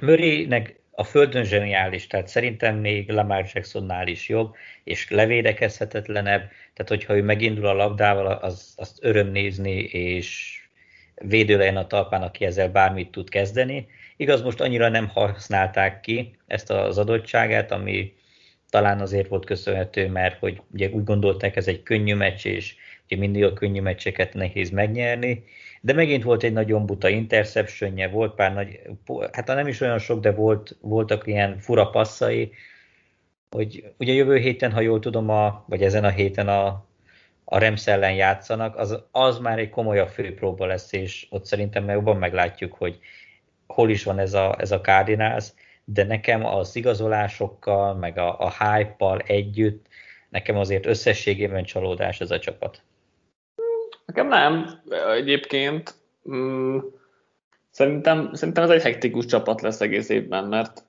Murraynek 0.00 0.77
a 0.98 1.04
földön 1.04 1.44
zseniális, 1.44 2.06
tehát 2.06 2.28
szerintem 2.28 2.76
még 2.76 3.10
Lamar 3.10 3.46
Jacksonnál 3.52 4.06
is 4.06 4.28
jobb, 4.28 4.54
és 4.84 5.10
levédekezhetetlenebb, 5.10 6.40
tehát 6.74 6.88
hogyha 6.88 7.16
ő 7.16 7.22
megindul 7.22 7.66
a 7.66 7.72
labdával, 7.72 8.26
az, 8.26 8.72
azt 8.76 8.98
öröm 9.00 9.30
nézni, 9.30 9.78
és 9.80 10.58
védő 11.14 11.56
legyen 11.56 11.76
a 11.76 11.86
talpán, 11.86 12.22
aki 12.22 12.44
ezzel 12.44 12.68
bármit 12.68 13.10
tud 13.10 13.28
kezdeni. 13.28 13.86
Igaz, 14.16 14.42
most 14.42 14.60
annyira 14.60 14.88
nem 14.88 15.08
használták 15.08 16.00
ki 16.00 16.36
ezt 16.46 16.70
az 16.70 16.98
adottságát, 16.98 17.72
ami 17.72 18.14
talán 18.70 19.00
azért 19.00 19.28
volt 19.28 19.44
köszönhető, 19.44 20.08
mert 20.08 20.38
hogy 20.38 20.60
ugye 20.72 20.88
úgy 20.88 21.04
gondolták, 21.04 21.56
ez 21.56 21.68
egy 21.68 21.82
könnyű 21.82 22.14
meccs, 22.14 22.46
és 22.46 22.74
ugye 23.04 23.16
mindig 23.16 23.44
a 23.44 23.52
könnyű 23.52 23.80
meccseket 23.80 24.34
nehéz 24.34 24.70
megnyerni, 24.70 25.44
de 25.80 25.92
megint 25.92 26.22
volt 26.22 26.42
egy 26.42 26.52
nagyon 26.52 26.86
buta 26.86 27.08
interceptionje, 27.08 28.08
volt 28.08 28.34
pár 28.34 28.54
nagy, 28.54 28.80
hát 29.32 29.46
nem 29.46 29.66
is 29.66 29.80
olyan 29.80 29.98
sok, 29.98 30.20
de 30.20 30.32
volt, 30.32 30.76
voltak 30.80 31.26
ilyen 31.26 31.58
fura 31.58 31.90
passzai, 31.90 32.52
hogy 33.50 33.92
ugye 33.98 34.12
jövő 34.12 34.36
héten, 34.36 34.72
ha 34.72 34.80
jól 34.80 34.98
tudom, 34.98 35.28
a, 35.28 35.64
vagy 35.66 35.82
ezen 35.82 36.04
a 36.04 36.08
héten 36.08 36.48
a, 36.48 36.66
a 37.44 37.58
Rams 37.58 37.86
ellen 37.86 38.14
játszanak, 38.14 38.76
az, 38.76 39.02
az 39.10 39.38
már 39.38 39.58
egy 39.58 39.70
komolyabb 39.70 40.08
főpróba 40.08 40.66
lesz, 40.66 40.92
és 40.92 41.26
ott 41.30 41.44
szerintem 41.44 41.88
jobban 41.90 42.16
meglátjuk, 42.16 42.74
hogy 42.74 42.98
hol 43.66 43.90
is 43.90 44.04
van 44.04 44.18
ez 44.18 44.34
a, 44.34 44.56
ez 44.58 44.70
a 44.70 44.80
Cardinals, 44.80 45.52
de 45.84 46.04
nekem 46.04 46.44
az 46.44 46.76
igazolásokkal, 46.76 47.94
meg 47.94 48.18
a, 48.18 48.40
a 48.40 48.50
hype-pal 48.50 49.18
együtt, 49.18 49.86
nekem 50.28 50.56
azért 50.56 50.86
összességében 50.86 51.64
csalódás 51.64 52.20
ez 52.20 52.30
a 52.30 52.38
csapat. 52.38 52.82
Nekem 54.08 54.28
nem. 54.28 54.80
Egyébként 55.14 55.94
mm, 56.30 56.78
szerintem, 57.70 58.34
szerintem 58.34 58.64
ez 58.64 58.70
egy 58.70 58.82
hektikus 58.82 59.24
csapat 59.24 59.60
lesz 59.60 59.80
egész 59.80 60.08
évben, 60.08 60.44
mert, 60.44 60.84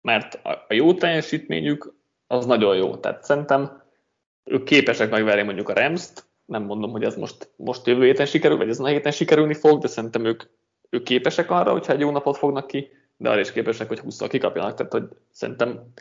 mert 0.00 0.34
a 0.44 0.74
jó 0.74 0.94
teljesítményük 0.94 1.94
az 2.26 2.46
nagyon 2.46 2.76
jó. 2.76 2.96
Tehát 2.96 3.24
szerintem 3.24 3.82
ők 4.44 4.64
képesek 4.64 5.10
megverni 5.10 5.42
mondjuk 5.42 5.68
a 5.68 5.72
Rams-t, 5.72 6.26
nem 6.44 6.62
mondom, 6.62 6.90
hogy 6.90 7.04
ez 7.04 7.16
most, 7.16 7.52
most 7.56 7.86
jövő 7.86 8.04
héten 8.04 8.26
sikerül, 8.26 8.56
vagy 8.56 8.68
ez 8.68 8.80
a 8.80 8.86
héten 8.86 9.12
sikerülni 9.12 9.54
fog, 9.54 9.80
de 9.80 9.88
szerintem 9.88 10.24
ők, 10.24 10.42
ők 10.90 11.02
képesek 11.02 11.50
arra, 11.50 11.72
hogyha 11.72 11.92
egy 11.92 12.00
jó 12.00 12.10
napot 12.10 12.36
fognak 12.36 12.66
ki, 12.66 12.90
de 13.16 13.30
arra 13.30 13.40
is 13.40 13.52
képesek, 13.52 13.88
hogy 13.88 13.98
20 13.98 14.18
kikapjanak. 14.18 14.74
Tehát, 14.74 14.92
hogy 14.92 15.08
szerintem, 15.30 15.92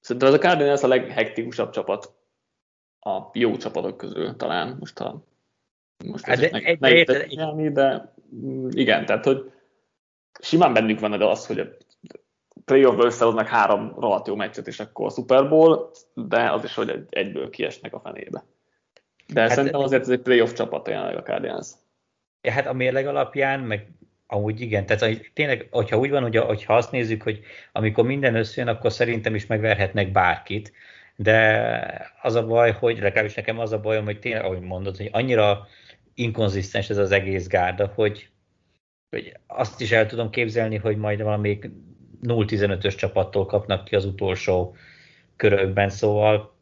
szerintem 0.00 0.28
ez 0.28 0.34
a 0.34 0.38
Cardinals 0.38 0.82
a 0.82 0.86
leghektikusabb 0.86 1.70
csapat 1.70 2.12
a 3.00 3.20
jó 3.32 3.56
csapatok 3.56 3.96
közül 3.96 4.36
talán. 4.36 4.76
Most 4.80 4.98
ha 4.98 5.24
most 6.04 6.24
hát 6.24 6.38
de, 6.38 6.48
meg, 6.52 6.64
egy, 6.64 6.84
egy, 6.84 7.38
egy, 7.58 7.72
de 7.72 8.12
mm, 8.34 8.68
igen, 8.70 9.06
tehát 9.06 9.24
hogy 9.24 9.52
simán 10.40 10.72
bennük 10.72 11.00
van 11.00 11.22
az, 11.22 11.46
hogy 11.46 11.60
a 11.60 11.66
playoffba 12.64 13.04
összehoznak 13.04 13.46
három 13.46 13.94
rohadt 13.98 14.26
jó 14.26 14.34
meccset, 14.34 14.66
és 14.66 14.80
akkor 14.80 15.06
a 15.06 15.10
Super 15.10 15.48
Bowl, 15.48 15.90
de 16.14 16.50
az 16.50 16.64
is, 16.64 16.74
hogy 16.74 16.88
egy, 16.88 17.06
egyből 17.10 17.50
kiesnek 17.50 17.94
a 17.94 18.00
fenébe. 18.00 18.44
De 19.26 19.40
hát, 19.40 19.50
szerintem 19.50 19.80
azért 19.80 20.02
ez 20.02 20.08
egy 20.08 20.20
playoff 20.20 20.52
csapat 20.52 20.88
jelenleg 20.88 21.16
a 21.16 21.22
Cardinals. 21.22 21.68
Ja, 22.42 22.52
hát 22.52 22.66
a 22.66 22.72
mérleg 22.72 23.06
alapján, 23.06 23.60
meg 23.60 23.88
amúgy 24.26 24.60
igen, 24.60 24.86
tehát 24.86 25.02
hogy 25.02 25.30
tényleg, 25.34 25.68
hogyha 25.70 25.98
úgy 25.98 26.10
van, 26.10 26.22
hogy, 26.22 26.36
hogyha 26.36 26.76
azt 26.76 26.90
nézzük, 26.90 27.22
hogy 27.22 27.40
amikor 27.72 28.04
minden 28.04 28.34
összejön, 28.34 28.70
akkor 28.70 28.92
szerintem 28.92 29.34
is 29.34 29.46
megverhetnek 29.46 30.12
bárkit, 30.12 30.72
de 31.16 32.14
az 32.22 32.34
a 32.34 32.46
baj, 32.46 32.72
hogy 32.72 32.98
legalábbis 32.98 33.34
nekem 33.34 33.58
az 33.58 33.72
a 33.72 33.80
bajom, 33.80 34.04
hogy 34.04 34.18
tényleg, 34.18 34.44
ahogy 34.44 34.60
mondod, 34.60 34.96
hogy 34.96 35.08
annyira 35.12 35.66
inkonzisztens 36.16 36.90
ez 36.90 36.96
az 36.96 37.10
egész 37.10 37.46
gárda, 37.46 37.92
hogy, 37.94 38.28
hogy 39.10 39.36
azt 39.46 39.80
is 39.80 39.92
el 39.92 40.06
tudom 40.06 40.30
képzelni, 40.30 40.76
hogy 40.76 40.96
majd 40.96 41.22
valamelyik 41.22 41.70
0-15-ös 42.22 42.96
csapattól 42.96 43.46
kapnak 43.46 43.84
ki 43.84 43.94
az 43.94 44.04
utolsó 44.04 44.76
körökben, 45.36 45.88
szóval 45.88 46.54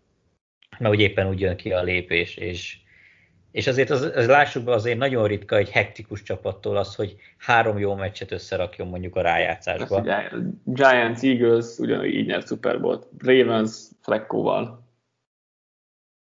mert 0.78 0.94
úgy 0.94 1.00
éppen 1.00 1.28
úgy 1.28 1.40
jön 1.40 1.56
ki 1.56 1.72
a 1.72 1.82
lépés, 1.82 2.36
és, 2.36 2.78
és 3.50 3.66
azért 3.66 3.90
az, 3.90 4.02
az 4.02 4.26
lássuk 4.26 4.64
be, 4.64 4.72
azért 4.72 4.98
nagyon 4.98 5.26
ritka 5.26 5.56
egy 5.56 5.70
hektikus 5.70 6.22
csapattól 6.22 6.76
az, 6.76 6.94
hogy 6.94 7.16
három 7.38 7.78
jó 7.78 7.94
meccset 7.94 8.32
összerakjon 8.32 8.88
mondjuk 8.88 9.16
a 9.16 9.20
rájátszásba. 9.20 10.00
Giants, 10.64 11.22
Eagles 11.22 11.78
ugyanúgy 11.78 12.14
így 12.14 12.26
nyert 12.26 12.46
Super 12.46 12.80
Bowl, 12.80 13.08
Ravens 13.18 13.88
Fleckóval. 14.00 14.82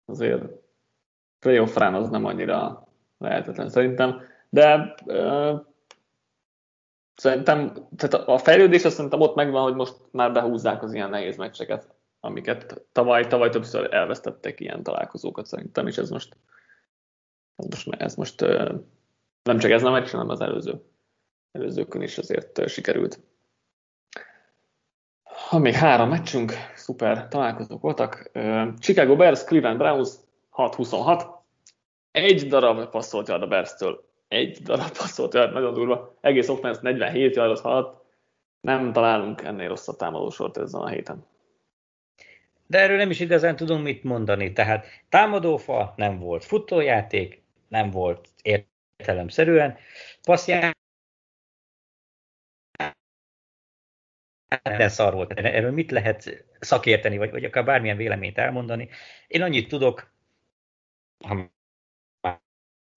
Azért 0.04 0.42
playoff 1.38 1.76
az 1.76 2.08
nem 2.08 2.24
annyira 2.24 2.87
lehetetlen 3.18 3.68
szerintem. 3.68 4.20
De 4.48 4.94
uh, 5.04 5.60
szerintem 7.14 7.72
tehát 7.96 8.28
a 8.28 8.38
fejlődés 8.38 8.84
azt 8.84 8.94
szerintem 8.94 9.20
ott 9.20 9.34
megvan, 9.34 9.62
hogy 9.62 9.74
most 9.74 9.94
már 10.10 10.32
behúzzák 10.32 10.82
az 10.82 10.94
ilyen 10.94 11.10
nehéz 11.10 11.36
meccseket, 11.36 11.94
amiket 12.20 12.84
tavaly, 12.92 13.26
tavaly 13.26 13.48
többször 13.48 13.94
elvesztettek 13.94 14.60
ilyen 14.60 14.82
találkozókat 14.82 15.46
szerintem, 15.46 15.86
és 15.86 15.98
ez 15.98 16.10
most 16.10 16.36
ez 17.56 17.66
most, 17.66 17.88
ez 17.88 18.14
most 18.14 18.42
uh, 18.42 18.72
nem 19.42 19.58
csak 19.58 19.70
ez 19.70 19.84
a 19.84 19.90
meccs, 19.90 20.10
hanem 20.10 20.28
az 20.28 20.40
előző 20.40 20.82
előzőkön 21.52 22.02
is 22.02 22.18
azért 22.18 22.58
uh, 22.58 22.66
sikerült. 22.66 23.20
Ha 25.48 25.58
még 25.58 25.74
három 25.74 26.08
meccsünk, 26.08 26.52
szuper 26.74 27.28
találkozók 27.28 27.80
voltak. 27.80 28.30
Chicago 28.78 29.16
Bears, 29.16 29.44
Cleveland 29.44 29.78
Browns 29.78 30.08
6-26, 30.52 31.37
egy 32.22 32.48
darab 32.48 32.90
passzolt 32.90 33.28
a 33.28 33.46
Bears-től. 33.46 34.04
Egy 34.28 34.58
darab 34.62 34.96
passzolt 34.96 35.34
yard, 35.34 35.52
nagyon 35.52 35.74
durva. 35.74 36.16
Egész 36.20 36.48
offense 36.48 36.80
47 36.82 37.36
yardot 37.36 37.60
haladt. 37.60 38.04
Nem 38.60 38.92
találunk 38.92 39.42
ennél 39.42 39.68
rosszabb 39.68 39.96
támadósort 39.96 40.56
ezen 40.56 40.80
a 40.80 40.88
héten. 40.88 41.26
De 42.66 42.78
erről 42.78 42.96
nem 42.96 43.10
is 43.10 43.20
igazán 43.20 43.56
tudom 43.56 43.82
mit 43.82 44.02
mondani. 44.02 44.52
Tehát 44.52 44.86
támadófa 45.08 45.92
nem 45.96 46.18
volt, 46.18 46.44
futójáték 46.44 47.42
nem 47.68 47.90
volt 47.90 48.28
értelemszerűen, 48.42 49.76
passzjáték 50.22 50.76
minden 54.62 54.88
szar 54.88 55.14
volt. 55.14 55.32
Erről 55.32 55.70
mit 55.70 55.90
lehet 55.90 56.44
szakérteni, 56.60 57.18
vagy, 57.18 57.30
vagy 57.30 57.44
akár 57.44 57.64
bármilyen 57.64 57.96
véleményt 57.96 58.38
elmondani. 58.38 58.88
Én 59.26 59.42
annyit 59.42 59.68
tudok, 59.68 60.12
ha 61.24 61.50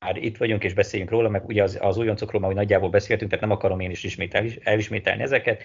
már 0.05 0.17
itt 0.17 0.37
vagyunk 0.37 0.63
és 0.63 0.73
beszéljünk 0.73 1.11
róla, 1.11 1.29
meg 1.29 1.45
ugye 1.45 1.63
az, 1.63 1.77
az 1.81 1.97
újoncokról 1.97 2.41
már 2.41 2.53
nagyjából 2.53 2.89
beszéltünk, 2.89 3.31
tehát 3.31 3.45
nem 3.45 3.55
akarom 3.55 3.79
én 3.79 3.91
is 3.91 4.03
ismét 4.03 4.33
el, 4.33 4.45
elismételni 4.63 5.21
ezeket. 5.21 5.63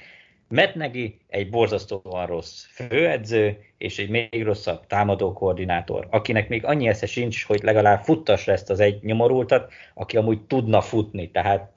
Metnegi 0.49 1.19
egy 1.29 1.51
borzasztóan 1.51 2.27
rossz 2.27 2.65
főedző, 2.65 3.59
és 3.79 3.99
egy 3.99 4.09
még 4.09 4.43
rosszabb 4.43 4.87
támadó 4.87 5.33
koordinátor, 5.33 6.07
akinek 6.11 6.49
még 6.49 6.65
annyi 6.65 6.89
esze 6.89 7.07
sincs, 7.07 7.45
hogy 7.45 7.63
legalább 7.63 8.03
futtassa 8.03 8.53
ezt 8.53 8.71
az 8.71 8.81
egy 8.81 9.03
nyomorultat, 9.03 9.73
aki 9.95 10.17
amúgy 10.17 10.47
tudna 10.47 10.81
futni, 10.81 11.31
tehát 11.31 11.73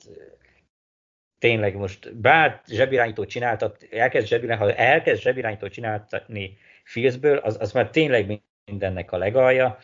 tényleg 1.37 1.75
most 1.75 2.17
bár 2.17 2.61
zsebirányító 2.67 3.25
csináltat, 3.25 3.87
elkezd 3.91 4.27
zsebirányító, 4.27 4.65
ha 4.65 4.73
elkezd 4.73 5.21
zsebirányító 5.21 5.67
csináltatni 5.67 6.57
Filzből, 6.83 7.37
az, 7.37 7.57
az 7.59 7.71
már 7.71 7.89
tényleg 7.89 8.41
mindennek 8.65 9.11
a 9.11 9.17
legalja, 9.17 9.79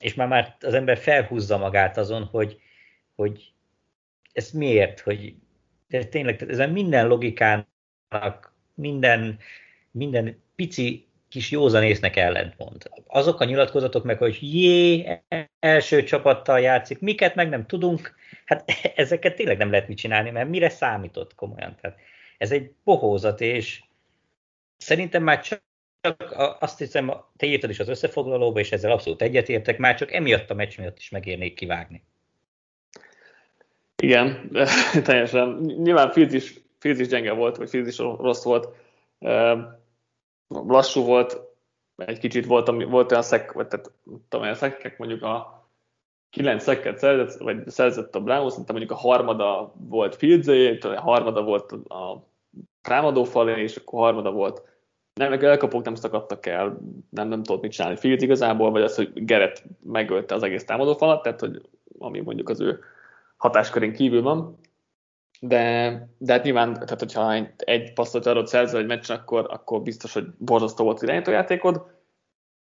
és 0.00 0.14
már, 0.14 0.28
már 0.28 0.56
az 0.60 0.74
ember 0.74 0.98
felhúzza 0.98 1.58
magát 1.58 1.96
azon, 1.96 2.24
hogy, 2.24 2.60
hogy 3.14 3.52
ez 4.32 4.50
miért, 4.50 5.00
hogy 5.00 5.34
ez 5.88 6.06
tényleg, 6.10 6.42
ezen 6.48 6.70
minden 6.70 7.06
logikának, 7.06 8.54
minden, 8.74 9.38
minden 9.90 10.42
pici 10.56 11.08
kis 11.28 11.50
józanésznek 11.50 12.16
ellentmond. 12.16 12.90
Azok 13.06 13.40
a 13.40 13.44
nyilatkozatok 13.44 14.04
meg, 14.04 14.18
hogy 14.18 14.38
jé, 14.40 15.06
első 15.58 16.02
csapattal 16.02 16.60
játszik, 16.60 17.00
miket 17.00 17.34
meg 17.34 17.48
nem 17.48 17.66
tudunk, 17.66 18.14
hát 18.44 18.70
ezeket 18.94 19.36
tényleg 19.36 19.58
nem 19.58 19.70
lehet 19.70 19.88
mit 19.88 19.98
csinálni, 19.98 20.30
mert 20.30 20.48
mire 20.48 20.68
számított 20.68 21.34
komolyan. 21.34 21.76
Tehát 21.80 21.98
ez 22.38 22.52
egy 22.52 22.72
bohózat, 22.84 23.40
és 23.40 23.82
szerintem 24.76 25.22
már 25.22 25.40
csak 25.40 25.62
csak 26.00 26.34
azt 26.60 26.78
hiszem, 26.78 27.12
te 27.36 27.46
írtad 27.46 27.70
is 27.70 27.80
az 27.80 27.88
összefoglalóba, 27.88 28.58
és 28.58 28.72
ezzel 28.72 28.90
abszolút 28.90 29.22
egyetértek, 29.22 29.78
már 29.78 29.94
csak 29.94 30.12
emiatt 30.12 30.50
a 30.50 30.54
meccs 30.54 30.78
miatt 30.78 30.98
is 30.98 31.10
megérnék 31.10 31.54
kivágni. 31.54 32.04
Igen, 34.02 34.50
teljesen. 35.04 35.48
Nyilván 35.58 36.10
Fields 36.10 36.34
is, 36.98 37.08
gyenge 37.08 37.32
volt, 37.32 37.56
vagy 37.56 37.68
Fields 37.68 37.98
rossz 37.98 38.44
volt. 38.44 38.68
Lassú 40.48 41.04
volt, 41.04 41.40
egy 41.96 42.18
kicsit 42.18 42.46
volt, 42.46 42.84
volt 42.84 43.10
olyan 43.10 43.22
szek, 43.22 43.52
vagy 43.52 43.66
tehát, 43.66 43.92
tudom, 44.04 44.44
olyan 44.44 44.54
szekkek, 44.54 44.98
mondjuk 44.98 45.22
a 45.22 45.68
kilenc 46.30 46.62
szekket 46.62 46.98
szerzett, 46.98 47.40
vagy 47.40 47.68
szerzett 47.68 48.14
a 48.14 48.20
Browns, 48.20 48.54
mint 48.54 48.68
mondjuk 48.68 48.90
a 48.90 48.94
harmada 48.94 49.72
volt 49.76 50.16
Fields, 50.16 50.84
a 50.84 51.00
harmada 51.00 51.42
volt 51.42 51.72
a 51.72 52.26
támadó 52.82 53.24
falén, 53.24 53.58
és 53.58 53.76
akkor 53.76 54.00
harmada 54.00 54.30
volt 54.30 54.69
nem, 55.28 55.32
elkapók 55.32 55.84
nem 55.84 55.94
szakadtak 55.94 56.46
el, 56.46 56.78
nem, 57.10 57.28
nem 57.28 57.42
tudott 57.42 57.62
mit 57.62 57.72
csinálni 57.72 57.96
Fields 57.96 58.22
igazából, 58.22 58.70
vagy 58.70 58.82
az, 58.82 58.96
hogy 58.96 59.10
Geret 59.14 59.64
megölte 59.82 60.34
az 60.34 60.42
egész 60.42 60.64
támadó 60.64 60.94
falat, 60.94 61.22
tehát 61.22 61.40
hogy 61.40 61.62
ami 61.98 62.20
mondjuk 62.20 62.48
az 62.48 62.60
ő 62.60 62.80
hatáskörén 63.36 63.92
kívül 63.92 64.22
van. 64.22 64.58
De, 65.40 66.08
de 66.18 66.32
hát 66.32 66.42
nyilván, 66.42 66.72
tehát 66.72 66.98
hogyha 66.98 67.34
egy, 67.56 67.92
passzot 67.92 68.26
adott 68.26 68.46
szerzel 68.46 68.80
egy 68.80 68.86
meccsen, 68.86 69.16
akkor, 69.16 69.46
akkor 69.50 69.82
biztos, 69.82 70.12
hogy 70.12 70.26
borzasztó 70.38 70.84
volt 70.84 71.02
az 71.02 71.08
játékod. 71.26 71.86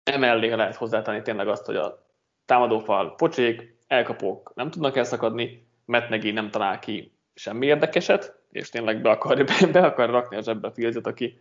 Emellé 0.02 0.52
lehet 0.52 0.76
hozzátenni 0.76 1.22
tényleg 1.22 1.48
azt, 1.48 1.66
hogy 1.66 1.76
a 1.76 2.06
támadófal 2.44 3.14
pocsék, 3.14 3.76
elkapók 3.86 4.52
nem 4.54 4.70
tudnak 4.70 4.96
elszakadni, 4.96 5.66
Metnegi 5.84 6.30
nem 6.30 6.50
talál 6.50 6.78
ki 6.78 7.12
semmi 7.34 7.66
érdekeset, 7.66 8.38
és 8.50 8.68
tényleg 8.68 9.02
be 9.02 9.10
akar, 9.10 9.44
be 9.72 9.80
akar 9.80 10.10
rakni 10.10 10.36
a 10.36 10.42
zsebbe 10.42 10.68
a 10.68 10.72
Fieldset, 10.72 11.06
aki 11.06 11.38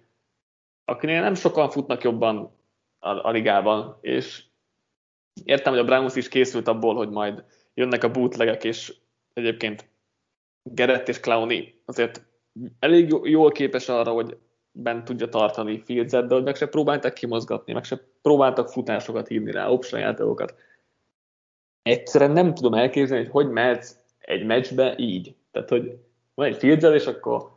akinél 0.86 1.22
nem 1.22 1.34
sokan 1.34 1.70
futnak 1.70 2.04
jobban 2.04 2.52
a, 3.00 3.10
a 3.10 3.32
ligában, 3.32 3.98
és 4.02 4.44
értem, 5.44 5.74
hogy 5.74 5.82
a 5.82 5.86
Browns 5.86 6.16
is 6.16 6.28
készült 6.28 6.68
abból, 6.68 6.96
hogy 6.96 7.10
majd 7.10 7.46
jönnek 7.74 8.04
a 8.04 8.12
bootlegek, 8.12 8.64
és 8.64 8.96
egyébként 9.34 9.92
Gerett 10.64 11.08
és 11.08 11.20
Clowny 11.20 11.82
azért 11.86 12.26
elég 12.80 13.16
jól 13.24 13.52
képes 13.52 13.90
arra, 13.90 14.12
hogy 14.12 14.38
bent 14.72 15.06
tudja 15.06 15.30
tartani 15.30 15.80
Fieldset, 15.80 16.28
de 16.28 16.34
hogy 16.34 16.44
meg 16.44 16.56
se 16.56 16.68
próbáltak 16.68 17.14
kimozgatni, 17.14 17.74
meg 17.74 17.84
se 17.84 18.08
próbáltak 18.22 18.70
futásokat 18.70 19.28
hívni 19.28 19.52
rá, 19.52 19.68
option 19.68 20.02
játékokat. 20.02 20.56
Egyszerűen 21.82 22.32
nem 22.32 22.54
tudom 22.54 22.74
elképzelni, 22.74 23.24
hogy 23.24 23.32
hogy 23.32 23.54
mehetsz 23.54 23.98
egy 24.20 24.46
meccsbe 24.46 24.96
így. 24.98 25.36
Tehát, 25.52 25.70
hogy 25.70 25.98
van 26.34 26.48
egy 26.48 26.58
Fieldsel, 26.58 26.96
és 26.96 27.06
akkor 27.06 27.52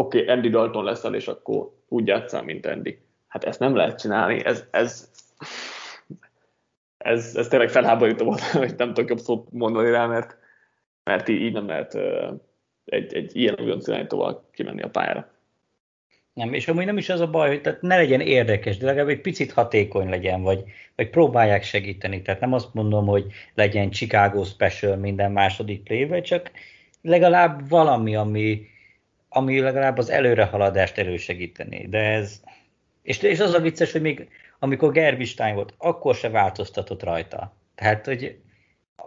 oké, 0.00 0.22
okay, 0.22 0.34
Andy 0.34 0.48
Dalton 0.48 0.84
leszel, 0.84 1.14
és 1.14 1.28
akkor 1.28 1.72
úgy 1.92 2.06
játszál, 2.06 2.42
mint 2.42 2.66
Andy. 2.66 2.98
Hát 3.28 3.44
ezt 3.44 3.58
nem 3.58 3.76
lehet 3.76 4.00
csinálni, 4.00 4.44
ez, 4.44 4.64
ez, 4.70 5.10
ez, 6.96 7.36
ez 7.36 7.48
tényleg 7.48 7.70
felháborító 7.70 8.24
volt, 8.24 8.40
hogy 8.62 8.74
nem 8.76 8.94
tudok 8.94 9.10
jobb 9.10 9.18
szót 9.18 9.52
mondani 9.52 9.90
rá, 9.90 10.06
mert, 10.06 10.36
mert 11.04 11.28
így, 11.28 11.52
nem 11.52 11.66
lehet 11.66 11.94
egy, 12.84 13.14
egy 13.14 13.36
ilyen 13.36 13.56
újonc 13.60 13.86
irányítóval 13.86 14.48
kimenni 14.52 14.82
a 14.82 14.90
pályára. 14.90 15.30
Nem, 16.32 16.52
és 16.52 16.68
amúgy 16.68 16.84
nem 16.84 16.98
is 16.98 17.08
az 17.08 17.20
a 17.20 17.30
baj, 17.30 17.48
hogy 17.48 17.60
tehát 17.60 17.82
ne 17.82 17.96
legyen 17.96 18.20
érdekes, 18.20 18.76
de 18.76 18.86
legalább 18.86 19.08
egy 19.08 19.20
picit 19.20 19.52
hatékony 19.52 20.08
legyen, 20.08 20.42
vagy, 20.42 20.64
vagy 20.96 21.10
próbálják 21.10 21.62
segíteni. 21.62 22.22
Tehát 22.22 22.40
nem 22.40 22.52
azt 22.52 22.74
mondom, 22.74 23.06
hogy 23.06 23.26
legyen 23.54 23.90
Chicago 23.90 24.44
Special 24.44 24.96
minden 24.96 25.32
második 25.32 25.82
play 25.82 26.20
csak 26.20 26.50
legalább 27.02 27.68
valami, 27.68 28.16
ami, 28.16 28.66
ami 29.32 29.60
legalább 29.60 29.98
az 29.98 30.10
előrehaladást 30.10 30.98
elősegíteni. 30.98 31.86
De 31.88 31.98
ez, 31.98 32.40
és, 33.02 33.22
és 33.22 33.40
az 33.40 33.54
a 33.54 33.60
vicces, 33.60 33.92
hogy 33.92 34.00
még 34.00 34.28
amikor 34.58 34.92
Gerbistein 34.92 35.54
volt, 35.54 35.74
akkor 35.78 36.14
se 36.14 36.30
változtatott 36.30 37.02
rajta. 37.02 37.52
Tehát, 37.74 38.06
hogy 38.06 38.38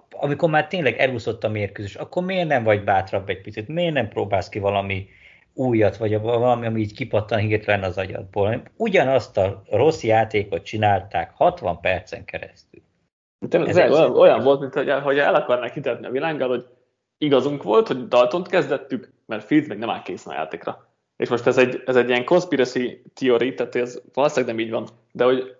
amikor 0.09 0.49
már 0.49 0.67
tényleg 0.67 0.97
elúszott 0.97 1.43
a 1.43 1.49
mérkőzés, 1.49 1.95
akkor 1.95 2.23
miért 2.23 2.47
nem 2.47 2.63
vagy 2.63 2.83
bátrabb 2.83 3.29
egy 3.29 3.41
picit? 3.41 3.67
Miért 3.67 3.93
nem 3.93 4.09
próbálsz 4.09 4.49
ki 4.49 4.59
valami 4.59 5.07
újat, 5.53 5.97
vagy 5.97 6.19
valami, 6.19 6.65
ami 6.65 6.79
így 6.79 6.93
kipattan 6.93 7.39
hirtelen 7.39 7.83
az 7.83 7.97
agyadból? 7.97 8.63
Ugyanazt 8.75 9.37
a 9.37 9.63
rossz 9.69 10.03
játékot 10.03 10.63
csinálták 10.63 11.31
60 11.35 11.79
percen 11.79 12.25
keresztül. 12.25 12.81
Ez 13.49 13.77
ez 13.77 13.91
olyan, 13.91 14.17
olyan 14.17 14.43
volt, 14.43 14.59
mint 14.59 14.73
hogy, 14.73 14.91
hogy 14.91 15.17
el 15.17 15.35
akarnák 15.35 15.73
hitetni 15.73 16.05
a 16.05 16.11
világgal, 16.11 16.47
hogy 16.47 16.65
igazunk 17.17 17.63
volt, 17.63 17.87
hogy 17.87 18.07
Daltont 18.07 18.47
kezdettük, 18.47 19.13
mert 19.25 19.45
Fields 19.45 19.67
még 19.67 19.77
nem 19.77 19.89
áll 19.89 20.01
készen 20.01 20.33
a 20.33 20.35
játékra. 20.35 20.89
És 21.15 21.29
most 21.29 21.45
ez 21.45 21.57
egy, 21.57 21.83
ez 21.85 21.95
egy 21.95 22.09
ilyen 22.09 22.25
conspiracy 22.25 23.01
theory, 23.13 23.53
tehát 23.53 23.75
ez 23.75 24.01
valószínűleg 24.13 24.55
nem 24.55 24.65
így 24.65 24.71
van, 24.71 24.87
de 25.11 25.23
hogy 25.23 25.57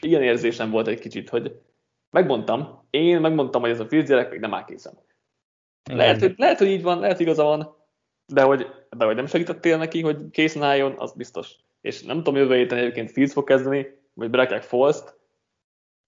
ilyen 0.00 0.22
érzésem 0.22 0.70
volt 0.70 0.86
egy 0.86 0.98
kicsit, 0.98 1.28
hogy 1.28 1.60
megmondtam, 2.10 2.86
én 2.90 3.20
megmondtam, 3.20 3.60
hogy 3.60 3.70
ez 3.70 3.80
a 3.80 3.86
Fields 3.86 4.08
gyerek 4.08 4.30
még 4.30 4.40
nem 4.40 4.54
áll 4.54 4.64
készen. 4.64 4.98
Lehet, 5.90 6.20
hogy, 6.20 6.34
lehet, 6.36 6.58
hogy 6.58 6.68
így 6.68 6.82
van, 6.82 6.98
lehet, 6.98 7.16
hogy 7.16 7.26
igaza 7.26 7.44
van, 7.44 7.76
de 8.26 8.42
hogy, 8.42 8.66
de 8.96 9.04
hogy 9.04 9.14
nem 9.14 9.26
segítettél 9.26 9.76
neki, 9.76 10.02
hogy 10.02 10.30
készen 10.30 10.62
álljon, 10.62 10.94
az 10.98 11.12
biztos. 11.12 11.56
És 11.80 12.02
nem 12.02 12.16
tudom, 12.16 12.36
jövő 12.36 12.56
héten 12.56 12.78
egyébként 12.78 13.10
Fields 13.10 13.32
fog 13.32 13.44
kezdeni, 13.44 13.86
vagy 14.14 14.30
berakják 14.30 14.62
Falst, 14.62 15.16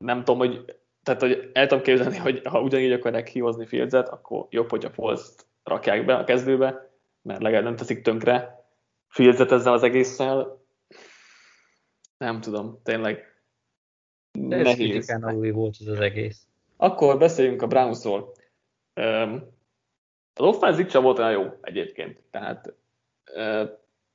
nem 0.04 0.18
tudom, 0.18 0.38
hogy 0.38 0.64
tehát, 1.02 1.20
hogy 1.20 1.50
el 1.52 1.66
tudom 1.66 1.84
képzelni, 1.84 2.16
hogy 2.16 2.40
ha 2.44 2.60
ugyanígy 2.60 2.92
akarják 2.92 3.24
kihozni 3.24 3.66
Fieldset, 3.66 4.08
akkor 4.08 4.46
jobb, 4.50 4.70
hogy 4.70 4.84
a 4.84 4.90
Falls 4.90 5.20
rakják 5.64 6.04
be 6.04 6.14
a 6.14 6.24
kezdőbe, 6.24 6.90
mert 7.22 7.42
legalább 7.42 7.64
nem 7.64 7.76
teszik 7.76 8.02
tönkre 8.02 8.64
Fieldset 9.08 9.52
ezzel 9.52 9.72
az 9.72 9.82
egésszel. 9.82 10.62
Nem 12.16 12.40
tudom, 12.40 12.80
tényleg 12.82 13.42
De 14.38 14.62
nehéz. 14.62 15.18
új 15.34 15.50
volt 15.50 15.76
ez 15.80 15.86
az 15.86 16.00
egész. 16.00 16.46
Akkor 16.76 17.18
beszéljünk 17.18 17.62
a 17.62 17.66
Brownsról. 17.66 18.32
Az 20.34 20.46
offense 20.46 20.80
itt 20.80 20.92
volt 20.92 21.18
olyan 21.18 21.30
jó 21.30 21.58
egyébként. 21.60 22.20
Tehát 22.30 22.74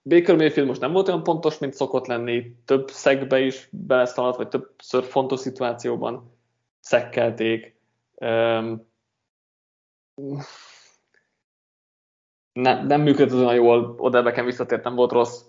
Baker 0.04 0.36
Mayfield 0.36 0.68
most 0.68 0.82
nem 0.82 0.92
volt 0.92 1.08
olyan 1.08 1.24
pontos, 1.24 1.58
mint 1.58 1.74
szokott 1.74 2.06
lenni, 2.06 2.56
több 2.66 2.90
szegbe 2.90 3.40
is 3.40 3.68
beleszaladt, 3.72 4.38
vagy 4.38 4.48
többször 4.48 5.04
fontos 5.04 5.40
szituációban 5.40 6.38
szekkelték. 6.80 7.76
Ne, 12.62 12.84
nem 12.84 13.02
működött 13.02 13.40
olyan 13.40 13.54
jól, 13.54 13.96
oda 13.98 14.22
nekem 14.22 14.46
visszatért, 14.46 14.84
nem 14.84 14.96
volt 14.96 15.12
rossz. 15.12 15.42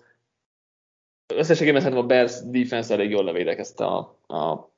Összességében 1.33 1.81
szerintem 1.81 2.05
a 2.05 2.07
Bears 2.07 2.41
defense 2.43 2.93
elég 2.93 3.09
jól 3.09 3.23
levédekezte 3.23 3.85
a, 3.85 3.97
a 4.27 4.71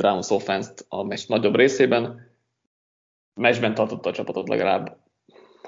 Browns 0.00 0.30
offense-t 0.30 0.86
a 0.88 1.02
meccs 1.02 1.28
nagyobb 1.28 1.56
részében. 1.56 2.32
Meccsben 3.40 3.74
tartotta 3.74 4.08
a 4.08 4.12
csapatot 4.12 4.48
legalább. 4.48 4.96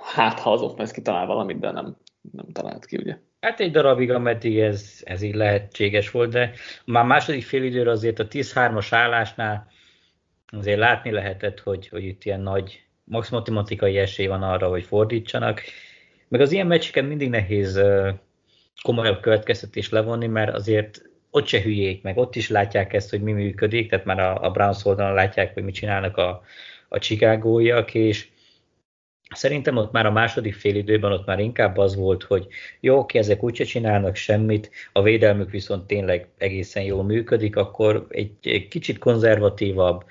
Hát, 0.02 0.40
ha 0.40 0.52
az 0.52 0.62
offense 0.62 0.92
kitalál 0.92 1.26
valamit, 1.26 1.58
de 1.58 1.70
nem, 1.70 1.96
nem 2.32 2.46
talált 2.52 2.84
ki, 2.84 2.96
ugye. 2.96 3.18
Hát 3.40 3.60
egy 3.60 3.70
darabig, 3.70 4.10
ameddig 4.10 4.58
ez, 4.58 5.00
ez 5.04 5.22
így 5.22 5.34
lehetséges 5.34 6.10
volt, 6.10 6.30
de 6.30 6.52
már 6.84 7.04
második 7.04 7.44
fél 7.44 7.62
időre 7.62 7.90
azért 7.90 8.18
a 8.18 8.28
10-3-as 8.28 8.88
állásnál 8.90 9.70
azért 10.46 10.78
látni 10.78 11.10
lehetett, 11.10 11.60
hogy, 11.60 11.88
hogy 11.88 12.04
itt 12.04 12.24
ilyen 12.24 12.40
nagy 12.40 12.86
max 13.04 13.28
matematikai 13.28 13.96
esély 13.96 14.26
van 14.26 14.42
arra, 14.42 14.68
hogy 14.68 14.84
fordítsanak. 14.84 15.62
Meg 16.28 16.40
az 16.40 16.52
ilyen 16.52 16.66
meccseken 16.66 17.04
mindig 17.04 17.30
nehéz 17.30 17.80
komolyabb 18.82 19.20
következtetés 19.20 19.90
levonni, 19.90 20.26
mert 20.26 20.54
azért 20.54 21.02
ott 21.30 21.46
se 21.46 21.60
hülyék, 21.60 22.02
meg. 22.02 22.16
Ott 22.16 22.36
is 22.36 22.48
látják 22.48 22.92
ezt, 22.92 23.10
hogy 23.10 23.22
mi 23.22 23.32
működik, 23.32 23.90
tehát 23.90 24.04
már 24.04 24.18
a, 24.20 24.42
a 24.42 24.50
Browns 24.50 24.84
oldalon 24.84 25.14
látják, 25.14 25.54
hogy 25.54 25.64
mit 25.64 25.74
csinálnak 25.74 26.16
a, 26.16 26.42
a 26.88 26.98
Chicagóiak, 26.98 27.94
és 27.94 28.28
Szerintem 29.34 29.76
ott 29.76 29.92
már 29.92 30.06
a 30.06 30.10
második 30.10 30.54
fél 30.54 30.76
időben 30.76 31.12
ott 31.12 31.26
már 31.26 31.38
inkább 31.38 31.76
az 31.76 31.96
volt, 31.96 32.22
hogy 32.22 32.46
jó, 32.80 32.98
oké, 32.98 33.18
ezek 33.18 33.42
úgyse 33.42 33.64
csinálnak 33.64 34.16
semmit, 34.16 34.70
a 34.92 35.02
védelmük 35.02 35.50
viszont 35.50 35.86
tényleg 35.86 36.28
egészen 36.38 36.82
jól 36.82 37.04
működik, 37.04 37.56
akkor 37.56 38.06
egy, 38.08 38.32
egy 38.42 38.68
kicsit 38.68 38.98
konzervatívabb 38.98 40.04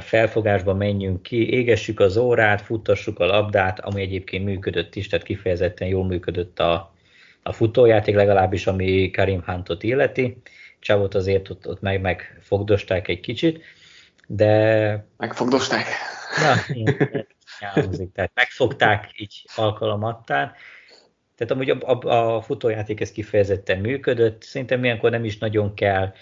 felfogásba 0.00 0.74
menjünk 0.74 1.22
ki, 1.22 1.52
égessük 1.52 2.00
az 2.00 2.16
órát, 2.16 2.60
futtassuk 2.60 3.18
a 3.18 3.26
labdát, 3.26 3.80
ami 3.80 4.00
egyébként 4.00 4.44
működött 4.44 4.94
is, 4.94 5.08
tehát 5.08 5.26
kifejezetten 5.26 5.88
jól 5.88 6.04
működött 6.04 6.58
a, 6.58 6.94
a 7.42 7.52
futójáték, 7.52 8.14
legalábbis 8.14 8.66
ami 8.66 9.10
Karim 9.10 9.42
Huntot 9.44 9.82
illeti. 9.82 10.36
Csávot 10.80 11.14
azért 11.14 11.50
ott, 11.50 11.68
ott 11.68 11.80
meg 11.80 12.00
megfogdosták 12.00 13.08
egy 13.08 13.20
kicsit, 13.20 13.64
de... 14.26 15.06
Megfogdosták? 15.16 15.84
Na, 16.38 16.76
elhangzik. 17.60 18.12
Tehát 18.12 18.30
megfogták 18.34 19.10
így 19.16 19.44
alkalomattán. 19.54 20.52
Tehát 21.36 21.52
amúgy 21.52 21.70
a, 21.70 21.78
a, 21.80 22.34
a 22.34 22.42
futójáték 22.42 23.00
ez 23.00 23.12
kifejezetten 23.12 23.78
működött, 23.78 24.42
szerintem 24.42 24.84
ilyenkor 24.84 25.10
nem 25.10 25.24
is 25.24 25.38
nagyon 25.38 25.74
kell 25.74 26.12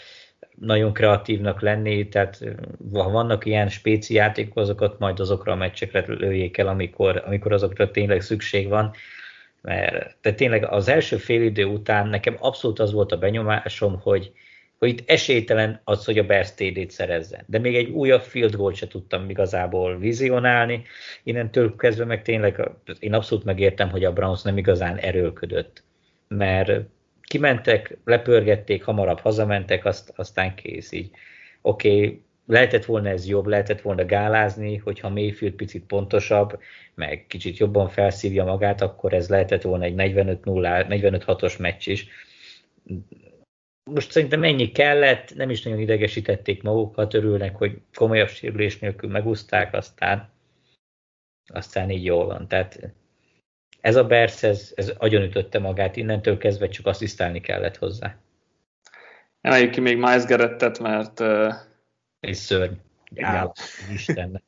nagyon 0.54 0.92
kreatívnak 0.92 1.60
lenni, 1.60 2.08
tehát 2.08 2.44
ha 2.92 3.10
vannak 3.10 3.46
ilyen 3.46 3.68
spéci 3.68 4.14
játékok, 4.14 4.56
azokat 4.56 4.98
majd 4.98 5.20
azokra 5.20 5.52
a 5.52 5.56
meccsekre 5.56 6.04
lőjék 6.06 6.58
el, 6.58 6.68
amikor, 6.68 7.22
amikor 7.26 7.52
azokra 7.52 7.90
tényleg 7.90 8.20
szükség 8.20 8.68
van. 8.68 8.94
Mert 9.60 10.16
tehát 10.20 10.38
tényleg 10.38 10.64
az 10.64 10.88
első 10.88 11.16
fél 11.16 11.42
idő 11.42 11.64
után 11.64 12.08
nekem 12.08 12.36
abszolút 12.38 12.78
az 12.78 12.92
volt 12.92 13.12
a 13.12 13.18
benyomásom, 13.18 14.00
hogy, 14.00 14.32
hogy 14.78 14.88
itt 14.88 15.10
esélytelen 15.10 15.80
az, 15.84 16.04
hogy 16.04 16.18
a 16.18 16.26
Bears 16.26 16.54
TD-t 16.54 16.90
szerezzen. 16.90 17.44
De 17.46 17.58
még 17.58 17.76
egy 17.76 17.88
újabb 17.88 18.22
field 18.22 18.56
goal 18.56 18.74
se 18.74 18.86
tudtam 18.86 19.30
igazából 19.30 19.98
vizionálni. 19.98 20.84
Innentől 21.22 21.76
kezdve 21.76 22.04
meg 22.04 22.22
tényleg 22.22 22.70
én 22.98 23.14
abszolút 23.14 23.44
megértem, 23.44 23.90
hogy 23.90 24.04
a 24.04 24.12
Browns 24.12 24.42
nem 24.42 24.58
igazán 24.58 24.96
erőlködött. 24.96 25.82
Mert 26.28 26.88
kimentek, 27.26 27.98
lepörgették, 28.04 28.84
hamarabb 28.84 29.18
hazamentek, 29.18 29.84
azt, 29.84 30.12
aztán 30.16 30.54
kész 30.54 30.92
így. 30.92 31.10
Oké, 31.60 31.88
okay, 31.88 32.22
lehetett 32.46 32.84
volna 32.84 33.08
ez 33.08 33.28
jobb, 33.28 33.46
lehetett 33.46 33.80
volna 33.80 34.06
gálázni, 34.06 34.76
hogyha 34.76 35.08
Mayfield 35.08 35.54
picit 35.54 35.84
pontosabb, 35.84 36.60
meg 36.94 37.24
kicsit 37.28 37.56
jobban 37.56 37.88
felszívja 37.88 38.44
magát, 38.44 38.80
akkor 38.80 39.12
ez 39.12 39.28
lehetett 39.28 39.62
volna 39.62 39.84
egy 39.84 39.94
45-6-os 39.96 41.58
meccs 41.58 41.88
is 41.88 42.08
most 43.90 44.10
szerintem 44.10 44.42
ennyi 44.42 44.72
kellett, 44.72 45.34
nem 45.34 45.50
is 45.50 45.62
nagyon 45.62 45.78
idegesítették 45.80 46.62
magukat, 46.62 47.14
örülnek, 47.14 47.56
hogy 47.56 47.80
komolyabb 47.94 48.28
sérülés 48.28 48.78
nélkül 48.78 49.10
megúzták, 49.10 49.74
aztán, 49.74 50.30
aztán 51.46 51.90
így 51.90 52.04
jól 52.04 52.26
van. 52.26 52.48
Tehát 52.48 52.94
ez 53.86 53.96
a 53.96 54.04
Bersz, 54.04 54.42
ez, 54.42 54.72
ez 54.74 54.92
agyonütötte 54.98 55.58
magát, 55.58 55.96
innentől 55.96 56.38
kezdve 56.38 56.68
csak 56.68 56.86
asszisztálni 56.86 57.40
kellett 57.40 57.76
hozzá. 57.76 58.16
Emeljük 59.40 59.70
ki 59.70 59.80
még 59.80 59.96
Miles 59.96 60.24
Garrettet, 60.24 60.78
mert... 60.78 61.20
Uh, 61.20 61.54
egy 62.20 62.34
szörny. 62.34 62.74
Állat, 63.20 63.58
Isten, 63.92 64.42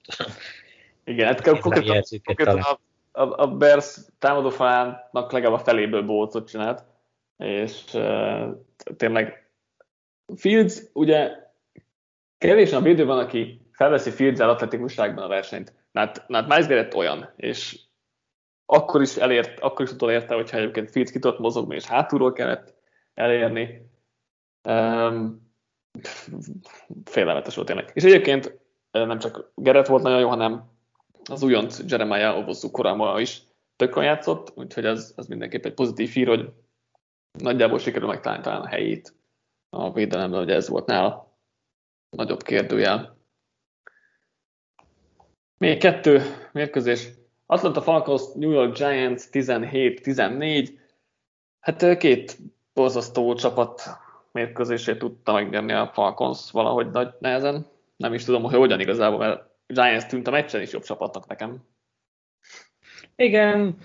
Igen, 1.05 1.27
hát 1.27 1.41
konkrétan, 1.61 2.03
konkrétan 2.25 2.59
a, 2.59 2.81
a, 3.23 3.43
a 3.43 3.47
Bears 3.47 3.99
támadófalának 4.19 5.33
legalább 5.33 5.61
a 5.61 5.65
feléből 5.65 6.03
bócot 6.03 6.49
csinált, 6.49 6.85
és 7.37 7.85
uh, 7.93 8.49
tényleg 8.97 9.51
Fields, 10.37 10.83
ugye 10.93 11.31
kevés 12.39 12.73
a 12.73 12.81
védőben, 12.81 13.19
aki 13.19 13.61
felveszi 13.73 14.11
Fields 14.11 14.41
el 14.41 14.49
atletikusságban 14.49 15.25
a 15.25 15.29
versenyt. 15.29 15.73
Hát, 15.93 16.25
hát 16.29 16.47
Miles 16.47 16.67
Garrett 16.67 16.95
olyan, 16.95 17.33
és 17.37 17.87
akkor 18.71 19.03
is 19.03 19.17
elért, 19.17 19.61
akkor 19.61 19.85
is 19.85 19.93
utol 19.93 20.11
érte, 20.11 20.35
hogyha 20.35 20.57
egyébként 20.57 20.91
Fields 20.91 21.11
ki 21.11 21.19
tudott 21.19 21.39
mozogni, 21.39 21.75
és 21.75 21.85
hátulról 21.85 22.33
kellett 22.33 22.75
elérni. 23.15 23.91
Um, 24.69 25.47
félelmetes 27.05 27.55
volt 27.55 27.67
tényleg. 27.67 27.91
És 27.95 28.05
egyébként 28.05 28.59
nem 28.91 29.19
csak 29.19 29.53
Gerett 29.55 29.87
volt 29.87 30.03
nagyon 30.03 30.21
jó, 30.21 30.29
hanem 30.29 30.71
az 31.31 31.43
újonc 31.43 31.81
Jeremiah 31.87 32.39
Ovosu 32.39 32.71
korábban 32.71 33.21
is 33.21 33.43
tökön 33.77 34.05
játszott, 34.05 34.53
úgyhogy 34.57 34.87
az, 34.87 35.13
az 35.17 35.27
mindenképp 35.27 35.65
egy 35.65 35.75
pozitív 35.75 36.11
hír, 36.11 36.29
hogy 36.29 36.53
nagyjából 37.39 37.79
sikerül 37.79 38.09
megtalálni 38.09 38.43
talán 38.43 38.61
a 38.63 38.69
helyét 38.69 39.15
a 39.71 39.93
védelemben, 39.93 40.39
hogy 40.39 40.51
ez 40.51 40.69
volt 40.69 40.87
nála 40.87 41.39
nagyobb 42.11 42.43
kérdőjel. 42.43 43.17
Még 45.59 45.79
kettő 45.79 46.23
mérkőzés. 46.53 47.09
Atlanta 47.51 47.81
Falcons, 47.83 48.23
New 48.35 48.51
York 48.51 48.77
Giants 48.77 49.23
17-14. 49.33 50.69
Hát 51.61 51.97
két 51.99 52.37
borzasztó 52.75 53.35
csapat 53.35 53.83
mérkőzését 54.33 54.99
tudta 54.99 55.33
megnyerni 55.33 55.73
a 55.73 55.91
Falcons 55.93 56.51
valahogy 56.51 56.91
nagy 56.91 57.09
nehezen. 57.19 57.67
Nem 57.97 58.15
is 58.15 58.25
tudom, 58.25 58.43
hogy 58.43 58.55
hogyan 58.55 58.81
igazából, 58.81 59.19
mert 59.19 59.43
Giants 59.67 60.05
tűnt 60.05 60.27
a 60.27 60.31
meccsen 60.31 60.61
is 60.61 60.73
jobb 60.73 60.83
csapatnak 60.83 61.27
nekem. 61.27 61.65
Igen, 63.17 63.79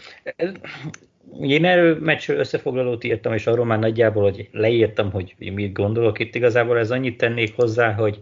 én 1.42 1.66
erről 1.66 2.00
meccsről 2.00 2.40
összefoglalót 2.40 3.04
írtam, 3.04 3.34
és 3.34 3.48
arról 3.48 3.66
már 3.66 3.80
nagyjából, 3.80 4.24
hogy 4.24 4.50
leírtam, 4.52 5.12
hogy 5.12 5.36
mit 5.38 5.74
gondolok 5.74 6.20
itt. 6.20 6.36
Igazából 6.36 6.78
ez 6.78 6.92
annyit 6.92 7.18
tennék 7.18 7.56
hozzá, 7.56 7.94
hogy 7.94 8.20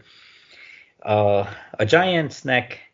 a, 0.97 1.39
a 1.71 1.83
Giantsnek 1.85 2.90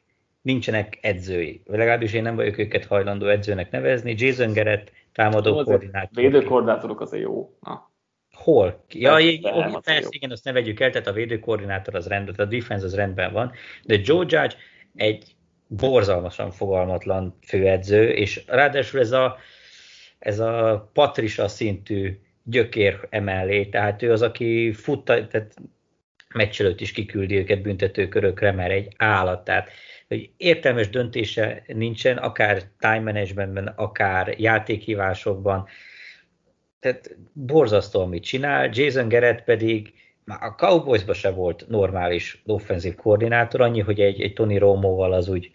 nincsenek 0.47 0.97
edzői. 1.01 1.61
Legalábbis 1.65 2.13
én 2.13 2.21
nem 2.21 2.35
vagyok 2.35 2.57
őket 2.57 2.85
hajlandó 2.85 3.27
edzőnek 3.27 3.71
nevezni. 3.71 4.15
Jason 4.17 4.53
Garrett 4.53 4.91
támadó 5.13 5.63
koordinátor. 5.63 6.23
Védőkoordinátorok 6.23 7.01
azért 7.01 7.23
jó. 7.23 7.57
Na. 7.59 7.91
Hol? 8.31 8.85
Ja, 8.89 9.13
persze, 9.13 9.79
persze 9.83 10.09
igen, 10.11 10.31
azt 10.31 10.43
ne 10.43 10.51
vegyük 10.51 10.79
el, 10.79 10.89
tehát 10.89 11.07
a 11.07 11.11
védőkoordinátor 11.11 11.95
az 11.95 12.07
rendben, 12.07 12.35
a 12.37 12.45
defense 12.45 12.85
az 12.85 12.95
rendben 12.95 13.33
van, 13.33 13.51
de 13.83 13.99
Joe 14.03 14.25
Judge 14.27 14.55
egy 14.95 15.35
borzalmasan 15.67 16.51
fogalmatlan 16.51 17.37
főedző, 17.47 18.09
és 18.09 18.43
ráadásul 18.47 18.99
ez 18.99 19.11
a, 19.11 19.37
ez 20.19 20.39
a 20.39 20.89
patrisa 20.93 21.47
szintű 21.47 22.19
gyökér 22.43 23.07
emellé, 23.09 23.65
tehát 23.65 24.01
ő 24.01 24.11
az, 24.11 24.21
aki 24.21 24.73
futta, 24.73 25.27
tehát 25.27 25.55
meccs 26.33 26.61
előtt 26.61 26.81
is 26.81 26.91
kiküldi 26.91 27.35
őket 27.35 27.61
büntetőkörökre, 27.61 28.51
mert 28.51 28.71
egy 28.71 28.93
állat, 28.97 29.43
tehát 29.43 29.69
hogy 30.07 30.29
értelmes 30.37 30.89
döntése 30.89 31.63
nincsen, 31.67 32.17
akár 32.17 32.63
time 32.79 32.99
managementben, 32.99 33.67
akár 33.67 34.39
játékhívásokban, 34.39 35.67
tehát 36.79 37.17
borzasztó, 37.33 38.01
amit 38.01 38.23
csinál, 38.23 38.69
Jason 38.73 39.09
Garrett 39.09 39.43
pedig 39.43 39.93
már 40.23 40.43
a 40.43 40.55
Cowboysban 40.55 41.15
se 41.15 41.31
volt 41.31 41.65
normális 41.67 42.41
offenzív 42.45 42.95
koordinátor, 42.95 43.61
annyi, 43.61 43.79
hogy 43.79 43.99
egy, 43.99 44.21
egy 44.21 44.33
Tony 44.33 44.57
Romo-val 44.57 45.13
az 45.13 45.29
úgy 45.29 45.51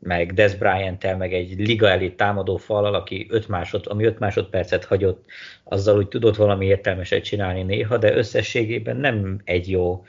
meg 0.00 0.32
Des 0.32 0.54
bryant 0.54 1.16
meg 1.18 1.32
egy 1.32 1.54
liga 1.58 1.88
elit 1.88 2.16
támadó 2.16 2.56
falal, 2.56 2.94
aki 2.94 3.26
5 3.30 3.48
másod, 3.48 3.86
ami 3.86 4.04
5 4.04 4.18
másodpercet 4.18 4.84
hagyott, 4.84 5.24
azzal 5.64 5.96
úgy 5.98 6.08
tudott 6.08 6.36
valami 6.36 6.66
értelmeset 6.66 7.24
csinálni 7.24 7.62
néha, 7.62 7.98
de 7.98 8.16
összességében 8.16 8.96
nem 8.96 9.40
egy 9.44 9.70
jó 9.70 10.04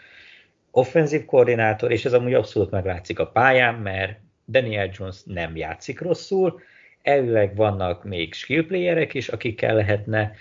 offenzív 0.78 1.26
koordinátor, 1.26 1.92
és 1.92 2.06
ez 2.06 2.14
amúgy 2.14 2.34
abszolút 2.34 2.72
meglátszik 2.72 3.20
a 3.20 3.28
pályán, 3.28 3.76
mert 3.76 4.20
Daniel 4.48 4.90
Jones 4.94 5.18
nem 5.26 5.56
játszik 5.56 6.02
rosszul, 6.02 6.62
elvileg 7.02 7.56
vannak 7.56 8.04
még 8.04 8.34
skill 8.34 8.66
playerek 8.66 9.14
is, 9.14 9.28
akikkel 9.28 9.76
lehetne 9.76 10.32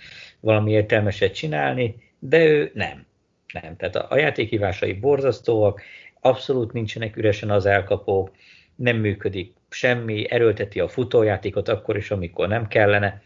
valami 0.41 0.73
értelmeset 0.73 1.35
csinálni, 1.35 1.95
de 2.19 2.45
ő 2.45 2.71
nem. 2.75 3.07
Nem. 3.53 3.77
Tehát 3.77 3.97
a, 3.97 4.07
a 4.09 4.17
játékhívásai 4.17 4.93
borzasztóak, 4.93 5.83
abszolút 6.21 6.73
nincsenek 6.73 7.17
üresen 7.17 7.51
az 7.51 7.67
elkapók, 7.67 8.31
nem 8.75 8.97
működik 8.97 9.55
semmi, 9.69 10.31
erőlteti 10.31 10.81
a 10.81 10.89
futójátékot 10.89 11.69
akkor 11.69 11.97
is, 11.97 12.11
amikor 12.11 12.49
nem 12.49 12.67
kellene. 12.67 13.23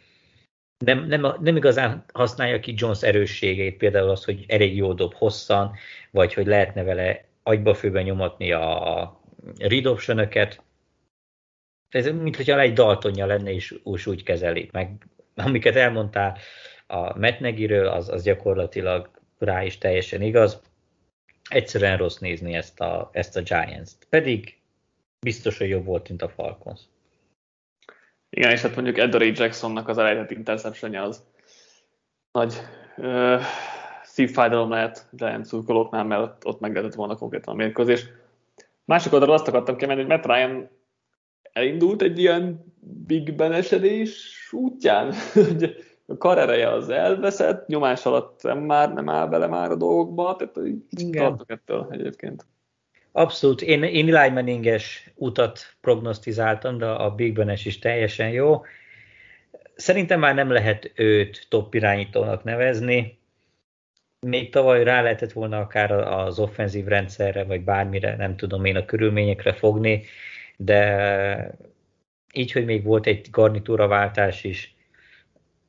Nem, 0.85 1.07
nem, 1.07 1.37
nem 1.41 1.57
igazán 1.57 2.05
használja 2.13 2.61
ki 2.61 2.75
Jones 2.77 3.03
erősségeit, 3.03 3.77
például 3.77 4.11
az, 4.11 4.25
hogy 4.25 4.45
elég 4.49 4.77
jó 4.77 4.93
dob 4.93 5.15
hosszan, 5.15 5.75
vagy 6.11 6.35
hogy 6.35 6.47
lehetne 6.47 6.83
vele 6.83 7.25
agyba 7.43 7.75
főben 7.75 8.03
nyomatni 8.03 8.53
a 8.53 9.21
read 9.59 9.87
option-öket. 9.87 10.63
Ez 11.89 12.07
mint 12.07 12.37
hogyha 12.37 12.61
egy 12.61 12.73
Daltonja 12.73 13.27
lenne, 13.27 13.53
és, 13.53 13.75
és 13.95 14.07
úgy 14.07 14.23
kezeli. 14.23 14.69
Meg 14.73 15.07
amiket 15.35 15.77
elmondtál 15.77 16.39
a 16.87 17.19
Metnegiről, 17.19 17.87
az, 17.87 18.09
az 18.09 18.23
gyakorlatilag 18.23 19.11
rá 19.39 19.65
is 19.65 19.79
teljesen 19.79 20.23
igaz. 20.23 20.63
Egyszerűen 21.51 21.97
rossz 21.97 22.19
nézni 22.19 22.55
ezt 22.55 22.81
a, 22.81 23.11
ezt 23.13 23.37
a 23.37 23.43
Giants-t. 23.43 24.07
Pedig 24.09 24.59
biztos, 25.21 25.59
hogy 25.59 25.69
jobb 25.69 25.85
volt, 25.85 26.09
mint 26.09 26.23
a 26.23 26.29
Falcons. 26.29 26.81
Igen, 28.31 28.51
és 28.51 28.63
hát 28.63 28.75
mondjuk 28.75 28.99
Edory 28.99 29.33
Jacksonnak 29.35 29.89
az 29.89 29.99
elejtett 29.99 30.31
interception 30.31 30.95
az 30.95 31.23
nagy 32.33 32.55
ö, 32.97 33.37
szívfájdalom 34.03 34.71
lehet 34.71 35.07
Giants 35.11 35.47
szurkolóknál, 35.47 36.05
mert 36.05 36.23
ott, 36.23 36.47
ott 36.47 36.61
meg 36.61 36.73
lehetett 36.73 36.95
volna 36.95 37.17
konkrétan 37.17 37.55
a 37.55 37.57
mérkőzés. 37.57 38.07
Másik 38.85 39.13
oldalról 39.13 39.37
azt 39.37 39.49
akartam 39.49 39.77
kiemelni, 39.77 40.03
hogy 40.03 40.11
Matt 40.11 40.27
Ryan 40.27 40.69
elindult 41.53 42.03
egy 42.03 42.19
ilyen 42.19 42.75
big 43.07 43.35
benesedés 43.35 44.49
útján, 44.53 45.13
hogy 45.35 45.77
a 46.07 46.17
karereje 46.17 46.73
az 46.73 46.89
elveszett, 46.89 47.67
nyomás 47.67 48.07
alatt 48.07 48.43
nem 48.43 48.59
már 48.59 48.93
nem 48.93 49.09
áll 49.09 49.27
bele 49.27 49.47
már 49.47 49.71
a 49.71 49.77
dolgokba, 49.77 50.37
tehát 50.37 50.69
így 50.99 51.11
tartok 51.11 51.51
ettől 51.51 51.87
egyébként. 51.91 52.47
Abszolút, 53.13 53.63
én, 53.63 53.83
én 53.83 54.17
Eli 54.17 54.31
Manninges 54.31 55.11
utat 55.15 55.77
prognosztizáltam, 55.81 56.79
de 56.79 56.87
a 56.87 57.15
Big 57.15 57.33
Benes 57.33 57.65
is 57.65 57.79
teljesen 57.79 58.31
jó. 58.31 58.63
Szerintem 59.75 60.21
már 60.21 60.35
nem 60.35 60.51
lehet 60.51 60.93
őt 60.95 61.47
top 61.49 61.75
irányítónak 61.75 62.45
nevezni. 62.45 63.19
Még 64.27 64.51
tavaly 64.51 64.85
rá 64.85 65.03
lehetett 65.03 65.33
volna 65.33 65.59
akár 65.59 65.93
az 65.93 66.39
offenzív 66.39 66.87
rendszerre, 66.87 67.45
vagy 67.45 67.65
bármire, 67.65 68.17
nem 68.17 68.37
tudom 68.37 68.65
én 68.65 68.77
a 68.77 68.85
körülményekre 68.85 69.53
fogni, 69.53 70.05
de 70.57 71.55
így, 72.33 72.53
hogy 72.53 72.65
még 72.65 72.85
volt 72.85 73.07
egy 73.07 73.27
garnitúraváltás 73.31 74.45
is, 74.45 74.75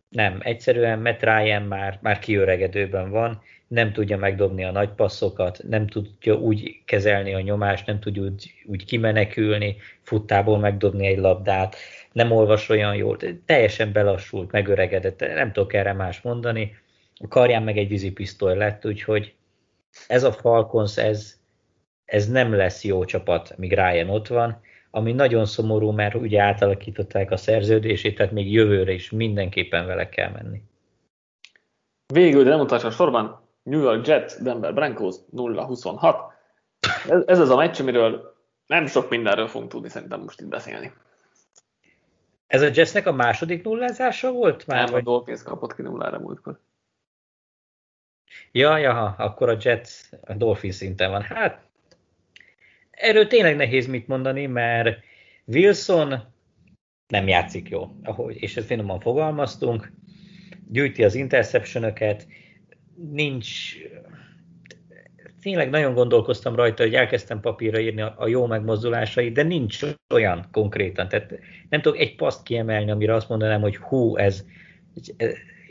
nem, 0.10 0.40
egyszerűen 0.44 1.00
Matt 1.00 1.24
Ryan 1.24 1.64
már, 1.64 2.00
már 2.02 2.20
kiöregedőben 2.20 3.10
van, 3.10 3.42
nem 3.72 3.92
tudja 3.92 4.18
megdobni 4.18 4.64
a 4.64 4.72
nagy 4.72 4.90
passzokat, 4.90 5.64
nem 5.70 5.88
tudja 5.88 6.34
úgy 6.34 6.82
kezelni 6.86 7.34
a 7.34 7.40
nyomást, 7.40 7.86
nem 7.86 8.00
tudja 8.00 8.24
úgy, 8.24 8.54
úgy 8.66 8.86
kimenekülni, 8.86 9.76
futtából 10.02 10.60
megdobni 10.60 11.06
egy 11.08 11.18
labdát, 11.18 11.76
nem 12.12 12.32
olvas 12.32 12.70
olyan 12.70 12.96
jól, 12.96 13.18
teljesen 13.46 13.92
belassult, 13.92 14.52
megöregedett, 14.52 15.20
nem 15.20 15.52
tudok 15.52 15.74
erre 15.74 15.94
más 15.94 16.22
mondani. 16.22 16.76
A 17.20 17.28
karján 17.28 17.64
meg 17.64 17.78
egy 17.78 17.88
vízipisztoly 17.88 18.58
lett, 18.58 18.86
úgyhogy 18.86 19.34
ez 20.08 20.24
a 20.24 20.32
Falcons, 20.32 20.98
ez, 20.98 21.40
ez 22.06 22.30
nem 22.30 22.54
lesz 22.54 22.84
jó 22.84 23.06
csapat, 23.06 23.58
míg 23.58 23.74
Ryan 23.74 24.10
ott 24.10 24.28
van, 24.28 24.62
ami 24.90 25.12
nagyon 25.12 25.46
szomorú, 25.46 25.92
mert 25.92 26.16
ugye 26.16 26.42
átalakították 26.42 27.32
a 27.32 27.38
szerződését, 27.38 28.16
tehát 28.16 28.32
még 28.32 28.52
jövőre 28.52 28.92
is 28.92 29.12
mindenképpen 29.12 29.86
vele 29.86 30.10
kell 30.10 30.30
menni. 30.30 30.62
Végül, 32.14 32.44
de 32.44 32.50
nem 32.50 32.60
utolsó 32.60 32.90
sorban, 32.90 33.50
New 33.64 33.82
York 33.82 34.08
Jets, 34.08 34.34
Denver 34.36 34.74
Broncos 34.74 35.16
0-26. 35.36 36.16
Ez, 37.10 37.24
ez 37.26 37.40
az 37.40 37.50
a 37.50 37.56
meccs, 37.56 37.80
amiről 37.80 38.36
nem 38.66 38.88
sok 38.88 39.10
mindenről 39.10 39.48
fogunk 39.48 39.72
tudni 39.72 39.90
szerintem 39.90 40.22
most 40.22 40.42
itt 40.42 40.48
beszélni. 40.48 40.94
Ez 42.48 42.62
a 42.62 42.70
Jetsnek 42.74 43.08
a 43.08 43.12
második 43.12 43.64
nullázása 43.64 44.32
volt 44.32 44.68
már? 44.68 44.84
Nem, 44.84 44.92
vagy? 44.92 45.02
a 45.02 45.04
Dolphins 45.04 45.44
kapott 45.44 45.76
ki 45.76 45.82
nullára 45.82 46.20
múltkor. 46.20 46.60
Ja, 48.52 48.78
ja, 48.78 49.16
akkor 49.18 49.50
a 49.50 49.58
Jets 49.62 49.90
a 50.22 50.34
Dolphins 50.34 50.76
szinten 50.76 51.12
van. 51.12 51.22
Hát 51.22 51.70
erről 52.92 53.28
tényleg 53.28 53.56
nehéz 53.56 53.88
mit 53.88 54.08
mondani, 54.08 54.46
mert 54.46 55.04
Wilson 55.46 56.34
nem 57.08 57.28
játszik 57.28 57.70
jó, 57.70 57.96
ahogy, 58.04 58.42
és 58.42 58.58
ezt 58.58 58.66
finoman 58.66 59.00
fogalmaztunk, 59.00 59.92
gyűjti 60.68 61.04
az 61.04 61.16
interceptionöket, 61.16 62.28
nincs, 63.10 63.76
tényleg 65.42 65.70
nagyon 65.70 65.94
gondolkoztam 65.94 66.56
rajta, 66.56 66.84
hogy 66.84 66.96
elkezdtem 66.96 67.40
papírra 67.40 67.80
írni 67.80 68.02
a, 68.02 68.28
jó 68.28 68.46
megmozdulásai, 68.46 69.32
de 69.32 69.44
nincs 69.44 69.80
olyan 70.14 70.48
konkrétan. 70.52 71.08
Tehát 71.08 71.40
nem 71.70 71.82
tudok 71.82 72.00
egy 72.00 72.16
paszt 72.16 72.44
kiemelni, 72.44 72.92
amire 72.92 73.14
azt 73.14 73.30
mondanám, 73.30 73.62
hogy 73.62 73.78
hú, 73.78 74.18
ez, 74.18 74.46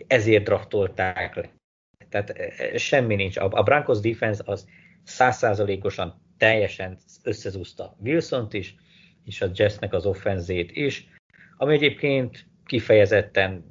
ezért 0.06 0.44
draftolták 0.44 1.34
le. 1.34 1.50
Tehát 2.08 2.34
semmi 2.76 3.14
nincs. 3.14 3.36
A, 3.36 3.48
a 3.50 3.62
Broncos 3.62 4.00
defense 4.00 4.42
az 4.46 4.68
százszázalékosan 5.02 6.22
teljesen 6.38 6.98
összezúzta 7.22 7.96
Wilson-t 8.04 8.52
is, 8.52 8.74
és 9.24 9.40
a 9.40 9.50
Jetsnek 9.54 9.92
az 9.92 10.06
offenzét 10.06 10.70
is, 10.72 11.08
ami 11.56 11.74
egyébként 11.74 12.46
kifejezetten 12.66 13.69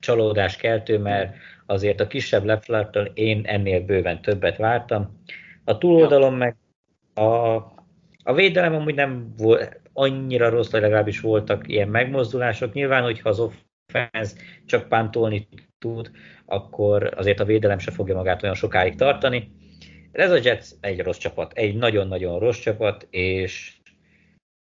csalódás 0.00 0.56
keltő, 0.56 0.98
mert 0.98 1.34
azért 1.66 2.00
a 2.00 2.06
kisebb 2.06 2.44
Lefflertől 2.44 3.10
én 3.14 3.42
ennél 3.44 3.80
bőven 3.80 4.22
többet 4.22 4.56
vártam. 4.56 5.22
A 5.64 5.78
túloldalon 5.78 6.34
meg 6.34 6.56
a, 7.14 7.54
a 8.22 8.34
védelem 8.34 8.74
amúgy 8.74 8.94
nem 8.94 9.34
volt 9.36 9.80
annyira 9.92 10.48
rossz, 10.48 10.70
hogy 10.70 10.80
legalábbis 10.80 11.20
voltak 11.20 11.68
ilyen 11.68 11.88
megmozdulások. 11.88 12.72
Nyilván, 12.72 13.02
hogyha 13.02 13.28
az 13.28 13.38
offense 13.40 14.36
csak 14.66 14.88
pántolni 14.88 15.48
tud, 15.78 16.10
akkor 16.46 17.14
azért 17.16 17.40
a 17.40 17.44
védelem 17.44 17.78
se 17.78 17.90
fogja 17.90 18.14
magát 18.14 18.42
olyan 18.42 18.54
sokáig 18.54 18.96
tartani. 18.96 19.52
Ez 20.12 20.30
a 20.30 20.38
Jets 20.42 20.68
egy 20.80 21.00
rossz 21.00 21.18
csapat, 21.18 21.52
egy 21.52 21.76
nagyon-nagyon 21.76 22.38
rossz 22.38 22.58
csapat, 22.58 23.06
és 23.10 23.72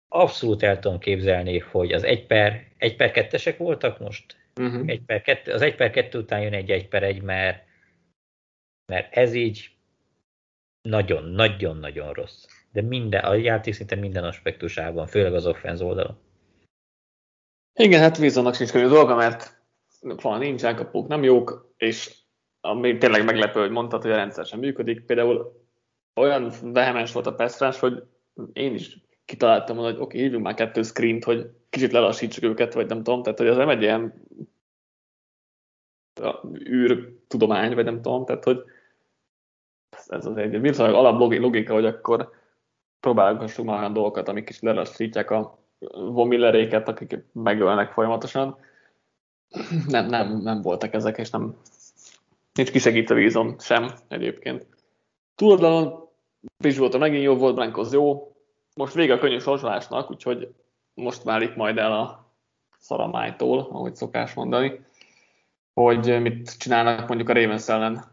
abszolút 0.08 0.62
el 0.62 0.78
tudom 0.78 0.98
képzelni, 0.98 1.58
hogy 1.58 1.92
az 1.92 2.04
1 2.04 2.26
per, 2.26 2.66
1 2.76 2.96
per 2.96 3.10
2-esek 3.14 3.54
voltak 3.58 3.98
most, 3.98 4.36
Uh-huh. 4.58 4.82
Egy 4.86 5.02
per 5.02 5.22
kettő, 5.22 5.52
az 5.52 5.62
1 5.62 5.74
per 5.74 5.90
2 5.90 6.18
után 6.18 6.40
jön 6.40 6.52
egy 6.52 6.70
1 6.70 6.88
per 6.88 7.02
1, 7.02 7.22
mert, 7.22 7.64
mert 8.86 9.16
ez 9.16 9.34
így 9.34 9.70
nagyon-nagyon-nagyon 10.88 12.12
rossz. 12.12 12.46
De 12.72 12.82
minden, 12.82 13.24
a 13.24 13.34
játék 13.34 13.74
szinte 13.74 13.94
minden 13.94 14.24
aspektusában, 14.24 15.06
főleg 15.06 15.34
az 15.34 15.46
offenz 15.46 15.80
oldalon. 15.82 16.18
Igen, 17.74 18.00
hát 18.00 18.18
Wilsonnak 18.18 18.54
sincs 18.54 18.70
könnyű 18.70 18.88
dolga, 18.88 19.14
mert 19.14 19.62
van 20.00 20.38
nincs, 20.38 20.62
kapuk 20.62 21.08
nem 21.08 21.22
jók, 21.22 21.74
és 21.76 22.16
ami 22.60 22.98
tényleg 22.98 23.24
meglepő, 23.24 23.60
hogy 23.60 23.70
mondtad, 23.70 24.02
hogy 24.02 24.10
a 24.10 24.16
rendszer 24.16 24.46
sem 24.46 24.58
működik. 24.58 25.04
Például 25.04 25.66
olyan 26.14 26.52
vehemens 26.62 27.12
volt 27.12 27.26
a 27.26 27.34
pass 27.34 27.78
hogy 27.78 28.02
én 28.52 28.74
is 28.74 28.98
kitaláltam 29.28 29.76
volna, 29.76 29.90
hogy 29.90 30.00
oké, 30.00 30.06
okay, 30.06 30.20
hívjunk 30.20 30.44
már 30.44 30.54
kettő 30.54 30.82
screent, 30.82 31.24
hogy 31.24 31.50
kicsit 31.70 31.92
lelassítsuk 31.92 32.44
őket, 32.44 32.74
vagy 32.74 32.86
nem 32.86 33.02
tudom, 33.02 33.22
tehát 33.22 33.38
hogy 33.38 33.48
ez 33.48 33.56
nem 33.56 33.68
egy 33.68 33.82
ilyen 33.82 34.14
űr 36.68 37.12
tudomány, 37.26 37.74
vagy 37.74 37.84
nem 37.84 38.02
tudom, 38.02 38.24
tehát 38.24 38.44
hogy 38.44 38.64
ez 40.06 40.26
az 40.26 40.36
egy 40.36 40.60
viszonylag 40.60 40.94
alap 40.94 41.18
logika, 41.18 41.72
hogy 41.72 41.84
akkor 41.84 42.30
próbálgassunk 43.00 43.68
már 43.68 43.78
olyan 43.78 43.92
dolgokat, 43.92 44.28
amik 44.28 44.44
kicsit 44.44 44.62
lelassítják 44.62 45.30
a 45.30 45.58
vomilleréket, 45.92 46.88
akik 46.88 47.24
megölnek 47.32 47.92
folyamatosan. 47.92 48.58
Nem, 49.86 50.06
nem, 50.06 50.36
nem 50.36 50.62
voltak 50.62 50.94
ezek, 50.94 51.18
és 51.18 51.30
nem 51.30 51.56
nincs 52.52 52.70
kisegítve 52.70 53.14
vízon 53.14 53.56
sem 53.58 53.90
egyébként. 54.08 54.66
Túloldalon 55.34 56.08
Bridgewater 56.56 57.00
megint 57.00 57.22
jó 57.22 57.36
volt, 57.36 57.54
Brankos 57.54 57.92
jó, 57.92 58.32
most 58.78 58.94
vége 58.94 59.12
a 59.12 59.18
könnyű 59.18 59.38
sorsolásnak, 59.38 60.10
úgyhogy 60.10 60.54
most 60.94 61.22
válik 61.22 61.54
majd 61.54 61.78
el 61.78 61.92
a 61.92 62.32
szaramájtól, 62.78 63.58
ahogy 63.58 63.94
szokás 63.94 64.34
mondani, 64.34 64.80
hogy 65.74 66.20
mit 66.22 66.58
csinálnak 66.58 67.08
mondjuk 67.08 67.28
a 67.28 67.32
Ravens 67.32 67.68
ellen 67.68 68.04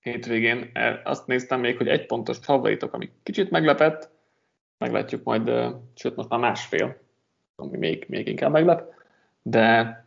hétvégén. 0.00 0.70
Azt 1.04 1.26
néztem 1.26 1.60
még, 1.60 1.76
hogy 1.76 1.88
egy 1.88 2.06
pontos 2.06 2.38
favoritok, 2.38 2.92
ami 2.92 3.10
kicsit 3.22 3.50
meglepett, 3.50 4.10
meglátjuk 4.78 5.22
majd, 5.22 5.50
sőt 5.94 6.16
most 6.16 6.28
már 6.28 6.40
másfél, 6.40 6.96
ami 7.56 7.76
még, 7.76 8.04
még 8.08 8.28
inkább 8.28 8.50
meglep, 8.50 8.92
de 9.42 9.98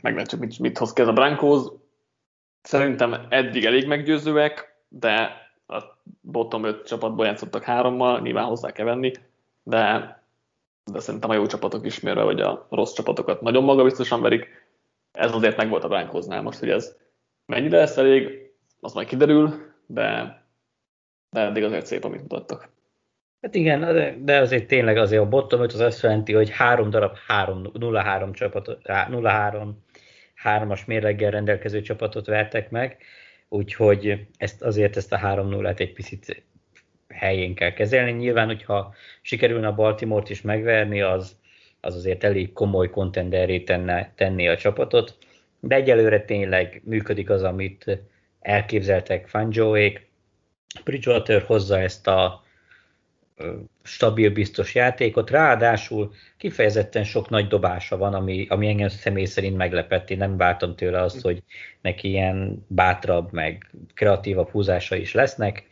meglátjuk, 0.00 0.40
mit, 0.40 0.58
mit 0.58 0.78
hoz 0.78 0.92
ki 0.92 1.02
ez 1.02 1.08
a 1.08 1.12
Broncos. 1.12 1.66
Szerintem 2.62 3.26
eddig 3.28 3.64
elég 3.64 3.86
meggyőzőek, 3.86 4.76
de 4.88 5.40
a 5.66 5.82
bottom 6.20 6.64
5 6.64 6.86
csapatból 6.86 7.26
játszottak 7.26 7.62
hárommal, 7.62 8.20
nyilván 8.20 8.44
hozzá 8.44 8.72
kell 8.72 8.86
venni, 8.86 9.12
de, 9.62 10.22
de 10.92 11.00
szerintem 11.00 11.30
a 11.30 11.34
jó 11.34 11.46
csapatok 11.46 11.86
ismérve, 11.86 12.22
hogy 12.22 12.40
a 12.40 12.66
rossz 12.70 12.92
csapatokat 12.92 13.40
nagyon 13.40 13.64
magabiztosan 13.64 14.20
verik. 14.20 14.48
Ez 15.12 15.34
azért 15.34 15.56
meg 15.56 15.68
volt 15.68 15.84
a 15.84 15.88
Broncosnál 15.88 16.42
most, 16.42 16.58
hogy 16.58 16.70
ez 16.70 16.96
mennyire 17.46 17.76
lesz 17.76 17.96
elég, 17.96 18.50
az 18.80 18.92
majd 18.92 19.06
kiderül, 19.06 19.54
de, 19.86 20.40
de 21.30 21.40
eddig 21.40 21.64
azért 21.64 21.86
szép, 21.86 22.04
amit 22.04 22.20
mutattak. 22.20 22.70
Hát 23.40 23.54
igen, 23.54 24.24
de 24.24 24.38
azért 24.38 24.66
tényleg 24.66 24.96
azért 24.96 25.22
a 25.22 25.28
bottom 25.28 25.62
5 25.62 25.72
az 25.72 25.80
azt 25.80 26.02
jelenti, 26.02 26.32
hogy 26.32 26.50
három 26.50 26.90
darab 26.90 27.16
0-3 27.28 28.32
csapatot, 28.32 28.80
0-3 28.84 29.68
hármas 30.34 30.84
mérleggel 30.84 31.30
rendelkező 31.30 31.80
csapatot 31.80 32.26
vertek 32.26 32.70
meg, 32.70 33.02
úgyhogy 33.48 34.26
ezt 34.36 34.62
azért 34.62 34.96
ezt 34.96 35.12
a 35.12 35.18
3-0-át 35.18 35.80
egy 35.80 35.92
picit 35.92 36.44
helyén 37.12 37.54
kell 37.54 37.72
kezelni. 37.72 38.10
Nyilván, 38.12 38.46
hogyha 38.46 38.94
sikerülne 39.22 39.66
a 39.66 39.74
Baltimore-t 39.74 40.30
is 40.30 40.40
megverni, 40.42 41.00
az, 41.00 41.36
az 41.80 41.94
azért 41.94 42.24
elég 42.24 42.52
komoly 42.52 42.90
kontenderé 42.90 43.60
tenne, 43.60 44.12
tenni 44.14 44.48
a 44.48 44.56
csapatot, 44.56 45.16
de 45.60 45.74
egyelőre 45.74 46.20
tényleg 46.20 46.82
működik 46.84 47.30
az, 47.30 47.42
amit 47.42 48.00
elképzeltek 48.40 49.28
Fanjoék. 49.28 50.10
Bridgewater 50.84 51.42
hozza 51.42 51.78
ezt 51.78 52.06
a 52.06 52.42
stabil, 53.82 54.30
biztos 54.30 54.74
játékot, 54.74 55.30
ráadásul 55.30 56.12
kifejezetten 56.36 57.04
sok 57.04 57.28
nagy 57.28 57.46
dobása 57.46 57.96
van, 57.96 58.14
ami, 58.14 58.46
ami 58.48 58.68
engem 58.68 58.88
személy 58.88 59.24
szerint 59.24 59.56
meglepett. 59.56 60.10
Én 60.10 60.18
nem 60.18 60.36
vártam 60.36 60.76
tőle 60.76 61.00
azt, 61.00 61.20
hogy 61.20 61.42
neki 61.80 62.08
ilyen 62.08 62.66
bátrabb, 62.68 63.32
meg 63.32 63.70
kreatívabb 63.94 64.48
húzása 64.48 64.96
is 64.96 65.14
lesznek. 65.14 65.70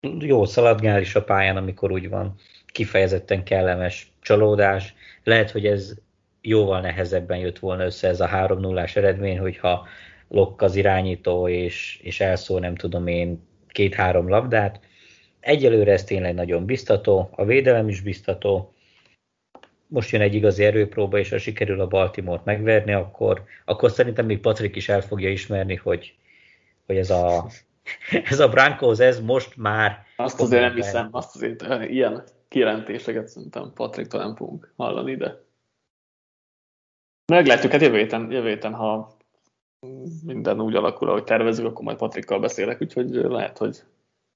Jó 0.00 0.44
szaladgál 0.44 1.00
is 1.00 1.14
a 1.14 1.24
pályán, 1.24 1.56
amikor 1.56 1.92
úgy 1.92 2.08
van. 2.08 2.34
Kifejezetten 2.66 3.44
kellemes 3.44 4.12
csalódás. 4.20 4.94
Lehet, 5.24 5.50
hogy 5.50 5.66
ez 5.66 5.94
jóval 6.40 6.80
nehezebben 6.80 7.38
jött 7.38 7.58
volna 7.58 7.84
össze 7.84 8.08
ez 8.08 8.20
a 8.20 8.26
3 8.26 8.60
0 8.60 8.84
eredmény, 8.94 9.38
hogyha 9.38 9.86
Lokk 10.28 10.62
az 10.62 10.74
irányító, 10.74 11.48
és, 11.48 12.00
és 12.02 12.20
elszól, 12.20 12.60
nem 12.60 12.74
tudom 12.74 13.06
én, 13.06 13.46
két-három 13.68 14.28
labdát. 14.28 14.80
Egyelőre 15.40 15.92
ez 15.92 16.04
tényleg 16.04 16.34
nagyon 16.34 16.64
biztató, 16.64 17.30
a 17.32 17.44
védelem 17.44 17.88
is 17.88 18.00
biztató. 18.00 18.74
Most 19.86 20.10
jön 20.10 20.20
egy 20.20 20.34
igazi 20.34 20.64
erőpróba, 20.64 21.18
és 21.18 21.28
ha 21.28 21.38
sikerül 21.38 21.80
a 21.80 21.86
Baltimore-t 21.86 22.44
megverni, 22.44 22.92
akkor, 22.92 23.44
akkor 23.64 23.90
szerintem 23.90 24.26
még 24.26 24.38
Patrik 24.38 24.76
is 24.76 24.88
el 24.88 25.00
fogja 25.00 25.30
ismerni, 25.30 25.74
hogy, 25.74 26.14
hogy 26.86 26.96
ez 26.96 27.10
a, 27.10 27.46
ez 28.30 28.40
a 28.40 28.48
Broncos, 28.48 28.98
ez 28.98 29.20
most 29.20 29.56
már... 29.56 30.04
Azt 30.16 30.40
azért 30.40 30.62
nem 30.62 30.74
hiszem, 30.74 31.08
azt 31.10 31.34
azért 31.34 31.62
ilyen 31.90 32.24
kijelentéseket 32.48 33.28
szerintem 33.28 33.72
Patriktól 33.74 34.20
nem 34.20 34.36
fogunk 34.36 34.72
hallani, 34.76 35.16
de 35.16 35.40
meglátjuk, 37.32 37.72
hát 37.72 37.80
jövő 37.80 37.96
héten, 37.96 38.30
jövő 38.30 38.48
héten, 38.48 38.74
ha 38.74 39.16
minden 40.24 40.60
úgy 40.60 40.74
alakul, 40.74 41.08
ahogy 41.08 41.24
tervezünk, 41.24 41.68
akkor 41.68 41.84
majd 41.84 41.96
Patrikkal 41.96 42.40
beszélek, 42.40 42.80
úgyhogy 42.80 43.10
lehet, 43.10 43.58
hogy 43.58 43.82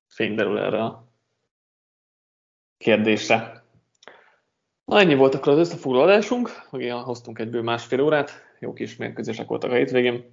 fény 0.08 0.34
derül 0.34 0.58
erre 0.58 0.84
a 0.84 1.04
kérdésre. 2.78 3.62
Na, 4.84 4.98
ennyi 4.98 5.14
volt 5.14 5.34
akkor 5.34 5.52
az 5.52 5.58
összefoglalásunk, 5.58 6.50
meg 6.70 6.80
ilyen 6.80 7.02
hoztunk 7.02 7.38
egyből 7.38 7.62
másfél 7.62 8.00
órát, 8.00 8.30
jó 8.58 8.72
kis 8.72 8.96
mérkőzések 8.96 9.48
voltak 9.48 9.70
a 9.70 9.74
hétvégén. 9.74 10.24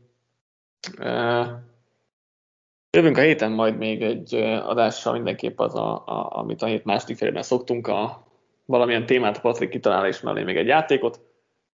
Jövünk 2.91 3.17
a 3.17 3.21
héten 3.21 3.51
majd 3.51 3.77
még 3.77 4.01
egy 4.01 4.33
adással 4.35 5.13
mindenképp 5.13 5.59
az, 5.59 5.75
a, 5.75 5.93
a, 6.05 6.37
amit 6.37 6.61
a 6.61 6.65
hét 6.65 6.83
második 6.83 7.17
felében 7.17 7.43
szoktunk, 7.43 7.87
a 7.87 8.27
valamilyen 8.65 9.05
témát 9.05 9.41
Patrik 9.41 9.69
kitalál 9.69 10.07
és 10.07 10.21
mellé 10.21 10.43
még 10.43 10.57
egy 10.57 10.67
játékot. 10.67 11.19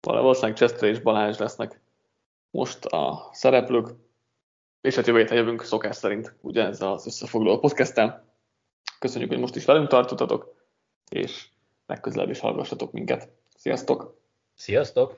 Valószínűleg 0.02 0.56
Chester 0.58 0.90
és 0.90 1.00
Balázs 1.00 1.38
lesznek 1.38 1.82
most 2.50 2.86
a 2.86 3.30
szereplők, 3.32 3.88
és 4.82 4.96
hát 4.96 5.08
jövő 5.08 5.20
héten 5.20 5.38
jövünk 5.38 5.64
szokás 5.64 5.96
szerint 5.96 6.36
ez 6.54 6.82
az 6.82 7.06
összefoglaló 7.06 7.60
podcasttel. 7.60 8.26
Köszönjük, 9.00 9.30
hogy 9.30 9.40
most 9.40 9.56
is 9.56 9.66
velünk 9.66 9.88
tartottatok, 9.88 10.54
és 11.10 11.48
legközelebb 11.86 12.30
is 12.30 12.40
hallgassatok 12.40 12.92
minket. 12.92 13.30
Sziasztok! 13.56 14.18
Sziasztok! 14.54 15.18